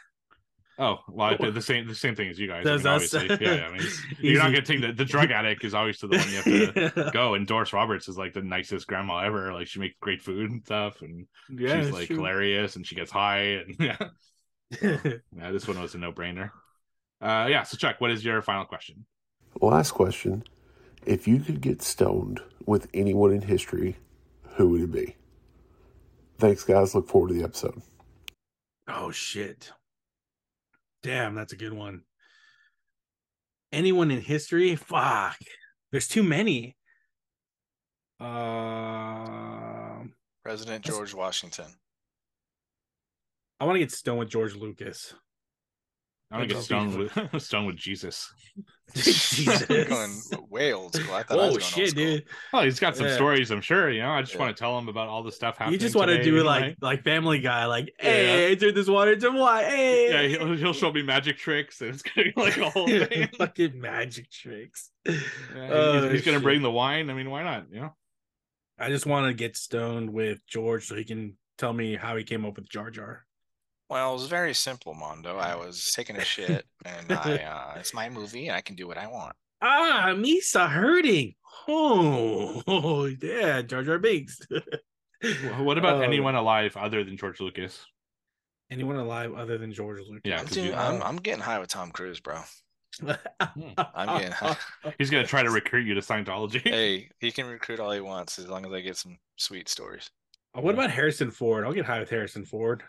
Oh, 0.80 0.97
well, 1.07 1.38
the 1.38 1.61
same 1.61 1.88
the 1.88 1.93
same 1.93 2.15
thing 2.15 2.30
as 2.30 2.39
you 2.39 2.47
guys. 2.47 2.65
I 2.65 2.78
mean, 2.78 2.88
obviously, 2.88 3.28
yeah, 3.28 3.38
yeah. 3.39 3.67
I 3.67 3.71
mean, 3.78 3.88
you're 4.19 4.39
not 4.39 4.51
Easy. 4.51 4.55
gonna 4.55 4.61
take 4.61 4.82
the, 4.82 4.91
the 4.91 5.05
drug 5.05 5.30
addict 5.30 5.63
is 5.63 5.76
always 5.76 5.99
to 5.99 6.07
the 6.07 6.17
one 6.17 6.30
you 6.30 6.36
have 6.82 6.93
to 6.95 7.11
go. 7.13 7.36
And 7.36 7.45
Doris 7.45 7.74
Roberts 7.74 8.07
is 8.07 8.17
like 8.17 8.34
the 8.34 8.41
nicest 8.41 8.88
grandma 8.88 9.19
ever. 9.19 9.53
Like 9.53 9.67
she 9.67 9.80
makes 9.80 9.95
great 9.99 10.24
food 10.24 10.49
and 10.49 10.63
stuff, 10.65 11.03
and 11.03 11.28
yeah, 11.49 11.82
she's 11.82 11.91
like 11.91 12.07
true. 12.07 12.15
hilarious, 12.15 12.76
and 12.76 12.88
she 12.88 12.95
gets 12.95 13.11
high. 13.11 13.61
And 13.61 13.76
yeah, 13.80 13.97
yeah, 14.82 15.51
this 15.51 15.67
one 15.67 15.80
was 15.80 15.93
a 15.93 15.99
no 15.99 16.11
brainer. 16.11 16.49
Uh, 17.21 17.47
yeah. 17.49 17.63
So 17.63 17.78
Chuck, 17.78 18.01
what 18.01 18.09
is 18.09 18.26
your 18.26 18.41
final 18.41 18.65
question? 18.65 19.05
Last 19.61 19.91
question. 19.91 20.43
If 21.05 21.28
you 21.28 21.39
could 21.39 21.61
get 21.61 21.84
stoned 21.84 22.41
with 22.65 22.88
anyone 22.95 23.32
in 23.32 23.43
history, 23.43 23.97
who 24.55 24.69
would 24.69 24.82
it 24.82 24.91
be? 24.91 25.15
Thanks, 26.39 26.63
guys. 26.63 26.95
Look 26.95 27.07
forward 27.07 27.28
to 27.28 27.34
the 27.36 27.43
episode. 27.43 27.80
Oh 28.88 29.11
shit. 29.11 29.71
Damn, 31.04 31.36
that's 31.36 31.54
a 31.54 31.58
good 31.58 31.74
one. 31.74 32.01
Anyone 33.72 34.10
in 34.10 34.22
history? 34.22 34.76
Fuck. 34.76 35.38
There's 35.91 36.08
too 36.08 36.24
many. 36.24 36.76
Um 38.20 40.14
President 40.43 40.84
George 40.84 41.14
Washington. 41.14 41.66
I 43.60 43.66
want 43.66 43.76
to 43.76 43.80
get 43.80 43.91
stoned 43.91 44.20
with 44.20 44.30
George 44.30 44.56
Lucas. 44.56 45.14
I'm 46.34 46.39
gonna 46.39 46.47
get 46.47 46.53
That'd 46.55 46.65
stoned 46.65 46.97
with 46.97 47.41
stoned 47.43 47.67
with 47.67 47.75
Jesus. 47.75 48.34
Jesus. 48.95 49.65
You're 49.69 49.86
going 49.86 50.21
way 50.49 50.73
old 50.73 50.93
school. 50.95 51.13
I 51.13 51.23
thought 51.23 51.39
I 51.39 51.45
was 51.47 51.55
Oh 51.55 51.59
going 51.59 51.61
shit, 51.61 51.95
dude. 51.95 52.23
Oh, 52.53 52.61
he's 52.63 52.79
got 52.79 52.95
some 52.97 53.05
Yeah. 53.07 53.13
stories, 53.15 53.51
I'm 53.51 53.61
sure. 53.61 53.89
You 53.91 54.01
know, 54.01 54.09
I 54.11 54.21
just 54.21 54.34
Yeah. 54.34 54.39
want 54.41 54.55
to 54.57 54.59
tell 54.59 54.77
him 54.77 54.88
about 54.89 55.07
all 55.07 55.23
the 55.23 55.31
stuff 55.31 55.57
happening. 55.57 55.73
You 55.73 55.79
just 55.79 55.95
want 55.95 56.09
to 56.09 56.23
do 56.23 56.36
it 56.36 56.39
and, 56.39 56.45
like 56.47 56.75
like 56.81 57.03
Family 57.03 57.39
Guy, 57.39 57.65
like, 57.67 57.93
hey, 57.99 58.49
Yeah. 58.49 58.55
turn 58.55 58.73
this 58.73 58.88
water 58.88 59.15
to 59.15 59.29
wine. 59.29 59.65
Hey, 59.65 60.29
yeah, 60.29 60.38
he'll, 60.38 60.55
he'll 60.55 60.73
show 60.73 60.91
me 60.91 61.03
magic 61.03 61.38
tricks, 61.38 61.81
and 61.81 61.91
it's 61.91 62.01
gonna 62.01 62.31
be 62.31 62.34
like 62.36 62.57
a 62.57 62.69
whole 62.69 62.88
thing. 63.07 63.29
fucking 63.38 63.79
magic 63.79 64.29
tricks. 64.31 64.89
Yeah, 65.05 65.15
Oh, 65.55 66.01
he's, 66.03 66.11
he's 66.11 66.21
oh, 66.21 66.25
gonna 66.25 66.39
bring 66.43 66.61
the 66.61 66.71
wine. 66.71 67.09
I 67.09 67.13
mean, 67.13 67.29
why 67.29 67.43
not? 67.43 67.67
You 67.71 67.81
know. 67.81 67.95
I 68.79 68.89
just 68.89 69.05
want 69.05 69.27
to 69.27 69.34
get 69.36 69.55
stoned 69.55 70.09
with 70.11 70.39
George 70.47 70.88
so 70.88 70.95
he 70.95 71.03
can 71.03 71.38
tell 71.59 71.73
me 71.73 71.95
how 71.95 72.15
he 72.17 72.23
came 72.23 72.43
up 72.43 72.55
with 72.55 72.67
Jar 72.69 72.89
Jar. 72.89 73.25
Well, 73.94 74.10
it 74.10 74.14
was 74.14 74.26
very 74.28 74.56
simple, 74.56 74.96
Mondo. 74.96 75.38
I 75.38 75.56
was 75.56 75.91
taking 75.91 76.16
a 76.18 76.26
shit, 76.26 76.66
and 76.84 77.12
I 77.12 77.36
uh, 77.76 77.80
it's 77.80 77.94
my 77.94 78.10
movie, 78.10 78.48
and 78.48 78.56
I 78.58 78.62
can 78.62 78.76
do 78.76 78.88
what 78.88 78.98
I 78.98 79.06
want. 79.06 79.36
Ah, 79.62 80.14
Misa 80.16 80.68
hurting. 80.68 81.36
Oh, 81.68 82.64
oh 82.68 83.06
yeah, 83.22 83.62
Jar 83.62 83.84
Jar 83.84 84.00
Binks. 84.00 84.41
Wh- 84.50 85.62
What 85.62 85.78
about 85.78 85.98
Oh. 85.98 86.02
anyone 86.02 86.34
alive 86.34 86.76
other 86.76 87.04
than 87.04 87.18
George 87.18 87.39
Lucas? 87.39 87.86
Anyone 88.72 88.96
alive 88.96 89.34
other 89.36 89.60
than 89.60 89.72
George 89.72 90.00
Lucas? 90.00 90.22
Yeah, 90.26 90.39
I'm, 90.39 90.46
'cause 90.46 90.56
doing- 90.56 90.68
you- 90.70 90.74
I'm, 90.74 91.02
I'm 91.04 91.18
getting 91.18 91.44
high 91.44 91.60
with 91.60 91.70
Tom 91.70 91.91
Cruise, 91.91 92.20
bro. 92.20 92.41
I'm 93.06 93.08
getting 94.20 94.32
high. 94.32 94.58
He's 94.98 95.12
gonna 95.12 95.28
try 95.28 95.44
to 95.44 95.52
recruit 95.52 95.86
you 95.86 95.94
to 95.94 96.02
Scientology. 96.02 96.62
hey, 96.62 97.10
he 97.20 97.32
can 97.32 97.46
recruit 97.46 97.80
all 97.80 97.91
he 97.91 98.02
wants 98.02 98.39
as 98.39 98.48
long 98.50 98.66
as 98.66 98.72
I 98.74 98.82
get 98.82 98.98
some 98.98 99.18
sweet 99.38 99.70
stories. 99.70 100.10
Oh, 100.56 100.62
what 100.62 100.74
about 100.74 100.89
Harrison 100.91 101.30
Ford? 101.32 101.64
I'll 101.64 101.74
get 101.74 101.86
high 101.86 102.00
with 102.00 102.10
Harrison 102.10 102.44
Ford. 102.44 102.82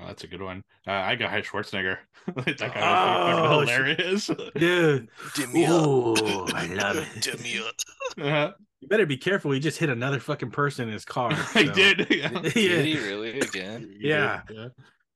Oh, 0.00 0.06
that's 0.06 0.24
a 0.24 0.28
good 0.28 0.42
one. 0.42 0.62
Uh, 0.86 0.92
I 0.92 1.16
got 1.16 1.30
High 1.30 1.42
Schwarzenegger. 1.42 1.98
that 2.36 2.58
guy 2.58 3.32
Oh, 3.50 3.58
was 3.60 3.68
shit. 3.68 3.78
hilarious. 3.98 4.26
Dude. 4.56 5.08
Dim 5.34 5.52
me 5.52 5.66
up. 5.66 5.72
Oh, 5.74 6.46
I 6.54 6.66
love 6.66 6.96
it. 7.16 7.22
Dim 7.22 7.42
me 7.42 7.58
up. 7.58 7.74
Uh, 8.20 8.52
You 8.80 8.88
better 8.88 9.06
be 9.06 9.16
careful. 9.16 9.50
He 9.50 9.58
just 9.60 9.78
hit 9.78 9.88
another 9.90 10.20
fucking 10.20 10.50
person 10.52 10.86
in 10.86 10.92
his 10.94 11.04
car. 11.04 11.30
I 11.54 11.64
did. 11.64 12.06
Yeah. 12.10 12.28
Did 12.28 12.52
he 12.86 12.96
really 12.98 13.40
again? 13.40 13.82
Did, 13.82 14.00
Yeah. 14.00 14.42
yeah. 14.50 14.68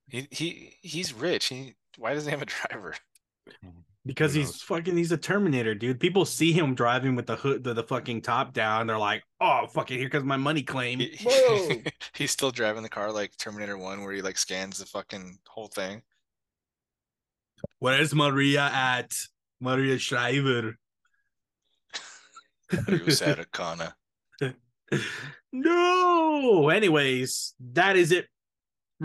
He 0.08 0.26
he 0.30 0.76
he's 0.82 1.14
rich. 1.14 1.46
He 1.46 1.74
why 1.96 2.12
doesn't 2.14 2.28
he 2.28 2.36
have 2.36 2.42
a 2.42 2.46
driver? 2.46 2.94
Because 4.04 4.34
he's 4.34 4.60
fucking 4.62 4.96
he's 4.96 5.12
a 5.12 5.16
Terminator, 5.16 5.74
dude. 5.76 6.00
People 6.00 6.24
see 6.24 6.52
him 6.52 6.74
driving 6.74 7.14
with 7.14 7.26
the 7.26 7.36
hood 7.36 7.62
the, 7.62 7.72
the 7.72 7.84
fucking 7.84 8.22
top 8.22 8.52
down. 8.52 8.88
They're 8.88 8.98
like, 8.98 9.22
oh 9.40 9.66
fucking 9.72 9.96
here 9.98 10.08
comes 10.08 10.24
my 10.24 10.36
money 10.36 10.62
claim. 10.62 10.98
He- 10.98 11.84
he's 12.16 12.32
still 12.32 12.50
driving 12.50 12.82
the 12.82 12.88
car 12.88 13.12
like 13.12 13.36
Terminator 13.36 13.78
One, 13.78 14.02
where 14.02 14.12
he 14.12 14.20
like 14.20 14.38
scans 14.38 14.78
the 14.78 14.86
fucking 14.86 15.38
whole 15.46 15.68
thing. 15.68 16.02
Where's 17.78 18.12
Maria 18.14 18.70
at? 18.72 19.12
Maria 19.60 19.96
Shriver. 19.98 20.76
You 22.88 23.10
Sarah 23.10 23.46
Connor. 23.52 23.94
no. 25.52 26.68
Anyways, 26.68 27.54
that 27.72 27.96
is 27.96 28.10
it 28.12 28.26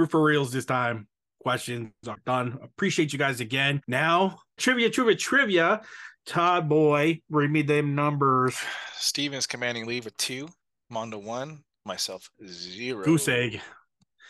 for 0.10 0.24
reals 0.24 0.52
this 0.52 0.66
time. 0.66 1.08
Questions 1.42 1.92
are 2.08 2.18
done. 2.26 2.58
Appreciate 2.64 3.14
you 3.14 3.20
guys 3.20 3.40
again. 3.40 3.82
Now, 3.88 4.40
trivia, 4.58 4.90
trivia, 4.90 5.16
trivia. 5.16 5.82
Todd 6.26 6.68
boy, 6.68 7.22
read 7.30 7.50
me 7.50 7.62
them 7.62 7.96
numbers. 7.96 8.58
Steven's 8.96 9.48
commanding 9.48 9.86
leave 9.86 10.06
with 10.06 10.18
two. 10.18 10.50
Mondo 10.90 11.18
one. 11.18 11.64
Myself 11.86 12.30
zero. 12.46 13.06
Goose 13.06 13.30
egg. 13.30 13.62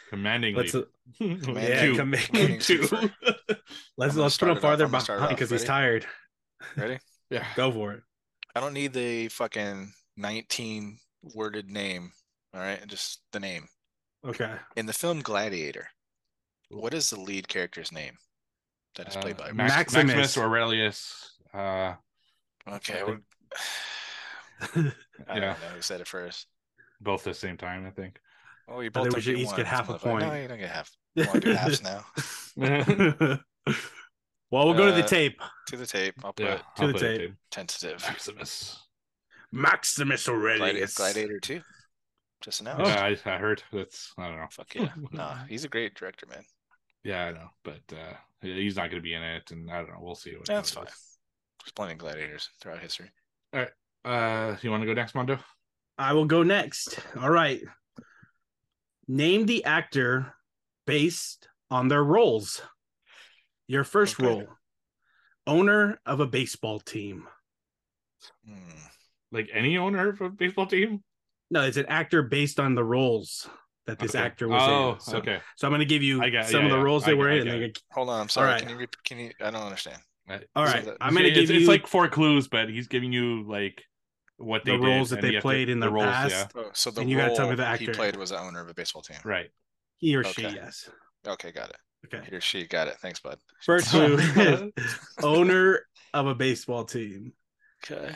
Commanding 0.09 0.55
Let's 0.55 0.73
lead. 0.73 0.85
Uh, 1.19 1.59
yeah, 1.59 1.81
Two. 1.81 1.95
Commanding 1.95 2.59
two. 2.59 2.87
Let's 3.97 4.15
let's 4.15 4.37
put 4.37 4.49
him 4.49 4.59
farther 4.59 4.85
I'm 4.85 4.91
gonna 4.91 5.03
start 5.03 5.17
it 5.17 5.21
behind 5.21 5.37
because 5.37 5.49
he's 5.49 5.63
tired. 5.63 6.05
Ready? 6.75 6.99
yeah. 7.29 7.45
Go 7.55 7.71
for 7.71 7.93
it. 7.93 8.03
I 8.55 8.59
don't 8.59 8.73
need 8.73 8.93
the 8.93 9.27
fucking 9.29 9.91
19 10.17 10.99
worded 11.35 11.69
name. 11.69 12.11
All 12.53 12.61
right, 12.61 12.85
just 12.87 13.21
the 13.31 13.39
name. 13.39 13.67
Okay. 14.25 14.53
In 14.75 14.85
the 14.85 14.93
film 14.93 15.21
Gladiator, 15.21 15.87
what 16.69 16.93
is 16.93 17.09
the 17.09 17.19
lead 17.19 17.47
character's 17.47 17.91
name 17.91 18.17
that 18.97 19.07
is 19.07 19.15
Uh, 19.15 19.21
played 19.21 19.37
by? 19.37 19.51
Max- 19.51 19.73
Maximus. 19.93 20.05
Maximus 20.15 20.37
Aurelius. 20.37 21.39
Uh, 21.53 21.95
okay, 22.67 23.01
I 23.01 23.17
I 24.61 24.75
Yeah. 24.75 24.91
don't 25.27 25.61
know 25.61 25.67
who 25.75 25.81
said 25.81 26.01
it 26.01 26.07
first. 26.07 26.47
Both 26.99 27.21
at 27.27 27.33
the 27.33 27.39
same 27.39 27.57
time, 27.57 27.85
I 27.85 27.91
think. 27.91 28.19
Oh, 28.67 28.81
you 28.81 28.87
I 28.87 28.89
both 28.89 29.03
think 29.05 29.15
we 29.15 29.21
should 29.21 29.35
get 29.37 29.45
each 29.47 29.55
get 29.55 29.65
half 29.65 29.89
a 29.89 29.93
motherfucker. 29.93 30.01
point. 30.01 30.25
No, 30.27 30.33
you 30.33 30.47
don't 30.47 30.59
get 30.59 30.69
half. 30.69 30.91
You 31.15 31.23
want 31.25 31.41
to 31.43 31.49
do 31.49 31.53
halves 31.55 31.81
now? 31.81 32.05
well, 34.51 34.65
we'll 34.65 34.73
go 34.73 34.87
to 34.87 34.91
the 34.91 35.03
Uh, 35.03 35.07
tape. 35.07 35.39
to 35.67 35.77
the 35.77 35.85
tape. 35.85 36.15
I'll 36.23 36.33
put 36.33 36.45
Yeah, 36.45 36.57
to 36.57 36.63
I'll 36.77 36.87
the 36.87 36.93
put 36.93 37.01
it 37.03 37.17
tape. 37.19 37.31
to 37.31 37.37
tentative. 37.51 38.01
Maximus. 38.03 38.83
Maximus 39.51 40.27
Gladi- 40.27 40.33
Aurelius. 40.33 40.95
Gladiator 40.95 41.39
too. 41.39 41.61
Just 42.41 42.61
announced. 42.61 42.85
Yeah, 42.91 43.03
I, 43.03 43.17
I 43.35 43.37
heard 43.37 43.63
that's 43.71 44.13
I 44.17 44.27
don't 44.27 44.37
know. 44.37 44.47
Fuck 44.51 44.75
yeah. 44.75 44.89
Nah, 45.11 45.45
he's 45.45 45.63
a 45.63 45.69
great 45.69 45.95
director, 45.95 46.25
man. 46.27 46.43
Yeah, 47.03 47.25
I 47.25 47.31
know, 47.31 47.49
but 47.63 47.81
uh 47.91 48.13
he's 48.41 48.75
not 48.75 48.89
going 48.91 49.01
to 49.01 49.07
be 49.07 49.13
in 49.13 49.23
it, 49.23 49.49
and 49.51 49.69
I 49.71 49.77
don't 49.77 49.89
know. 49.89 49.99
We'll 50.01 50.15
see. 50.15 50.35
What 50.35 50.45
That's 50.45 50.73
how 50.73 50.81
it 50.81 50.85
fine. 50.85 50.93
is. 50.93 51.17
There's 51.63 51.71
plenty 51.73 51.93
of 51.93 51.97
gladiators 51.99 52.49
throughout 52.61 52.79
history. 52.79 53.09
All 53.53 53.61
right. 53.61 53.69
Uh, 54.05 54.55
you 54.61 54.69
want 54.71 54.81
to 54.83 54.87
go 54.87 54.93
next, 54.93 55.15
Mondo? 55.15 55.39
I 55.97 56.13
will 56.13 56.25
go 56.25 56.43
next. 56.43 56.99
All 57.19 57.29
right. 57.29 57.61
Name 59.07 59.45
the 59.45 59.65
actor 59.65 60.33
based 60.85 61.47
on 61.71 61.87
their 61.87 62.03
roles. 62.03 62.61
Your 63.67 63.83
first 63.83 64.19
Okay. 64.19 64.27
role 64.27 64.47
owner 65.47 65.99
of 66.05 66.19
a 66.19 66.27
baseball 66.27 66.79
team. 66.79 67.27
Hmm. 68.45 68.53
Like 69.31 69.49
any 69.53 69.77
owner 69.77 70.09
of 70.09 70.21
a 70.21 70.29
baseball 70.29 70.67
team? 70.67 71.03
No, 71.49 71.63
it's 71.63 71.77
an 71.77 71.85
actor 71.87 72.21
based 72.23 72.59
on 72.59 72.75
the 72.75 72.83
roles 72.83 73.49
that 73.87 73.99
this 73.99 74.13
Okay. 74.15 74.23
actor 74.23 74.47
was 74.47 74.61
oh, 74.63 74.93
in. 74.93 74.99
So, 74.99 75.17
okay. 75.17 75.39
so 75.55 75.65
I'm 75.67 75.71
going 75.71 75.79
to 75.79 75.85
give 75.85 76.03
you 76.03 76.21
I 76.21 76.29
got- 76.29 76.45
some 76.47 76.65
yeah, 76.65 76.71
of 76.73 76.77
the 76.77 76.83
roles 76.83 77.03
I 77.03 77.07
they 77.07 77.11
get- 77.13 77.19
were 77.19 77.29
I 77.29 77.35
in. 77.37 77.45
get 77.45 77.53
and 77.55 77.79
Hold 77.93 78.09
on, 78.09 78.21
I'm 78.21 78.29
sorry. 78.29 78.49
right. 78.51 78.61
Can 78.61 78.69
you? 78.69 78.77
rep- 78.77 78.95
Can 79.05 79.19
you? 79.19 79.31
I 79.41 79.49
don't 79.49 79.63
understand. 79.63 79.97
Uh, 80.29 80.39
All 80.55 80.65
right. 80.65 80.71
So 80.71 80.75
right. 80.77 80.85
that- 80.85 80.97
I'm 81.01 81.13
going 81.13 81.23
to 81.23 81.29
it's, 81.29 81.39
give 81.49 81.49
it's 81.55 81.61
you 81.63 81.67
like 81.67 81.87
four 81.87 82.07
clues, 82.09 82.47
but 82.47 82.69
he's 82.69 82.87
giving 82.87 83.11
you 83.13 83.43
like 83.47 83.83
what 84.37 84.65
The 84.65 84.77
roles 84.77 85.09
did, 85.09 85.17
that 85.17 85.21
they 85.21 85.27
you 85.29 85.33
have 85.35 85.41
to- 85.41 85.45
played 85.47 85.69
in 85.69 85.79
the 85.79 85.89
roles, 85.89 86.05
past. 86.05 86.51
Oh, 86.55 86.69
so 86.73 86.91
the 86.91 87.01
And 87.01 87.09
you 87.09 87.17
gotta 87.17 87.29
role 87.29 87.37
tell 87.37 87.49
me 87.49 87.55
the 87.55 87.63
he 87.65 87.87
actor. 87.87 87.93
played 87.93 88.15
was 88.17 88.29
the 88.29 88.39
owner 88.39 88.61
of 88.61 88.69
a 88.69 88.73
baseball 88.73 89.01
team. 89.01 89.17
Right. 89.23 89.49
he 89.97 90.15
or 90.15 90.23
she, 90.23 90.43
yes. 90.43 90.89
Okay, 91.25 91.51
got 91.51 91.69
it. 91.69 91.77
Okay. 92.13 92.23
He 92.29 92.35
or 92.35 92.41
she 92.41 92.67
got 92.67 92.87
it. 92.87 92.95
Thanks, 93.01 93.19
bud. 93.19 93.39
First 93.63 93.87
clue 93.91 94.71
owner 95.23 95.81
of 96.13 96.27
a 96.27 96.35
baseball 96.35 96.83
team, 96.85 97.33
Okay. 97.83 98.15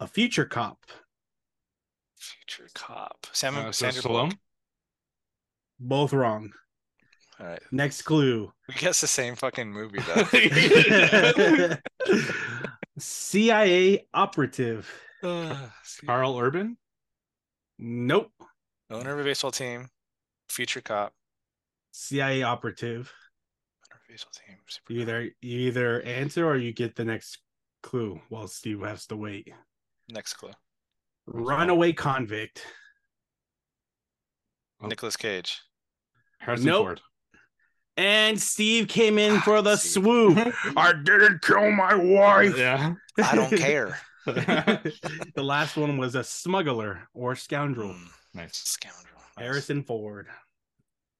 a 0.00 0.06
future 0.06 0.44
cop, 0.44 0.78
Future 2.18 2.68
cop. 2.74 3.26
Sam 3.32 3.56
Uh, 3.56 3.66
so 3.66 3.72
Sandra 3.72 4.02
Stallone? 4.02 4.10
Bullock. 4.10 4.34
both 5.78 6.12
wrong. 6.12 6.50
All 7.40 7.46
right. 7.46 7.62
Next 7.70 8.02
clue. 8.02 8.52
We 8.66 8.74
guess 8.74 9.00
the 9.00 9.06
same 9.06 9.36
fucking 9.36 9.72
movie 9.72 10.00
though. 10.00 10.24
CIA 12.98 14.06
operative. 14.12 14.90
Uh, 15.22 15.68
Karl 16.06 16.38
Urban? 16.38 16.76
Nope. 17.78 18.32
owner 18.90 19.12
of 19.14 19.20
a 19.20 19.24
baseball 19.24 19.52
team. 19.52 19.88
Future 20.48 20.80
cop. 20.80 21.12
CIA 21.92 22.42
operative. 22.42 23.12
Owner 23.86 24.00
of 24.00 24.00
a 24.08 24.12
baseball 24.12 24.32
team. 24.34 24.56
super 24.66 24.92
You 24.92 25.00
either 25.02 25.22
you 25.40 25.58
either 25.68 26.02
answer 26.02 26.44
or 26.46 26.56
you 26.56 26.72
get 26.72 26.96
the 26.96 27.04
next 27.04 27.38
clue 27.84 28.20
while 28.28 28.48
Steve 28.48 28.80
has 28.80 29.06
to 29.06 29.16
wait. 29.16 29.52
Next 30.08 30.34
clue. 30.34 30.50
Runaway 31.30 31.92
convict. 31.92 32.64
Oh. 34.82 34.86
Nicolas 34.86 35.16
Cage. 35.16 35.60
Harrison 36.38 36.66
Nope. 36.66 36.84
Ford. 36.86 37.00
And 37.96 38.40
Steve 38.40 38.86
came 38.86 39.18
in 39.18 39.36
Ah, 39.36 39.40
for 39.44 39.60
the 39.60 39.76
Steve. 39.76 40.02
swoop. 40.04 40.54
I 40.76 40.92
didn't 40.92 41.42
kill 41.42 41.70
my 41.72 41.94
wife. 41.94 42.56
Yeah. 42.56 42.94
I 43.22 43.34
don't 43.34 43.56
care. 43.56 43.98
the 44.24 44.92
last 45.42 45.76
one 45.76 45.96
was 45.98 46.14
a 46.14 46.22
smuggler 46.22 47.08
or 47.12 47.34
scoundrel. 47.34 47.92
Hmm, 47.92 48.06
nice. 48.34 48.56
scoundrel. 48.56 49.20
Nice. 49.36 49.44
Harrison 49.46 49.82
Ford. 49.82 50.28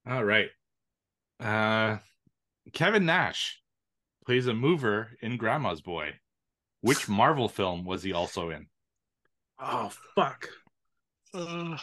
All 0.07 0.25
right. 0.25 0.51
Uh 1.41 1.99
Kevin 2.73 3.07
Nash 3.07 3.61
plays 4.25 4.47
a 4.47 4.55
mover 4.55 5.09
in 5.21 5.37
Grandma's 5.37 5.81
Boy. 5.81 6.13
Which 6.81 7.09
Marvel 7.09 7.49
film 7.49 7.85
was 7.85 8.03
he 8.05 8.13
also 8.13 8.51
in? 8.51 8.67
Oh 9.61 9.91
fuck. 10.15 10.49
Ugh. 11.35 11.79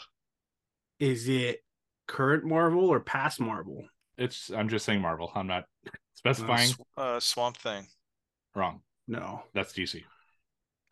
Is 0.99 1.27
it 1.27 1.59
current 2.07 2.45
Marvel 2.45 2.85
or 2.87 2.99
past 2.99 3.39
Marvel? 3.39 3.85
It's 4.17 4.49
I'm 4.49 4.69
just 4.69 4.85
saying 4.85 5.01
Marvel. 5.01 5.31
I'm 5.35 5.47
not 5.47 5.65
Uh, 5.85 5.89
specifying. 6.13 6.69
Sw- 6.69 6.81
uh, 6.97 7.19
Swamp 7.19 7.57
Thing. 7.57 7.87
Wrong. 8.55 8.81
No. 9.07 9.43
That's 9.53 9.73
DC. 9.73 10.03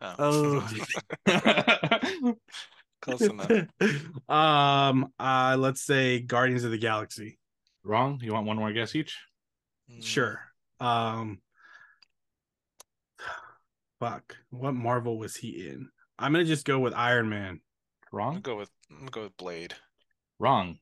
Oh. 0.00 0.62
Oh. 1.26 2.34
Close 3.02 3.22
enough. 3.22 3.50
um 4.28 5.12
uh 5.18 5.56
let's 5.58 5.82
say 5.82 6.20
Guardians 6.20 6.64
of 6.64 6.70
the 6.70 6.78
Galaxy. 6.78 7.38
Wrong. 7.82 8.18
You 8.22 8.32
want 8.34 8.46
one 8.46 8.56
more 8.56 8.72
guess 8.72 8.94
each? 8.94 9.18
Mm, 9.90 10.02
Sure. 10.04 10.40
Um 10.80 11.40
fuck. 14.00 14.36
What 14.50 14.74
Marvel 14.74 15.18
was 15.18 15.36
he 15.36 15.66
in? 15.68 15.88
I'm 16.18 16.32
gonna 16.32 16.44
just 16.44 16.64
go 16.64 16.78
with 16.78 16.94
Iron 16.94 17.28
Man. 17.28 17.48
I'm 17.50 17.60
Wrong. 18.12 18.40
go 18.40 18.56
with 18.56 18.70
I'm 18.90 18.98
gonna 18.98 19.10
go 19.10 19.22
with 19.24 19.36
Blade. 19.36 19.74
Wrong. 20.38 20.78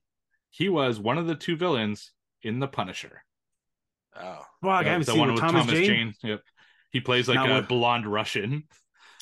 He 0.50 0.68
was 0.68 0.98
one 0.98 1.18
of 1.18 1.26
the 1.26 1.34
two 1.34 1.56
villains 1.56 2.12
in 2.42 2.59
The 2.60 2.68
Punisher. 2.68 3.24
Oh. 4.14 4.44
Fuck, 4.62 4.70
I 4.70 4.82
The- 4.82 4.88
haven't 4.90 5.06
the 5.06 5.12
seen 5.12 5.20
one 5.20 5.32
with 5.34 5.42
with 5.42 5.50
Thomas, 5.52 5.66
Jane. 5.70 6.14
Yep. 6.22 6.42
He 6.90 7.00
plays 7.00 7.28
like 7.28 7.36
Not 7.36 7.50
a 7.50 7.54
with- 7.56 7.68
blonde 7.68 8.06
Russian. 8.06 8.64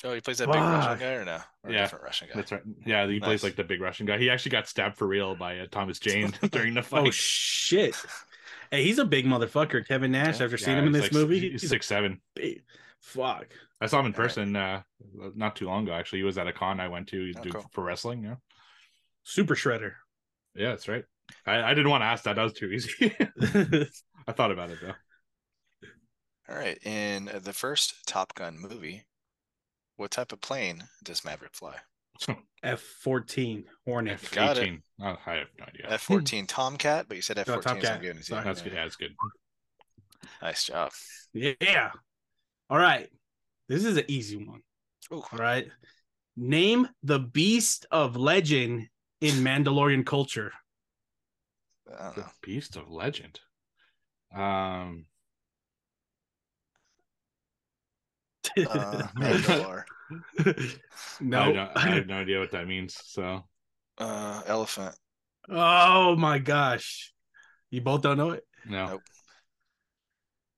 Oh, 0.03 0.13
he 0.13 0.19
plays 0.19 0.39
that 0.39 0.47
big 0.47 0.55
Russian 0.55 0.97
guy 0.99 1.13
or 1.13 1.23
no? 1.25 1.39
Or 1.63 1.69
a 1.69 1.73
Yeah, 1.73 1.81
different 1.83 2.03
Russian 2.05 2.27
guy. 2.27 2.33
That's 2.35 2.51
right. 2.51 2.61
Yeah, 2.87 3.05
he 3.07 3.19
plays 3.19 3.43
like 3.43 3.55
the 3.55 3.63
big 3.63 3.79
Russian 3.79 4.07
guy. 4.07 4.17
He 4.17 4.29
actually 4.31 4.49
got 4.51 4.67
stabbed 4.67 4.97
for 4.97 5.05
real 5.07 5.35
by 5.35 5.59
uh, 5.59 5.67
Thomas 5.69 5.99
Jane 5.99 6.33
during 6.51 6.73
the 6.73 6.81
fight. 6.81 7.07
Oh 7.07 7.11
shit. 7.11 7.95
Hey, 8.71 8.83
he's 8.83 8.97
a 8.97 9.05
big 9.05 9.25
motherfucker, 9.25 9.87
Kevin 9.87 10.11
Nash. 10.11 10.39
Yeah. 10.39 10.45
After 10.45 10.57
Yeah, 10.57 10.65
seeing 10.65 10.77
him 10.79 10.87
in 10.87 10.91
this 10.91 11.03
like- 11.03 11.13
movie, 11.13 11.39
He's 11.39 11.51
he's 11.51 11.63
a 11.65 11.67
six 11.67 11.85
seven. 11.85 12.19
big- 12.35 12.63
Fuck. 13.01 13.47
I 13.81 13.87
saw 13.87 13.99
him 13.99 14.05
in 14.07 14.13
All 14.13 14.19
right. 14.19 14.27
person 14.27 14.55
uh 14.55 14.81
not 15.35 15.55
too 15.55 15.65
long 15.65 15.83
ago. 15.83 15.93
Actually, 15.93 16.19
he 16.19 16.23
was 16.25 16.37
at 16.37 16.47
a 16.47 16.53
con 16.53 16.79
I 16.79 16.87
went 16.87 17.07
to. 17.09 17.25
He's 17.25 17.35
Oh, 17.37 17.41
doing 17.41 17.53
cool. 17.53 17.65
for 17.73 17.83
wrestling. 17.83 18.23
Yeah, 18.23 18.35
Super 19.23 19.55
shredder. 19.55 19.93
yeah, 20.55 20.69
that's 20.69 20.87
right. 20.87 21.03
I, 21.45 21.61
I 21.63 21.73
didn't 21.73 21.89
want 21.89 22.01
to 22.01 22.05
ask 22.05 22.23
that. 22.25 22.35
That 22.35 22.43
was 22.43 22.53
too 22.53 22.67
easy. 22.67 23.13
I 24.27 24.31
thought 24.33 24.51
about 24.51 24.69
it 24.69 24.79
though. 24.81 24.93
All 26.49 26.55
right. 26.55 26.77
In 26.85 27.29
uh, 27.29 27.39
the 27.39 27.53
first 27.53 28.05
Top 28.05 28.33
Gun 28.35 28.57
movie, 28.59 29.05
what 29.95 30.11
type 30.11 30.31
of 30.31 30.41
plane 30.41 30.83
does 31.03 31.23
Maverick 31.25 31.55
fly? 31.55 31.75
F 32.63 32.81
fourteen 32.81 33.63
Hornet. 33.85 34.13
F 34.23 34.31
got 34.31 34.57
it. 34.57 34.61
eighteen. 34.63 34.83
Oh, 35.01 35.15
I 35.25 35.33
have 35.35 35.47
no 35.57 35.65
idea. 35.65 35.85
F 35.89 36.01
fourteen 36.01 36.45
Tomcat, 36.45 37.07
but 37.07 37.15
you 37.17 37.23
said 37.23 37.39
F 37.39 37.47
fourteen. 37.47 37.63
so 37.63 37.69
I'm 37.71 37.75
Tomcat. 37.81 38.01
giving 38.01 38.17
it 38.17 38.23
to 38.25 38.29
you. 38.33 38.35
Sorry. 38.35 38.43
That's 38.43 38.61
good. 38.61 38.73
Yeah, 38.73 38.83
that's 38.83 38.95
good. 38.95 39.15
Nice 40.41 40.65
job. 40.65 40.91
Yeah. 41.33 41.91
All 42.71 42.79
right. 42.79 43.09
This 43.67 43.83
is 43.85 43.97
an 43.97 44.05
easy 44.07 44.37
one. 44.37 44.61
Ooh. 45.13 45.17
All 45.17 45.37
right. 45.37 45.67
Name 46.37 46.87
the 47.03 47.19
beast 47.19 47.85
of 47.91 48.15
legend 48.15 48.87
in 49.19 49.35
Mandalorian 49.43 50.05
culture. 50.05 50.53
The. 51.85 52.25
Beast 52.41 52.77
of 52.77 52.89
Legend. 52.89 53.39
Um, 54.33 55.05
Uh, 58.57 59.07
Mandalore. 59.17 59.83
I, 60.39 60.65
no. 61.19 61.53
don't, 61.53 61.69
I 61.75 61.79
have 61.95 62.07
no 62.07 62.15
idea 62.15 62.39
what 62.39 62.51
that 62.51 62.67
means. 62.67 62.97
So 63.05 63.43
Uh, 63.97 64.41
elephant. 64.45 64.95
oh 65.49 66.15
my 66.15 66.39
gosh. 66.39 67.13
You 67.69 67.81
both 67.81 68.01
don't 68.01 68.17
know 68.17 68.31
it? 68.31 68.45
no, 68.65 68.87
Nope. 68.87 69.01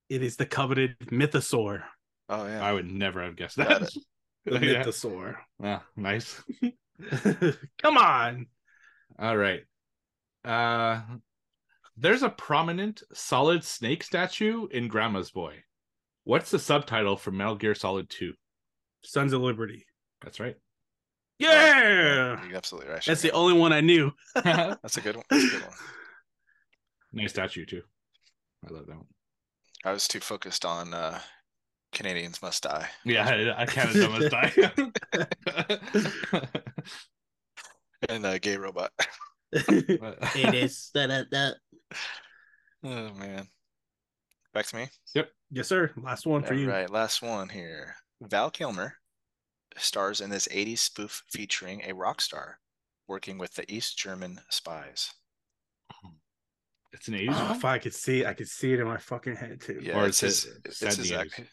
It 0.09 0.21
is 0.23 0.37
the 0.37 0.45
coveted 0.45 0.97
mythosaur. 1.07 1.83
Oh 2.29 2.45
yeah. 2.45 2.63
I 2.63 2.71
would 2.71 2.89
never 2.91 3.23
have 3.23 3.35
guessed 3.35 3.57
Got 3.57 3.81
that. 3.81 3.93
The 4.45 4.59
yeah. 4.59 4.83
mythosaur. 4.83 5.37
Yeah, 5.61 5.79
nice. 5.95 6.43
Come 7.81 7.97
on. 7.97 8.47
All 9.17 9.37
right. 9.37 9.63
Uh 10.43 11.01
there's 11.95 12.23
a 12.23 12.29
prominent 12.29 13.03
solid 13.13 13.63
snake 13.63 14.03
statue 14.03 14.67
in 14.67 14.89
Grandma's 14.89 15.31
Boy. 15.31 15.63
What's 16.25 16.51
the 16.51 16.59
subtitle 16.59 17.15
for 17.15 17.31
Metal 17.31 17.55
Gear 17.55 17.75
Solid 17.75 18.09
2? 18.09 18.33
Sons 19.03 19.31
of 19.31 19.41
Liberty. 19.41 19.85
That's 20.21 20.39
right. 20.41 20.55
Yeah. 21.39 22.45
You're 22.47 22.57
absolutely 22.57 22.89
right. 22.91 23.03
That's 23.05 23.21
the 23.21 23.29
Sugar. 23.29 23.37
only 23.37 23.53
one 23.59 23.71
I 23.73 23.81
knew. 23.81 24.11
That's 24.35 24.97
a 24.97 25.01
good 25.01 25.15
one. 25.15 25.25
That's 25.29 25.43
a 25.45 25.49
good 25.49 25.61
one. 25.61 25.77
nice 27.13 27.31
statue 27.31 27.65
too. 27.65 27.81
I 28.67 28.73
love 28.73 28.87
that 28.87 28.95
one. 28.95 29.07
I 29.85 29.91
was 29.91 30.07
too 30.07 30.19
focused 30.21 30.65
on 30.65 30.93
uh, 30.93 31.19
Canadians 31.93 32.41
must 32.41 32.63
die. 32.63 32.87
Yeah, 33.05 33.27
I, 33.57 33.61
I 33.63 33.65
Canada 33.65 34.09
must 34.09 34.29
die. 34.31 34.51
And 38.09 38.25
a 38.25 38.37
gay 38.39 38.57
robot. 38.57 38.91
it 39.53 40.53
is. 40.55 40.89
Da, 40.93 41.07
da, 41.07 41.23
da. 41.31 41.51
Oh 42.83 43.13
man. 43.13 43.47
Back 44.53 44.65
to 44.67 44.75
me. 44.75 44.87
Yep. 45.15 45.29
Yes, 45.51 45.67
sir. 45.69 45.91
Last 45.95 46.25
one 46.27 46.43
for 46.43 46.53
you. 46.53 46.69
right, 46.69 46.89
last 46.89 47.21
one 47.21 47.49
here. 47.49 47.95
Val 48.21 48.51
Kilmer 48.51 48.95
stars 49.77 50.19
in 50.21 50.29
this 50.29 50.47
80s 50.49 50.79
spoof 50.79 51.23
featuring 51.31 51.81
a 51.85 51.93
rock 51.93 52.19
star 52.21 52.59
working 53.07 53.37
with 53.37 53.53
the 53.55 53.71
East 53.73 53.97
German 53.97 54.39
spies? 54.49 55.11
It's 56.91 57.07
an 57.07 57.15
80s 57.15 57.29
Oh, 57.31 57.43
one? 57.47 57.55
if 57.55 57.65
I 57.65 57.79
could 57.79 57.93
see, 57.93 58.25
I 58.25 58.33
could 58.33 58.47
see 58.49 58.73
it 58.73 58.79
in 58.79 58.85
my 58.87 58.97
fucking 58.97 59.35
head 59.35 59.61
too. 59.61 59.79
Yeah, 59.81 59.97
Or 59.99 60.05
it's 60.07 60.21
it's 60.21 60.43
his, 60.43 60.53
a- 60.53 60.57
it's 60.65 60.77
set 60.77 60.95
his 60.95 61.09
the 61.09 61.21
ac- 61.21 61.43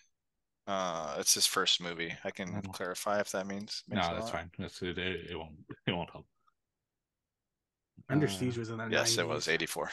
uh, 0.71 1.17
it's 1.19 1.35
his 1.35 1.47
first 1.47 1.81
movie. 1.81 2.13
I 2.25 2.31
can 2.31 2.49
Mhm. 2.63 2.73
clarify 2.73 3.21
if 3.21 3.31
that 3.33 3.47
means. 3.47 3.83
No, 3.89 3.97
that's 4.01 4.27
lot. 4.27 4.31
fine. 4.33 4.51
That's 4.59 4.81
it, 4.83 4.99
it. 4.99 5.31
It 5.31 5.37
won't. 5.37 5.57
It 5.87 5.93
won't 5.93 6.11
help. 6.11 6.27
Under 8.09 8.27
Uh, 8.27 8.31
Siege 8.31 8.59
was 8.59 8.71
in 8.71 8.79
that. 8.79 8.91
Yes, 8.91 9.17
it 9.19 9.27
was 9.27 9.49
84. 9.49 9.91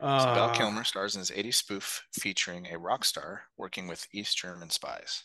So 0.00 0.06
Uh, 0.06 0.34
Val 0.34 0.54
Kilmer 0.54 0.84
stars 0.84 1.14
in 1.16 1.20
his 1.20 1.30
80s 1.32 1.56
spoof 1.56 2.06
featuring 2.12 2.66
a 2.68 2.78
rock 2.78 3.04
star 3.04 3.48
working 3.56 3.88
with 3.88 4.06
East 4.12 4.36
German 4.38 4.70
spies. 4.70 5.24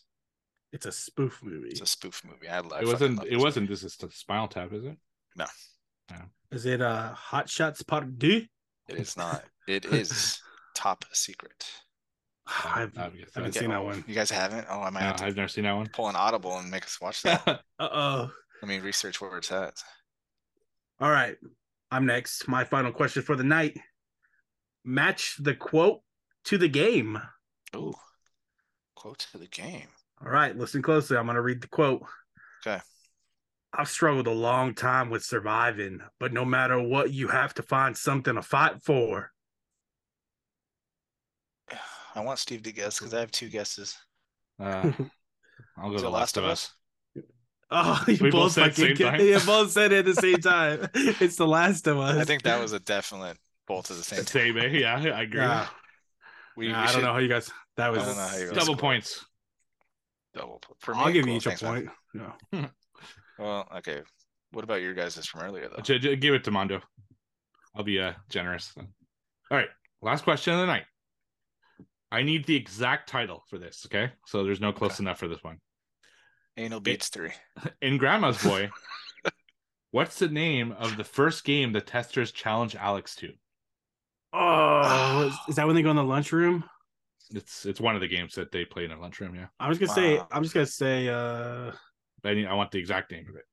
It's 0.72 0.88
a 0.88 0.92
spoof 0.92 1.44
movie. 1.44 1.70
It's 1.70 1.82
a 1.82 1.86
spoof 1.86 2.24
movie. 2.26 2.48
I, 2.50 2.58
I 2.58 2.60
it 2.60 2.64
fucking 2.64 2.88
wasn't. 2.88 3.18
love 3.18 3.28
It 3.28 3.32
this 3.32 3.44
wasn't. 3.44 3.70
This 3.70 3.84
is 3.84 3.96
the 3.98 4.10
Spinal 4.10 4.48
Tap, 4.48 4.74
is 4.74 4.84
it 4.86 4.98
No. 5.36 5.46
No. 6.10 6.22
Is 6.52 6.66
it 6.66 6.82
uh 6.82 7.14
Hot 7.14 7.48
Shots 7.50 7.84
Part 7.84 8.18
Deux? 8.18 8.48
It 8.90 8.98
is 8.98 9.16
not. 9.16 9.44
It 9.68 9.86
is 9.86 10.42
top 10.76 11.06
secret. 11.14 11.83
I've, 12.48 12.98
I 12.98 13.10
guess 13.10 13.30
I 13.36 13.40
haven't 13.40 13.54
so. 13.54 13.60
seen 13.62 13.70
that 13.70 13.84
one. 13.84 14.04
You 14.08 14.16
guys 14.16 14.30
haven't? 14.30 14.68
Oh, 14.70 14.82
I 14.82 14.90
might 14.90 15.00
No, 15.02 15.06
have 15.08 15.16
to 15.18 15.26
I've 15.26 15.36
never 15.36 15.48
seen 15.48 15.64
that 15.64 15.74
one. 15.74 15.88
pull 15.94 16.10
an 16.10 16.16
audible 16.16 16.58
and 16.58 16.70
make 16.70 16.84
us 16.84 17.00
watch 17.02 17.22
that. 17.24 17.46
Uh 17.80 17.90
oh. 17.92 18.32
Let 18.62 18.68
me 18.70 18.80
research 18.80 19.20
where 19.22 19.38
it's 19.38 19.52
at. 19.52 19.74
All 21.00 21.10
right. 21.12 21.36
I'm 21.92 22.06
next. 22.06 22.48
My 22.48 22.64
final 22.64 22.92
question 22.92 23.24
for 23.24 23.36
the 23.36 23.44
night. 23.44 23.78
Match 24.86 25.36
the 25.40 25.54
quote 25.56 26.02
to 26.46 26.58
the 26.58 26.68
game. 26.68 27.18
Ooh. 27.76 27.94
Quote 28.96 29.20
to 29.32 29.38
the 29.38 29.48
game. 29.48 29.88
All 30.24 30.32
right, 30.32 30.56
listen 30.58 30.82
closely. 30.82 31.18
I'm 31.18 31.26
going 31.26 31.36
to 31.36 31.42
read 31.42 31.62
the 31.62 31.68
quote. 31.68 32.04
Okay. 32.66 32.82
I've 33.74 33.90
struggled 33.90 34.28
a 34.28 34.32
long 34.32 34.76
time 34.76 35.10
with 35.10 35.24
surviving, 35.24 36.00
but 36.20 36.32
no 36.32 36.46
matter 36.46 36.82
what, 36.82 37.12
you 37.12 37.28
have 37.30 37.54
to 37.56 37.64
find 37.64 37.98
something 37.98 38.36
to 38.36 38.42
fight 38.42 38.82
for. 38.84 39.32
I 42.16 42.22
want 42.22 42.40
Steve 42.40 42.64
to 42.64 42.72
guess 42.72 43.00
because 43.00 43.14
I 43.14 43.20
have 43.20 43.32
two 43.32 43.50
guesses. 43.50 43.98
Uh, 44.60 44.92
I'll 45.78 45.90
go 45.90 45.98
to 45.98 46.02
The 46.04 46.10
Last 46.10 46.38
of 46.38 46.44
Us. 46.46 46.72
Oh, 47.72 48.04
you 48.08 48.18
We 48.22 48.30
both 48.30 48.32
both 48.32 48.52
said 48.54 48.64
at 48.66 48.76
fucking 48.76 48.96
same 48.96 49.08
time? 49.08 49.20
You 49.22 49.40
both 49.46 49.72
said 49.72 49.92
it 49.92 50.00
at 50.00 50.06
the 50.06 50.22
same 50.22 50.38
time. 50.38 50.88
it's 50.94 51.38
the 51.38 51.48
last 51.48 51.88
of 51.88 51.98
us. 51.98 52.18
I 52.18 52.24
think 52.24 52.44
that 52.44 52.62
was 52.62 52.72
a 52.74 52.80
definite 52.80 53.38
both 53.68 53.90
at 53.90 53.98
the 53.98 54.04
same 54.04 54.18
time. 54.20 54.26
Same, 54.28 54.58
eh? 54.58 54.68
Yeah, 54.68 54.96
I 54.96 55.22
agree. 55.24 55.40
Yeah. 55.42 55.68
We, 56.56 56.68
Yeah, 56.68 56.82
we 56.84 56.88
I 56.88 56.92
don't 56.92 57.02
know 57.02 57.14
how 57.14 57.18
you 57.20 57.28
guys. 57.30 57.50
That 57.78 57.92
was. 57.92 58.04
I 58.04 58.06
don't 58.06 58.18
know 58.18 58.28
how 58.28 58.38
you 58.38 58.46
guys 58.46 58.54
Double 58.54 58.66
scored. 58.66 58.80
points. 58.80 59.26
double. 60.36 60.62
For 60.80 60.94
I'll 60.94 61.12
give 61.12 61.24
cool, 61.24 61.32
you 61.32 61.38
each 61.38 61.48
a 61.48 61.50
thanks, 61.50 61.64
man. 61.64 61.90
point. 62.14 62.34
Yeah. 62.54 62.68
Well, 63.40 63.68
okay. 63.78 64.02
What 64.52 64.64
about 64.64 64.82
your 64.84 64.94
guys' 64.94 65.26
from 65.26 65.42
earlier 65.42 65.68
though? 65.76 65.82
J- 65.82 65.98
j- 65.98 66.16
give 66.16 66.36
it 66.36 66.44
to 66.44 66.52
Mondo. 66.52 66.80
I'll 67.76 67.84
be 67.84 68.00
uh, 68.00 68.14
generous. 68.30 68.72
Then. 68.76 68.90
All 69.50 69.58
right, 69.58 69.70
last 70.04 70.24
question 70.24 70.54
of 70.54 70.60
the 70.60 70.68
night. 70.68 70.84
I 72.14 72.24
need 72.24 72.46
the 72.46 72.56
exact 72.56 73.10
title 73.10 73.44
for 73.50 73.58
this. 73.58 73.86
Okay, 73.88 74.12
so 74.28 74.44
there's 74.44 74.62
no 74.62 74.72
close 74.72 74.94
Okay. 74.96 75.04
enough 75.04 75.20
for 75.20 75.28
this 75.28 75.44
one. 75.44 75.60
Anal 76.58 76.80
Beats 76.80 77.10
three. 77.10 77.32
In 77.82 77.98
Grandma's 77.98 78.42
Boy, 78.44 78.70
what's 79.92 80.20
the 80.20 80.28
name 80.28 80.72
of 80.74 80.96
the 80.98 81.04
first 81.04 81.44
game 81.44 81.72
the 81.74 81.82
testers 81.82 82.32
challenge 82.32 82.76
Alex 82.76 83.16
to? 83.18 83.34
Oh, 84.34 85.28
is- 85.28 85.40
is 85.50 85.56
that 85.56 85.66
when 85.68 85.76
they 85.76 85.82
go 85.82 85.90
in 85.92 85.96
the 85.96 86.04
lunchroom? 86.04 86.64
It's 87.32 87.66
it's 87.66 87.82
one 87.82 87.96
of 87.96 88.02
the 88.02 88.08
games 88.08 88.36
that 88.36 88.52
they 88.52 88.66
play 88.66 88.86
in 88.86 88.92
a 88.92 89.00
lunchroom. 89.00 89.34
Yeah, 89.34 89.48
I 89.60 89.68
was 89.70 89.80
gonna 89.80 89.94
say. 89.94 90.20
I'm 90.32 90.44
just 90.44 90.54
gonna 90.54 90.66
say. 90.68 91.08
uh 91.10 91.72
I 92.26 92.34
need, 92.36 92.46
I 92.46 92.54
want 92.54 92.72
the 92.72 92.78
exact 92.80 93.12
name 93.12 93.28
of 93.30 93.36
it. 93.36 93.44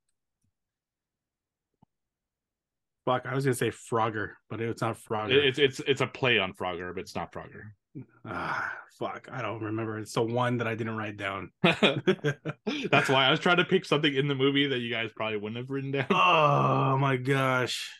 Fuck. 3.06 3.24
I 3.26 3.34
was 3.34 3.44
gonna 3.44 3.54
say 3.54 3.70
Frogger, 3.70 4.32
but 4.50 4.60
it's 4.60 4.82
not 4.82 4.96
Frogger. 4.98 5.30
It- 5.32 5.44
It's 5.46 5.58
it's 5.58 5.80
it's 5.86 6.00
a 6.02 6.06
play 6.06 6.38
on 6.38 6.52
Frogger, 6.52 6.94
but 6.94 7.00
it's 7.00 7.14
not 7.14 7.32
Frogger. 7.32 7.62
Ah, 8.24 8.72
fuck. 8.98 9.28
I 9.32 9.42
don't 9.42 9.62
remember. 9.62 9.98
It's 9.98 10.12
the 10.12 10.22
one 10.22 10.58
that 10.58 10.66
I 10.66 10.74
didn't 10.74 10.96
write 10.96 11.16
down. 11.16 11.50
That's 11.62 13.08
why 13.08 13.26
I 13.26 13.30
was 13.30 13.40
trying 13.40 13.56
to 13.56 13.64
pick 13.64 13.84
something 13.84 14.14
in 14.14 14.28
the 14.28 14.34
movie 14.34 14.68
that 14.68 14.78
you 14.78 14.90
guys 14.90 15.10
probably 15.14 15.38
wouldn't 15.38 15.58
have 15.58 15.70
written 15.70 15.90
down. 15.90 16.06
oh 16.10 16.96
my 16.98 17.16
gosh. 17.16 17.90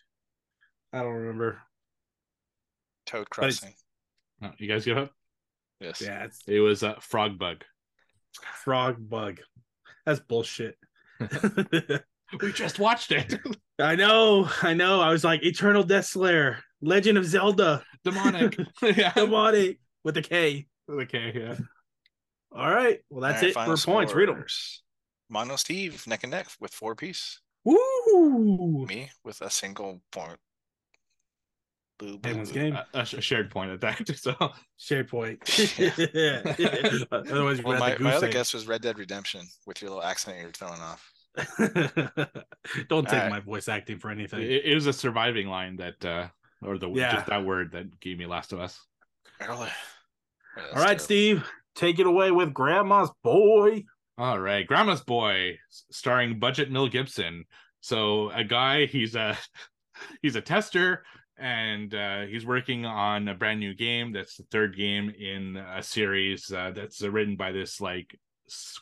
I 0.93 1.03
don't 1.03 1.13
remember. 1.13 1.61
Toad 3.07 3.29
Crossing. 3.31 3.75
No, 4.41 4.53
you 4.59 4.69
guys 4.69 4.85
give 4.85 4.99
up. 4.99 5.11
Yes. 5.81 6.01
Yeah, 6.01 6.25
it's 6.25 6.43
It 6.47 6.61
was 6.61 6.83
uh, 6.83 6.95
Frog 7.01 7.39
Bug. 7.39 7.65
Frog 8.65 8.97
Bug. 8.99 9.41
That's 10.07 10.21
bullshit. 10.21 10.77
We 12.41 12.53
just 12.53 12.79
watched 12.79 13.13
it. 13.13 13.35
I 13.81 13.97
know, 13.97 14.49
I 14.63 14.75
know. 14.75 15.01
I 15.01 15.11
was 15.11 15.25
like 15.25 15.43
Eternal 15.43 15.83
Death 15.83 16.07
Slayer, 16.07 16.59
Legend 16.83 17.19
of 17.19 17.27
Zelda, 17.27 17.83
Demonic. 18.05 18.57
yeah. 18.83 19.13
Demonic 19.13 19.79
with 20.05 20.17
a 20.17 20.23
K. 20.23 20.67
Okay. 20.91 21.33
Yeah. 21.35 21.55
All 22.53 22.71
right. 22.71 23.01
Well, 23.11 23.21
that's 23.21 23.37
All 23.37 23.43
right, 23.43 23.51
it 23.51 23.55
final 23.55 23.77
for 23.77 23.85
points. 23.93 24.15
Read 24.15 24.29
them. 24.29 24.37
scores. 24.37 24.83
Mondo 25.29 25.57
Steve 25.57 26.05
neck 26.07 26.25
and 26.25 26.33
neck 26.33 26.49
with 26.61 26.73
four 26.73 26.95
piece. 26.97 27.41
Woo! 27.65 28.87
Me 28.89 29.11
with 29.25 29.41
a 29.43 29.51
single 29.51 30.01
point. 30.11 30.39
Boo, 31.99 32.17
boo, 32.19 32.35
boo. 32.35 32.47
game. 32.47 32.75
A, 32.95 33.01
a 33.01 33.05
shared 33.05 33.51
point 33.51 33.71
at 33.71 33.81
that. 33.83 34.09
So 34.17 34.35
Share 34.79 35.05
point. 35.05 35.39
Yeah. 35.79 36.43
Otherwise, 37.13 37.63
Well, 37.63 37.79
my, 37.79 37.97
my 37.99 38.15
other 38.15 38.29
guess 38.33 38.55
was 38.55 38.67
Red 38.67 38.81
Dead 38.81 38.99
Redemption 38.99 39.43
with 39.67 39.83
your 39.83 39.91
little 39.91 40.03
accent 40.05 40.39
you're 40.41 40.51
throwing 40.51 40.81
off. 40.81 41.13
Don't 42.89 43.05
take 43.05 43.15
Alright. 43.15 43.31
my 43.31 43.41
voice 43.41 43.69
acting 43.69 43.99
for 43.99 44.11
anything. 44.11 44.41
it, 44.41 44.65
it 44.65 44.75
was 44.75 44.87
a 44.87 44.93
surviving 44.93 45.47
line 45.49 45.77
that, 45.77 46.05
uh 46.05 46.29
or 46.63 46.79
the 46.79 46.89
Yeah. 46.91 47.15
just 47.15 47.27
that 47.27 47.45
word 47.45 47.73
that 47.73 48.01
gave 48.01 48.19
me 48.19 48.27
Last 48.27 48.53
of 48.53 48.61
Us. 48.61 48.81
Really? 49.41 49.69
Yeah, 50.57 50.63
All 50.77 50.83
right. 50.83 51.01
Steve, 51.01 51.49
take 51.75 51.99
it 51.99 52.07
away 52.07 52.31
with 52.31 52.53
Grandma's 52.53 53.11
boy. 53.23 53.85
All 54.19 54.39
right, 54.39 54.67
Grandma's 54.67 55.01
Boy, 55.01 55.59
starring 55.71 56.39
Budget 56.39 56.71
Mel 56.71 56.89
Gibson. 56.89 57.47
So 57.81 58.29
a 58.33 58.45
guy, 58.45 58.85
he's 58.85 59.15
a 59.15 59.39
he's 60.23 60.37
a 60.37 60.43
tester, 60.43 61.05
and 61.39 61.95
uh, 61.95 62.23
he's 62.27 62.45
working 62.45 62.85
on 62.85 63.29
a 63.29 63.35
brand 63.35 63.61
new 63.61 63.73
game. 63.75 64.13
That's 64.13 64.37
the 64.37 64.43
third 64.51 64.77
game 64.77 65.09
in 65.09 65.57
a 65.57 65.83
series 65.83 66.53
uh, 66.53 66.73
that's 66.75 67.03
uh, 67.03 67.11
written 67.11 67.37
by 67.37 67.53
this 67.53 67.81
like 67.81 68.15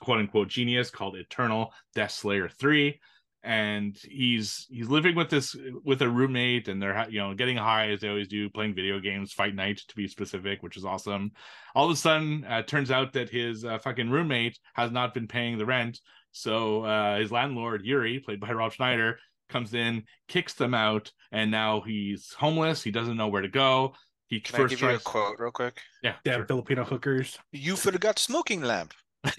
quote 0.00 0.18
unquote 0.18 0.48
genius 0.48 0.90
called 0.90 1.14
Eternal 1.14 1.72
Death 1.94 2.10
Slayer 2.10 2.48
Three. 2.48 2.98
And 3.44 3.96
he's 4.02 4.66
he's 4.68 4.88
living 4.88 5.14
with 5.14 5.30
this 5.30 5.54
with 5.84 6.02
a 6.02 6.08
roommate, 6.08 6.68
and 6.68 6.82
they're 6.82 7.06
you 7.08 7.20
know 7.20 7.34
getting 7.34 7.56
high 7.56 7.90
as 7.90 8.00
they 8.00 8.08
always 8.08 8.28
do, 8.28 8.50
playing 8.50 8.74
video 8.74 8.98
games, 8.98 9.32
Fight 9.32 9.54
Night 9.54 9.80
to 9.88 9.96
be 9.96 10.08
specific, 10.08 10.62
which 10.62 10.76
is 10.76 10.84
awesome 10.84 11.30
all 11.74 11.86
of 11.86 11.92
a 11.92 11.96
sudden 11.96 12.44
uh, 12.44 12.62
turns 12.62 12.90
out 12.90 13.12
that 13.12 13.28
his 13.30 13.64
uh, 13.64 13.78
fucking 13.78 14.10
roommate 14.10 14.58
has 14.74 14.90
not 14.90 15.14
been 15.14 15.28
paying 15.28 15.58
the 15.58 15.66
rent 15.66 16.00
so 16.32 16.82
uh, 16.82 17.18
his 17.18 17.30
landlord 17.30 17.84
yuri 17.84 18.18
played 18.18 18.40
by 18.40 18.50
rob 18.50 18.72
schneider 18.72 19.18
comes 19.48 19.74
in 19.74 20.02
kicks 20.26 20.54
them 20.54 20.74
out 20.74 21.12
and 21.30 21.50
now 21.50 21.80
he's 21.80 22.32
homeless 22.32 22.82
he 22.82 22.90
doesn't 22.90 23.16
know 23.16 23.28
where 23.28 23.42
to 23.42 23.48
go 23.48 23.94
he 24.26 24.40
Can 24.40 24.56
I 24.56 24.58
first 24.58 24.70
give 24.72 24.80
you 24.82 24.88
a 24.88 24.90
tries 24.92 25.02
quote 25.04 25.38
real 25.38 25.52
quick? 25.52 25.80
yeah 26.02 26.14
Damn 26.24 26.46
Filipino 26.46 26.84
hookers. 26.84 27.38
You 27.50 27.76
forgot 27.76 28.18
smoking 28.18 28.60
lamp. 28.60 28.92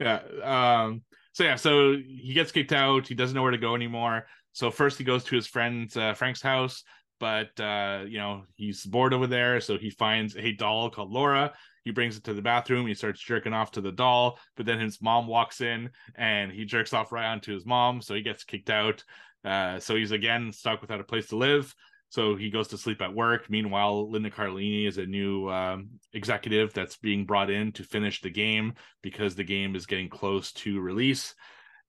yeah 0.00 0.20
um 0.42 1.02
so 1.34 1.44
yeah 1.44 1.56
so 1.56 1.92
he 1.96 2.32
gets 2.32 2.50
kicked 2.50 2.72
out. 2.72 3.06
He 3.06 3.14
doesn't 3.14 3.34
know 3.34 3.42
where 3.42 3.50
to 3.50 3.58
go 3.58 3.74
anymore. 3.74 4.26
So 4.52 4.70
first 4.70 4.96
he 4.96 5.04
goes 5.04 5.24
to 5.24 5.36
his 5.36 5.46
friend 5.46 5.94
uh, 5.96 6.14
frank's 6.14 6.40
house 6.40 6.82
but 7.20 7.58
uh 7.60 8.04
you 8.08 8.18
know 8.18 8.44
he's 8.56 8.84
bored 8.86 9.12
over 9.12 9.26
there. 9.26 9.60
So 9.60 9.76
he 9.76 9.90
finds 9.90 10.36
a 10.36 10.52
doll 10.52 10.88
called 10.88 11.10
laura. 11.10 11.52
He 11.84 11.90
brings 11.90 12.16
it 12.16 12.24
to 12.24 12.32
the 12.32 12.40
bathroom. 12.40 12.86
He 12.86 12.94
starts 12.94 13.20
jerking 13.20 13.52
off 13.52 13.72
to 13.72 13.82
the 13.82 13.92
doll 13.92 14.38
but 14.56 14.64
then 14.64 14.80
his 14.80 15.02
mom 15.02 15.26
walks 15.26 15.60
in 15.60 15.90
and 16.14 16.50
he 16.50 16.64
jerks 16.64 16.94
off 16.94 17.12
right 17.12 17.26
onto 17.26 17.52
his 17.52 17.66
mom. 17.66 18.00
So 18.00 18.14
he 18.14 18.22
gets 18.22 18.44
kicked 18.44 18.70
out. 18.70 19.04
Uh 19.44 19.78
so 19.78 19.94
he's 19.94 20.12
again 20.12 20.52
stuck 20.52 20.80
without 20.80 21.00
a 21.00 21.04
place 21.04 21.26
to 21.28 21.36
live 21.36 21.74
so 22.14 22.36
he 22.36 22.48
goes 22.48 22.68
to 22.68 22.78
sleep 22.78 23.02
at 23.02 23.12
work. 23.12 23.50
Meanwhile 23.50 24.08
linda 24.08 24.30
cardellini 24.30 24.86
is 24.86 24.98
a 24.98 25.04
new 25.04 25.48
um, 25.48 25.88
executive 26.12 26.72
that's 26.72 26.96
being 26.96 27.26
brought 27.26 27.50
in 27.50 27.72
to 27.72 27.82
finish 27.82 28.20
the 28.20 28.30
game 28.30 28.74
because 29.02 29.34
the 29.34 29.42
game 29.42 29.74
is 29.74 29.84
getting 29.84 30.08
close 30.08 30.52
to 30.52 30.80
release. 30.80 31.34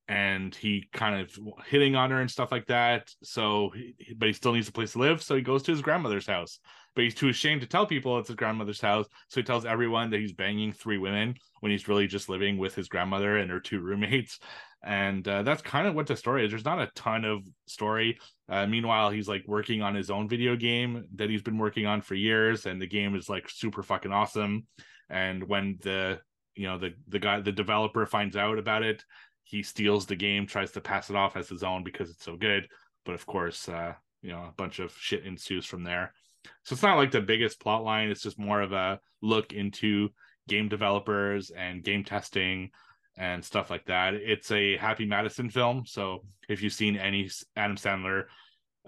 And 0.07 0.53
he 0.55 0.89
kind 0.91 1.21
of 1.21 1.37
hitting 1.67 1.95
on 1.95 2.09
her 2.09 2.21
and 2.21 2.31
stuff 2.31 2.51
like 2.51 2.65
that. 2.65 3.13
So 3.21 3.71
but 4.17 4.25
he 4.27 4.33
still 4.33 4.53
needs 4.53 4.67
a 4.67 4.71
place 4.71 4.93
to 4.93 4.99
live. 4.99 5.21
So 5.21 5.35
he 5.35 5.43
goes 5.43 5.61
to 5.63 5.71
his 5.71 5.83
grandmother's 5.83 6.25
house 6.25 6.59
but 6.95 7.03
he's 7.03 7.15
too 7.15 7.29
ashamed 7.29 7.61
to 7.61 7.67
tell 7.67 7.85
people 7.85 8.17
it's 8.17 8.29
his 8.29 8.37
grandmother's 8.37 8.81
house. 8.81 9.05
So 9.27 9.41
he 9.41 9.43
tells 9.43 9.65
everyone 9.65 10.09
that 10.11 10.21
he's 10.21 10.33
banging 10.33 10.71
three 10.71 10.97
women 10.97 11.35
when 11.59 11.71
he's 11.71 11.87
really 11.87 12.07
just 12.07 12.29
living 12.29 12.57
with 12.57 12.73
his 12.73 12.87
grandmother 12.87 13.37
and 13.37 13.51
her 13.51 13.59
two 13.59 13.81
roommates. 13.81 14.39
And 14.83 15.27
uh, 15.27 15.41
that's 15.43 15.61
kind 15.61 15.87
of 15.87 15.95
what 15.95 16.07
the 16.07 16.15
story 16.15 16.45
is. 16.45 16.51
There's 16.51 16.63
not 16.63 16.79
a 16.79 16.91
ton 16.95 17.25
of 17.25 17.41
story. 17.67 18.19
Uh, 18.47 18.67
meanwhile 18.67 19.09
he's 19.09 19.27
like 19.27 19.43
working 19.47 19.81
on 19.81 19.95
his 19.95 20.11
own 20.11 20.29
video 20.29 20.55
game 20.55 21.05
that 21.15 21.29
he's 21.29 21.41
been 21.41 21.57
working 21.57 21.85
on 21.85 22.01
for 22.01 22.15
years 22.15 22.65
and 22.65 22.79
the 22.79 22.87
game 22.87 23.15
is 23.15 23.27
like 23.27 23.49
super 23.49 23.83
fucking 23.83 24.11
awesome. 24.11 24.67
And 25.09 25.47
when 25.47 25.79
the 25.81 26.19
you 26.55 26.67
know 26.67 26.77
the 26.77 26.93
the 27.07 27.19
guy 27.19 27.41
the 27.41 27.51
developer 27.51 28.05
finds 28.05 28.37
out 28.37 28.57
about 28.57 28.81
it 28.81 29.03
he 29.43 29.61
steals 29.61 30.05
the 30.05 30.15
game 30.15 30.47
tries 30.47 30.71
to 30.71 30.81
pass 30.81 31.09
it 31.09 31.15
off 31.15 31.35
as 31.35 31.49
his 31.49 31.63
own 31.63 31.83
because 31.83 32.09
it's 32.09 32.23
so 32.23 32.37
good. 32.37 32.67
But 33.05 33.15
of 33.15 33.25
course 33.25 33.67
uh 33.67 33.93
you 34.21 34.31
know 34.31 34.43
a 34.43 34.53
bunch 34.55 34.79
of 34.79 34.95
shit 34.97 35.25
ensues 35.25 35.65
from 35.65 35.83
there 35.83 36.13
so 36.63 36.73
it's 36.73 36.83
not 36.83 36.97
like 36.97 37.11
the 37.11 37.21
biggest 37.21 37.59
plot 37.59 37.83
line. 37.83 38.09
It's 38.09 38.21
just 38.21 38.39
more 38.39 38.61
of 38.61 38.73
a 38.73 38.99
look 39.21 39.53
into 39.53 40.09
game 40.47 40.69
developers 40.69 41.51
and 41.51 41.83
game 41.83 42.03
testing 42.03 42.71
and 43.17 43.43
stuff 43.43 43.69
like 43.69 43.85
that. 43.85 44.13
It's 44.13 44.51
a 44.51 44.77
happy 44.77 45.05
madison 45.05 45.49
film. 45.49 45.85
So 45.85 46.23
if 46.49 46.61
you've 46.61 46.73
seen 46.73 46.97
any 46.97 47.29
adam 47.55 47.77
sandler 47.77 48.25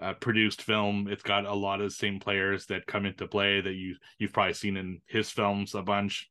uh, 0.00 0.14
produced 0.14 0.62
film 0.62 1.08
it's 1.10 1.24
got 1.24 1.44
a 1.44 1.52
lot 1.52 1.80
of 1.80 1.88
the 1.88 1.94
same 1.94 2.20
players 2.20 2.66
that 2.66 2.86
come 2.86 3.04
into 3.04 3.26
play 3.26 3.60
that 3.60 3.72
you 3.72 3.96
you've 4.16 4.32
probably 4.32 4.52
seen 4.52 4.76
in 4.76 5.00
his 5.06 5.28
films 5.28 5.74
a 5.74 5.82
bunch. 5.82 6.30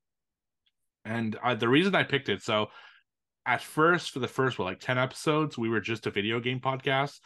And 1.03 1.37
the 1.59 1.69
reason 1.69 1.95
I 1.95 2.03
picked 2.03 2.29
it, 2.29 2.43
so 2.43 2.67
at 3.45 3.61
first, 3.61 4.11
for 4.11 4.19
the 4.19 4.27
first, 4.27 4.59
what, 4.59 4.65
like 4.65 4.81
10 4.81 4.97
episodes, 4.97 5.57
we 5.57 5.69
were 5.69 5.79
just 5.79 6.05
a 6.05 6.11
video 6.11 6.41
game 6.41 6.59
podcast, 6.59 7.19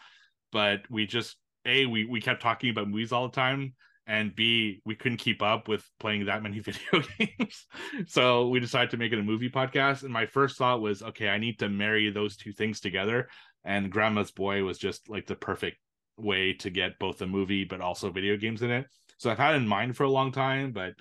but 0.51 0.81
we 0.89 1.07
just, 1.07 1.35
A, 1.65 1.87
we, 1.87 2.05
we 2.05 2.21
kept 2.21 2.43
talking 2.43 2.69
about 2.69 2.87
movies 2.87 3.11
all 3.11 3.27
the 3.27 3.35
time. 3.35 3.73
And 4.07 4.35
B, 4.35 4.81
we 4.85 4.95
couldn't 4.95 5.19
keep 5.19 5.41
up 5.41 5.67
with 5.67 5.87
playing 5.99 6.25
that 6.25 6.43
many 6.43 6.59
video 6.61 7.03
games. 7.17 7.65
so 8.07 8.47
we 8.47 8.59
decided 8.59 8.91
to 8.91 8.97
make 8.97 9.13
it 9.13 9.19
a 9.19 9.23
movie 9.23 9.49
podcast. 9.49 10.03
And 10.03 10.11
my 10.11 10.25
first 10.25 10.57
thought 10.57 10.81
was, 10.81 11.01
okay, 11.01 11.29
I 11.29 11.37
need 11.37 11.59
to 11.59 11.69
marry 11.69 12.09
those 12.09 12.35
two 12.35 12.51
things 12.51 12.79
together. 12.79 13.29
And 13.63 13.91
Grandma's 13.91 14.31
Boy 14.31 14.63
was 14.63 14.77
just 14.77 15.09
like 15.09 15.27
the 15.27 15.35
perfect 15.35 15.77
way 16.17 16.53
to 16.53 16.69
get 16.69 16.99
both 16.99 17.21
a 17.21 17.27
movie, 17.27 17.63
but 17.63 17.81
also 17.81 18.11
video 18.11 18.37
games 18.37 18.61
in 18.61 18.71
it. 18.71 18.87
So 19.17 19.29
I've 19.29 19.37
had 19.37 19.55
in 19.55 19.67
mind 19.67 19.95
for 19.95 20.03
a 20.03 20.09
long 20.09 20.31
time, 20.31 20.71
but 20.71 20.93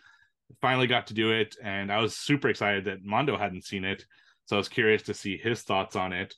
finally 0.60 0.86
got 0.86 1.06
to 1.09 1.14
do 1.14 1.32
it, 1.32 1.56
and 1.62 1.93
I 1.93 2.01
was 2.01 2.16
super 2.16 2.48
excited 2.48 2.85
that 2.85 3.05
Mondo 3.05 3.36
hadn't 3.36 3.64
seen 3.64 3.85
it. 3.85 4.05
So 4.47 4.56
I 4.56 4.59
was 4.59 4.68
curious 4.68 5.02
to 5.05 5.14
see 5.14 5.36
his 5.36 5.62
thoughts 5.62 5.97
on 5.97 6.12
it. 6.12 6.35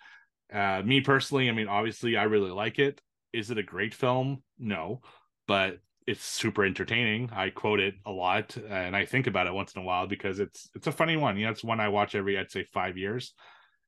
Uh, 0.53 0.83
me 0.85 1.01
personally, 1.01 1.49
I 1.49 1.53
mean, 1.53 1.69
obviously, 1.69 2.17
I 2.17 2.25
really 2.25 2.51
like 2.51 2.79
it. 2.79 3.01
Is 3.33 3.51
it 3.51 3.59
a 3.59 3.63
great 3.63 3.95
film? 3.95 4.43
No, 4.59 5.01
but 5.49 5.79
it's 6.07 6.25
super 6.25 6.65
entertaining. 6.65 7.31
I 7.33 7.51
quote 7.51 7.81
it 7.81 7.95
a 8.07 8.11
lot, 8.11 8.57
and 8.57 8.97
I 8.97 9.05
think 9.05 9.27
about 9.27 9.47
it 9.47 9.55
once 9.55 9.75
in 9.75 9.83
a 9.83 9.85
while 9.85 10.07
because 10.07 10.41
it's 10.41 10.69
it's 10.75 10.87
a 10.87 10.93
funny 10.93 11.17
one. 11.17 11.37
You 11.37 11.47
know, 11.47 11.53
it's 11.53 11.65
one 11.65 11.81
I 11.81 11.89
watch 11.89 12.15
every 12.15 12.39
I'd 12.39 12.51
say 12.51 12.65
five 12.65 12.97
years, 12.97 13.35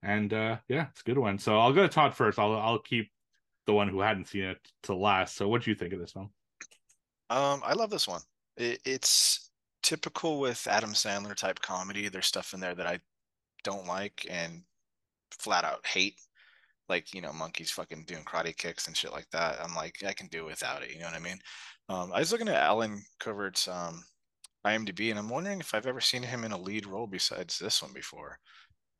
and 0.03 0.32
uh, 0.32 0.59
yeah, 0.69 0.86
it's 0.91 1.01
a 1.01 1.05
good 1.05 1.19
one. 1.19 1.39
So 1.39 1.59
I'll 1.59 1.73
go 1.73 1.82
to 1.82 1.89
Todd 1.89 2.15
first. 2.15 2.39
I'll 2.39 2.55
I'll 2.55 2.78
keep 2.78 3.11
the 3.66 3.73
one 3.73 3.89
who 3.89 4.01
hadn't 4.01 4.28
seen 4.28 4.45
it 4.45 4.59
to 4.85 4.95
last. 4.95 5.36
So 5.36 5.49
what 5.49 5.62
do 5.62 5.70
you 5.70 5.74
think 5.74 5.93
of 5.93 5.99
this 5.99 6.12
film? 6.12 6.31
Um, 7.31 7.62
I 7.65 7.73
love 7.73 7.91
this 7.91 8.07
one. 8.07 8.20
It, 8.57 8.81
it's 8.85 9.51
typical 9.82 10.41
with 10.41 10.66
Adam 10.66 10.93
Sandler 10.93 11.35
type 11.35 11.61
comedy. 11.61 12.09
There's 12.09 12.27
stuff 12.27 12.55
in 12.55 12.61
there 12.61 12.74
that 12.74 12.86
I 12.86 13.01
don't 13.62 13.86
like 13.86 14.27
and 14.31 14.62
flat 15.31 15.65
out 15.65 15.86
hate. 15.86 16.20
Like, 16.89 17.15
you 17.15 17.23
know, 17.23 17.32
monkeys 17.32 17.70
fucking 17.70 18.05
doing 18.05 18.24
karate 18.24 18.55
kicks 18.55 18.86
and 18.86 18.97
shit 18.97 19.11
like 19.12 19.28
that. 19.31 19.59
I'm 19.62 19.74
like, 19.74 20.05
I 20.07 20.12
can 20.12 20.27
do 20.27 20.45
without 20.45 20.82
it. 20.82 20.93
You 20.93 21.01
know 21.01 21.07
what 21.07 21.15
I 21.15 21.19
mean? 21.19 21.39
Um, 21.89 22.12
I 22.12 22.20
was 22.20 22.32
looking 22.32 22.48
at 22.48 22.56
Allen 22.56 23.02
Covert's 23.20 23.69
um, 23.69 24.02
IMDb, 24.66 25.11
and 25.11 25.19
I'm 25.19 25.28
wondering 25.28 25.61
if 25.61 25.74
I've 25.74 25.86
ever 25.86 26.01
seen 26.01 26.23
him 26.23 26.44
in 26.44 26.52
a 26.52 26.59
lead 26.59 26.86
role 26.86 27.06
besides 27.06 27.59
this 27.59 27.82
one 27.82 27.93
before. 27.93 28.39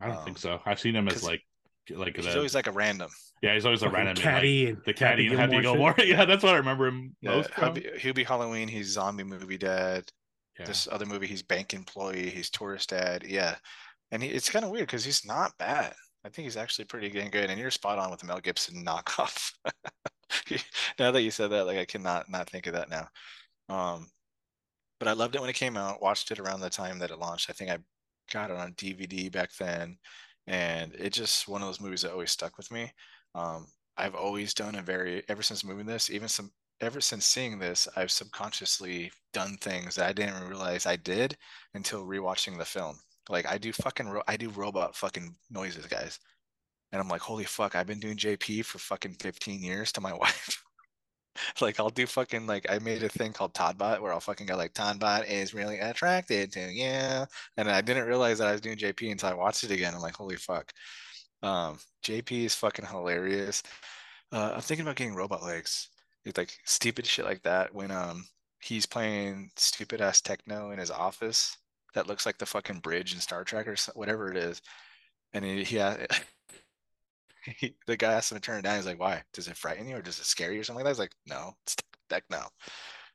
I 0.01 0.09
don't 0.09 0.19
um, 0.19 0.25
think 0.25 0.39
so. 0.39 0.61
I've 0.67 0.81
seen 0.81 0.95
him 0.95 1.09
as 1.09 1.25
like 1.25 1.43
like 1.91 2.17
he's 2.17 2.25
the, 2.25 2.37
always 2.37 2.55
like 2.55 2.67
a 2.67 2.73
random. 2.73 3.11
Yeah, 3.43 3.55
he's 3.55 3.67
always 3.67 3.83
a 3.83 3.91
random. 3.91 4.17
Caddy 4.17 4.69
like, 4.69 4.85
the 4.85 4.95
caddy 4.95 5.29
and 5.29 5.39
Happy 5.39 5.61
Gilmore. 5.61 5.95
yeah, 6.05 6.25
that's 6.25 6.43
what 6.43 6.55
I 6.55 6.59
remember 6.59 6.87
him 6.87 7.17
yeah, 7.21 7.37
most. 7.37 7.51
Hubie 7.51 8.27
Halloween. 8.27 8.69
He's 8.69 8.89
zombie 8.89 9.25
movie 9.25 9.59
dad. 9.59 10.05
Yeah. 10.59 10.67
This 10.67 10.89
other 10.91 11.07
movie, 11.07 11.27
he's 11.27 11.43
bank 11.43 11.75
employee, 11.75 12.31
he's 12.31 12.49
tourist 12.51 12.91
dad. 12.91 13.25
Yeah. 13.27 13.57
And 14.13 14.23
he, 14.23 14.29
it's 14.29 14.51
kind 14.51 14.65
of 14.65 14.71
weird 14.71 14.87
because 14.87 15.05
he's 15.05 15.27
not 15.27 15.57
bad. 15.59 15.93
I 16.25 16.29
think 16.29 16.45
he's 16.45 16.57
actually 16.57 16.87
pretty 16.87 17.11
good. 17.11 17.51
And 17.51 17.59
you're 17.59 17.71
spot 17.71 17.99
on 17.99 18.11
with 18.11 18.21
the 18.21 18.27
Mel 18.27 18.41
Gibson 18.41 18.85
knockoff. 18.85 19.53
now 20.99 21.11
that 21.11 21.23
you 21.23 21.31
said 21.31 21.51
that, 21.51 21.67
like 21.67 21.79
I 21.79 21.85
cannot 21.85 22.31
not 22.31 22.49
think 22.51 22.67
of 22.67 22.75
that 22.75 22.91
now. 22.91 23.09
Um, 23.69 24.11
but 24.99 25.09
I 25.09 25.13
loved 25.13 25.35
it 25.35 25.41
when 25.41 25.51
it 25.51 25.55
came 25.57 25.77
out. 25.77 26.03
Watched 26.03 26.31
it 26.31 26.39
around 26.39 26.61
the 26.61 26.71
time 26.71 26.99
that 27.01 27.11
it 27.11 27.19
launched. 27.19 27.51
I 27.51 27.53
think 27.53 27.71
I 27.71 27.79
got 28.33 28.51
it 28.51 28.57
on 28.57 28.73
DVD 28.75 29.31
back 29.31 29.51
then, 29.59 29.99
and 30.47 30.95
it 30.95 31.13
just 31.13 31.49
one 31.49 31.63
of 31.63 31.69
those 31.69 31.81
movies 31.81 32.03
that 32.03 32.13
always 32.13 32.31
stuck 32.33 32.57
with 32.57 32.71
me. 32.71 32.93
Um, 33.35 33.67
I've 33.97 34.15
always 34.15 34.55
done 34.55 34.77
a 34.77 34.83
very 34.83 35.23
ever 35.29 35.43
since 35.43 35.65
moving 35.65 35.87
this, 35.87 36.11
even 36.11 36.29
some 36.29 36.51
ever 36.81 37.01
since 37.01 37.27
seeing 37.27 37.59
this, 37.59 37.89
I've 37.97 38.11
subconsciously 38.11 39.13
done 39.33 39.57
things 39.59 39.95
that 39.97 40.07
I 40.07 40.13
didn't 40.13 40.49
realize 40.49 40.87
I 40.87 40.97
did 40.97 41.37
until 41.75 42.05
rewatching 42.07 42.59
the 42.59 42.65
film. 42.65 42.99
Like 43.29 43.47
I 43.47 43.59
do 43.59 43.73
fucking 43.73 44.09
ro- 44.09 44.23
I 44.29 44.37
do 44.37 44.51
robot 44.51 44.97
fucking 44.97 45.35
noises, 45.51 45.87
guys. 45.87 46.19
And 46.95 47.01
I'm 47.03 47.09
like, 47.09 47.23
holy 47.23 47.43
fuck, 47.43 47.75
I've 47.75 47.89
been 47.89 47.99
doing 47.99 48.17
JP 48.17 48.65
for 48.67 48.79
fucking 48.79 49.15
15 49.15 49.61
years 49.61 49.91
to 49.93 50.01
my 50.01 50.13
wife. 50.21 50.63
like 51.61 51.81
I'll 51.81 51.91
do 51.91 52.07
fucking 52.07 52.47
like 52.47 52.67
I 52.71 52.79
made 52.79 53.03
a 53.03 53.09
thing 53.09 53.33
called 53.33 53.53
Toddbot 53.53 54.01
where 54.01 54.13
I'll 54.13 54.21
fucking 54.21 54.47
go 54.47 54.57
like 54.57 54.75
Toddbot 54.75 55.29
is 55.29 55.55
really 55.55 55.81
attracted 55.81 56.53
to 56.53 56.73
yeah. 56.73 57.25
And 57.57 57.69
I 57.69 57.81
didn't 57.81 58.07
realize 58.07 58.39
that 58.39 58.47
I 58.47 58.53
was 58.53 58.61
doing 58.61 58.77
JP 58.79 59.11
until 59.11 59.31
I 59.31 59.35
watched 59.35 59.65
it 59.65 59.73
again. 59.73 59.93
I'm 59.95 60.01
like, 60.03 60.15
holy 60.15 60.37
fuck. 60.37 60.73
Um, 61.43 61.79
JP 62.05 62.45
is 62.45 62.55
fucking 62.55 62.87
hilarious. 62.87 63.65
Uh, 64.33 64.53
I'm 64.55 64.61
thinking 64.61 64.87
about 64.87 64.97
getting 64.97 65.17
robot 65.17 65.43
legs 65.43 65.89
It's 66.25 66.39
like 66.39 66.57
stupid 66.65 67.07
shit 67.07 67.25
like 67.25 67.43
that 67.43 67.75
when 67.75 67.91
um 67.91 68.25
he's 68.61 68.87
playing 68.87 69.51
stupid 69.57 70.01
ass 70.01 70.21
techno 70.21 70.71
in 70.71 70.79
his 70.79 70.93
office 70.93 71.57
that 71.95 72.07
looks 72.07 72.27
like 72.27 72.39
the 72.39 72.47
fucking 72.47 72.81
bridge 72.81 73.15
in 73.15 73.21
Star 73.21 73.45
Trek 73.45 73.67
or 73.69 73.77
whatever 73.95 74.31
it 74.31 74.37
is, 74.37 74.63
and 75.33 75.45
he, 75.45 75.65
he, 75.65 75.79
he 77.45 77.77
the 77.87 77.97
guy 77.97 78.13
asked 78.13 78.33
him 78.33 78.37
to 78.39 78.43
turn 78.43 78.59
it 78.59 78.63
down. 78.63 78.77
He's 78.77 78.87
like, 78.87 79.01
"Why? 79.01 79.23
Does 79.33 79.49
it 79.49 79.57
frighten 79.57 79.89
you 79.89 79.97
or 79.97 80.03
does 80.03 80.19
it 80.19 80.25
scare 80.25 80.53
you 80.53 80.61
or 80.61 80.65
something 80.65 80.85
like 80.85 80.97
that?" 80.97 81.03
He's 81.03 81.11
like, 81.11 81.15
"No, 81.27 81.53
it's 81.63 81.77
techno." 82.09 82.49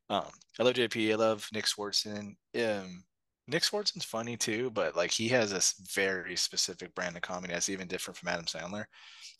Um, 0.09 0.25
I 0.59 0.63
love 0.63 0.75
JP. 0.75 1.11
I 1.11 1.15
love 1.15 1.47
Nick 1.53 1.65
Swardson. 1.65 2.35
Um, 2.55 3.03
Nick 3.47 3.63
Swardson's 3.63 4.05
funny 4.05 4.37
too, 4.37 4.69
but 4.71 4.95
like 4.95 5.11
he 5.11 5.27
has 5.29 5.51
this 5.51 5.73
very 5.93 6.35
specific 6.35 6.93
brand 6.95 7.15
of 7.15 7.21
comedy 7.21 7.53
that's 7.53 7.69
even 7.69 7.87
different 7.87 8.17
from 8.17 8.29
Adam 8.29 8.45
Sandler. 8.45 8.85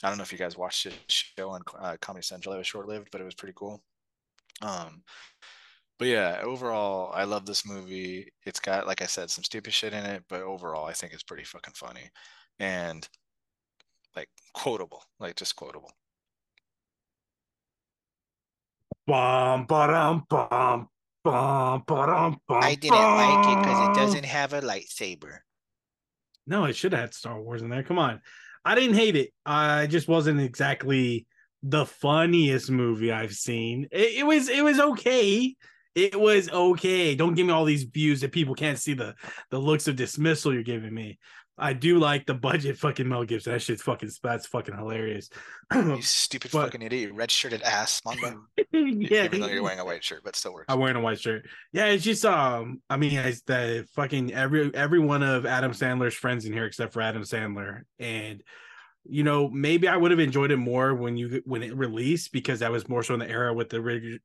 I 0.03 0.09
don't 0.09 0.17
know 0.17 0.23
if 0.23 0.31
you 0.31 0.37
guys 0.37 0.57
watched 0.57 0.85
his 0.85 0.93
show 1.07 1.49
on 1.51 1.61
uh, 1.79 1.97
Comedy 2.01 2.23
Central. 2.23 2.55
It 2.55 2.59
was 2.59 2.67
short 2.67 2.87
lived, 2.87 3.09
but 3.11 3.21
it 3.21 3.25
was 3.25 3.35
pretty 3.35 3.53
cool. 3.55 3.83
Um, 4.61 5.03
but 5.99 6.07
yeah, 6.07 6.39
overall, 6.43 7.11
I 7.13 7.25
love 7.25 7.45
this 7.45 7.65
movie. 7.67 8.31
It's 8.45 8.59
got, 8.59 8.87
like 8.87 9.01
I 9.01 9.05
said, 9.05 9.29
some 9.29 9.43
stupid 9.43 9.73
shit 9.73 9.93
in 9.93 10.05
it, 10.05 10.23
but 10.29 10.41
overall, 10.41 10.85
I 10.85 10.93
think 10.93 11.13
it's 11.13 11.23
pretty 11.23 11.43
fucking 11.43 11.73
funny 11.75 12.09
and 12.59 13.07
like 14.15 14.29
quotable, 14.53 15.03
like 15.19 15.35
just 15.35 15.55
quotable. 15.55 15.91
Bum, 19.07 19.65
ba-dum, 19.65 20.25
bum, 20.29 20.87
bum, 21.23 21.83
ba-dum, 21.87 22.39
bum, 22.47 22.63
I 22.63 22.75
didn't 22.75 22.95
like 22.95 23.47
it 23.47 23.59
because 23.59 23.89
it 23.89 23.99
doesn't 23.99 24.25
have 24.25 24.53
a 24.53 24.61
lightsaber. 24.61 25.39
No, 26.45 26.65
it 26.65 26.75
should 26.75 26.93
have 26.93 27.01
had 27.01 27.13
Star 27.13 27.39
Wars 27.39 27.61
in 27.61 27.69
there. 27.69 27.83
Come 27.83 27.99
on. 27.99 28.21
I 28.65 28.75
didn't 28.75 28.95
hate 28.95 29.15
it. 29.15 29.31
I 29.45 29.87
just 29.87 30.07
wasn't 30.07 30.41
exactly 30.41 31.25
the 31.63 31.85
funniest 31.85 32.69
movie 32.69 33.11
I've 33.11 33.33
seen. 33.33 33.87
It, 33.91 34.19
it, 34.19 34.25
was 34.25 34.49
it 34.49 34.63
was 34.63 34.79
okay. 34.79 35.55
It 35.95 36.19
was 36.19 36.49
okay. 36.49 37.15
Don't 37.15 37.33
give 37.33 37.47
me 37.47 37.53
all 37.53 37.65
these 37.65 37.83
views 37.83 38.21
that 38.21 38.31
people 38.31 38.55
can't 38.55 38.79
see 38.79 38.93
the 38.93 39.15
the 39.49 39.59
looks 39.59 39.87
of 39.87 39.95
dismissal 39.95 40.53
you're 40.53 40.63
giving 40.63 40.93
me. 40.93 41.19
I 41.59 41.73
do 41.73 41.99
like 41.99 42.25
the 42.25 42.33
budget 42.33 42.77
fucking 42.77 43.07
Mel 43.07 43.23
Gibson. 43.23 43.53
That 43.53 43.59
shit's 43.59 43.81
fucking 43.81 44.09
that's 44.23 44.47
fucking 44.47 44.75
hilarious. 44.75 45.29
you 45.73 46.01
stupid 46.01 46.51
but, 46.51 46.65
fucking 46.65 46.81
idiot, 46.81 47.11
red 47.13 47.29
shirted 47.29 47.61
ass, 47.61 48.01
Mondo. 48.05 48.45
yeah, 48.71 49.25
even 49.25 49.41
though 49.41 49.47
you're 49.47 49.63
wearing 49.63 49.79
a 49.79 49.85
white 49.85 50.03
shirt, 50.03 50.21
but 50.23 50.35
still 50.35 50.53
works. 50.53 50.65
I'm 50.69 50.79
wearing 50.79 50.95
a 50.95 51.01
white 51.01 51.19
shirt. 51.19 51.45
Yeah, 51.73 51.87
it's 51.87 52.03
just 52.03 52.25
um, 52.25 52.81
I 52.89 52.97
mean, 52.97 53.17
it's 53.17 53.41
the 53.41 53.85
fucking 53.95 54.33
every 54.33 54.73
every 54.73 54.99
one 54.99 55.23
of 55.23 55.45
Adam 55.45 55.71
Sandler's 55.71 56.15
friends 56.15 56.45
in 56.45 56.53
here 56.53 56.65
except 56.65 56.93
for 56.93 57.01
Adam 57.01 57.23
Sandler, 57.23 57.81
and 57.99 58.41
you 59.05 59.23
know 59.23 59.49
maybe 59.49 59.87
I 59.87 59.97
would 59.97 60.11
have 60.11 60.19
enjoyed 60.19 60.51
it 60.51 60.57
more 60.57 60.93
when 60.93 61.17
you 61.17 61.41
when 61.45 61.63
it 61.63 61.75
released 61.75 62.31
because 62.31 62.59
that 62.59 62.71
was 62.71 62.87
more 62.87 63.03
so 63.03 63.13
in 63.13 63.19
the 63.19 63.29
era 63.29 63.53
with 63.53 63.69
the 63.69 63.79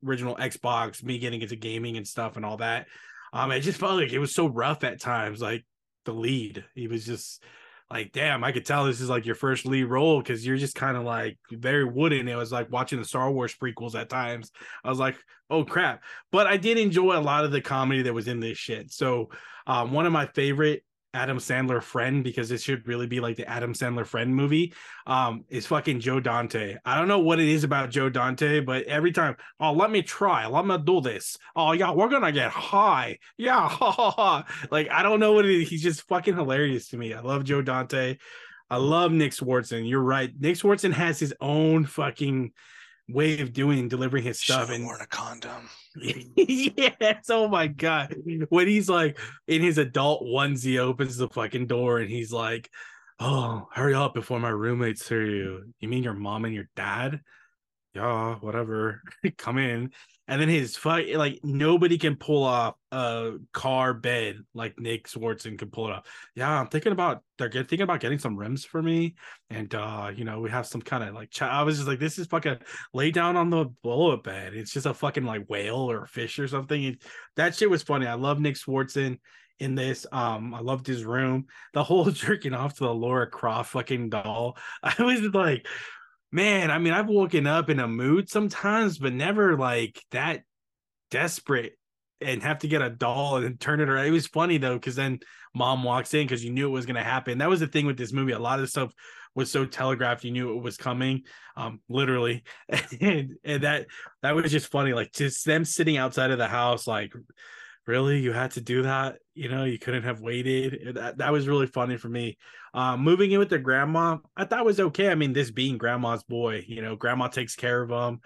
original 0.05 0.37
Xbox, 0.37 1.03
me 1.03 1.19
getting 1.19 1.43
into 1.43 1.57
gaming 1.57 1.97
and 1.97 2.07
stuff 2.07 2.37
and 2.37 2.45
all 2.45 2.59
that. 2.59 2.87
Um, 3.33 3.51
it 3.51 3.61
just 3.61 3.81
felt 3.81 4.01
like 4.01 4.13
it 4.13 4.21
was 4.21 4.33
so 4.33 4.47
rough 4.47 4.85
at 4.85 5.01
times, 5.01 5.43
like 5.43 5.65
the 6.05 6.13
lead. 6.13 6.65
He 6.75 6.87
was 6.89 7.05
just 7.05 7.43
like, 7.91 8.13
damn, 8.13 8.43
I 8.43 8.53
could 8.53 8.65
tell 8.65 8.85
this 8.85 9.01
is 9.01 9.11
like 9.11 9.27
your 9.27 9.35
first 9.35 9.67
lead 9.67 9.85
role 9.85 10.21
because 10.21 10.47
you're 10.47 10.57
just 10.57 10.75
kind 10.75 10.97
of 10.97 11.05
like 11.05 11.39
very 11.51 11.85
wooden. 11.85 12.29
It 12.29 12.37
was 12.37 12.51
like 12.53 12.71
watching 12.73 12.99
the 12.99 13.05
Star 13.05 13.31
Wars 13.31 13.55
prequels 13.55 13.95
at 13.95 14.09
times. 14.09 14.51
I 14.83 14.89
was 14.89 14.99
like, 14.99 15.17
oh 15.51 15.65
crap. 15.65 16.03
But 16.33 16.47
I 16.47 16.57
did 16.57 16.79
enjoy 16.79 17.17
a 17.17 17.21
lot 17.21 17.45
of 17.45 17.53
the 17.53 17.61
comedy 17.61 18.03
that 18.03 18.15
was 18.15 18.29
in 18.29 18.41
this 18.41 18.59
shit. 18.59 18.91
So 18.93 19.31
um, 19.67 19.93
one 19.93 20.07
of 20.07 20.13
my 20.13 20.27
favorite 20.27 20.83
Adam 21.15 21.39
Sandler 21.39 21.83
friend 21.83 22.23
because 22.23 22.51
it 22.51 22.61
should 22.61 22.87
really 22.87 23.07
be 23.07 23.21
like 23.21 23.37
the 23.37 23.49
Adam 23.49 23.73
Sandler 23.73 24.07
friend 24.07 24.35
movie. 24.35 24.75
Um, 25.07 25.45
is 25.49 25.67
fucking 25.67 26.01
Joe 26.01 26.21
Dante. 26.21 26.77
I 26.85 26.99
don't 26.99 27.09
know 27.09 27.21
what 27.21 27.41
it 27.41 27.49
is 27.49 27.65
about 27.65 27.91
Joe 27.91 28.11
Dante, 28.11 28.61
but 28.61 28.85
every 28.85 29.13
time, 29.13 29.37
oh, 29.61 29.73
let 29.73 29.91
me 29.91 30.03
try, 30.03 30.47
let 30.47 30.67
me 30.67 30.77
do 30.79 31.01
this. 31.01 31.39
Oh 31.55 31.73
yeah, 31.73 31.93
we're 31.93 32.09
gonna 32.09 32.33
get 32.33 32.51
high. 32.51 33.19
Yeah, 33.39 33.69
ha, 33.69 33.91
ha, 33.91 34.11
ha. 34.11 34.45
like 34.71 34.91
I 34.91 35.03
don't 35.03 35.21
know 35.21 35.33
what 35.33 35.47
it 35.47 35.63
is. 35.63 35.69
He's 35.69 35.83
just 35.83 36.03
fucking 36.09 36.37
hilarious 36.37 36.89
to 36.89 36.97
me. 36.97 37.15
I 37.15 37.21
love 37.21 37.45
Joe 37.45 37.63
Dante. 37.63 38.19
I 38.71 38.77
love 38.79 39.13
Nick 39.13 39.33
Swardson. 39.33 39.89
You're 39.89 40.03
right. 40.03 40.33
Nick 40.39 40.57
Swardson 40.57 40.93
has 40.93 41.21
his 41.21 41.35
own 41.41 41.85
fucking 41.85 42.53
way 43.09 43.41
of 43.41 43.53
doing 43.53 43.89
delivering 43.89 44.25
his 44.25 44.41
stuff 44.41 44.71
and 44.71 44.85
worn 44.85 45.01
a 45.01 45.07
condom. 45.07 45.69
yes 46.37 47.27
oh 47.31 47.49
my 47.49 47.67
god. 47.67 48.15
When 48.49 48.67
he's 48.67 48.89
like 48.89 49.19
in 49.47 49.63
his 49.63 49.79
adult 49.79 50.23
onesie 50.23 50.79
opens 50.79 51.17
the 51.17 51.29
fucking 51.29 51.67
door 51.67 51.99
and 51.99 52.11
he's 52.11 52.33
like 52.33 52.71
oh 53.21 53.69
hurry 53.73 53.95
up 53.95 54.15
before 54.15 54.41
my 54.41 54.49
roommates 54.49 55.09
hear 55.09 55.25
you. 55.25 55.73
You 55.81 55.89
mean 55.89 56.03
your 56.03 56.15
mom 56.15 56.45
and 56.45 56.55
your 56.55 56.69
dad? 56.77 57.21
Yeah 57.95 58.37
whatever. 58.37 59.03
Come 59.39 59.59
in 59.59 59.91
and 60.27 60.41
then 60.41 60.49
his 60.49 60.77
fight 60.77 61.15
like 61.17 61.41
nobody 61.43 61.99
can 61.99 62.17
pull 62.17 62.45
off 62.45 62.77
a 62.93 63.33
car 63.53 63.93
bed 63.93 64.39
like 64.55 64.79
Nick 64.79 65.07
Swardson 65.07 65.59
can 65.59 65.71
pull 65.71 65.89
it 65.89 65.93
off. 65.93 66.07
Yeah, 66.35 66.61
I'm 66.61 66.69
thinking 66.69 66.93
about 66.93 67.23
they're 67.37 67.49
get, 67.49 67.69
thinking 67.69 67.85
about 67.85 68.01
getting 68.01 68.19
some 68.19 68.37
rims 68.37 68.65
for 68.65 68.83
me, 68.83 69.17
and 69.51 69.75
uh, 69.75 70.11
you 70.15 70.25
know 70.25 70.41
we 70.41 70.51
have 70.51 70.67
some 70.67 70.81
kind 70.81 71.05
of 71.05 71.15
like 71.15 71.31
ch- 71.31 71.43
I 71.43 71.63
was 71.63 71.77
just 71.77 71.89
like 71.89 71.99
this 71.99 72.19
is 72.19 72.27
fucking 72.27 72.59
lay 72.95 73.11
down 73.11 73.37
on 73.37 73.51
the 73.51 73.67
bullet 73.83 74.23
bed. 74.23 74.55
It's 74.55 74.73
just 74.73 74.87
a 74.87 74.95
fucking 74.95 75.25
like 75.25 75.49
whale 75.49 75.91
or 75.91 76.07
fish 76.07 76.39
or 76.39 76.49
something. 76.49 76.83
It, 76.83 77.03
that 77.37 77.55
shit 77.55 77.69
was 77.69 77.83
funny. 77.83 78.07
I 78.07 78.15
love 78.15 78.41
Nick 78.41 78.57
Swardson 78.57 79.19
in 79.59 79.75
this. 79.75 80.07
Um, 80.11 80.55
I 80.55 80.61
loved 80.61 80.87
his 80.87 81.05
room. 81.05 81.47
The 81.73 81.85
whole 81.85 82.05
jerking 82.11 82.55
off 82.55 82.75
to 82.75 82.85
the 82.85 82.95
Laura 82.95 83.27
Croft 83.27 83.73
fucking 83.73 84.11
doll. 84.11 84.57
I 84.83 85.03
was 85.03 85.21
like, 85.35 85.67
man, 86.35 86.73
I 86.73 86.79
mean, 86.79 86.93
I've 86.93 87.09
woken 87.09 87.47
up 87.47 87.71
in 87.71 87.79
a 87.79 87.87
mood 87.87 88.29
sometimes, 88.29 88.99
but 88.99 89.13
never 89.13 89.57
like 89.57 90.03
that 90.11 90.43
desperate 91.09 91.79
and 92.21 92.43
have 92.43 92.59
to 92.59 92.69
get 92.69 92.83
a 92.83 92.91
doll 92.91 93.37
and 93.37 93.61
turn 93.61 93.81
it 93.81 93.89
around. 93.89 94.07
It 94.07 94.11
was 94.11 94.27
funny 94.27 94.59
though, 94.59 94.75
because 94.75 94.97
then 94.97 95.21
mom 95.55 95.85
walks 95.85 96.13
in 96.13 96.27
because 96.27 96.45
you 96.45 96.51
knew 96.51 96.67
it 96.67 96.73
was 96.73 96.87
going 96.87 96.97
to 96.97 97.05
happen. 97.05 97.39
That 97.39 97.49
was 97.49 97.61
the 97.61 97.69
thing 97.69 97.87
with 97.87 97.97
this 97.97 98.13
movie. 98.13 98.33
A 98.33 98.39
lot 98.41 98.59
of 98.59 98.69
stuff 98.69 98.93
was 99.37 99.49
so 99.49 99.65
telegraphed, 99.65 100.25
you 100.25 100.33
knew 100.33 100.57
it 100.57 100.63
was 100.63 100.77
coming, 100.77 101.23
um, 101.57 101.81
literally, 101.89 102.43
and, 103.01 103.35
and 103.45 103.63
that 103.63 103.87
that 104.23 104.35
was 104.35 104.51
just 104.51 104.73
funny. 104.73 104.93
Like 104.93 105.13
just 105.13 105.45
them 105.45 105.65
sitting 105.65 105.99
outside 105.99 106.33
of 106.33 106.39
the 106.39 106.49
house, 106.49 106.89
like 106.89 107.13
really 107.87 108.19
you 108.19 108.33
had 108.33 108.53
to 108.53 108.61
do 108.61 108.83
that 108.83 109.19
you 109.35 109.49
know 109.49 109.65
you 109.65 109.79
couldn't 109.79 110.05
have 110.05 110.21
waited 110.21 110.95
that, 110.95 111.19
that 111.19 111.33
was 111.33 111.49
really 111.49 111.67
funny 111.67 111.97
for 111.97 112.09
me. 112.09 112.39
Uh, 112.73 112.97
moving 112.97 113.31
in 113.31 113.39
with 113.39 113.51
their 113.51 113.59
grandma 113.59 114.17
i 114.37 114.45
thought 114.45 114.65
was 114.65 114.81
okay. 114.81 115.09
I 115.11 115.15
mean 115.15 115.33
this 115.33 115.51
being 115.51 115.79
grandma's 115.79 116.23
boy 116.23 116.65
you 116.67 116.83
know 116.83 116.97
grandma 116.97 117.29
takes 117.29 117.57
care 117.57 117.83
of 117.83 117.91
him 117.91 118.21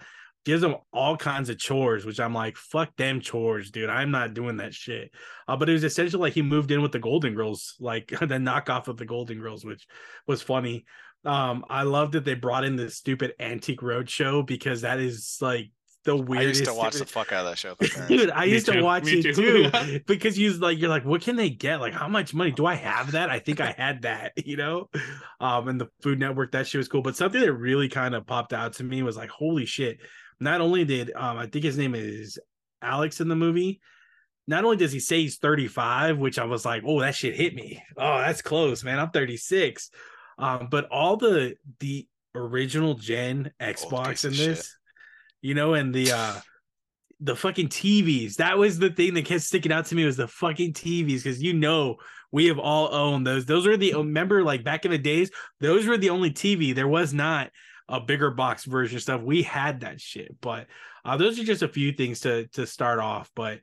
gives 0.45 0.61
them 0.61 0.75
all 0.93 1.17
kinds 1.17 1.49
of 1.49 1.59
chores 1.59 2.05
which 2.05 2.19
i'm 2.19 2.33
like 2.33 2.55
fuck 2.55 2.95
them 2.95 3.19
chores 3.19 3.71
dude. 3.71 3.89
I'm 3.89 4.11
not 4.11 4.33
doing 4.33 4.57
that 4.57 4.73
shit. 4.73 5.11
Uh, 5.47 5.57
but 5.57 5.69
it 5.69 5.73
was 5.73 5.83
essentially 5.83 6.21
like 6.21 6.33
he 6.33 6.41
moved 6.41 6.71
in 6.71 6.81
with 6.81 6.91
the 6.91 6.99
golden 6.99 7.35
girls 7.35 7.75
like 7.79 8.07
the 8.19 8.37
knockoff 8.37 8.87
of 8.87 8.97
the 8.97 9.05
golden 9.05 9.39
girls 9.39 9.65
which 9.65 9.85
was 10.27 10.41
funny. 10.41 10.85
Um 11.25 11.65
i 11.69 11.83
love 11.83 12.13
that 12.13 12.25
they 12.25 12.35
brought 12.35 12.63
in 12.63 12.75
this 12.75 12.95
stupid 12.97 13.33
antique 13.39 13.81
roadshow 13.81 14.45
because 14.45 14.81
that 14.81 14.99
is 14.99 15.37
like 15.41 15.71
the 16.05 16.15
weirdest. 16.15 16.37
I 16.37 16.59
used 16.61 16.65
to 16.65 16.73
watch 16.73 16.95
the 16.95 17.05
fuck 17.05 17.31
out 17.31 17.45
of 17.45 17.51
that 17.51 17.57
show. 17.57 17.75
with 17.79 17.81
my 17.81 17.87
parents. 17.87 18.09
Dude, 18.09 18.31
I 18.31 18.45
Me 18.45 18.51
used 18.51 18.65
to 18.67 18.81
watch 18.81 19.03
Me 19.03 19.19
it 19.19 19.35
too. 19.35 19.69
too 19.69 19.99
because 20.07 20.37
you 20.37 20.53
like 20.53 20.79
you're 20.79 20.89
like, 20.89 21.05
what 21.05 21.21
can 21.21 21.35
they 21.35 21.49
get? 21.49 21.81
Like, 21.81 21.93
how 21.93 22.07
much 22.07 22.33
money 22.33 22.51
do 22.51 22.65
I 22.65 22.75
have 22.75 23.11
that? 23.11 23.29
I 23.29 23.39
think 23.39 23.59
I 23.59 23.73
had 23.77 24.03
that, 24.03 24.33
you 24.45 24.57
know. 24.57 24.89
Um, 25.39 25.67
and 25.67 25.81
the 25.81 25.87
Food 26.01 26.19
Network, 26.19 26.51
that 26.53 26.67
shit 26.67 26.79
was 26.79 26.87
cool. 26.87 27.01
But 27.01 27.15
something 27.15 27.41
that 27.41 27.53
really 27.53 27.89
kind 27.89 28.15
of 28.15 28.25
popped 28.25 28.53
out 28.53 28.73
to 28.73 28.83
me 28.83 29.03
was 29.03 29.17
like, 29.17 29.29
holy 29.29 29.65
shit! 29.65 29.99
Not 30.39 30.61
only 30.61 30.85
did 30.85 31.11
um, 31.15 31.37
I 31.37 31.47
think 31.47 31.65
his 31.65 31.77
name 31.77 31.95
is 31.95 32.39
Alex 32.81 33.19
in 33.19 33.27
the 33.27 33.35
movie. 33.35 33.81
Not 34.47 34.63
only 34.63 34.77
does 34.77 34.91
he 34.91 34.99
say 34.99 35.21
he's 35.21 35.37
35, 35.37 36.17
which 36.17 36.39
I 36.39 36.45
was 36.45 36.65
like, 36.65 36.81
oh, 36.83 37.01
that 37.01 37.13
shit 37.13 37.35
hit 37.35 37.53
me. 37.53 37.83
Oh, 37.97 38.17
that's 38.17 38.41
close, 38.41 38.83
man. 38.83 38.97
I'm 38.97 39.11
36. 39.11 39.91
Um, 40.39 40.69
but 40.71 40.85
all 40.89 41.17
the 41.17 41.55
the 41.79 42.07
original 42.33 42.95
gen 42.95 43.51
Xbox 43.61 44.23
in 44.25 44.31
this, 44.31 44.39
shit. 44.39 44.67
You 45.41 45.53
know, 45.53 45.73
and 45.73 45.93
the 45.93 46.11
uh 46.11 46.39
the 47.19 47.35
fucking 47.35 47.67
TVs. 47.67 48.35
That 48.35 48.57
was 48.57 48.79
the 48.79 48.89
thing 48.89 49.13
that 49.15 49.25
kept 49.25 49.41
sticking 49.41 49.71
out 49.71 49.85
to 49.87 49.95
me 49.95 50.05
was 50.05 50.17
the 50.17 50.27
fucking 50.27 50.73
TVs 50.73 51.23
because 51.23 51.41
you 51.41 51.53
know 51.53 51.97
we 52.31 52.45
have 52.47 52.59
all 52.59 52.93
owned 52.93 53.25
those. 53.25 53.45
Those 53.45 53.67
were 53.67 53.77
the 53.77 53.93
remember 53.93 54.43
like 54.43 54.63
back 54.63 54.85
in 54.85 54.91
the 54.91 54.97
days. 54.97 55.31
Those 55.59 55.85
were 55.85 55.97
the 55.97 56.11
only 56.11 56.31
TV. 56.31 56.73
There 56.73 56.87
was 56.87 57.13
not 57.13 57.51
a 57.87 57.99
bigger 57.99 58.31
box 58.31 58.65
version 58.65 58.99
stuff. 58.99 59.21
We 59.21 59.43
had 59.43 59.81
that 59.81 59.99
shit, 59.99 60.39
but 60.41 60.67
uh, 61.03 61.17
those 61.17 61.39
are 61.39 61.43
just 61.43 61.63
a 61.63 61.67
few 61.67 61.91
things 61.91 62.21
to 62.21 62.47
to 62.49 62.65
start 62.65 62.99
off. 62.99 63.31
But 63.35 63.59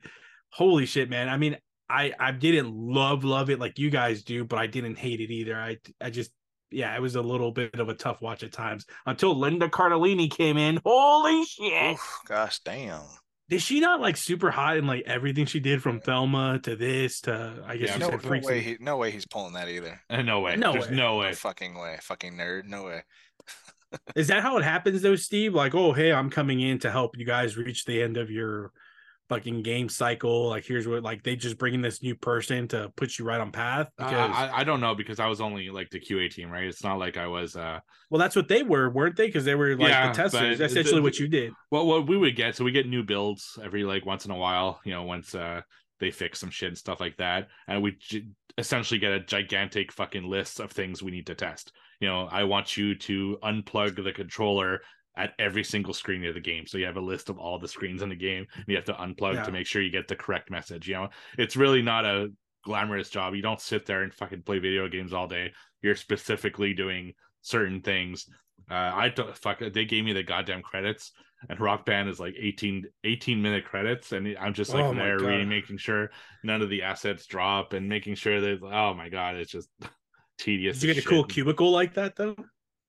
holy 0.49 0.85
shit, 0.85 1.09
man! 1.09 1.29
I 1.29 1.37
mean, 1.37 1.57
I 1.89 2.13
I 2.19 2.31
didn't 2.31 2.73
love 2.73 3.23
love 3.23 3.49
it 3.49 3.59
like 3.59 3.79
you 3.79 3.89
guys 3.89 4.23
do, 4.23 4.43
but 4.43 4.59
I 4.59 4.67
didn't 4.67 4.97
hate 4.97 5.21
it 5.21 5.31
either. 5.31 5.55
I 5.55 5.77
I 6.01 6.09
just 6.09 6.31
yeah, 6.71 6.95
it 6.95 7.01
was 7.01 7.15
a 7.15 7.21
little 7.21 7.51
bit 7.51 7.75
of 7.79 7.89
a 7.89 7.93
tough 7.93 8.21
watch 8.21 8.43
at 8.43 8.51
times 8.51 8.85
until 9.05 9.35
Linda 9.35 9.67
Cardellini 9.69 10.29
came 10.29 10.57
in. 10.57 10.79
Holy 10.85 11.43
shit! 11.45 11.93
Oof, 11.93 12.19
gosh 12.27 12.59
damn. 12.59 13.01
Did 13.49 13.61
she 13.61 13.79
not 13.79 14.01
like 14.01 14.17
super 14.17 14.51
hot 14.51 14.75
in 14.75 14.87
like 14.87 15.03
everything 15.05 15.45
she 15.45 15.61
did 15.61 15.81
from 15.81 16.01
Velma 16.01 16.59
to 16.63 16.75
this 16.75 17.21
to 17.21 17.63
I 17.65 17.77
guess 17.77 17.89
Yeah, 17.89 17.93
you 17.93 17.99
No, 17.99 18.09
said 18.11 18.23
no 18.25 18.47
way. 18.47 18.59
He, 18.59 18.77
no 18.81 18.97
way. 18.97 19.09
He's 19.11 19.25
pulling 19.25 19.53
that 19.53 19.69
either. 19.69 20.01
Uh, 20.09 20.21
no 20.21 20.41
way. 20.41 20.57
No 20.57 20.73
There's 20.73 20.89
way. 20.89 20.95
no 20.95 21.13
No 21.13 21.17
way. 21.19 21.33
fucking 21.33 21.77
way. 21.79 21.97
Fucking 22.01 22.33
nerd. 22.33 22.65
No 22.65 22.83
way. 22.83 23.03
Is 24.17 24.27
that 24.27 24.43
how 24.43 24.57
it 24.57 24.63
happens 24.65 25.01
though, 25.01 25.15
Steve? 25.15 25.53
Like, 25.53 25.73
oh 25.73 25.93
hey, 25.93 26.11
I'm 26.11 26.29
coming 26.29 26.59
in 26.59 26.79
to 26.79 26.91
help 26.91 27.17
you 27.17 27.25
guys 27.25 27.55
reach 27.55 27.85
the 27.85 28.01
end 28.01 28.17
of 28.17 28.29
your 28.29 28.73
fucking 29.29 29.61
game 29.63 29.89
cycle. 29.89 30.49
Like 30.49 30.65
here's 30.65 30.87
what 30.87 31.03
like 31.03 31.23
they 31.23 31.35
just 31.35 31.57
bringing 31.57 31.81
this 31.81 32.01
new 32.01 32.15
person 32.15 32.67
to 32.69 32.91
put 32.95 33.17
you 33.17 33.25
right 33.25 33.39
on 33.41 33.51
path. 33.51 33.87
Uh, 33.99 34.09
Because 34.09 34.31
I, 34.35 34.51
I 34.57 34.63
don't 34.63 34.79
know 34.81 34.95
because 34.95 35.19
I 35.19 35.27
was 35.27 35.41
only 35.41 35.69
like 35.69 35.89
the 35.89 35.99
QA 35.99 36.29
team, 36.33 36.49
right? 36.49 36.63
It's 36.65 36.83
not 36.83 36.99
like 36.99 37.17
I 37.17 37.27
was 37.27 37.55
uh 37.55 37.79
well 38.09 38.19
that's 38.19 38.35
what 38.35 38.47
they 38.47 38.63
were, 38.63 38.89
weren't 38.89 39.15
they? 39.15 39.27
Because 39.27 39.45
they 39.45 39.55
were 39.55 39.75
like 39.75 39.89
Yeah, 39.89 40.07
the 40.11 40.13
testers. 40.13 40.59
Essentially 40.59 40.95
the- 40.97 41.01
what 41.01 41.19
you 41.19 41.27
did. 41.27 41.53
well 41.71 41.85
what 41.85 42.07
we 42.07 42.17
would 42.17 42.35
get 42.35 42.55
so 42.55 42.63
we 42.63 42.71
get 42.71 42.87
new 42.87 43.03
builds 43.03 43.57
every 43.63 43.83
like 43.83 44.05
once 44.05 44.25
in 44.25 44.31
a 44.31 44.37
while, 44.37 44.79
you 44.85 44.91
know, 44.91 45.03
once 45.03 45.35
uh 45.35 45.61
they 45.99 46.11
fix 46.11 46.39
some 46.39 46.51
shit 46.51 46.67
and 46.69 46.77
stuff 46.77 46.99
like 46.99 47.17
that. 47.17 47.47
And 47.67 47.81
we 47.81 47.97
j- 47.99 48.27
essentially 48.59 48.99
get 48.99 49.11
a 49.13 49.19
gigantic 49.19 49.91
fucking 49.91 50.29
list 50.29 50.59
of 50.59 50.71
things 50.71 51.01
we 51.01 51.11
need 51.11 51.25
to 51.27 51.35
test. 51.35 51.71
You 51.99 52.07
know, 52.07 52.27
I 52.31 52.43
want 52.43 52.77
you 52.77 52.93
to 52.95 53.39
unplug 53.43 54.03
the 54.03 54.11
controller 54.13 54.81
at 55.17 55.33
every 55.39 55.63
single 55.63 55.93
screen 55.93 56.23
of 56.25 56.33
the 56.35 56.39
game. 56.39 56.65
So 56.67 56.77
you 56.77 56.85
have 56.85 56.97
a 56.97 57.01
list 57.01 57.29
of 57.29 57.37
all 57.37 57.59
the 57.59 57.67
screens 57.67 58.01
in 58.01 58.09
the 58.09 58.15
game 58.15 58.45
and 58.55 58.65
you 58.67 58.75
have 58.75 58.85
to 58.85 58.93
unplug 58.93 59.33
Yeah. 59.35 59.43
to 59.43 59.51
make 59.51 59.67
sure 59.67 59.81
you 59.81 59.89
get 59.89 60.07
the 60.07 60.15
correct 60.15 60.49
message. 60.51 60.87
You 60.87 60.95
know, 60.95 61.09
it's 61.37 61.55
really 61.55 61.81
not 61.81 62.05
a 62.05 62.27
glamorous 62.63 63.09
job. 63.09 63.33
You 63.33 63.41
don't 63.41 63.59
sit 63.61 63.85
there 63.85 64.03
and 64.03 64.13
fucking 64.13 64.43
play 64.43 64.59
video 64.59 64.87
games 64.87 65.13
all 65.13 65.27
day. 65.27 65.53
You're 65.81 65.95
specifically 65.95 66.73
doing 66.73 67.13
certain 67.41 67.81
things. 67.81 68.27
Uh, 68.69 68.73
I 68.93 69.09
don't 69.09 69.35
fuck. 69.37 69.59
They 69.59 69.85
gave 69.85 70.03
me 70.03 70.13
the 70.13 70.23
goddamn 70.23 70.61
credits, 70.61 71.11
and 71.47 71.59
Rock 71.59 71.85
Band 71.85 72.09
is 72.09 72.19
like 72.19 72.33
18, 72.37 72.85
18 73.03 73.41
minute 73.41 73.63
credits, 73.65 74.11
and 74.11 74.35
I'm 74.39 74.53
just 74.53 74.73
like 74.73 74.83
Oh 74.83 74.93
there 74.93 75.19
reading, 75.19 75.47
making 75.47 75.77
sure 75.77 76.09
none 76.43 76.61
of 76.61 76.69
the 76.69 76.81
assets 76.81 77.27
drop, 77.27 77.73
and 77.73 77.87
making 77.87 78.15
sure 78.15 78.41
that 78.41 78.59
oh 78.63 78.93
my 78.93 79.07
god, 79.09 79.35
it's 79.35 79.51
just 79.51 79.69
tedious. 80.37 80.79
Did 80.79 80.87
you 80.87 80.93
get 80.95 81.05
a 81.05 81.07
cool 81.07 81.23
cubicle 81.23 81.71
like 81.71 81.93
that 81.93 82.15
though? 82.15 82.35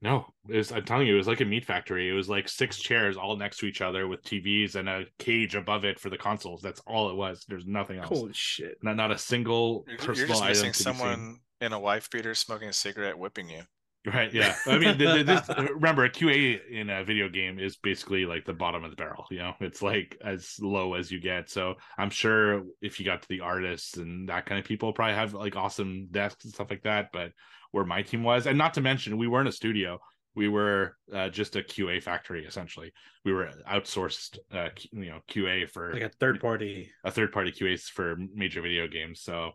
No, 0.01 0.27
it 0.49 0.57
was, 0.57 0.71
I'm 0.71 0.85
telling 0.85 1.09
you, 1.09 1.15
it 1.15 1.19
was 1.19 1.27
like 1.27 1.41
a 1.41 1.45
meat 1.45 1.65
factory. 1.65 2.09
It 2.09 2.13
was 2.13 2.29
like 2.29 2.49
six 2.49 2.79
chairs 2.79 3.17
all 3.17 3.37
next 3.37 3.59
to 3.59 3.67
each 3.67 3.81
other 3.81 4.07
with 4.07 4.23
TVs 4.23 4.77
and 4.77 4.89
a 4.89 5.07
cage 5.19 5.57
above 5.57 5.85
it 5.85 5.99
for 5.99 6.09
the 6.09 6.17
consoles. 6.17 6.63
That's 6.63 6.81
all 6.87 7.11
it 7.11 7.17
was. 7.17 7.45
There's 7.49 7.67
nothing 7.67 7.99
else. 7.99 8.09
Holy 8.09 8.33
shit. 8.33 8.79
Not 8.83 8.97
not 8.97 9.11
a 9.11 9.19
single 9.19 9.85
You're, 9.89 9.99
personal 9.99 10.17
you're 10.17 10.27
just 10.29 10.43
item 10.43 10.51
missing 10.51 10.73
to 10.73 10.83
someone 10.83 11.41
in 11.61 11.73
a 11.73 11.81
wife 11.81 12.09
beater 12.11 12.35
smoking 12.37 12.69
a 12.69 12.73
cigarette 12.73 13.19
whipping 13.19 13.49
you. 13.49 13.63
Right. 14.07 14.33
Yeah. 14.33 14.55
I 14.67 14.79
mean, 14.79 14.97
th- 14.97 14.99
th- 14.99 15.27
this, 15.27 15.51
uh, 15.51 15.67
remember, 15.75 16.05
a 16.05 16.11
QA 16.11 16.61
in 16.71 16.89
a 16.89 17.05
video 17.05 17.29
game 17.29 17.59
is 17.59 17.77
basically 17.77 18.25
like 18.25 18.45
the 18.45 18.53
bottom 18.53 18.85
of 18.85 18.91
the 18.91 18.97
barrel. 18.97 19.27
You 19.31 19.39
know, 19.39 19.55
it's 19.61 19.83
like 19.83 20.17
as 20.25 20.55
low 20.61 20.95
as 20.95 21.11
you 21.11 21.21
get. 21.21 21.51
So 21.51 21.75
I'm 21.99 22.11
sure 22.11 22.63
if 22.81 23.01
you 23.01 23.07
got 23.07 23.23
to 23.23 23.29
the 23.29 23.41
artists 23.41 23.97
and 23.97 24.29
that 24.29 24.47
kind 24.47 24.59
of 24.61 24.65
people, 24.65 24.93
probably 24.93 25.15
have 25.15 25.35
like 25.35 25.57
awesome 25.57 26.09
desks 26.11 26.45
and 26.45 26.55
stuff 26.55 26.71
like 26.71 26.85
that. 26.85 27.09
But 27.13 27.33
where 27.73 27.85
my 27.85 28.03
team 28.03 28.23
was, 28.23 28.47
and 28.47 28.57
not 28.59 28.75
to 28.75 28.81
mention, 28.81 29.19
we 29.19 29.27
weren't 29.29 29.49
a 29.49 29.53
studio. 29.53 29.99
We 30.35 30.49
were 30.49 30.97
uh, 31.13 31.29
just 31.31 31.57
a 31.57 31.63
QA 31.63 32.03
factory 32.03 32.45
essentially. 32.47 32.93
We 33.25 33.33
were 33.33 33.51
outsourced, 33.69 34.39
uh, 34.53 34.69
you 34.93 35.11
know, 35.11 35.21
QA 35.29 35.69
for 35.69 35.93
Like 35.93 36.03
a 36.03 36.09
third 36.11 36.41
party. 36.41 36.91
a 37.05 37.11
third 37.11 37.33
party 37.33 37.51
QAs 37.51 37.83
for 37.85 38.17
major 38.35 38.63
video 38.63 38.87
games. 38.87 39.21
So 39.23 39.53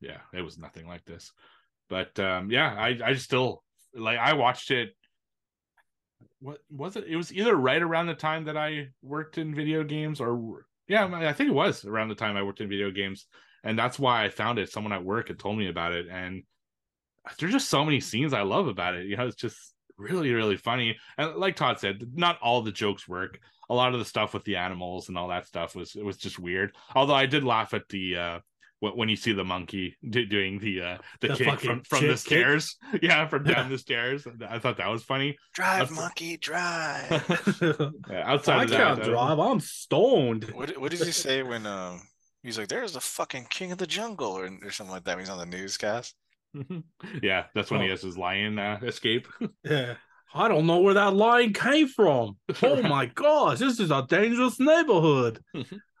yeah, 0.00 0.18
it 0.32 0.42
was 0.42 0.58
nothing 0.58 0.88
like 0.88 1.04
this. 1.04 1.30
But 1.88 2.18
um 2.18 2.50
yeah, 2.50 2.74
I 2.76 2.98
I 3.04 3.14
still 3.14 3.62
like 3.94 4.18
I 4.18 4.32
watched 4.32 4.70
it 4.70 4.90
what 6.40 6.58
was 6.68 6.96
it? 6.96 7.04
It 7.06 7.16
was 7.16 7.32
either 7.32 7.54
right 7.54 7.80
around 7.80 8.06
the 8.06 8.14
time 8.14 8.44
that 8.44 8.56
I 8.56 8.88
worked 9.02 9.38
in 9.38 9.54
video 9.54 9.84
games 9.84 10.20
or 10.20 10.66
yeah, 10.88 11.06
I 11.06 11.32
think 11.32 11.48
it 11.50 11.54
was 11.54 11.84
around 11.84 12.08
the 12.08 12.14
time 12.14 12.36
I 12.36 12.42
worked 12.42 12.60
in 12.60 12.68
video 12.68 12.90
games 12.90 13.26
and 13.62 13.78
that's 13.78 13.98
why 13.98 14.24
I 14.24 14.28
found 14.28 14.58
it. 14.58 14.70
Someone 14.70 14.92
at 14.92 15.04
work 15.04 15.28
had 15.28 15.38
told 15.38 15.56
me 15.56 15.68
about 15.68 15.92
it, 15.92 16.06
and 16.10 16.42
there's 17.38 17.52
just 17.52 17.68
so 17.68 17.84
many 17.84 18.00
scenes 18.00 18.32
I 18.32 18.42
love 18.42 18.68
about 18.68 18.94
it. 18.94 19.06
You 19.06 19.16
know, 19.16 19.26
it's 19.26 19.36
just 19.36 19.74
really 19.96 20.32
really 20.32 20.56
funny. 20.56 20.96
And 21.18 21.36
like 21.36 21.56
Todd 21.56 21.78
said, 21.78 22.02
not 22.14 22.38
all 22.40 22.62
the 22.62 22.72
jokes 22.72 23.08
work. 23.08 23.38
A 23.70 23.74
lot 23.74 23.94
of 23.94 23.98
the 23.98 24.04
stuff 24.04 24.34
with 24.34 24.44
the 24.44 24.56
animals 24.56 25.08
and 25.08 25.16
all 25.16 25.28
that 25.28 25.46
stuff 25.46 25.74
was 25.74 25.96
it 25.96 26.04
was 26.04 26.16
just 26.16 26.38
weird. 26.38 26.74
Although 26.94 27.14
I 27.14 27.26
did 27.26 27.44
laugh 27.44 27.74
at 27.74 27.88
the 27.88 28.16
uh 28.16 28.38
when 28.92 29.08
you 29.08 29.16
see 29.16 29.32
the 29.32 29.44
monkey 29.44 29.96
doing 30.10 30.58
the 30.58 30.80
uh 30.80 30.98
the, 31.20 31.28
the 31.28 31.36
kick 31.36 31.60
from, 31.60 31.82
from 31.84 32.06
the 32.06 32.16
stairs 32.16 32.76
kick? 32.90 33.02
yeah 33.04 33.26
from 33.26 33.44
down 33.44 33.70
the 33.70 33.78
stairs 33.78 34.26
i 34.48 34.58
thought 34.58 34.76
that 34.76 34.90
was 34.90 35.02
funny 35.02 35.36
drive 35.54 35.90
monkey 35.90 36.36
drive 36.36 37.10
yeah, 38.10 38.22
outside 38.24 38.58
I 38.58 38.64
of 38.64 38.70
can't 38.70 38.96
that, 39.00 39.08
drive 39.08 39.38
i'm 39.38 39.60
stoned 39.60 40.44
what, 40.52 40.78
what 40.78 40.90
did 40.90 41.00
he 41.00 41.12
say 41.12 41.42
when 41.42 41.66
um 41.66 42.02
he's 42.42 42.58
like 42.58 42.68
there's 42.68 42.92
the 42.92 43.00
fucking 43.00 43.46
king 43.48 43.72
of 43.72 43.78
the 43.78 43.86
jungle 43.86 44.32
or, 44.32 44.50
or 44.62 44.70
something 44.70 44.92
like 44.92 45.04
that 45.04 45.16
when 45.16 45.24
he's 45.24 45.30
on 45.30 45.38
the 45.38 45.46
newscast 45.46 46.14
yeah 47.22 47.44
that's 47.54 47.70
when 47.70 47.80
oh. 47.80 47.84
he 47.84 47.90
has 47.90 48.02
his 48.02 48.18
lion 48.18 48.58
uh, 48.58 48.78
escape 48.82 49.28
yeah 49.64 49.94
I 50.36 50.48
don't 50.48 50.66
know 50.66 50.80
where 50.80 50.94
that 50.94 51.14
lion 51.14 51.52
came 51.52 51.86
from. 51.86 52.36
Oh 52.62 52.82
my 52.82 53.06
gosh, 53.06 53.60
this 53.60 53.78
is 53.78 53.92
a 53.92 54.04
dangerous 54.08 54.58
neighborhood. 54.58 55.40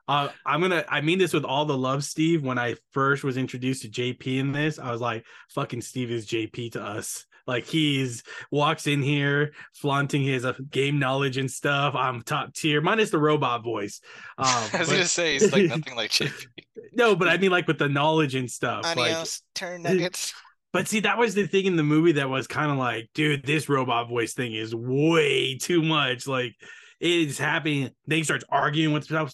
Uh, 0.06 0.28
I'm 0.44 0.60
gonna. 0.60 0.84
I 0.88 1.00
mean 1.00 1.18
this 1.18 1.32
with 1.32 1.44
all 1.44 1.64
the 1.64 1.78
love, 1.78 2.04
Steve. 2.04 2.42
When 2.42 2.58
I 2.58 2.74
first 2.90 3.24
was 3.24 3.36
introduced 3.36 3.82
to 3.82 3.88
JP 3.88 4.38
in 4.38 4.52
this, 4.52 4.78
I 4.78 4.90
was 4.90 5.00
like, 5.00 5.24
"Fucking 5.50 5.80
Steve 5.82 6.10
is 6.10 6.26
JP 6.26 6.72
to 6.72 6.82
us." 6.82 7.24
Like 7.46 7.66
he's 7.66 8.22
walks 8.50 8.86
in 8.86 9.02
here 9.02 9.52
flaunting 9.74 10.22
his 10.22 10.44
uh, 10.44 10.54
game 10.70 10.98
knowledge 10.98 11.36
and 11.36 11.50
stuff. 11.50 11.94
I'm 11.94 12.22
top 12.22 12.54
tier, 12.54 12.80
minus 12.80 13.10
the 13.10 13.18
robot 13.18 13.62
voice. 13.62 14.00
Um, 14.36 14.46
I 14.48 14.78
was 14.80 14.88
but, 14.88 14.94
gonna 14.94 15.04
say 15.04 15.34
he's 15.34 15.52
like 15.52 15.66
nothing 15.68 15.94
like 15.94 16.10
JP. 16.10 16.46
no, 16.92 17.14
but 17.14 17.28
I 17.28 17.36
mean 17.36 17.52
like 17.52 17.68
with 17.68 17.78
the 17.78 17.88
knowledge 17.88 18.34
and 18.34 18.50
stuff. 18.50 18.84
Adios, 18.84 19.42
like, 19.42 19.54
turn 19.54 19.82
nuggets. 19.82 20.34
But 20.72 20.88
see, 20.88 20.98
that 21.00 21.18
was 21.18 21.36
the 21.36 21.46
thing 21.46 21.66
in 21.66 21.76
the 21.76 21.84
movie 21.84 22.10
that 22.12 22.28
was 22.28 22.48
kind 22.48 22.68
of 22.68 22.78
like, 22.78 23.08
dude, 23.14 23.46
this 23.46 23.68
robot 23.68 24.08
voice 24.08 24.34
thing 24.34 24.54
is 24.54 24.74
way 24.74 25.56
too 25.56 25.82
much. 25.82 26.26
Like, 26.26 26.56
it 26.98 27.10
is 27.28 27.38
happening. 27.38 27.90
They 28.08 28.16
he 28.16 28.24
starts 28.24 28.44
arguing 28.50 28.92
with 28.92 29.06
himself 29.06 29.32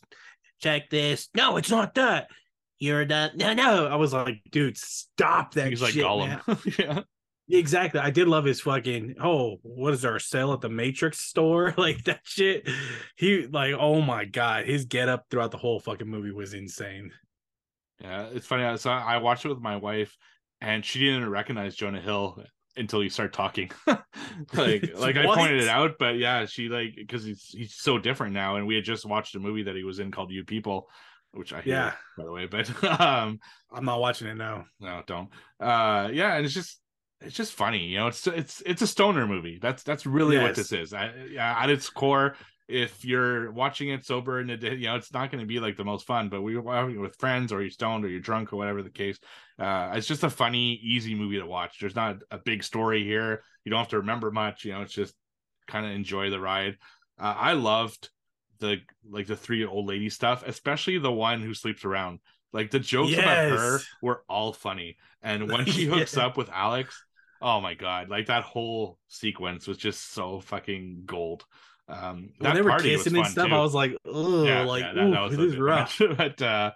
check 0.60 0.90
this. 0.90 1.28
No, 1.34 1.56
it's 1.56 1.70
not 1.70 1.94
that. 1.94 2.28
You're 2.78 3.04
not. 3.04 3.36
No, 3.36 3.52
no. 3.54 3.86
I 3.86 3.96
was 3.96 4.12
like, 4.12 4.40
dude, 4.50 4.76
stop 4.76 5.54
that. 5.54 5.68
He's 5.68 5.80
shit, 5.80 6.04
like 6.04 6.04
Gollum. 6.04 6.78
yeah. 6.78 7.00
Exactly. 7.50 8.00
I 8.00 8.10
did 8.10 8.28
love 8.28 8.44
his 8.44 8.60
fucking 8.60 9.16
oh, 9.22 9.56
what 9.62 9.92
is 9.94 10.04
our 10.04 10.18
sale 10.18 10.52
at 10.52 10.60
the 10.60 10.68
Matrix 10.68 11.20
store? 11.20 11.74
like 11.78 12.04
that 12.04 12.20
shit. 12.24 12.68
He 13.16 13.46
like, 13.46 13.74
oh 13.78 14.00
my 14.00 14.24
god, 14.24 14.66
his 14.66 14.84
get 14.84 15.08
up 15.08 15.26
throughout 15.30 15.50
the 15.50 15.58
whole 15.58 15.80
fucking 15.80 16.08
movie 16.08 16.32
was 16.32 16.54
insane. 16.54 17.12
Yeah, 18.00 18.28
it's 18.32 18.46
funny. 18.46 18.76
So 18.78 18.90
I 18.90 19.18
watched 19.18 19.44
it 19.44 19.48
with 19.48 19.60
my 19.60 19.76
wife, 19.76 20.16
and 20.60 20.84
she 20.84 21.00
didn't 21.00 21.28
recognize 21.28 21.76
Jonah 21.76 22.00
Hill 22.00 22.42
until 22.76 23.02
you 23.02 23.10
start 23.10 23.32
talking. 23.32 23.70
like 23.86 24.02
like 24.94 25.16
I 25.16 25.26
pointed 25.26 25.60
it 25.60 25.68
out, 25.68 25.96
but 25.98 26.16
yeah, 26.16 26.46
she 26.46 26.68
like 26.68 26.94
because 26.96 27.24
he's 27.24 27.48
he's 27.48 27.74
so 27.74 27.98
different 27.98 28.34
now, 28.34 28.56
and 28.56 28.66
we 28.66 28.74
had 28.74 28.84
just 28.84 29.04
watched 29.04 29.34
a 29.34 29.40
movie 29.40 29.64
that 29.64 29.76
he 29.76 29.84
was 29.84 29.98
in 29.98 30.10
called 30.10 30.30
You 30.30 30.44
People, 30.44 30.88
which 31.32 31.52
I 31.52 31.62
yeah 31.64 31.92
by 32.16 32.24
the 32.24 32.32
way, 32.32 32.46
but 32.46 32.68
um 33.00 33.38
I'm 33.72 33.84
not 33.84 34.00
watching 34.00 34.28
it 34.28 34.36
now. 34.36 34.64
No, 34.80 35.02
don't. 35.06 35.28
Uh 35.60 36.10
yeah, 36.12 36.34
and 36.36 36.44
it's 36.44 36.54
just 36.54 36.79
it's 37.20 37.36
just 37.36 37.52
funny, 37.52 37.84
you 37.84 37.98
know. 37.98 38.06
It's 38.06 38.26
it's 38.26 38.62
it's 38.64 38.82
a 38.82 38.86
stoner 38.86 39.26
movie. 39.26 39.58
That's 39.60 39.82
that's 39.82 40.06
really 40.06 40.36
yes. 40.36 40.42
what 40.42 40.54
this 40.54 40.72
is. 40.72 40.94
I, 40.94 41.12
at 41.38 41.70
its 41.70 41.90
core, 41.90 42.36
if 42.70 43.04
you're 43.04 43.50
watching 43.50 43.88
it 43.88 44.06
sober 44.06 44.38
and 44.38 44.50
it, 44.50 44.62
you 44.62 44.86
know 44.86 44.94
it's 44.94 45.12
not 45.12 45.30
going 45.30 45.40
to 45.42 45.46
be 45.46 45.58
like 45.58 45.76
the 45.76 45.84
most 45.84 46.06
fun 46.06 46.28
but 46.28 46.40
we 46.40 46.56
it 46.56 47.00
with 47.00 47.16
friends 47.16 47.52
or 47.52 47.60
you're 47.60 47.70
stoned 47.70 48.04
or 48.04 48.08
you're 48.08 48.20
drunk 48.20 48.52
or 48.52 48.56
whatever 48.56 48.82
the 48.82 48.90
case 48.90 49.18
uh, 49.58 49.90
it's 49.94 50.06
just 50.06 50.22
a 50.22 50.30
funny 50.30 50.74
easy 50.82 51.14
movie 51.14 51.38
to 51.38 51.46
watch 51.46 51.78
there's 51.80 51.96
not 51.96 52.18
a 52.30 52.38
big 52.38 52.62
story 52.62 53.02
here 53.02 53.42
you 53.64 53.70
don't 53.70 53.80
have 53.80 53.88
to 53.88 53.98
remember 53.98 54.30
much 54.30 54.64
you 54.64 54.72
know 54.72 54.82
it's 54.82 54.92
just 54.92 55.14
kind 55.66 55.84
of 55.84 55.92
enjoy 55.92 56.30
the 56.30 56.40
ride 56.40 56.78
uh, 57.18 57.34
i 57.36 57.52
loved 57.52 58.08
the 58.60 58.76
like 59.08 59.26
the 59.26 59.36
three 59.36 59.64
old 59.64 59.86
lady 59.86 60.08
stuff 60.08 60.44
especially 60.46 60.98
the 60.98 61.12
one 61.12 61.42
who 61.42 61.54
sleeps 61.54 61.84
around 61.84 62.20
like 62.52 62.70
the 62.70 62.78
jokes 62.78 63.10
yes. 63.10 63.20
about 63.20 63.58
her 63.58 63.78
were 64.00 64.22
all 64.28 64.52
funny 64.52 64.96
and 65.22 65.50
when 65.50 65.64
she 65.66 65.86
hooks 65.86 66.16
yeah. 66.16 66.26
up 66.26 66.36
with 66.36 66.48
alex 66.50 67.04
oh 67.40 67.60
my 67.60 67.74
god 67.74 68.08
like 68.08 68.26
that 68.26 68.42
whole 68.42 68.98
sequence 69.08 69.66
was 69.66 69.78
just 69.78 70.12
so 70.12 70.40
fucking 70.40 71.02
gold 71.06 71.44
um, 71.90 72.30
when 72.38 72.54
they 72.54 72.62
were 72.62 72.78
kissing 72.78 73.16
and 73.16 73.26
stuff, 73.26 73.48
too. 73.48 73.54
I 73.54 73.60
was 73.60 73.74
like, 73.74 73.96
oh, 74.06 74.44
yeah, 74.44 74.62
like 74.62 74.82
yeah, 74.82 74.92
that, 74.94 75.10
that 75.10 75.22
was 75.22 75.36
this 75.36 75.56
rough. 75.56 76.00
but 76.16 76.40
uh, 76.40 76.70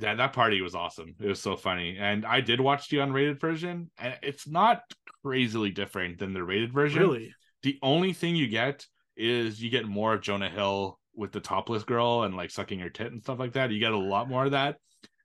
that 0.00 0.18
that 0.18 0.32
party 0.32 0.60
was 0.60 0.74
awesome. 0.74 1.14
It 1.20 1.26
was 1.26 1.40
so 1.40 1.56
funny, 1.56 1.96
and 1.98 2.24
I 2.26 2.40
did 2.40 2.60
watch 2.60 2.88
the 2.88 2.98
unrated 2.98 3.40
version, 3.40 3.90
and 3.98 4.16
it's 4.22 4.46
not 4.46 4.82
crazily 5.22 5.70
different 5.70 6.18
than 6.18 6.34
the 6.34 6.44
rated 6.44 6.72
version. 6.72 7.02
Really, 7.02 7.34
the 7.62 7.78
only 7.82 8.12
thing 8.12 8.36
you 8.36 8.48
get 8.48 8.86
is 9.16 9.62
you 9.62 9.70
get 9.70 9.86
more 9.86 10.14
of 10.14 10.20
Jonah 10.20 10.50
Hill 10.50 10.98
with 11.14 11.32
the 11.32 11.40
topless 11.40 11.84
girl 11.84 12.22
and 12.22 12.36
like 12.36 12.50
sucking 12.50 12.78
her 12.80 12.90
tit 12.90 13.12
and 13.12 13.22
stuff 13.22 13.38
like 13.38 13.52
that. 13.54 13.70
You 13.70 13.80
get 13.80 13.92
a 13.92 13.98
lot 13.98 14.28
more 14.28 14.44
of 14.44 14.50
that, 14.52 14.76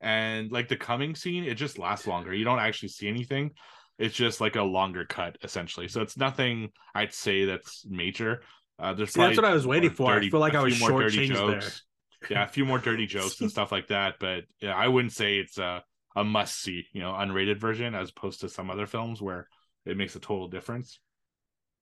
and 0.02 0.52
like 0.52 0.70
the 0.70 0.78
coming 0.78 1.16
scene, 1.16 1.44
it 1.44 1.56
just 1.56 1.78
lasts 1.78 2.08
longer. 2.08 2.34
You 2.34 2.46
don't 2.46 2.60
actually 2.60 2.90
see 2.90 3.08
anything. 3.08 3.52
It's 4.00 4.16
just 4.16 4.40
like 4.42 4.56
a 4.56 4.64
longer 4.64 5.06
cut 5.06 5.38
essentially. 5.44 5.88
So 5.88 6.02
it's 6.02 6.18
nothing 6.18 6.72
I'd 6.94 7.14
say 7.14 7.46
that's 7.46 7.86
major. 7.88 8.42
Uh, 8.80 8.94
there's 8.94 9.14
See, 9.14 9.22
that's 9.22 9.38
what 9.38 9.46
I 9.46 9.54
was 9.54 9.66
waiting 9.66 9.90
for. 9.90 10.14
Dirty, 10.14 10.28
I 10.28 10.30
feel 10.30 10.40
like 10.40 10.56
I 10.56 10.64
was 10.64 10.76
short 10.76 11.06
shortchanged 11.06 11.62
there. 11.62 12.30
yeah, 12.30 12.44
a 12.44 12.48
few 12.48 12.66
more 12.66 12.78
dirty 12.78 13.06
jokes 13.08 13.42
and 13.42 13.50
stuff 13.50 13.72
like 13.72 13.88
that. 13.88 14.16
But 14.20 14.44
yeah, 14.62 14.76
I 14.76 14.88
wouldn't 14.88 15.14
say 15.14 15.38
it's 15.38 15.58
a 15.58 15.84
a 16.16 16.24
must 16.24 16.60
see, 16.62 16.86
you 16.94 17.02
know, 17.02 17.12
unrated 17.12 17.58
version 17.58 17.96
as 17.96 18.10
opposed 18.10 18.42
to 18.42 18.50
some 18.50 18.70
other 18.70 18.88
films 18.88 19.22
where 19.22 19.48
it 19.86 19.98
makes 19.98 20.16
a 20.16 20.20
total 20.20 20.48
difference. 20.48 21.00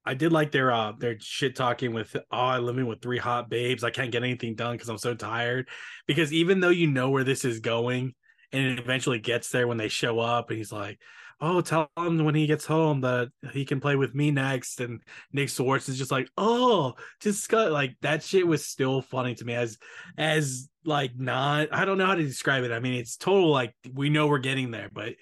I 0.06 0.14
did 0.14 0.32
like 0.32 0.52
their 0.52 0.72
uh 0.72 0.94
their 0.98 1.18
shit 1.20 1.56
talking 1.56 1.94
with 1.94 2.16
oh 2.16 2.38
I 2.38 2.60
live 2.60 2.78
in 2.78 2.86
with 2.86 3.02
three 3.02 3.18
hot 3.18 3.50
babes. 3.50 3.84
I 3.84 3.90
can't 3.90 4.12
get 4.12 4.24
anything 4.24 4.56
done 4.56 4.74
because 4.74 4.90
I'm 4.90 4.98
so 4.98 5.16
tired. 5.16 5.68
Because 6.06 6.32
even 6.32 6.60
though 6.60 6.70
you 6.70 6.88
know 6.88 7.10
where 7.10 7.24
this 7.24 7.44
is 7.44 7.60
going, 7.60 8.14
and 8.52 8.66
it 8.66 8.80
eventually 8.80 9.20
gets 9.20 9.50
there 9.50 9.68
when 9.68 9.78
they 9.78 9.88
show 9.88 10.20
up, 10.20 10.50
and 10.50 10.58
he's 10.58 10.72
like, 10.72 11.00
oh, 11.42 11.62
tell 11.62 11.90
him 11.98 12.24
when 12.24 12.36
he 12.36 12.48
gets 12.48 12.66
home 12.66 13.02
that 13.02 13.30
he 13.52 13.66
can 13.66 13.80
play 13.80 13.96
with 13.96 14.16
me 14.16 14.32
next. 14.32 14.80
And 14.80 15.02
Nick 15.32 15.50
Swardson 15.50 15.90
is 15.90 15.98
just 15.98 16.12
like, 16.12 16.30
oh, 16.38 16.94
just 17.20 17.52
like 17.52 17.96
that 18.02 18.24
shit 18.24 18.48
was 18.48 18.66
still 18.66 19.02
funny 19.02 19.36
to 19.36 19.46
me 19.46 19.54
as 19.54 19.78
as 20.18 20.70
like 20.84 21.12
not 21.18 21.70
I 21.72 21.86
don't 21.86 21.98
know 21.98 22.06
how 22.06 22.16
to 22.16 22.24
describe 22.24 22.64
it. 22.64 22.72
I 22.72 22.80
mean, 22.80 22.94
it's 22.94 23.18
total 23.18 23.50
like 23.52 23.74
we 23.94 24.10
know 24.10 24.28
we're 24.28 24.40
getting 24.40 24.72
there, 24.72 24.90
but 24.92 25.14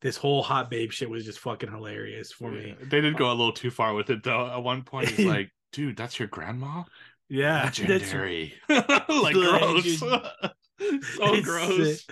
this 0.00 0.16
whole 0.16 0.42
hot 0.42 0.70
babe 0.70 0.92
shit 0.92 1.10
was 1.10 1.24
just 1.24 1.40
fucking 1.40 1.70
hilarious 1.70 2.32
for 2.32 2.50
me. 2.50 2.74
They 2.80 3.00
did 3.00 3.14
uh, 3.14 3.18
go 3.18 3.28
a 3.28 3.34
little 3.34 3.52
too 3.52 3.70
far 3.70 3.94
with 3.94 4.10
it 4.10 4.22
though. 4.22 4.46
At 4.46 4.62
one 4.62 4.82
point, 4.82 5.08
he's 5.08 5.26
like, 5.26 5.50
dude, 5.72 5.96
that's 5.96 6.18
your 6.18 6.28
grandma? 6.28 6.84
Yeah. 7.28 7.64
Legendary. 7.78 8.54
like 8.68 9.34
gross. 9.34 9.98
so 9.98 11.42
gross. 11.42 12.06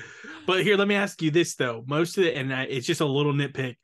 But 0.46 0.62
here, 0.62 0.76
let 0.76 0.88
me 0.88 0.94
ask 0.94 1.20
you 1.22 1.30
this 1.30 1.54
though: 1.56 1.84
most 1.86 2.18
of 2.18 2.24
it, 2.24 2.36
and 2.36 2.52
it's 2.52 2.86
just 2.86 3.00
a 3.00 3.06
little 3.06 3.32
nitpick, 3.32 3.76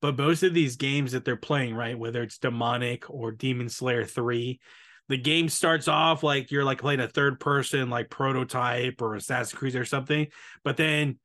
but 0.00 0.16
most 0.16 0.42
of 0.42 0.54
these 0.54 0.76
games 0.76 1.12
that 1.12 1.24
they're 1.24 1.36
playing, 1.36 1.74
right, 1.74 1.98
whether 1.98 2.22
it's 2.22 2.38
Demonik 2.38 3.04
or 3.08 3.32
Demon 3.32 3.68
Slayer 3.68 4.04
Three, 4.04 4.60
the 5.08 5.18
game 5.18 5.48
starts 5.48 5.88
off 5.88 6.22
like 6.22 6.50
you're 6.50 6.64
like 6.64 6.80
playing 6.80 7.00
a 7.00 7.08
third 7.08 7.38
person, 7.38 7.90
like 7.90 8.10
prototype 8.10 9.00
or 9.02 9.14
Assassin's 9.14 9.58
Creed 9.58 9.76
or 9.76 9.84
something, 9.84 10.28
but 10.64 10.76
then 10.76 11.18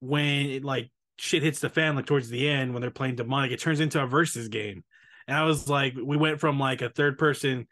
when 0.00 0.46
it, 0.46 0.64
like 0.64 0.90
shit 1.16 1.42
hits 1.42 1.60
the 1.60 1.68
fan, 1.68 1.96
like 1.96 2.06
towards 2.06 2.28
the 2.28 2.48
end 2.48 2.72
when 2.72 2.80
they're 2.80 2.90
playing 2.90 3.16
Demonik, 3.16 3.52
it 3.52 3.60
turns 3.60 3.80
into 3.80 4.02
a 4.02 4.06
versus 4.06 4.48
game. 4.48 4.84
And 5.26 5.36
I 5.36 5.44
was 5.44 5.68
like, 5.68 5.94
we 5.94 6.16
went 6.16 6.40
from 6.40 6.58
like 6.58 6.82
a 6.82 6.88
third 6.88 7.18
person 7.18 7.66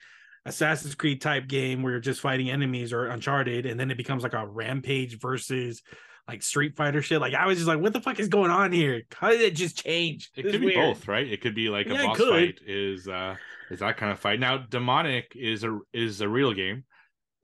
Assassin's 0.45 0.95
Creed 0.95 1.21
type 1.21 1.49
game 1.49 1.83
where 1.83 1.93
you're 1.93 2.01
just 2.01 2.21
fighting 2.21 2.51
enemies 2.51 2.93
or 2.93 3.07
Uncharted, 3.07 3.67
and 3.67 3.79
then 3.79 3.91
it 3.91 3.97
becomes 3.97 4.23
like 4.23 4.35
a 4.35 4.47
Rampage 4.47 5.19
versus 5.19 5.83
like 6.29 6.43
Street 6.43 6.77
Fighter 6.77 7.03
shit. 7.03 7.21
Like 7.21 7.35
I 7.35 7.47
was 7.47 7.57
just 7.59 7.69
like, 7.69 7.81
what 7.81 7.93
the 7.93 8.01
fuck 8.01 8.19
is 8.19 8.29
going 8.29 8.51
on 8.51 8.73
here? 8.73 9.03
How 9.15 9.31
did 9.31 9.41
it 9.41 9.55
just 9.55 9.85
change? 9.85 10.31
It 10.37 10.43
this 10.43 10.53
could 10.53 10.61
be 10.61 10.69
weird. 10.69 10.95
both, 10.97 11.09
right? 11.09 11.27
It 11.27 11.41
could 11.41 11.55
be 11.55 11.69
like 11.69 11.87
yeah, 11.87 12.03
a 12.03 12.07
boss 12.07 12.19
fight 12.19 12.61
is 12.67 13.09
uh 13.09 13.37
is 13.71 13.81
that 13.81 13.97
kind 13.97 14.13
of 14.13 14.19
fight. 14.19 14.41
Now, 14.41 14.59
Demonik 14.59 15.35
is 15.35 15.65
a 15.65 15.79
is 15.93 16.21
a 16.21 16.29
real 16.29 16.53
game 16.53 16.85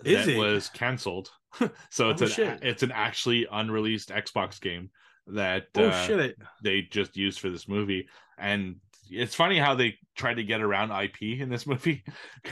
is 0.04 0.26
that 0.26 0.32
it? 0.32 0.38
was 0.38 0.68
canceled. 0.68 1.30
so 1.90 2.10
it's 2.10 2.22
oh, 2.22 2.26
an 2.26 2.30
shit. 2.30 2.58
it's 2.62 2.82
an 2.82 2.92
actually 2.92 3.46
unreleased 3.50 4.10
Xbox 4.10 4.60
game 4.60 4.90
that 5.28 5.66
oh, 5.76 5.88
uh, 5.88 6.06
shit. 6.06 6.36
they 6.62 6.82
just 6.82 7.16
used 7.16 7.40
for 7.40 7.50
this 7.50 7.68
movie. 7.68 8.08
And 8.38 8.76
it's 9.12 9.34
funny 9.34 9.58
how 9.58 9.74
they 9.74 9.96
tried 10.16 10.34
to 10.34 10.44
get 10.44 10.60
around 10.60 10.90
IP 10.90 11.40
in 11.40 11.48
this 11.48 11.66
movie. 11.66 12.04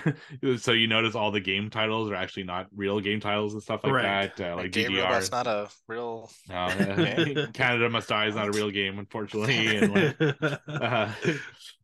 so 0.58 0.72
you 0.72 0.86
notice 0.86 1.14
all 1.14 1.30
the 1.30 1.40
game 1.40 1.70
titles 1.70 2.10
are 2.10 2.14
actually 2.14 2.44
not 2.44 2.66
real 2.74 3.00
game 3.00 3.20
titles 3.20 3.54
and 3.54 3.62
stuff 3.62 3.80
like 3.84 3.92
right. 3.92 4.36
that. 4.36 4.52
Uh, 4.52 4.56
like 4.56 4.72
DDR. 4.72 5.10
That's 5.10 5.30
not 5.30 5.46
a 5.46 5.68
real. 5.88 6.30
No, 6.48 6.54
uh, 6.54 7.46
Canada 7.52 7.88
Must 7.88 8.08
Die 8.08 8.26
is 8.26 8.34
not 8.34 8.48
a 8.48 8.52
real 8.52 8.70
game, 8.70 8.98
unfortunately. 8.98 9.76
And 9.76 9.94
like, 9.94 10.58
uh, 10.68 11.12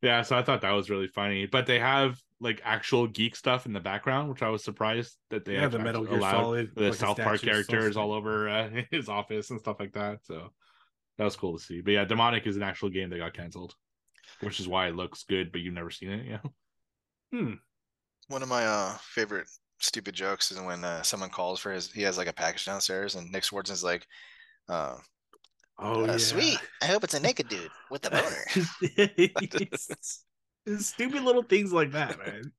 yeah, 0.02 0.22
so 0.22 0.36
I 0.36 0.42
thought 0.42 0.60
that 0.62 0.72
was 0.72 0.90
really 0.90 1.08
funny. 1.08 1.46
But 1.46 1.66
they 1.66 1.78
have 1.78 2.18
like 2.40 2.60
actual 2.64 3.06
geek 3.06 3.34
stuff 3.34 3.66
in 3.66 3.72
the 3.72 3.80
background, 3.80 4.28
which 4.28 4.42
I 4.42 4.48
was 4.50 4.62
surprised 4.62 5.16
that 5.30 5.44
they 5.44 5.54
Yeah, 5.54 5.68
the 5.68 5.78
Metal 5.78 6.04
Gear 6.04 6.18
allowed 6.18 6.42
Solid, 6.42 6.70
the 6.74 6.88
like 6.88 6.94
South 6.94 7.16
Park 7.16 7.38
statue 7.38 7.60
of 7.60 7.66
characters 7.66 7.94
Solstice. 7.94 7.96
all 7.96 8.12
over 8.12 8.48
uh, 8.48 8.70
his 8.90 9.08
office 9.08 9.50
and 9.50 9.58
stuff 9.58 9.76
like 9.80 9.92
that. 9.94 10.18
So 10.24 10.50
that 11.18 11.24
was 11.24 11.36
cool 11.36 11.58
to 11.58 11.62
see. 11.62 11.80
But 11.80 11.92
yeah, 11.92 12.04
Demonik 12.04 12.46
is 12.46 12.56
an 12.56 12.62
actual 12.62 12.90
game 12.90 13.10
that 13.10 13.18
got 13.18 13.32
canceled, 13.32 13.74
which 14.40 14.60
is 14.60 14.68
why 14.68 14.88
it 14.88 14.96
looks 14.96 15.24
good, 15.24 15.52
but 15.52 15.60
you've 15.60 15.74
never 15.74 15.90
seen 15.90 16.10
it. 16.10 16.26
Yeah, 16.26 17.48
One 18.28 18.42
of 18.42 18.48
my 18.48 18.64
uh 18.66 18.96
favorite 19.00 19.48
stupid 19.78 20.14
jokes 20.14 20.50
is 20.50 20.60
when 20.60 20.84
uh, 20.84 21.02
someone 21.02 21.30
calls 21.30 21.60
for 21.60 21.70
his 21.70 21.92
he 21.92 22.02
has 22.02 22.16
like 22.18 22.28
a 22.28 22.32
package 22.32 22.64
downstairs 22.64 23.14
and 23.14 23.30
Nick 23.30 23.42
Swardson's 23.42 23.84
like, 23.84 24.06
uh, 24.68 24.96
Oh 25.78 26.04
uh, 26.04 26.06
yeah, 26.06 26.16
sweet. 26.16 26.58
I 26.82 26.86
hope 26.86 27.04
it's 27.04 27.14
a 27.14 27.20
naked 27.20 27.48
dude 27.48 27.70
with 27.90 28.06
a 28.06 28.10
boner. 28.10 28.46
Stupid 30.78 31.22
little 31.22 31.42
things 31.42 31.72
like 31.72 31.92
that, 31.92 32.18
man. 32.18 32.52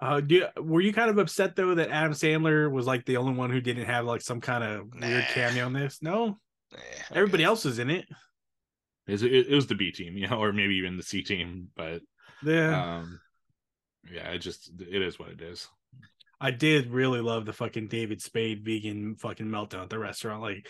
Uh, 0.00 0.20
do 0.20 0.34
you, 0.36 0.46
were 0.62 0.80
you 0.80 0.92
kind 0.94 1.10
of 1.10 1.18
upset 1.18 1.56
though 1.56 1.74
that 1.74 1.90
Adam 1.90 2.12
Sandler 2.12 2.70
was 2.70 2.86
like 2.86 3.04
the 3.04 3.18
only 3.18 3.34
one 3.34 3.50
who 3.50 3.60
didn't 3.60 3.84
have 3.84 4.06
like 4.06 4.22
some 4.22 4.40
kind 4.40 4.64
of 4.64 4.86
weird 4.94 5.24
cameo 5.34 5.66
in 5.66 5.74
this? 5.74 5.98
No, 6.00 6.38
I 6.72 6.78
everybody 7.10 7.42
guess. 7.42 7.48
else 7.48 7.66
is 7.66 7.78
in 7.78 7.90
it. 7.90 8.06
It 9.06 9.22
it 9.22 9.54
was 9.54 9.66
the 9.66 9.74
B 9.74 9.92
team, 9.92 10.16
you 10.16 10.28
know, 10.28 10.42
or 10.42 10.52
maybe 10.52 10.76
even 10.76 10.96
the 10.96 11.02
C 11.02 11.22
team. 11.22 11.68
But 11.76 12.02
Yeah, 12.42 12.98
um, 12.98 13.20
yeah, 14.12 14.28
it 14.30 14.38
just 14.38 14.70
it 14.80 15.02
is 15.02 15.18
what 15.18 15.30
it 15.30 15.40
is. 15.40 15.68
I 16.40 16.50
did 16.50 16.90
really 16.90 17.20
love 17.20 17.44
the 17.44 17.52
fucking 17.52 17.88
David 17.88 18.22
Spade 18.22 18.64
vegan 18.64 19.16
fucking 19.16 19.46
meltdown 19.46 19.82
at 19.82 19.90
the 19.90 19.98
restaurant. 19.98 20.40
Like 20.40 20.66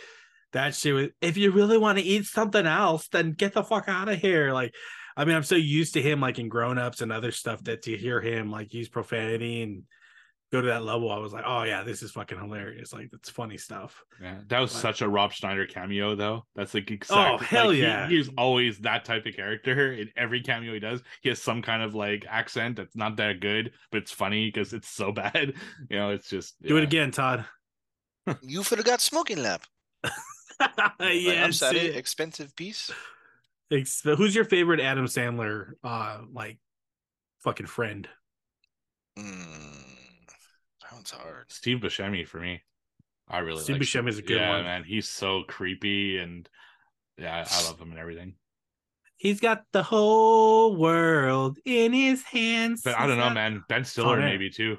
that 0.53 0.75
shit 0.75 0.95
was. 0.95 1.09
If 1.21 1.37
you 1.37 1.53
really 1.53 1.79
want 1.79 1.99
to 1.99 2.05
eat 2.05 2.25
something 2.25 2.67
else, 2.67 3.09
then 3.09 3.33
get 3.33 3.55
the 3.55 3.63
fuck 3.63 3.85
out 3.87 4.09
of 4.09 4.19
here. 4.19 4.53
Like, 4.53 4.75
I 5.17 5.25
mean, 5.25 5.37
I'm 5.37 5.45
so 5.45 5.55
used 5.55 5.95
to 5.95 6.03
him 6.03 6.21
like 6.21 6.39
in 6.41 6.49
Grown 6.49 6.79
Ups 6.79 7.03
and 7.03 7.13
other 7.13 7.31
stuff 7.31 7.63
that 7.65 7.83
to 7.83 7.97
hear 7.97 8.21
him 8.21 8.51
like 8.51 8.75
use 8.75 8.89
profanity 8.89 9.63
and 9.63 9.85
go 10.53 10.61
to 10.61 10.67
that 10.67 10.83
level, 10.85 11.11
I 11.13 11.19
was 11.19 11.33
like, 11.33 11.45
oh 11.47 11.63
yeah, 11.63 11.83
this 11.85 12.03
is 12.03 12.11
fucking 12.11 12.39
hilarious. 12.39 12.93
Like 12.93 13.11
that's 13.11 13.31
funny 13.31 13.57
stuff. 13.57 14.03
Yeah, 14.21 14.39
that 14.49 14.59
was 14.61 14.73
But- 14.73 14.81
such 14.81 15.03
a 15.03 15.09
Rob 15.09 15.33
Schneider 15.33 15.67
cameo, 15.67 16.15
though. 16.15 16.45
That's 16.57 16.75
like 16.75 16.91
exactly. 16.91 17.47
Oh, 17.47 17.49
hell 17.51 17.67
like, 17.69 17.77
he- 17.77 17.83
yeah. 17.83 18.09
he's 18.09 18.29
always 18.37 18.79
that 18.81 19.05
type 19.05 19.27
of 19.27 19.35
character 19.37 19.93
in 19.93 20.11
every 20.17 20.41
cameo 20.43 20.73
he 20.75 20.81
does. 20.81 21.03
He 21.23 21.29
has 21.29 21.41
some 21.41 21.63
kind 21.63 21.83
of 21.83 21.95
like 21.95 22.25
accent 22.29 22.77
that's 22.77 22.97
not 22.97 23.17
that 23.17 23.41
good, 23.41 23.73
but 23.93 23.99
it's 24.03 24.13
funny 24.13 24.49
because 24.49 24.73
it's 24.73 24.89
so 24.89 25.13
bad. 25.23 25.55
You 25.89 25.97
know, 25.99 26.11
it's 26.11 26.29
just 26.29 26.61
Do 26.63 26.77
it 26.77 26.85
again, 26.85 27.11
Todd. 27.11 27.45
You 28.43 28.63
forgot 28.63 29.01
smoking 29.01 29.43
lab. 29.43 29.63
Like, 30.61 30.91
I'm 31.01 31.17
yes, 31.17 31.57
sorry, 31.57 31.87
expensive 31.97 32.55
piece. 32.55 32.91
Ex- 33.73 34.03
Who's 34.03 34.35
your 34.35 34.45
favorite 34.45 34.79
Adam 34.81 35.07
Sandler 35.07 35.73
uh 35.83 36.19
like 36.35 36.59
fucking 37.43 37.65
friend? 37.67 38.07
Mm, 39.19 39.97
that 41.09 41.15
one's 41.17 41.25
hard. 41.25 41.45
Steve 41.53 41.79
Buscemi 41.79 42.27
for 42.27 42.41
me. 42.41 42.63
I 43.29 43.39
really 43.39 43.63
Steve 43.63 43.77
like 43.77 43.83
Buscemi 43.83 44.09
is 44.09 44.19
a 44.19 44.23
good 44.23 44.39
yeah, 44.41 44.51
one. 44.51 44.65
man. 44.65 44.85
He's 44.85 45.09
so 45.09 45.43
creepy 45.47 46.19
and 46.19 46.49
yeah, 47.19 47.45
I 47.49 47.65
love 47.65 47.79
him 47.81 47.91
and 47.91 47.99
everything. 48.01 48.35
He's 49.17 49.41
got 49.41 49.65
the 49.73 49.83
whole 49.83 50.77
world 50.77 51.59
in 51.65 51.93
his 51.93 52.23
hands. 52.23 52.83
But 52.85 52.99
I 52.99 53.07
don't 53.07 53.19
know, 53.19 53.25
got- 53.25 53.35
man. 53.35 53.63
Ben 53.69 53.85
Stiller 53.85 54.17
there. 54.17 54.29
maybe 54.29 54.51
too. 54.51 54.79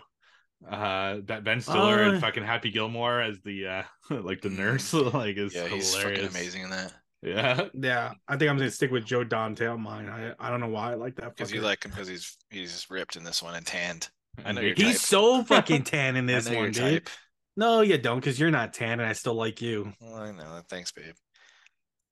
Uh, 0.70 1.18
that 1.26 1.44
Ben 1.44 1.60
Stiller 1.62 2.04
Uh, 2.04 2.12
and 2.12 2.22
fucking 2.22 2.44
Happy 2.44 2.70
Gilmore 2.72 3.20
as 3.22 3.40
the 3.44 3.68
uh 3.68 3.84
like 4.10 4.42
the 4.42 4.50
Mm. 4.50 4.58
nurse 4.58 4.94
like 4.94 5.38
is 5.38 5.54
Yeah, 5.56 5.68
he's 5.68 5.94
hilarious. 5.96 6.22
fucking 6.22 6.30
amazing 6.42 6.62
in 6.64 6.70
that. 6.72 6.94
Yeah, 7.24 7.68
Yeah, 7.76 8.14
I 8.28 8.36
think 8.38 8.50
I'm 8.50 8.58
gonna 8.58 8.72
stick 8.72 8.92
with 8.92 9.06
Joe 9.06 9.24
Dante 9.24 9.68
on 9.68 9.82
mine. 9.82 10.10
I 10.10 10.34
I 10.40 10.50
don't 10.50 10.60
know 10.60 10.68
why 10.70 10.92
I 10.92 10.96
like 10.96 11.16
that. 11.18 11.30
Because 11.30 11.52
you 11.52 11.62
like 11.62 11.86
him 11.86 11.92
because 11.92 12.08
he's 12.08 12.36
he's 12.50 12.88
ripped 12.90 13.16
in 13.16 13.24
this 13.24 13.42
one 13.44 13.56
and 13.56 13.66
tanned. 13.66 14.10
I 14.46 14.52
know 14.54 14.62
your 14.62 14.76
He's 14.76 14.98
type. 14.98 15.02
so 15.02 15.44
fucking 15.46 15.84
tan 15.84 16.16
in 16.16 16.30
I 16.34 16.34
this 16.34 16.46
know 16.46 16.52
your 16.52 16.62
one, 16.64 16.72
dude. 16.72 17.06
type. 17.06 17.10
No, 17.58 17.82
you 17.82 17.98
don't, 17.98 18.20
because 18.20 18.40
you're 18.40 18.52
not 18.52 18.74
tan, 18.74 19.00
and 19.00 19.10
I 19.10 19.14
still 19.14 19.36
like 19.36 19.62
you. 19.62 19.94
Well, 20.00 20.16
I 20.16 20.32
know. 20.32 20.62
Thanks, 20.70 20.92
babe. 20.92 21.16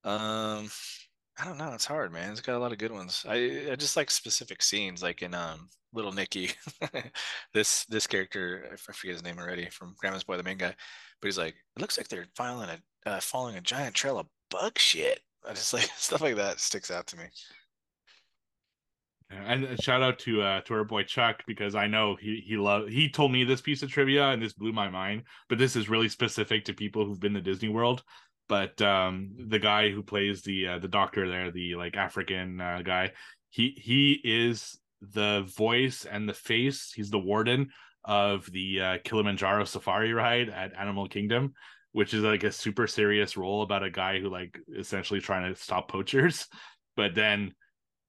Um, 0.03 0.69
I 1.37 1.45
don't 1.45 1.57
know. 1.57 1.73
It's 1.73 1.85
hard, 1.85 2.11
man. 2.11 2.31
It's 2.31 2.41
got 2.41 2.55
a 2.55 2.59
lot 2.59 2.71
of 2.73 2.77
good 2.77 2.91
ones. 2.91 3.25
I 3.27 3.69
I 3.71 3.75
just 3.75 3.95
like 3.97 4.11
specific 4.11 4.61
scenes, 4.61 5.01
like 5.01 5.21
in 5.21 5.33
um 5.33 5.69
Little 5.93 6.11
Nicky. 6.11 6.51
this 7.53 7.85
this 7.85 8.07
character, 8.07 8.69
I 8.71 8.75
forget 8.75 9.13
his 9.15 9.23
name 9.23 9.39
already, 9.39 9.69
from 9.69 9.95
Grandma's 9.99 10.23
Boy, 10.23 10.37
the 10.37 10.43
main 10.43 10.57
guy. 10.57 10.75
But 11.21 11.27
he's 11.27 11.37
like, 11.37 11.55
it 11.75 11.81
looks 11.81 11.97
like 11.97 12.07
they're 12.09 12.27
following 12.35 12.69
a 12.69 13.09
uh, 13.09 13.19
following 13.21 13.55
a 13.55 13.61
giant 13.61 13.95
trail 13.95 14.19
of 14.19 14.27
bug 14.51 14.77
shit. 14.77 15.21
I 15.47 15.53
just 15.53 15.73
like 15.73 15.83
stuff 15.97 16.21
like 16.21 16.35
that 16.35 16.59
sticks 16.59 16.91
out 16.91 17.07
to 17.07 17.17
me. 17.17 17.25
And 19.31 19.79
shout 19.81 20.01
out 20.01 20.17
to 20.19 20.41
uh 20.41 20.61
to 20.61 20.73
our 20.73 20.83
boy 20.83 21.03
Chuck 21.03 21.43
because 21.45 21.75
I 21.75 21.85
know 21.85 22.15
he 22.15 22.43
he 22.45 22.57
loved 22.57 22.91
he 22.91 23.09
told 23.09 23.31
me 23.31 23.43
this 23.43 23.61
piece 23.61 23.83
of 23.83 23.91
trivia 23.91 24.29
and 24.29 24.41
this 24.41 24.53
blew 24.53 24.73
my 24.73 24.89
mind. 24.89 25.23
But 25.47 25.59
this 25.59 25.75
is 25.75 25.89
really 25.89 26.09
specific 26.09 26.65
to 26.65 26.73
people 26.73 27.05
who've 27.05 27.19
been 27.19 27.35
to 27.35 27.41
Disney 27.41 27.69
World. 27.69 28.03
But 28.47 28.81
um 28.81 29.31
the 29.47 29.59
guy 29.59 29.91
who 29.91 30.01
plays 30.01 30.41
the 30.41 30.67
uh, 30.67 30.79
the 30.79 30.87
doctor 30.87 31.29
there, 31.29 31.51
the 31.51 31.75
like 31.75 31.95
African 31.95 32.59
uh, 32.59 32.81
guy, 32.83 33.11
he 33.49 33.75
he 33.77 34.19
is 34.23 34.79
the 35.01 35.43
voice 35.55 36.05
and 36.05 36.27
the 36.27 36.33
face. 36.33 36.91
He's 36.91 37.11
the 37.11 37.19
warden 37.19 37.69
of 38.05 38.51
the 38.51 38.81
uh, 38.81 38.97
Kilimanjaro 39.03 39.65
safari 39.65 40.13
ride 40.13 40.49
at 40.49 40.73
Animal 40.75 41.07
Kingdom, 41.07 41.53
which 41.91 42.13
is 42.15 42.23
like 42.23 42.43
a 42.43 42.51
super 42.51 42.87
serious 42.87 43.37
role 43.37 43.61
about 43.61 43.83
a 43.83 43.91
guy 43.91 44.19
who 44.19 44.29
like 44.29 44.57
essentially 44.75 45.19
trying 45.21 45.53
to 45.53 45.59
stop 45.59 45.87
poachers. 45.89 46.47
But 46.95 47.15
then 47.15 47.53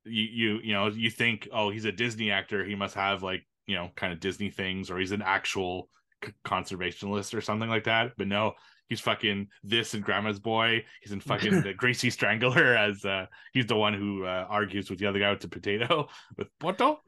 you 0.04 0.24
you 0.24 0.60
you 0.64 0.72
know 0.72 0.88
you 0.88 1.10
think 1.10 1.48
oh 1.52 1.70
he's 1.70 1.84
a 1.84 1.92
disney 1.92 2.30
actor 2.30 2.64
he 2.64 2.74
must 2.74 2.94
have 2.94 3.22
like 3.22 3.42
you 3.66 3.74
know 3.74 3.90
kind 3.96 4.12
of 4.12 4.20
disney 4.20 4.50
things 4.50 4.90
or 4.90 4.98
he's 4.98 5.12
an 5.12 5.22
actual 5.22 5.88
c- 6.24 6.32
conservationist 6.44 7.34
or 7.36 7.40
something 7.40 7.68
like 7.68 7.84
that 7.84 8.12
but 8.16 8.26
no 8.26 8.52
he's 8.88 9.00
fucking 9.00 9.46
this 9.62 9.94
and 9.94 10.02
grandma's 10.02 10.38
boy 10.38 10.82
he's 11.02 11.12
in 11.12 11.20
fucking 11.20 11.60
the 11.62 11.74
gracie 11.74 12.10
strangler 12.10 12.74
as 12.74 13.04
uh 13.04 13.26
he's 13.52 13.66
the 13.66 13.76
one 13.76 13.94
who 13.94 14.24
uh, 14.24 14.46
argues 14.48 14.88
with 14.90 14.98
the 14.98 15.06
other 15.06 15.18
guy 15.18 15.30
with 15.30 15.40
the 15.40 15.48
potato 15.48 16.08
with 16.36 16.48
Poto, 16.58 17.00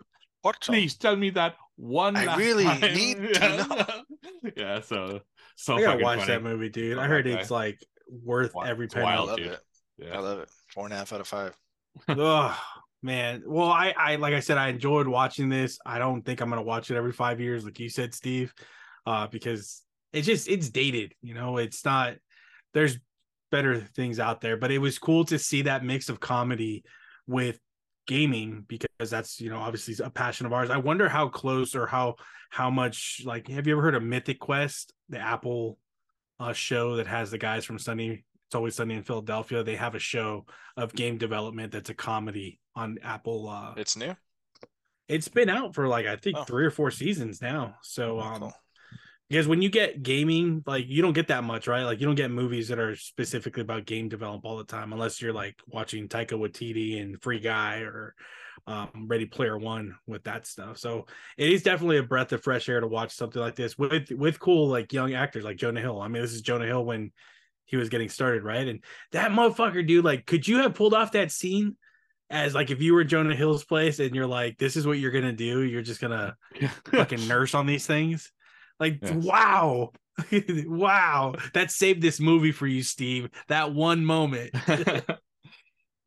What? 0.42 0.60
please 0.60 0.96
tell 0.96 1.16
me 1.16 1.30
that 1.30 1.54
one 1.76 2.14
I 2.16 2.36
really 2.36 2.64
time." 2.64 2.80
need 2.94 3.16
to 3.34 3.40
yeah. 3.40 3.56
know. 3.56 4.50
yeah 4.56 4.80
so 4.80 5.20
so 5.56 5.76
I 5.76 5.82
gotta 5.82 6.02
watch 6.04 6.20
funny. 6.20 6.32
that 6.32 6.42
movie, 6.42 6.68
dude. 6.68 6.96
Love 6.96 7.04
I 7.04 7.08
heard 7.08 7.26
that 7.26 7.40
it's 7.40 7.50
like 7.50 7.78
worth 8.24 8.52
Wi- 8.52 8.70
every 8.70 8.86
it's 8.86 8.94
penny. 8.94 9.06
I 9.06 9.18
love 9.18 9.36
dude. 9.36 9.46
it. 9.48 9.60
I 10.12 10.18
love 10.18 10.40
it. 10.40 10.48
Four 10.74 10.84
and 10.86 10.94
a 10.94 10.96
half 10.96 11.12
out 11.12 11.20
of 11.20 11.28
five. 11.28 11.56
Ugh, 12.08 12.56
man. 13.02 13.42
Well, 13.46 13.68
I, 13.68 13.94
I, 13.96 14.16
like 14.16 14.34
I 14.34 14.40
said, 14.40 14.58
I 14.58 14.68
enjoyed 14.68 15.08
watching 15.08 15.48
this. 15.48 15.78
I 15.84 15.98
don't 15.98 16.22
think 16.22 16.40
I'm 16.40 16.48
gonna 16.48 16.62
watch 16.62 16.90
it 16.90 16.96
every 16.96 17.12
five 17.12 17.40
years, 17.40 17.64
like 17.64 17.78
you 17.80 17.88
said, 17.88 18.14
Steve, 18.14 18.52
uh, 19.06 19.26
because 19.26 19.82
it's 20.12 20.26
just 20.26 20.48
it's 20.48 20.70
dated. 20.70 21.14
You 21.22 21.34
know, 21.34 21.56
it's 21.58 21.84
not. 21.84 22.14
There's 22.74 22.98
better 23.50 23.80
things 23.80 24.18
out 24.18 24.40
there, 24.40 24.56
but 24.56 24.70
it 24.70 24.78
was 24.78 24.98
cool 24.98 25.24
to 25.26 25.38
see 25.38 25.62
that 25.62 25.84
mix 25.84 26.08
of 26.08 26.20
comedy 26.20 26.84
with 27.26 27.58
gaming 28.06 28.64
because 28.66 29.10
that's 29.10 29.40
you 29.40 29.50
know 29.50 29.58
obviously 29.58 29.94
a 30.04 30.10
passion 30.10 30.46
of 30.46 30.52
ours. 30.52 30.70
I 30.70 30.78
wonder 30.78 31.08
how 31.08 31.28
close 31.28 31.74
or 31.74 31.86
how 31.86 32.16
how 32.50 32.70
much 32.70 33.22
like 33.24 33.48
have 33.48 33.66
you 33.66 33.74
ever 33.74 33.82
heard 33.82 33.94
of 33.94 34.02
Mythic 34.02 34.40
Quest, 34.40 34.92
the 35.08 35.18
Apple 35.18 35.78
uh, 36.40 36.52
show 36.52 36.96
that 36.96 37.06
has 37.06 37.30
the 37.30 37.38
guys 37.38 37.64
from 37.64 37.78
Sunny 37.78 38.24
It's 38.48 38.54
Always 38.54 38.74
Sunny 38.74 38.94
in 38.94 39.02
Philadelphia. 39.02 39.62
They 39.62 39.76
have 39.76 39.94
a 39.94 40.00
show 40.00 40.46
of 40.76 40.94
game 40.94 41.18
development 41.18 41.72
that's 41.72 41.90
a 41.90 41.94
comedy 41.94 42.58
on 42.74 42.98
Apple. 43.02 43.48
Uh, 43.48 43.74
It's 43.76 43.96
new. 43.96 44.14
it's 45.08 45.28
been 45.28 45.48
out 45.48 45.74
for 45.74 45.88
like 45.88 46.06
I 46.06 46.16
think 46.16 46.38
Oh. 46.38 46.44
three 46.44 46.64
or 46.64 46.70
four 46.70 46.90
seasons 46.90 47.42
now. 47.42 47.76
So 47.82 48.18
Oh, 48.18 48.22
um, 48.22 48.40
cool. 48.40 48.54
because 49.28 49.46
when 49.48 49.60
you 49.62 49.68
get 49.68 50.02
gaming, 50.02 50.62
like 50.66 50.86
you 50.88 51.02
don't 51.02 51.12
get 51.12 51.28
that 51.28 51.44
much, 51.44 51.66
right? 51.66 51.84
Like 51.84 52.00
you 52.00 52.06
don't 52.06 52.14
get 52.14 52.30
movies 52.30 52.68
that 52.68 52.78
are 52.78 52.96
specifically 52.96 53.62
about 53.62 53.84
game 53.86 54.08
development 54.08 54.44
all 54.44 54.56
the 54.58 54.64
time, 54.64 54.92
unless 54.92 55.20
you're 55.20 55.32
like 55.32 55.56
watching 55.66 56.08
Taika 56.08 56.32
Waititi 56.32 57.00
and 57.00 57.20
Free 57.22 57.40
Guy 57.40 57.80
or 57.80 58.14
um, 58.66 59.06
Ready 59.08 59.26
Player 59.26 59.58
One 59.58 59.96
with 60.06 60.24
that 60.24 60.46
stuff. 60.46 60.78
So 60.78 61.06
it 61.36 61.50
is 61.50 61.62
definitely 61.62 61.96
a 61.98 62.02
breath 62.04 62.32
of 62.32 62.42
fresh 62.42 62.68
air 62.68 62.80
to 62.80 62.86
watch 62.86 63.12
something 63.12 63.40
like 63.42 63.56
this 63.56 63.76
with 63.76 64.10
with 64.12 64.38
cool 64.38 64.68
like 64.68 64.92
young 64.92 65.14
actors 65.14 65.44
like 65.44 65.56
Jonah 65.56 65.80
Hill. 65.80 66.00
I 66.00 66.08
mean, 66.08 66.22
this 66.22 66.32
is 66.32 66.42
Jonah 66.42 66.66
Hill 66.66 66.84
when 66.84 67.10
he 67.64 67.76
was 67.76 67.88
getting 67.88 68.08
started, 68.08 68.44
right? 68.44 68.68
And 68.68 68.84
that 69.12 69.30
motherfucker, 69.30 69.86
dude, 69.86 70.04
like, 70.04 70.26
could 70.26 70.46
you 70.46 70.58
have 70.58 70.74
pulled 70.74 70.94
off 70.94 71.12
that 71.12 71.32
scene? 71.32 71.76
As 72.32 72.54
like 72.54 72.70
if 72.70 72.80
you 72.80 72.94
were 72.94 73.04
Jonah 73.04 73.36
Hill's 73.36 73.64
place 73.64 74.00
and 74.00 74.14
you're 74.14 74.26
like, 74.26 74.56
this 74.58 74.76
is 74.76 74.86
what 74.86 74.98
you're 74.98 75.10
gonna 75.12 75.32
do, 75.32 75.60
you're 75.62 75.82
just 75.82 76.00
gonna 76.00 76.34
fucking 76.90 77.28
nurse 77.28 77.54
on 77.54 77.66
these 77.66 77.86
things. 77.86 78.32
Like, 78.80 78.98
Yes. 79.02 79.12
wow. 79.12 79.92
wow. 80.66 81.34
That 81.52 81.70
saved 81.70 82.02
this 82.02 82.18
movie 82.18 82.52
for 82.52 82.66
you, 82.66 82.82
Steve. 82.82 83.28
That 83.48 83.72
one 83.72 84.04
moment. 84.04 84.50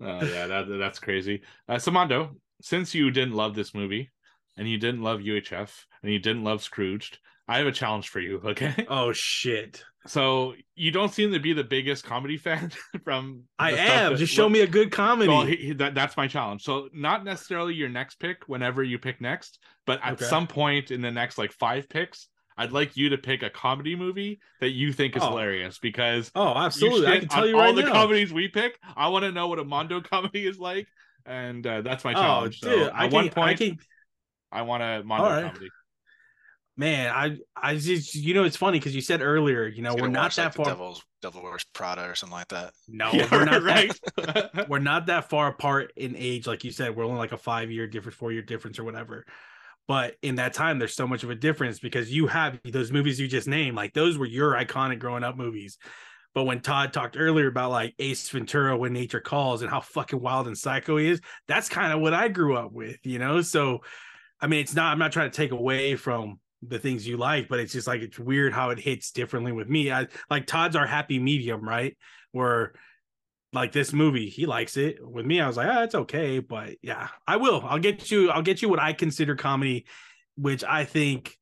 Oh 0.01 0.25
yeah, 0.25 0.47
that 0.47 0.65
that's 0.67 0.99
crazy. 0.99 1.41
Uh, 1.69 1.75
Samando, 1.75 2.35
since 2.61 2.93
you 2.93 3.11
didn't 3.11 3.33
love 3.33 3.55
this 3.55 3.73
movie 3.73 4.11
and 4.57 4.67
you 4.69 4.77
didn't 4.77 5.01
love 5.01 5.21
UHF 5.21 5.71
and 6.03 6.11
you 6.11 6.19
didn't 6.19 6.43
love 6.43 6.61
Scrooged, 6.61 7.19
I 7.47 7.59
have 7.59 7.67
a 7.67 7.71
challenge 7.71 8.09
for 8.09 8.19
you. 8.19 8.41
Okay. 8.43 8.73
Oh 8.89 9.11
shit. 9.13 9.83
So 10.07 10.53
you 10.75 10.91
don't 10.91 11.11
seem 11.11 11.33
to 11.33 11.39
be 11.39 11.53
the 11.53 11.63
biggest 11.63 12.03
comedy 12.03 12.37
fan 12.45 12.71
from. 13.03 13.43
I 13.57 13.71
am. 13.71 14.11
that- 14.13 14.19
Just 14.19 14.33
show 14.33 14.47
me 14.49 14.61
a 14.61 14.67
good 14.67 14.91
comedy. 14.91 15.29
Well, 15.29 15.45
he, 15.45 15.55
he- 15.55 15.73
that, 15.73 15.95
that's 15.95 16.15
my 16.17 16.27
challenge. 16.27 16.63
So 16.63 16.89
not 16.93 17.23
necessarily 17.23 17.73
your 17.73 17.89
next 17.89 18.15
pick 18.19 18.43
whenever 18.47 18.83
you 18.83 18.99
pick 18.99 19.19
next, 19.21 19.59
but 19.85 19.99
at 20.03 20.13
Okay. 20.13 20.25
some 20.25 20.47
point 20.47 20.91
in 20.91 21.01
the 21.01 21.11
next 21.11 21.37
like 21.37 21.51
five 21.51 21.89
picks, 21.89 22.27
I'd 22.57 22.71
like 22.71 22.95
you 22.95 23.09
to 23.09 23.17
pick 23.17 23.43
a 23.43 23.49
comedy 23.49 23.95
movie 23.95 24.39
that 24.61 24.69
you 24.69 24.93
think 24.93 25.15
is 25.15 25.23
Oh. 25.23 25.29
hilarious 25.29 25.77
because 25.79 26.31
oh, 26.35 26.53
absolutely. 26.55 27.07
I 27.07 27.19
can 27.19 27.27
tell 27.27 27.45
you 27.47 27.55
all 27.57 27.61
right 27.63 27.75
the 27.75 27.81
now. 27.83 27.91
comedies 27.91 28.31
we 28.31 28.47
pick. 28.47 28.79
I 28.95 29.09
want 29.09 29.23
to 29.25 29.31
know 29.31 29.47
what 29.47 29.59
a 29.59 29.63
Mondo 29.65 30.01
comedy 30.13 30.45
is 30.47 30.57
like, 30.59 30.87
and 31.25 31.65
uh, 31.65 31.81
that's 31.81 32.03
my 32.05 32.11
oh, 32.13 32.21
challenge. 32.21 32.59
dude, 32.61 32.71
so 32.73 32.85
at 32.93 33.01
can, 33.01 33.11
one 33.11 33.29
point, 33.29 33.49
I 33.49 33.53
can 33.55 33.77
I 34.51 34.61
want 34.61 34.83
a 34.83 35.03
Mondo 35.03 35.25
All 35.25 35.31
right. 35.31 35.51
comedy. 35.51 35.69
Man, 36.77 37.11
I 37.13 37.37
I 37.55 37.75
just 37.75 38.15
you 38.15 38.33
know 38.33 38.43
it's 38.43 38.57
funny 38.57 38.79
because 38.79 38.95
you 38.95 39.01
said 39.01 39.21
earlier, 39.21 39.67
you 39.67 39.81
know, 39.81 39.95
we're 39.95 40.07
not 40.07 40.23
watch, 40.23 40.35
that 40.35 40.43
like, 40.43 40.53
the 40.53 40.57
far 40.57 40.65
Devil's 40.65 41.03
Devil 41.21 41.43
Wears 41.43 41.65
Prada 41.73 42.03
or 42.03 42.15
something 42.15 42.33
like 42.35 42.47
that. 42.49 42.73
no, 42.87 43.09
Yeah, 43.13 43.27
we're 43.31 43.45
not 43.45 43.63
right. 43.63 43.91
that 44.17 44.65
we're 44.69 44.79
not 44.79 45.07
that 45.07 45.29
far 45.29 45.47
apart 45.47 45.93
in 45.95 46.15
age, 46.17 46.47
like 46.47 46.63
you 46.63 46.71
said. 46.71 46.95
We're 46.95 47.05
only 47.05 47.17
like 47.17 47.31
a 47.31 47.37
five 47.37 47.71
year 47.71 47.87
difference, 47.87 48.17
four 48.17 48.31
year 48.31 48.41
difference, 48.41 48.79
or 48.79 48.83
whatever. 48.83 49.25
But 49.87 50.15
in 50.23 50.35
that 50.35 50.53
time, 50.53 50.79
there's 50.79 50.95
so 50.95 51.07
much 51.07 51.23
of 51.23 51.29
a 51.29 51.35
difference 51.35 51.79
because 51.79 52.11
you 52.11 52.25
have 52.27 52.59
those 52.63 52.91
movies 52.91 53.19
you 53.19 53.27
just 53.27 53.47
named, 53.47 53.75
like 53.75 53.93
those 53.93 54.17
were 54.17 54.25
your 54.25 54.53
iconic 54.53 54.99
growing 54.99 55.23
up 55.23 55.37
movies. 55.37 55.77
But 56.33 56.43
when 56.43 56.59
Todd 56.59 56.91
talked 56.91 57.15
earlier 57.17 57.47
about 57.47 57.71
like 57.71 57.93
Ace 57.99 58.27
Ventura, 58.29 58.75
When 58.75 58.93
Nature 58.93 59.21
Calls, 59.21 59.61
and 59.61 59.69
how 59.69 59.79
fucking 59.79 60.19
wild 60.19 60.47
and 60.47 60.57
psycho 60.57 60.97
he 60.97 61.07
is, 61.07 61.21
that's 61.47 61.69
kind 61.69 61.93
of 61.93 62.01
what 62.01 62.13
I 62.13 62.27
grew 62.27 62.57
up 62.57 62.73
with, 62.73 62.97
you 63.05 63.19
know. 63.19 63.41
So, 63.41 63.83
I 64.41 64.47
mean, 64.47 64.59
it's 64.59 64.75
not. 64.75 64.91
I'm 64.91 64.99
not 64.99 65.11
trying 65.13 65.31
to 65.31 65.35
take 65.37 65.51
away 65.51 65.95
from 65.95 66.39
the 66.61 66.79
things 66.79 67.07
you 67.07 67.17
like, 67.17 67.47
but 67.47 67.59
it's 67.59 67.73
just 67.73 67.87
like 67.87 68.01
it's 68.01 68.19
weird 68.19 68.53
how 68.53 68.69
it 68.69 68.79
hits 68.79 69.11
differently 69.11 69.51
with 69.51 69.69
me. 69.69 69.91
I 69.91 70.07
like 70.29 70.47
Todd's 70.47 70.75
our 70.75 70.87
happy 70.87 71.19
medium, 71.19 71.67
right? 71.67 71.97
Where 72.31 72.73
like 73.53 73.71
this 73.71 73.93
movie, 73.93 74.29
he 74.29 74.45
likes 74.45 74.77
it. 74.77 74.97
With 75.01 75.25
me, 75.25 75.39
I 75.39 75.47
was 75.47 75.57
like, 75.57 75.67
ah, 75.69 75.83
it's 75.83 75.95
okay, 75.95 76.39
but 76.39 76.75
yeah, 76.81 77.07
I 77.27 77.37
will. 77.37 77.63
I'll 77.65 77.79
get 77.79 78.11
you. 78.11 78.29
I'll 78.29 78.41
get 78.41 78.61
you 78.61 78.69
what 78.69 78.79
I 78.79 78.93
consider 78.93 79.35
comedy, 79.35 79.85
which 80.35 80.63
I 80.63 80.85
think 80.85 81.37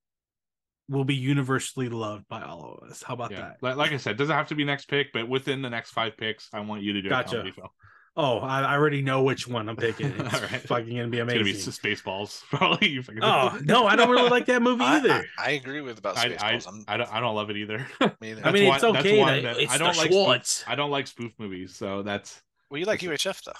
will 0.90 1.06
be 1.06 1.16
universally 1.16 1.90
loved 1.90 2.28
by 2.28 2.42
all 2.44 2.78
of 2.82 2.90
us. 2.90 3.02
How 3.02 3.14
about 3.14 3.32
Yeah, 3.32 3.54
that? 3.62 3.78
like, 3.78 3.92
I 3.92 3.98
said, 3.98 4.18
doesn't 4.18 4.36
have 4.36 4.50
to 4.50 4.56
be 4.56 4.66
next 4.66 4.86
pick, 4.90 5.14
but 5.14 5.28
within 5.28 5.62
the 5.62 5.70
next 5.70 5.92
five 5.92 6.18
picks, 6.18 6.50
I 6.54 6.60
want 6.60 6.84
you 6.84 6.94
to 6.94 7.02
do 7.02 7.10
Gotcha. 7.10 7.30
a 7.30 7.38
comedy 7.38 7.52
film. 7.52 7.70
Oh, 8.16 8.38
I, 8.40 8.62
I 8.62 8.74
already 8.76 9.02
know 9.02 9.24
which 9.24 9.48
one 9.48 9.68
I'm 9.68 9.76
picking. 9.76 10.12
It's 10.20 10.34
All 10.34 10.42
right. 10.42 10.62
fucking 10.62 10.96
gonna 10.96 11.08
be 11.08 11.18
It's 11.18 11.32
gonna 11.34 11.44
be 11.44 11.54
Spaceballs, 11.54 12.42
probably. 12.50 12.90
You 12.90 13.04
oh 13.22 13.60
no, 13.64 13.88
I 13.88 13.96
don't 13.96 14.10
really 14.10 14.30
like 14.30 14.46
that 14.46 14.62
movie 14.62 14.84
either. 14.84 15.26
I, 15.38 15.48
I 15.48 15.50
agree 15.52 15.82
with 15.82 15.98
about 16.00 16.18
I, 16.18 16.26
I, 16.26 16.54
Spaceballs. 16.54 16.68
I'm, 16.68 16.86
I 16.88 16.98
don't 16.98 17.14
I 17.16 17.20
don't 17.20 17.36
love 17.36 17.50
it 17.50 17.58
either. 17.58 17.88
me 18.22 18.32
either. 18.32 18.42
I 18.46 18.52
mean, 18.52 18.70
That's 18.70 18.84
it's 18.84 18.84
one- 18.84 18.98
okay. 18.98 19.24
that- 19.24 19.42
that- 19.44 19.60
it's 19.60 19.72
I 19.74 19.78
don't 19.78 19.94
the 19.94 20.00
like 20.28 20.44
spoof, 20.46 20.64
I 20.68 20.76
don't 20.76 20.92
like 20.92 21.08
spoof 21.08 21.32
movies, 21.40 21.76
so 21.76 22.04
that's 22.04 22.40
well, 22.70 22.80
you 22.80 22.86
like 22.86 23.00
UHF 23.00 23.44
though. 23.44 23.52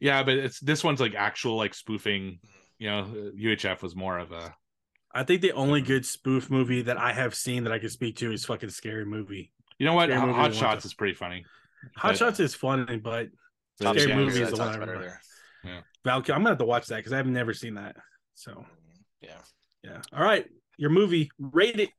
yeah. 0.00 0.22
But 0.22 0.34
it's 0.36 0.60
this 0.60 0.84
one's 0.84 1.00
like 1.00 1.14
actual 1.14 1.56
like 1.56 1.72
spoofing. 1.74 2.40
You 2.78 2.90
know, 2.90 2.98
uh, 3.00 3.30
UHF 3.40 3.80
was 3.82 3.94
more 3.96 4.18
of 4.18 4.32
a 4.32 4.54
I 5.14 5.22
think 5.24 5.40
the 5.40 5.52
only 5.52 5.80
good 5.82 6.04
spoof 6.04 6.50
movie 6.50 6.82
that 6.82 6.98
I 6.98 7.12
have 7.12 7.34
seen 7.34 7.64
that 7.64 7.72
I 7.72 7.78
can 7.78 7.90
speak 7.90 8.16
to 8.16 8.32
is 8.32 8.44
fucking 8.44 8.70
Scary 8.70 9.04
Movie. 9.04 9.52
you 9.78 9.86
know 9.86 9.94
what 9.94 10.10
Scary 10.10 10.32
Hot 10.32 10.54
Shots 10.54 10.84
is 10.84 10.92
pretty 10.94 11.14
funny. 11.14 11.44
Hot 11.96 12.10
But- 12.10 12.18
Shots 12.18 12.40
is 12.40 12.54
funny, 12.54 12.96
but 12.96 13.28
but 13.78 13.94
Scary 13.94 14.08
yeah, 14.08 14.16
Movie 14.16 14.42
is 14.42 14.50
the 14.50 14.56
one 14.56 14.68
I 14.68 14.72
about 14.72 14.80
remember. 14.80 15.00
earlier. 15.00 15.20
Val, 16.04 16.16
I'm 16.18 16.22
gonna 16.24 16.48
have 16.50 16.58
to 16.58 16.64
watch 16.64 16.86
that 16.88 16.96
because 16.96 17.12
I've 17.12 17.26
never 17.26 17.54
seen 17.54 17.74
that. 17.74 17.96
So 18.34 18.52
Mm, 18.52 18.66
Yeah. 19.20 19.38
yeah. 19.82 20.00
All 20.12 20.22
right, 20.24 20.46
your 20.76 20.90
movie, 20.90 21.30
rate 21.38 21.78
it. 21.78 21.90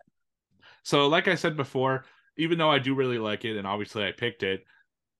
So, 0.83 1.07
like 1.07 1.27
I 1.27 1.35
said 1.35 1.55
before, 1.55 2.05
even 2.37 2.57
though 2.57 2.69
I 2.69 2.79
do 2.79 2.95
really 2.95 3.17
like 3.19 3.45
it, 3.45 3.57
and 3.57 3.67
obviously 3.67 4.05
I 4.05 4.11
picked 4.11 4.43
it, 4.43 4.63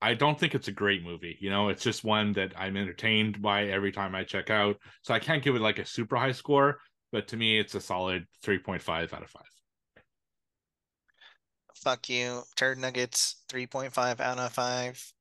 I 0.01 0.13
don't 0.13 0.37
think 0.39 0.55
it's 0.55 0.67
a 0.67 0.71
great 0.73 1.03
movie. 1.03 1.37
You 1.39 1.49
know, 1.49 1.69
it's 1.69 1.83
just 1.83 2.03
one 2.03 2.33
that 2.33 2.53
I'm 2.57 2.75
entertained 2.75 3.41
by 3.41 3.65
every 3.67 3.91
time 3.91 4.15
I 4.15 4.23
check 4.25 4.49
out. 4.49 4.77
So 5.03 5.13
I 5.13 5.19
can't 5.19 5.43
give 5.43 5.55
it 5.55 5.61
like 5.61 5.79
a 5.79 5.85
super 5.85 6.17
high 6.17 6.33
score, 6.33 6.79
but 7.11 7.27
to 7.29 7.37
me, 7.37 7.57
it's 7.59 7.75
a 7.75 7.81
solid 7.81 8.25
3.5 8.43 9.13
out 9.13 9.23
of 9.23 9.29
5. 9.29 9.43
Fuck 11.75 12.09
you, 12.09 12.47
turd 12.55 12.79
nuggets. 12.79 13.43
Three 13.47 13.67
point 13.67 13.93
five 13.93 14.19
out 14.19 14.39
of 14.39 14.51
five. 14.53 15.12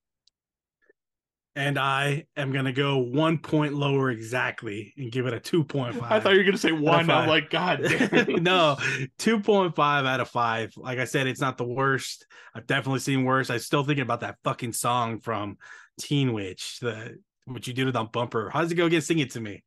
And 1.55 1.79
I 1.79 2.25
am 2.37 2.51
gonna 2.51 2.73
go 2.73 2.99
one 2.99 3.37
point 3.39 3.75
lower 3.75 4.11
exactly 4.11 4.95
and 4.97 5.13
give 5.13 5.27
it 5.27 5.35
a 5.35 5.41
two 5.41 5.65
point 5.65 5.97
five. 5.97 6.13
I 6.13 6.21
thought 6.21 6.33
you 6.33 6.39
were 6.39 6.45
going 6.45 6.55
to 6.55 6.59
say 6.59 6.73
one. 6.73 7.11
I'm 7.11 7.29
like, 7.29 7.51
God 7.51 7.81
damn. 7.87 8.43
no, 8.43 8.77
2.5 9.19 9.79
out 9.79 10.21
of 10.21 10.29
5. 10.31 10.75
Like 10.77 10.99
I 10.99 11.05
said, 11.05 11.27
it's 11.27 11.41
not 11.41 11.59
the 11.59 11.65
worst. 11.65 12.27
I've 12.55 12.67
definitely 12.67 13.01
seen 13.01 13.25
worse. 13.25 13.51
I'm 13.51 13.59
still 13.59 13.85
thinking 13.85 14.03
about 14.03 14.21
that 14.21 14.37
fucking 14.45 14.73
song 14.73 15.21
from 15.21 15.59
Teen 16.01 16.33
Witch, 16.33 16.79
the 16.81 17.19
what 17.45 17.67
you 17.67 17.75
did 17.75 17.89
it 17.89 17.97
on 17.97 18.09
bumper. 18.13 18.51
How's 18.51 18.71
it 18.71 18.77
go 18.77 18.87
again? 18.87 19.03
Sing 19.03 19.19
it 19.19 19.33
to 19.33 19.41
me. 19.41 19.63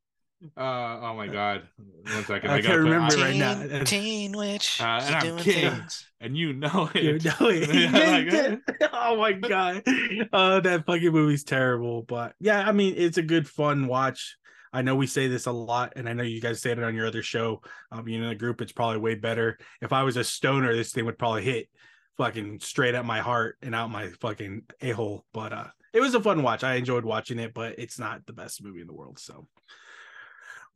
Uh, 0.57 0.99
oh 1.01 1.13
my 1.15 1.27
God. 1.27 1.63
One 1.77 2.23
second. 2.25 2.51
I 2.51 2.55
I, 2.55 2.61
can't 2.61 2.79
remember 2.79 3.17
I- 3.17 3.21
right 3.21 3.35
now. 3.35 3.55
Teen, 3.61 3.85
teen 3.85 4.31
witch. 4.37 4.79
Uh, 4.81 4.99
and 5.03 5.15
I'm 5.15 5.21
doing 5.21 5.37
king. 5.43 5.71
things. 5.71 6.05
and 6.19 6.37
you 6.37 6.53
know 6.53 6.89
it. 6.95 7.03
You 7.03 7.31
know 7.31 7.49
it. 7.49 7.69
Yeah, 8.79 8.89
like 8.89 8.91
oh 8.93 9.17
my 9.17 9.33
god. 9.33 9.83
Uh 10.31 10.59
that 10.59 10.85
fucking 10.85 11.11
movie's 11.11 11.43
terrible. 11.43 12.03
But 12.03 12.33
yeah, 12.39 12.67
I 12.67 12.71
mean 12.71 12.95
it's 12.97 13.17
a 13.17 13.23
good 13.23 13.47
fun 13.47 13.87
watch. 13.87 14.37
I 14.73 14.81
know 14.81 14.95
we 14.95 15.07
say 15.07 15.27
this 15.29 15.45
a 15.45 15.53
lot, 15.53 15.93
and 15.95 16.09
I 16.09 16.11
know 16.13 16.23
you 16.23 16.41
guys 16.41 16.61
said 16.61 16.77
it 16.77 16.83
on 16.83 16.95
your 16.95 17.07
other 17.07 17.23
show. 17.23 17.61
Um, 17.93 18.09
you 18.09 18.19
know, 18.19 18.27
the 18.27 18.35
group, 18.35 18.59
it's 18.59 18.73
probably 18.73 18.97
way 18.97 19.15
better. 19.15 19.57
If 19.81 19.93
I 19.93 20.03
was 20.03 20.17
a 20.17 20.23
stoner, 20.25 20.75
this 20.75 20.91
thing 20.91 21.05
would 21.05 21.17
probably 21.17 21.43
hit 21.43 21.69
fucking 22.17 22.59
straight 22.59 22.93
at 22.93 23.05
my 23.05 23.19
heart 23.21 23.57
and 23.61 23.73
out 23.73 23.89
my 23.89 24.09
fucking 24.19 24.63
a 24.81 24.89
hole. 24.91 25.23
But 25.33 25.53
uh, 25.53 25.67
it 25.93 26.01
was 26.01 26.13
a 26.13 26.19
fun 26.19 26.43
watch. 26.43 26.65
I 26.65 26.75
enjoyed 26.75 27.05
watching 27.05 27.39
it, 27.39 27.53
but 27.53 27.75
it's 27.79 27.97
not 27.97 28.25
the 28.25 28.33
best 28.33 28.61
movie 28.61 28.81
in 28.81 28.87
the 28.87 28.93
world. 28.93 29.17
So, 29.17 29.47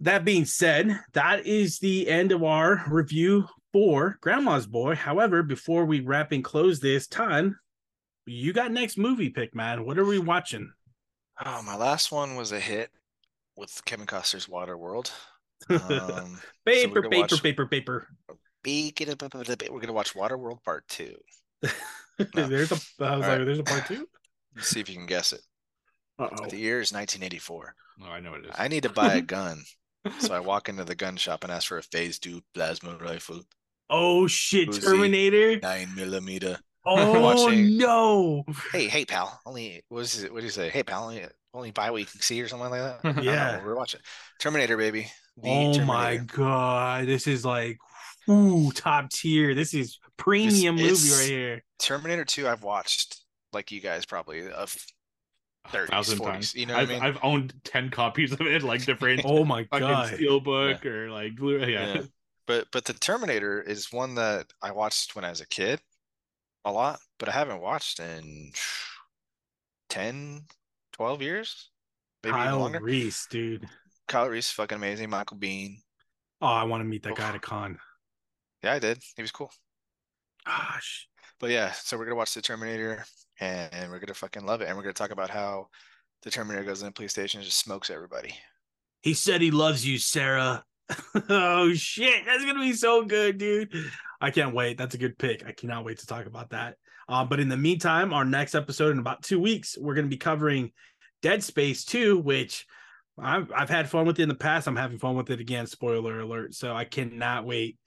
that 0.01 0.25
being 0.25 0.45
said, 0.45 0.99
that 1.13 1.45
is 1.45 1.79
the 1.79 2.07
end 2.07 2.31
of 2.31 2.43
our 2.43 2.83
review 2.87 3.47
for 3.73 4.17
Grandma's 4.21 4.65
Boy. 4.67 4.95
However, 4.95 5.43
before 5.43 5.85
we 5.85 5.99
wrap 5.99 6.31
and 6.31 6.43
close 6.43 6.79
this, 6.79 7.07
Todd, 7.07 7.53
you 8.25 8.53
got 8.53 8.71
next 8.71 8.97
movie 8.97 9.29
pick, 9.29 9.53
man. 9.55 9.85
What 9.85 9.97
are 9.99 10.05
we 10.05 10.19
watching? 10.19 10.71
Oh, 11.45 11.61
my 11.63 11.75
last 11.75 12.11
one 12.11 12.35
was 12.35 12.51
a 12.51 12.59
hit 12.59 12.89
with 13.55 13.81
Kevin 13.85 14.05
Costner's 14.05 14.47
Waterworld. 14.47 15.11
Um, 15.69 16.39
paper, 16.65 17.01
gonna 17.01 17.09
paper, 17.09 17.21
watch- 17.35 17.43
paper, 17.43 17.65
paper. 17.67 18.07
Beak 18.63 19.01
it 19.01 19.09
up, 19.09 19.21
up, 19.23 19.35
up, 19.35 19.49
up. 19.49 19.61
We're 19.69 19.81
gonna 19.81 19.91
watch 19.91 20.13
Waterworld 20.13 20.63
Part 20.63 20.87
Two. 20.87 21.15
No. 22.35 22.47
there's 22.47 22.71
a. 22.71 22.75
I 22.75 22.77
was 22.77 22.81
All 23.01 23.19
like, 23.19 23.27
right. 23.27 23.45
there's 23.45 23.59
a 23.59 23.63
part 23.63 23.85
two. 23.85 24.07
Let's 24.55 24.67
see 24.69 24.79
if 24.79 24.89
you 24.89 24.95
can 24.95 25.05
guess 25.05 25.31
it. 25.33 25.41
Uh 26.17 26.27
The 26.47 26.57
year 26.57 26.79
is 26.81 26.91
1984. 26.93 27.75
Oh, 28.01 28.05
I 28.09 28.19
know 28.21 28.31
what 28.31 28.39
it 28.41 28.45
is. 28.47 28.55
I 28.57 28.67
need 28.69 28.83
to 28.83 28.89
buy 28.89 29.13
a 29.15 29.21
gun, 29.21 29.63
so 30.19 30.33
I 30.33 30.39
walk 30.51 30.69
into 30.69 30.83
the 30.83 30.95
gun 30.95 31.17
shop 31.17 31.43
and 31.43 31.51
ask 31.51 31.67
for 31.67 31.77
a 31.77 31.83
Phase 31.83 32.19
Two 32.19 32.41
plasma 32.53 32.97
rifle, 32.97 33.41
Oh 33.89 34.27
shit, 34.27 34.69
Uzi. 34.69 34.83
Terminator. 34.83 35.59
nine 35.61 35.93
millimeter. 35.95 36.59
Oh 36.85 37.19
watching- 37.19 37.77
no. 37.77 38.45
Hey, 38.71 38.87
hey, 38.87 39.05
pal. 39.05 39.39
Only 39.45 39.83
what 39.89 40.01
is 40.01 40.23
it? 40.23 40.31
What 40.33 40.39
do 40.39 40.45
you 40.45 40.51
say? 40.51 40.69
Hey, 40.69 40.81
pal. 40.81 41.03
Only, 41.03 41.23
only 41.53 41.71
buy 41.71 41.91
what 41.91 41.99
you 41.99 42.05
can 42.05 42.21
see 42.21 42.41
or 42.41 42.47
something 42.47 42.69
like 42.71 43.01
that. 43.03 43.21
Yeah. 43.23 43.63
we're 43.63 43.75
watching 43.75 43.99
Terminator, 44.39 44.77
baby. 44.77 45.11
The 45.37 45.49
Oh 45.49 45.85
my 45.85 46.17
god. 46.17 47.05
This 47.05 47.27
is 47.27 47.43
like 47.45 47.77
ooh, 48.29 48.71
top 48.71 49.09
tier. 49.11 49.53
This 49.53 49.73
is 49.73 49.99
premium 50.17 50.77
movie 50.77 51.11
right 51.11 51.27
here. 51.27 51.63
Terminator 51.79 52.25
Two. 52.25 52.47
I've 52.47 52.63
watched 52.63 53.21
like 53.51 53.71
you 53.71 53.81
guys 53.81 54.05
probably 54.05 54.49
of 54.49 54.73
A 54.73 54.79
30s, 55.71 55.89
thousand 55.89 56.19
40s, 56.19 56.23
times. 56.23 56.55
you 56.55 56.65
know 56.65 56.75
what 56.75 56.81
I 56.81 56.83
I've, 56.83 56.89
mean? 56.89 56.99
I've 57.01 57.17
owned 57.23 57.53
10 57.63 57.89
copies 57.89 58.31
of 58.33 58.41
it, 58.41 58.63
like 58.63 58.85
different 58.85 59.21
Oh 59.25 59.45
my 59.45 59.63
god. 59.63 60.13
steelbook 60.13 60.85
or 60.85 61.11
like 61.11 61.35
blue. 61.35 61.59
Yeah. 61.59 61.95
Yeah. 61.95 62.01
but 62.47 62.67
but 62.71 62.85
the 62.85 62.93
Terminator 62.93 63.61
is 63.61 63.91
one 63.91 64.15
that 64.15 64.47
I 64.61 64.71
watched 64.71 65.15
when 65.15 65.25
I 65.25 65.29
was 65.29 65.41
a 65.41 65.47
kid 65.47 65.81
a 66.65 66.71
lot, 66.71 66.99
but 67.19 67.29
I 67.29 67.33
haven't 67.33 67.61
watched 67.61 67.99
in 67.99 68.51
10, 69.89 70.45
12 70.93 71.21
years, 71.21 71.69
maybe 72.23 72.41
even 72.41 72.51
Kyle 72.51 72.59
longer. 72.59 72.79
Reese, 72.79 73.27
dude. 73.27 73.67
Kyle 74.07 74.27
Reese, 74.27 74.47
is 74.47 74.51
fucking 74.51 74.77
amazing. 74.77 75.09
Michael 75.09 75.37
Biehn. 75.37 75.77
Oh, 76.41 76.47
I 76.47 76.63
want 76.63 76.81
to 76.81 76.85
meet 76.85 77.03
that 77.03 77.15
guy 77.15 77.29
at 77.29 77.35
a 77.35 77.39
con. 77.39 77.79
Yeah, 78.63 78.73
I 78.73 78.79
did. 78.79 79.01
He 79.15 79.21
was 79.21 79.31
cool. 79.31 79.51
Ah, 80.45 80.71
Gosh. 80.73 81.07
But 81.39 81.51
yeah, 81.51 81.71
so 81.71 81.97
we're 81.97 82.05
gonna 82.05 82.15
watch 82.15 82.33
the 82.33 82.41
Terminator 82.41 83.05
and, 83.39 83.73
and 83.73 83.91
we're 83.91 83.99
gonna 83.99 84.13
fucking 84.13 84.45
love 84.45 84.61
it. 84.61 84.67
And 84.67 84.77
we're 84.77 84.83
gonna 84.83 84.93
talk 84.93 85.11
about 85.11 85.29
how 85.29 85.67
the 86.23 86.31
Terminator 86.31 86.65
goes 86.65 86.83
in 86.83 86.91
PlayStation 86.91 87.35
and 87.35 87.43
just 87.43 87.59
smokes 87.59 87.89
everybody. 87.89 88.35
He 89.01 89.13
said 89.13 89.41
he 89.41 89.51
loves 89.51 89.85
you, 89.85 89.97
Sarah. 89.97 90.63
oh 91.29 91.73
shit, 91.73 92.25
that's 92.25 92.45
gonna 92.45 92.59
be 92.59 92.73
so 92.73 93.03
good, 93.03 93.37
dude. 93.37 93.73
I 94.21 94.31
can't 94.31 94.55
wait. 94.55 94.77
That's 94.77 94.95
a 94.95 94.99
good 94.99 95.17
pick. 95.17 95.45
I 95.45 95.51
cannot 95.51 95.85
wait 95.85 95.99
to 95.99 96.07
talk 96.07 96.25
about 96.25 96.49
that. 96.49 96.75
Um, 97.07 97.29
but 97.29 97.39
in 97.39 97.49
the 97.49 97.57
meantime, 97.57 98.13
our 98.13 98.25
next 98.25 98.55
episode 98.55 98.91
in 98.91 98.99
about 98.99 99.23
two 99.23 99.39
weeks, 99.39 99.77
we're 99.79 99.95
gonna 99.95 100.07
be 100.07 100.17
covering 100.17 100.71
Dead 101.21 101.43
Space 101.43 101.85
2, 101.85 102.17
which 102.19 102.65
I've 103.21 103.51
I've 103.55 103.69
had 103.69 103.89
fun 103.89 104.05
with 104.05 104.19
it 104.19 104.23
in 104.23 104.29
the 104.29 104.35
past. 104.35 104.67
I'm 104.67 104.75
having 104.75 104.99
fun 104.99 105.15
with 105.15 105.29
it 105.29 105.39
again. 105.39 105.67
Spoiler 105.67 106.19
alert. 106.19 106.53
So 106.53 106.73
I 106.73 106.85
cannot 106.85 107.45
wait 107.45 107.77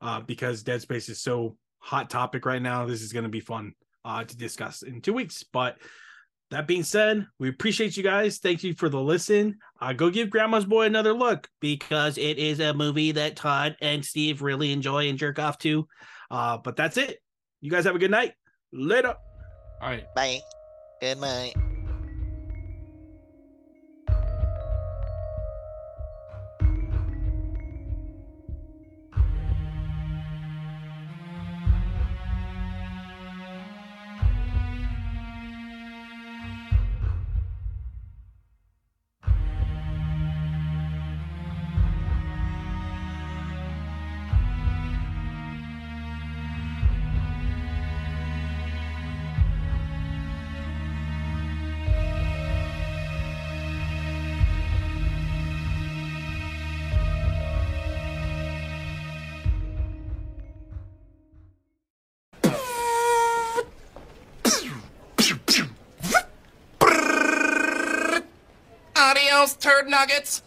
uh, 0.00 0.20
because 0.20 0.62
Dead 0.62 0.80
Space 0.82 1.08
is 1.08 1.20
so 1.20 1.56
hot 1.78 2.10
topic 2.10 2.44
right 2.46 2.62
now. 2.62 2.86
This 2.86 3.02
is 3.02 3.12
going 3.12 3.24
to 3.24 3.30
be 3.30 3.40
fun 3.40 3.74
uh, 4.04 4.24
to 4.24 4.36
discuss 4.36 4.82
in 4.82 5.00
two 5.00 5.12
weeks. 5.12 5.44
But 5.44 5.76
that 6.50 6.66
being 6.66 6.82
said, 6.82 7.26
we 7.38 7.48
appreciate 7.48 7.96
you 7.96 8.02
guys. 8.02 8.38
Thank 8.38 8.64
you 8.64 8.74
for 8.74 8.88
the 8.88 9.00
listen. 9.00 9.58
Uh, 9.80 9.92
go 9.92 10.10
give 10.10 10.30
Grandma's 10.30 10.64
Boy 10.64 10.86
another 10.86 11.12
look 11.12 11.48
because 11.60 12.18
it 12.18 12.38
is 12.38 12.60
a 12.60 12.74
movie 12.74 13.12
that 13.12 13.36
Todd 13.36 13.76
and 13.80 14.04
Steve 14.04 14.42
really 14.42 14.72
enjoy 14.72 15.08
and 15.08 15.18
jerk 15.18 15.38
off 15.38 15.58
to. 15.58 15.86
Uh, 16.30 16.58
but 16.58 16.76
that's 16.76 16.96
it. 16.96 17.18
You 17.60 17.70
guys 17.70 17.84
have 17.84 17.94
a 17.94 18.00
good 18.00 18.10
night. 18.10 18.32
Later. 18.72 19.14
All 19.80 19.88
right. 19.88 20.04
Bye. 20.14 20.40
Good 21.00 21.20
night. 21.20 21.54
Nuggets. 70.00 70.40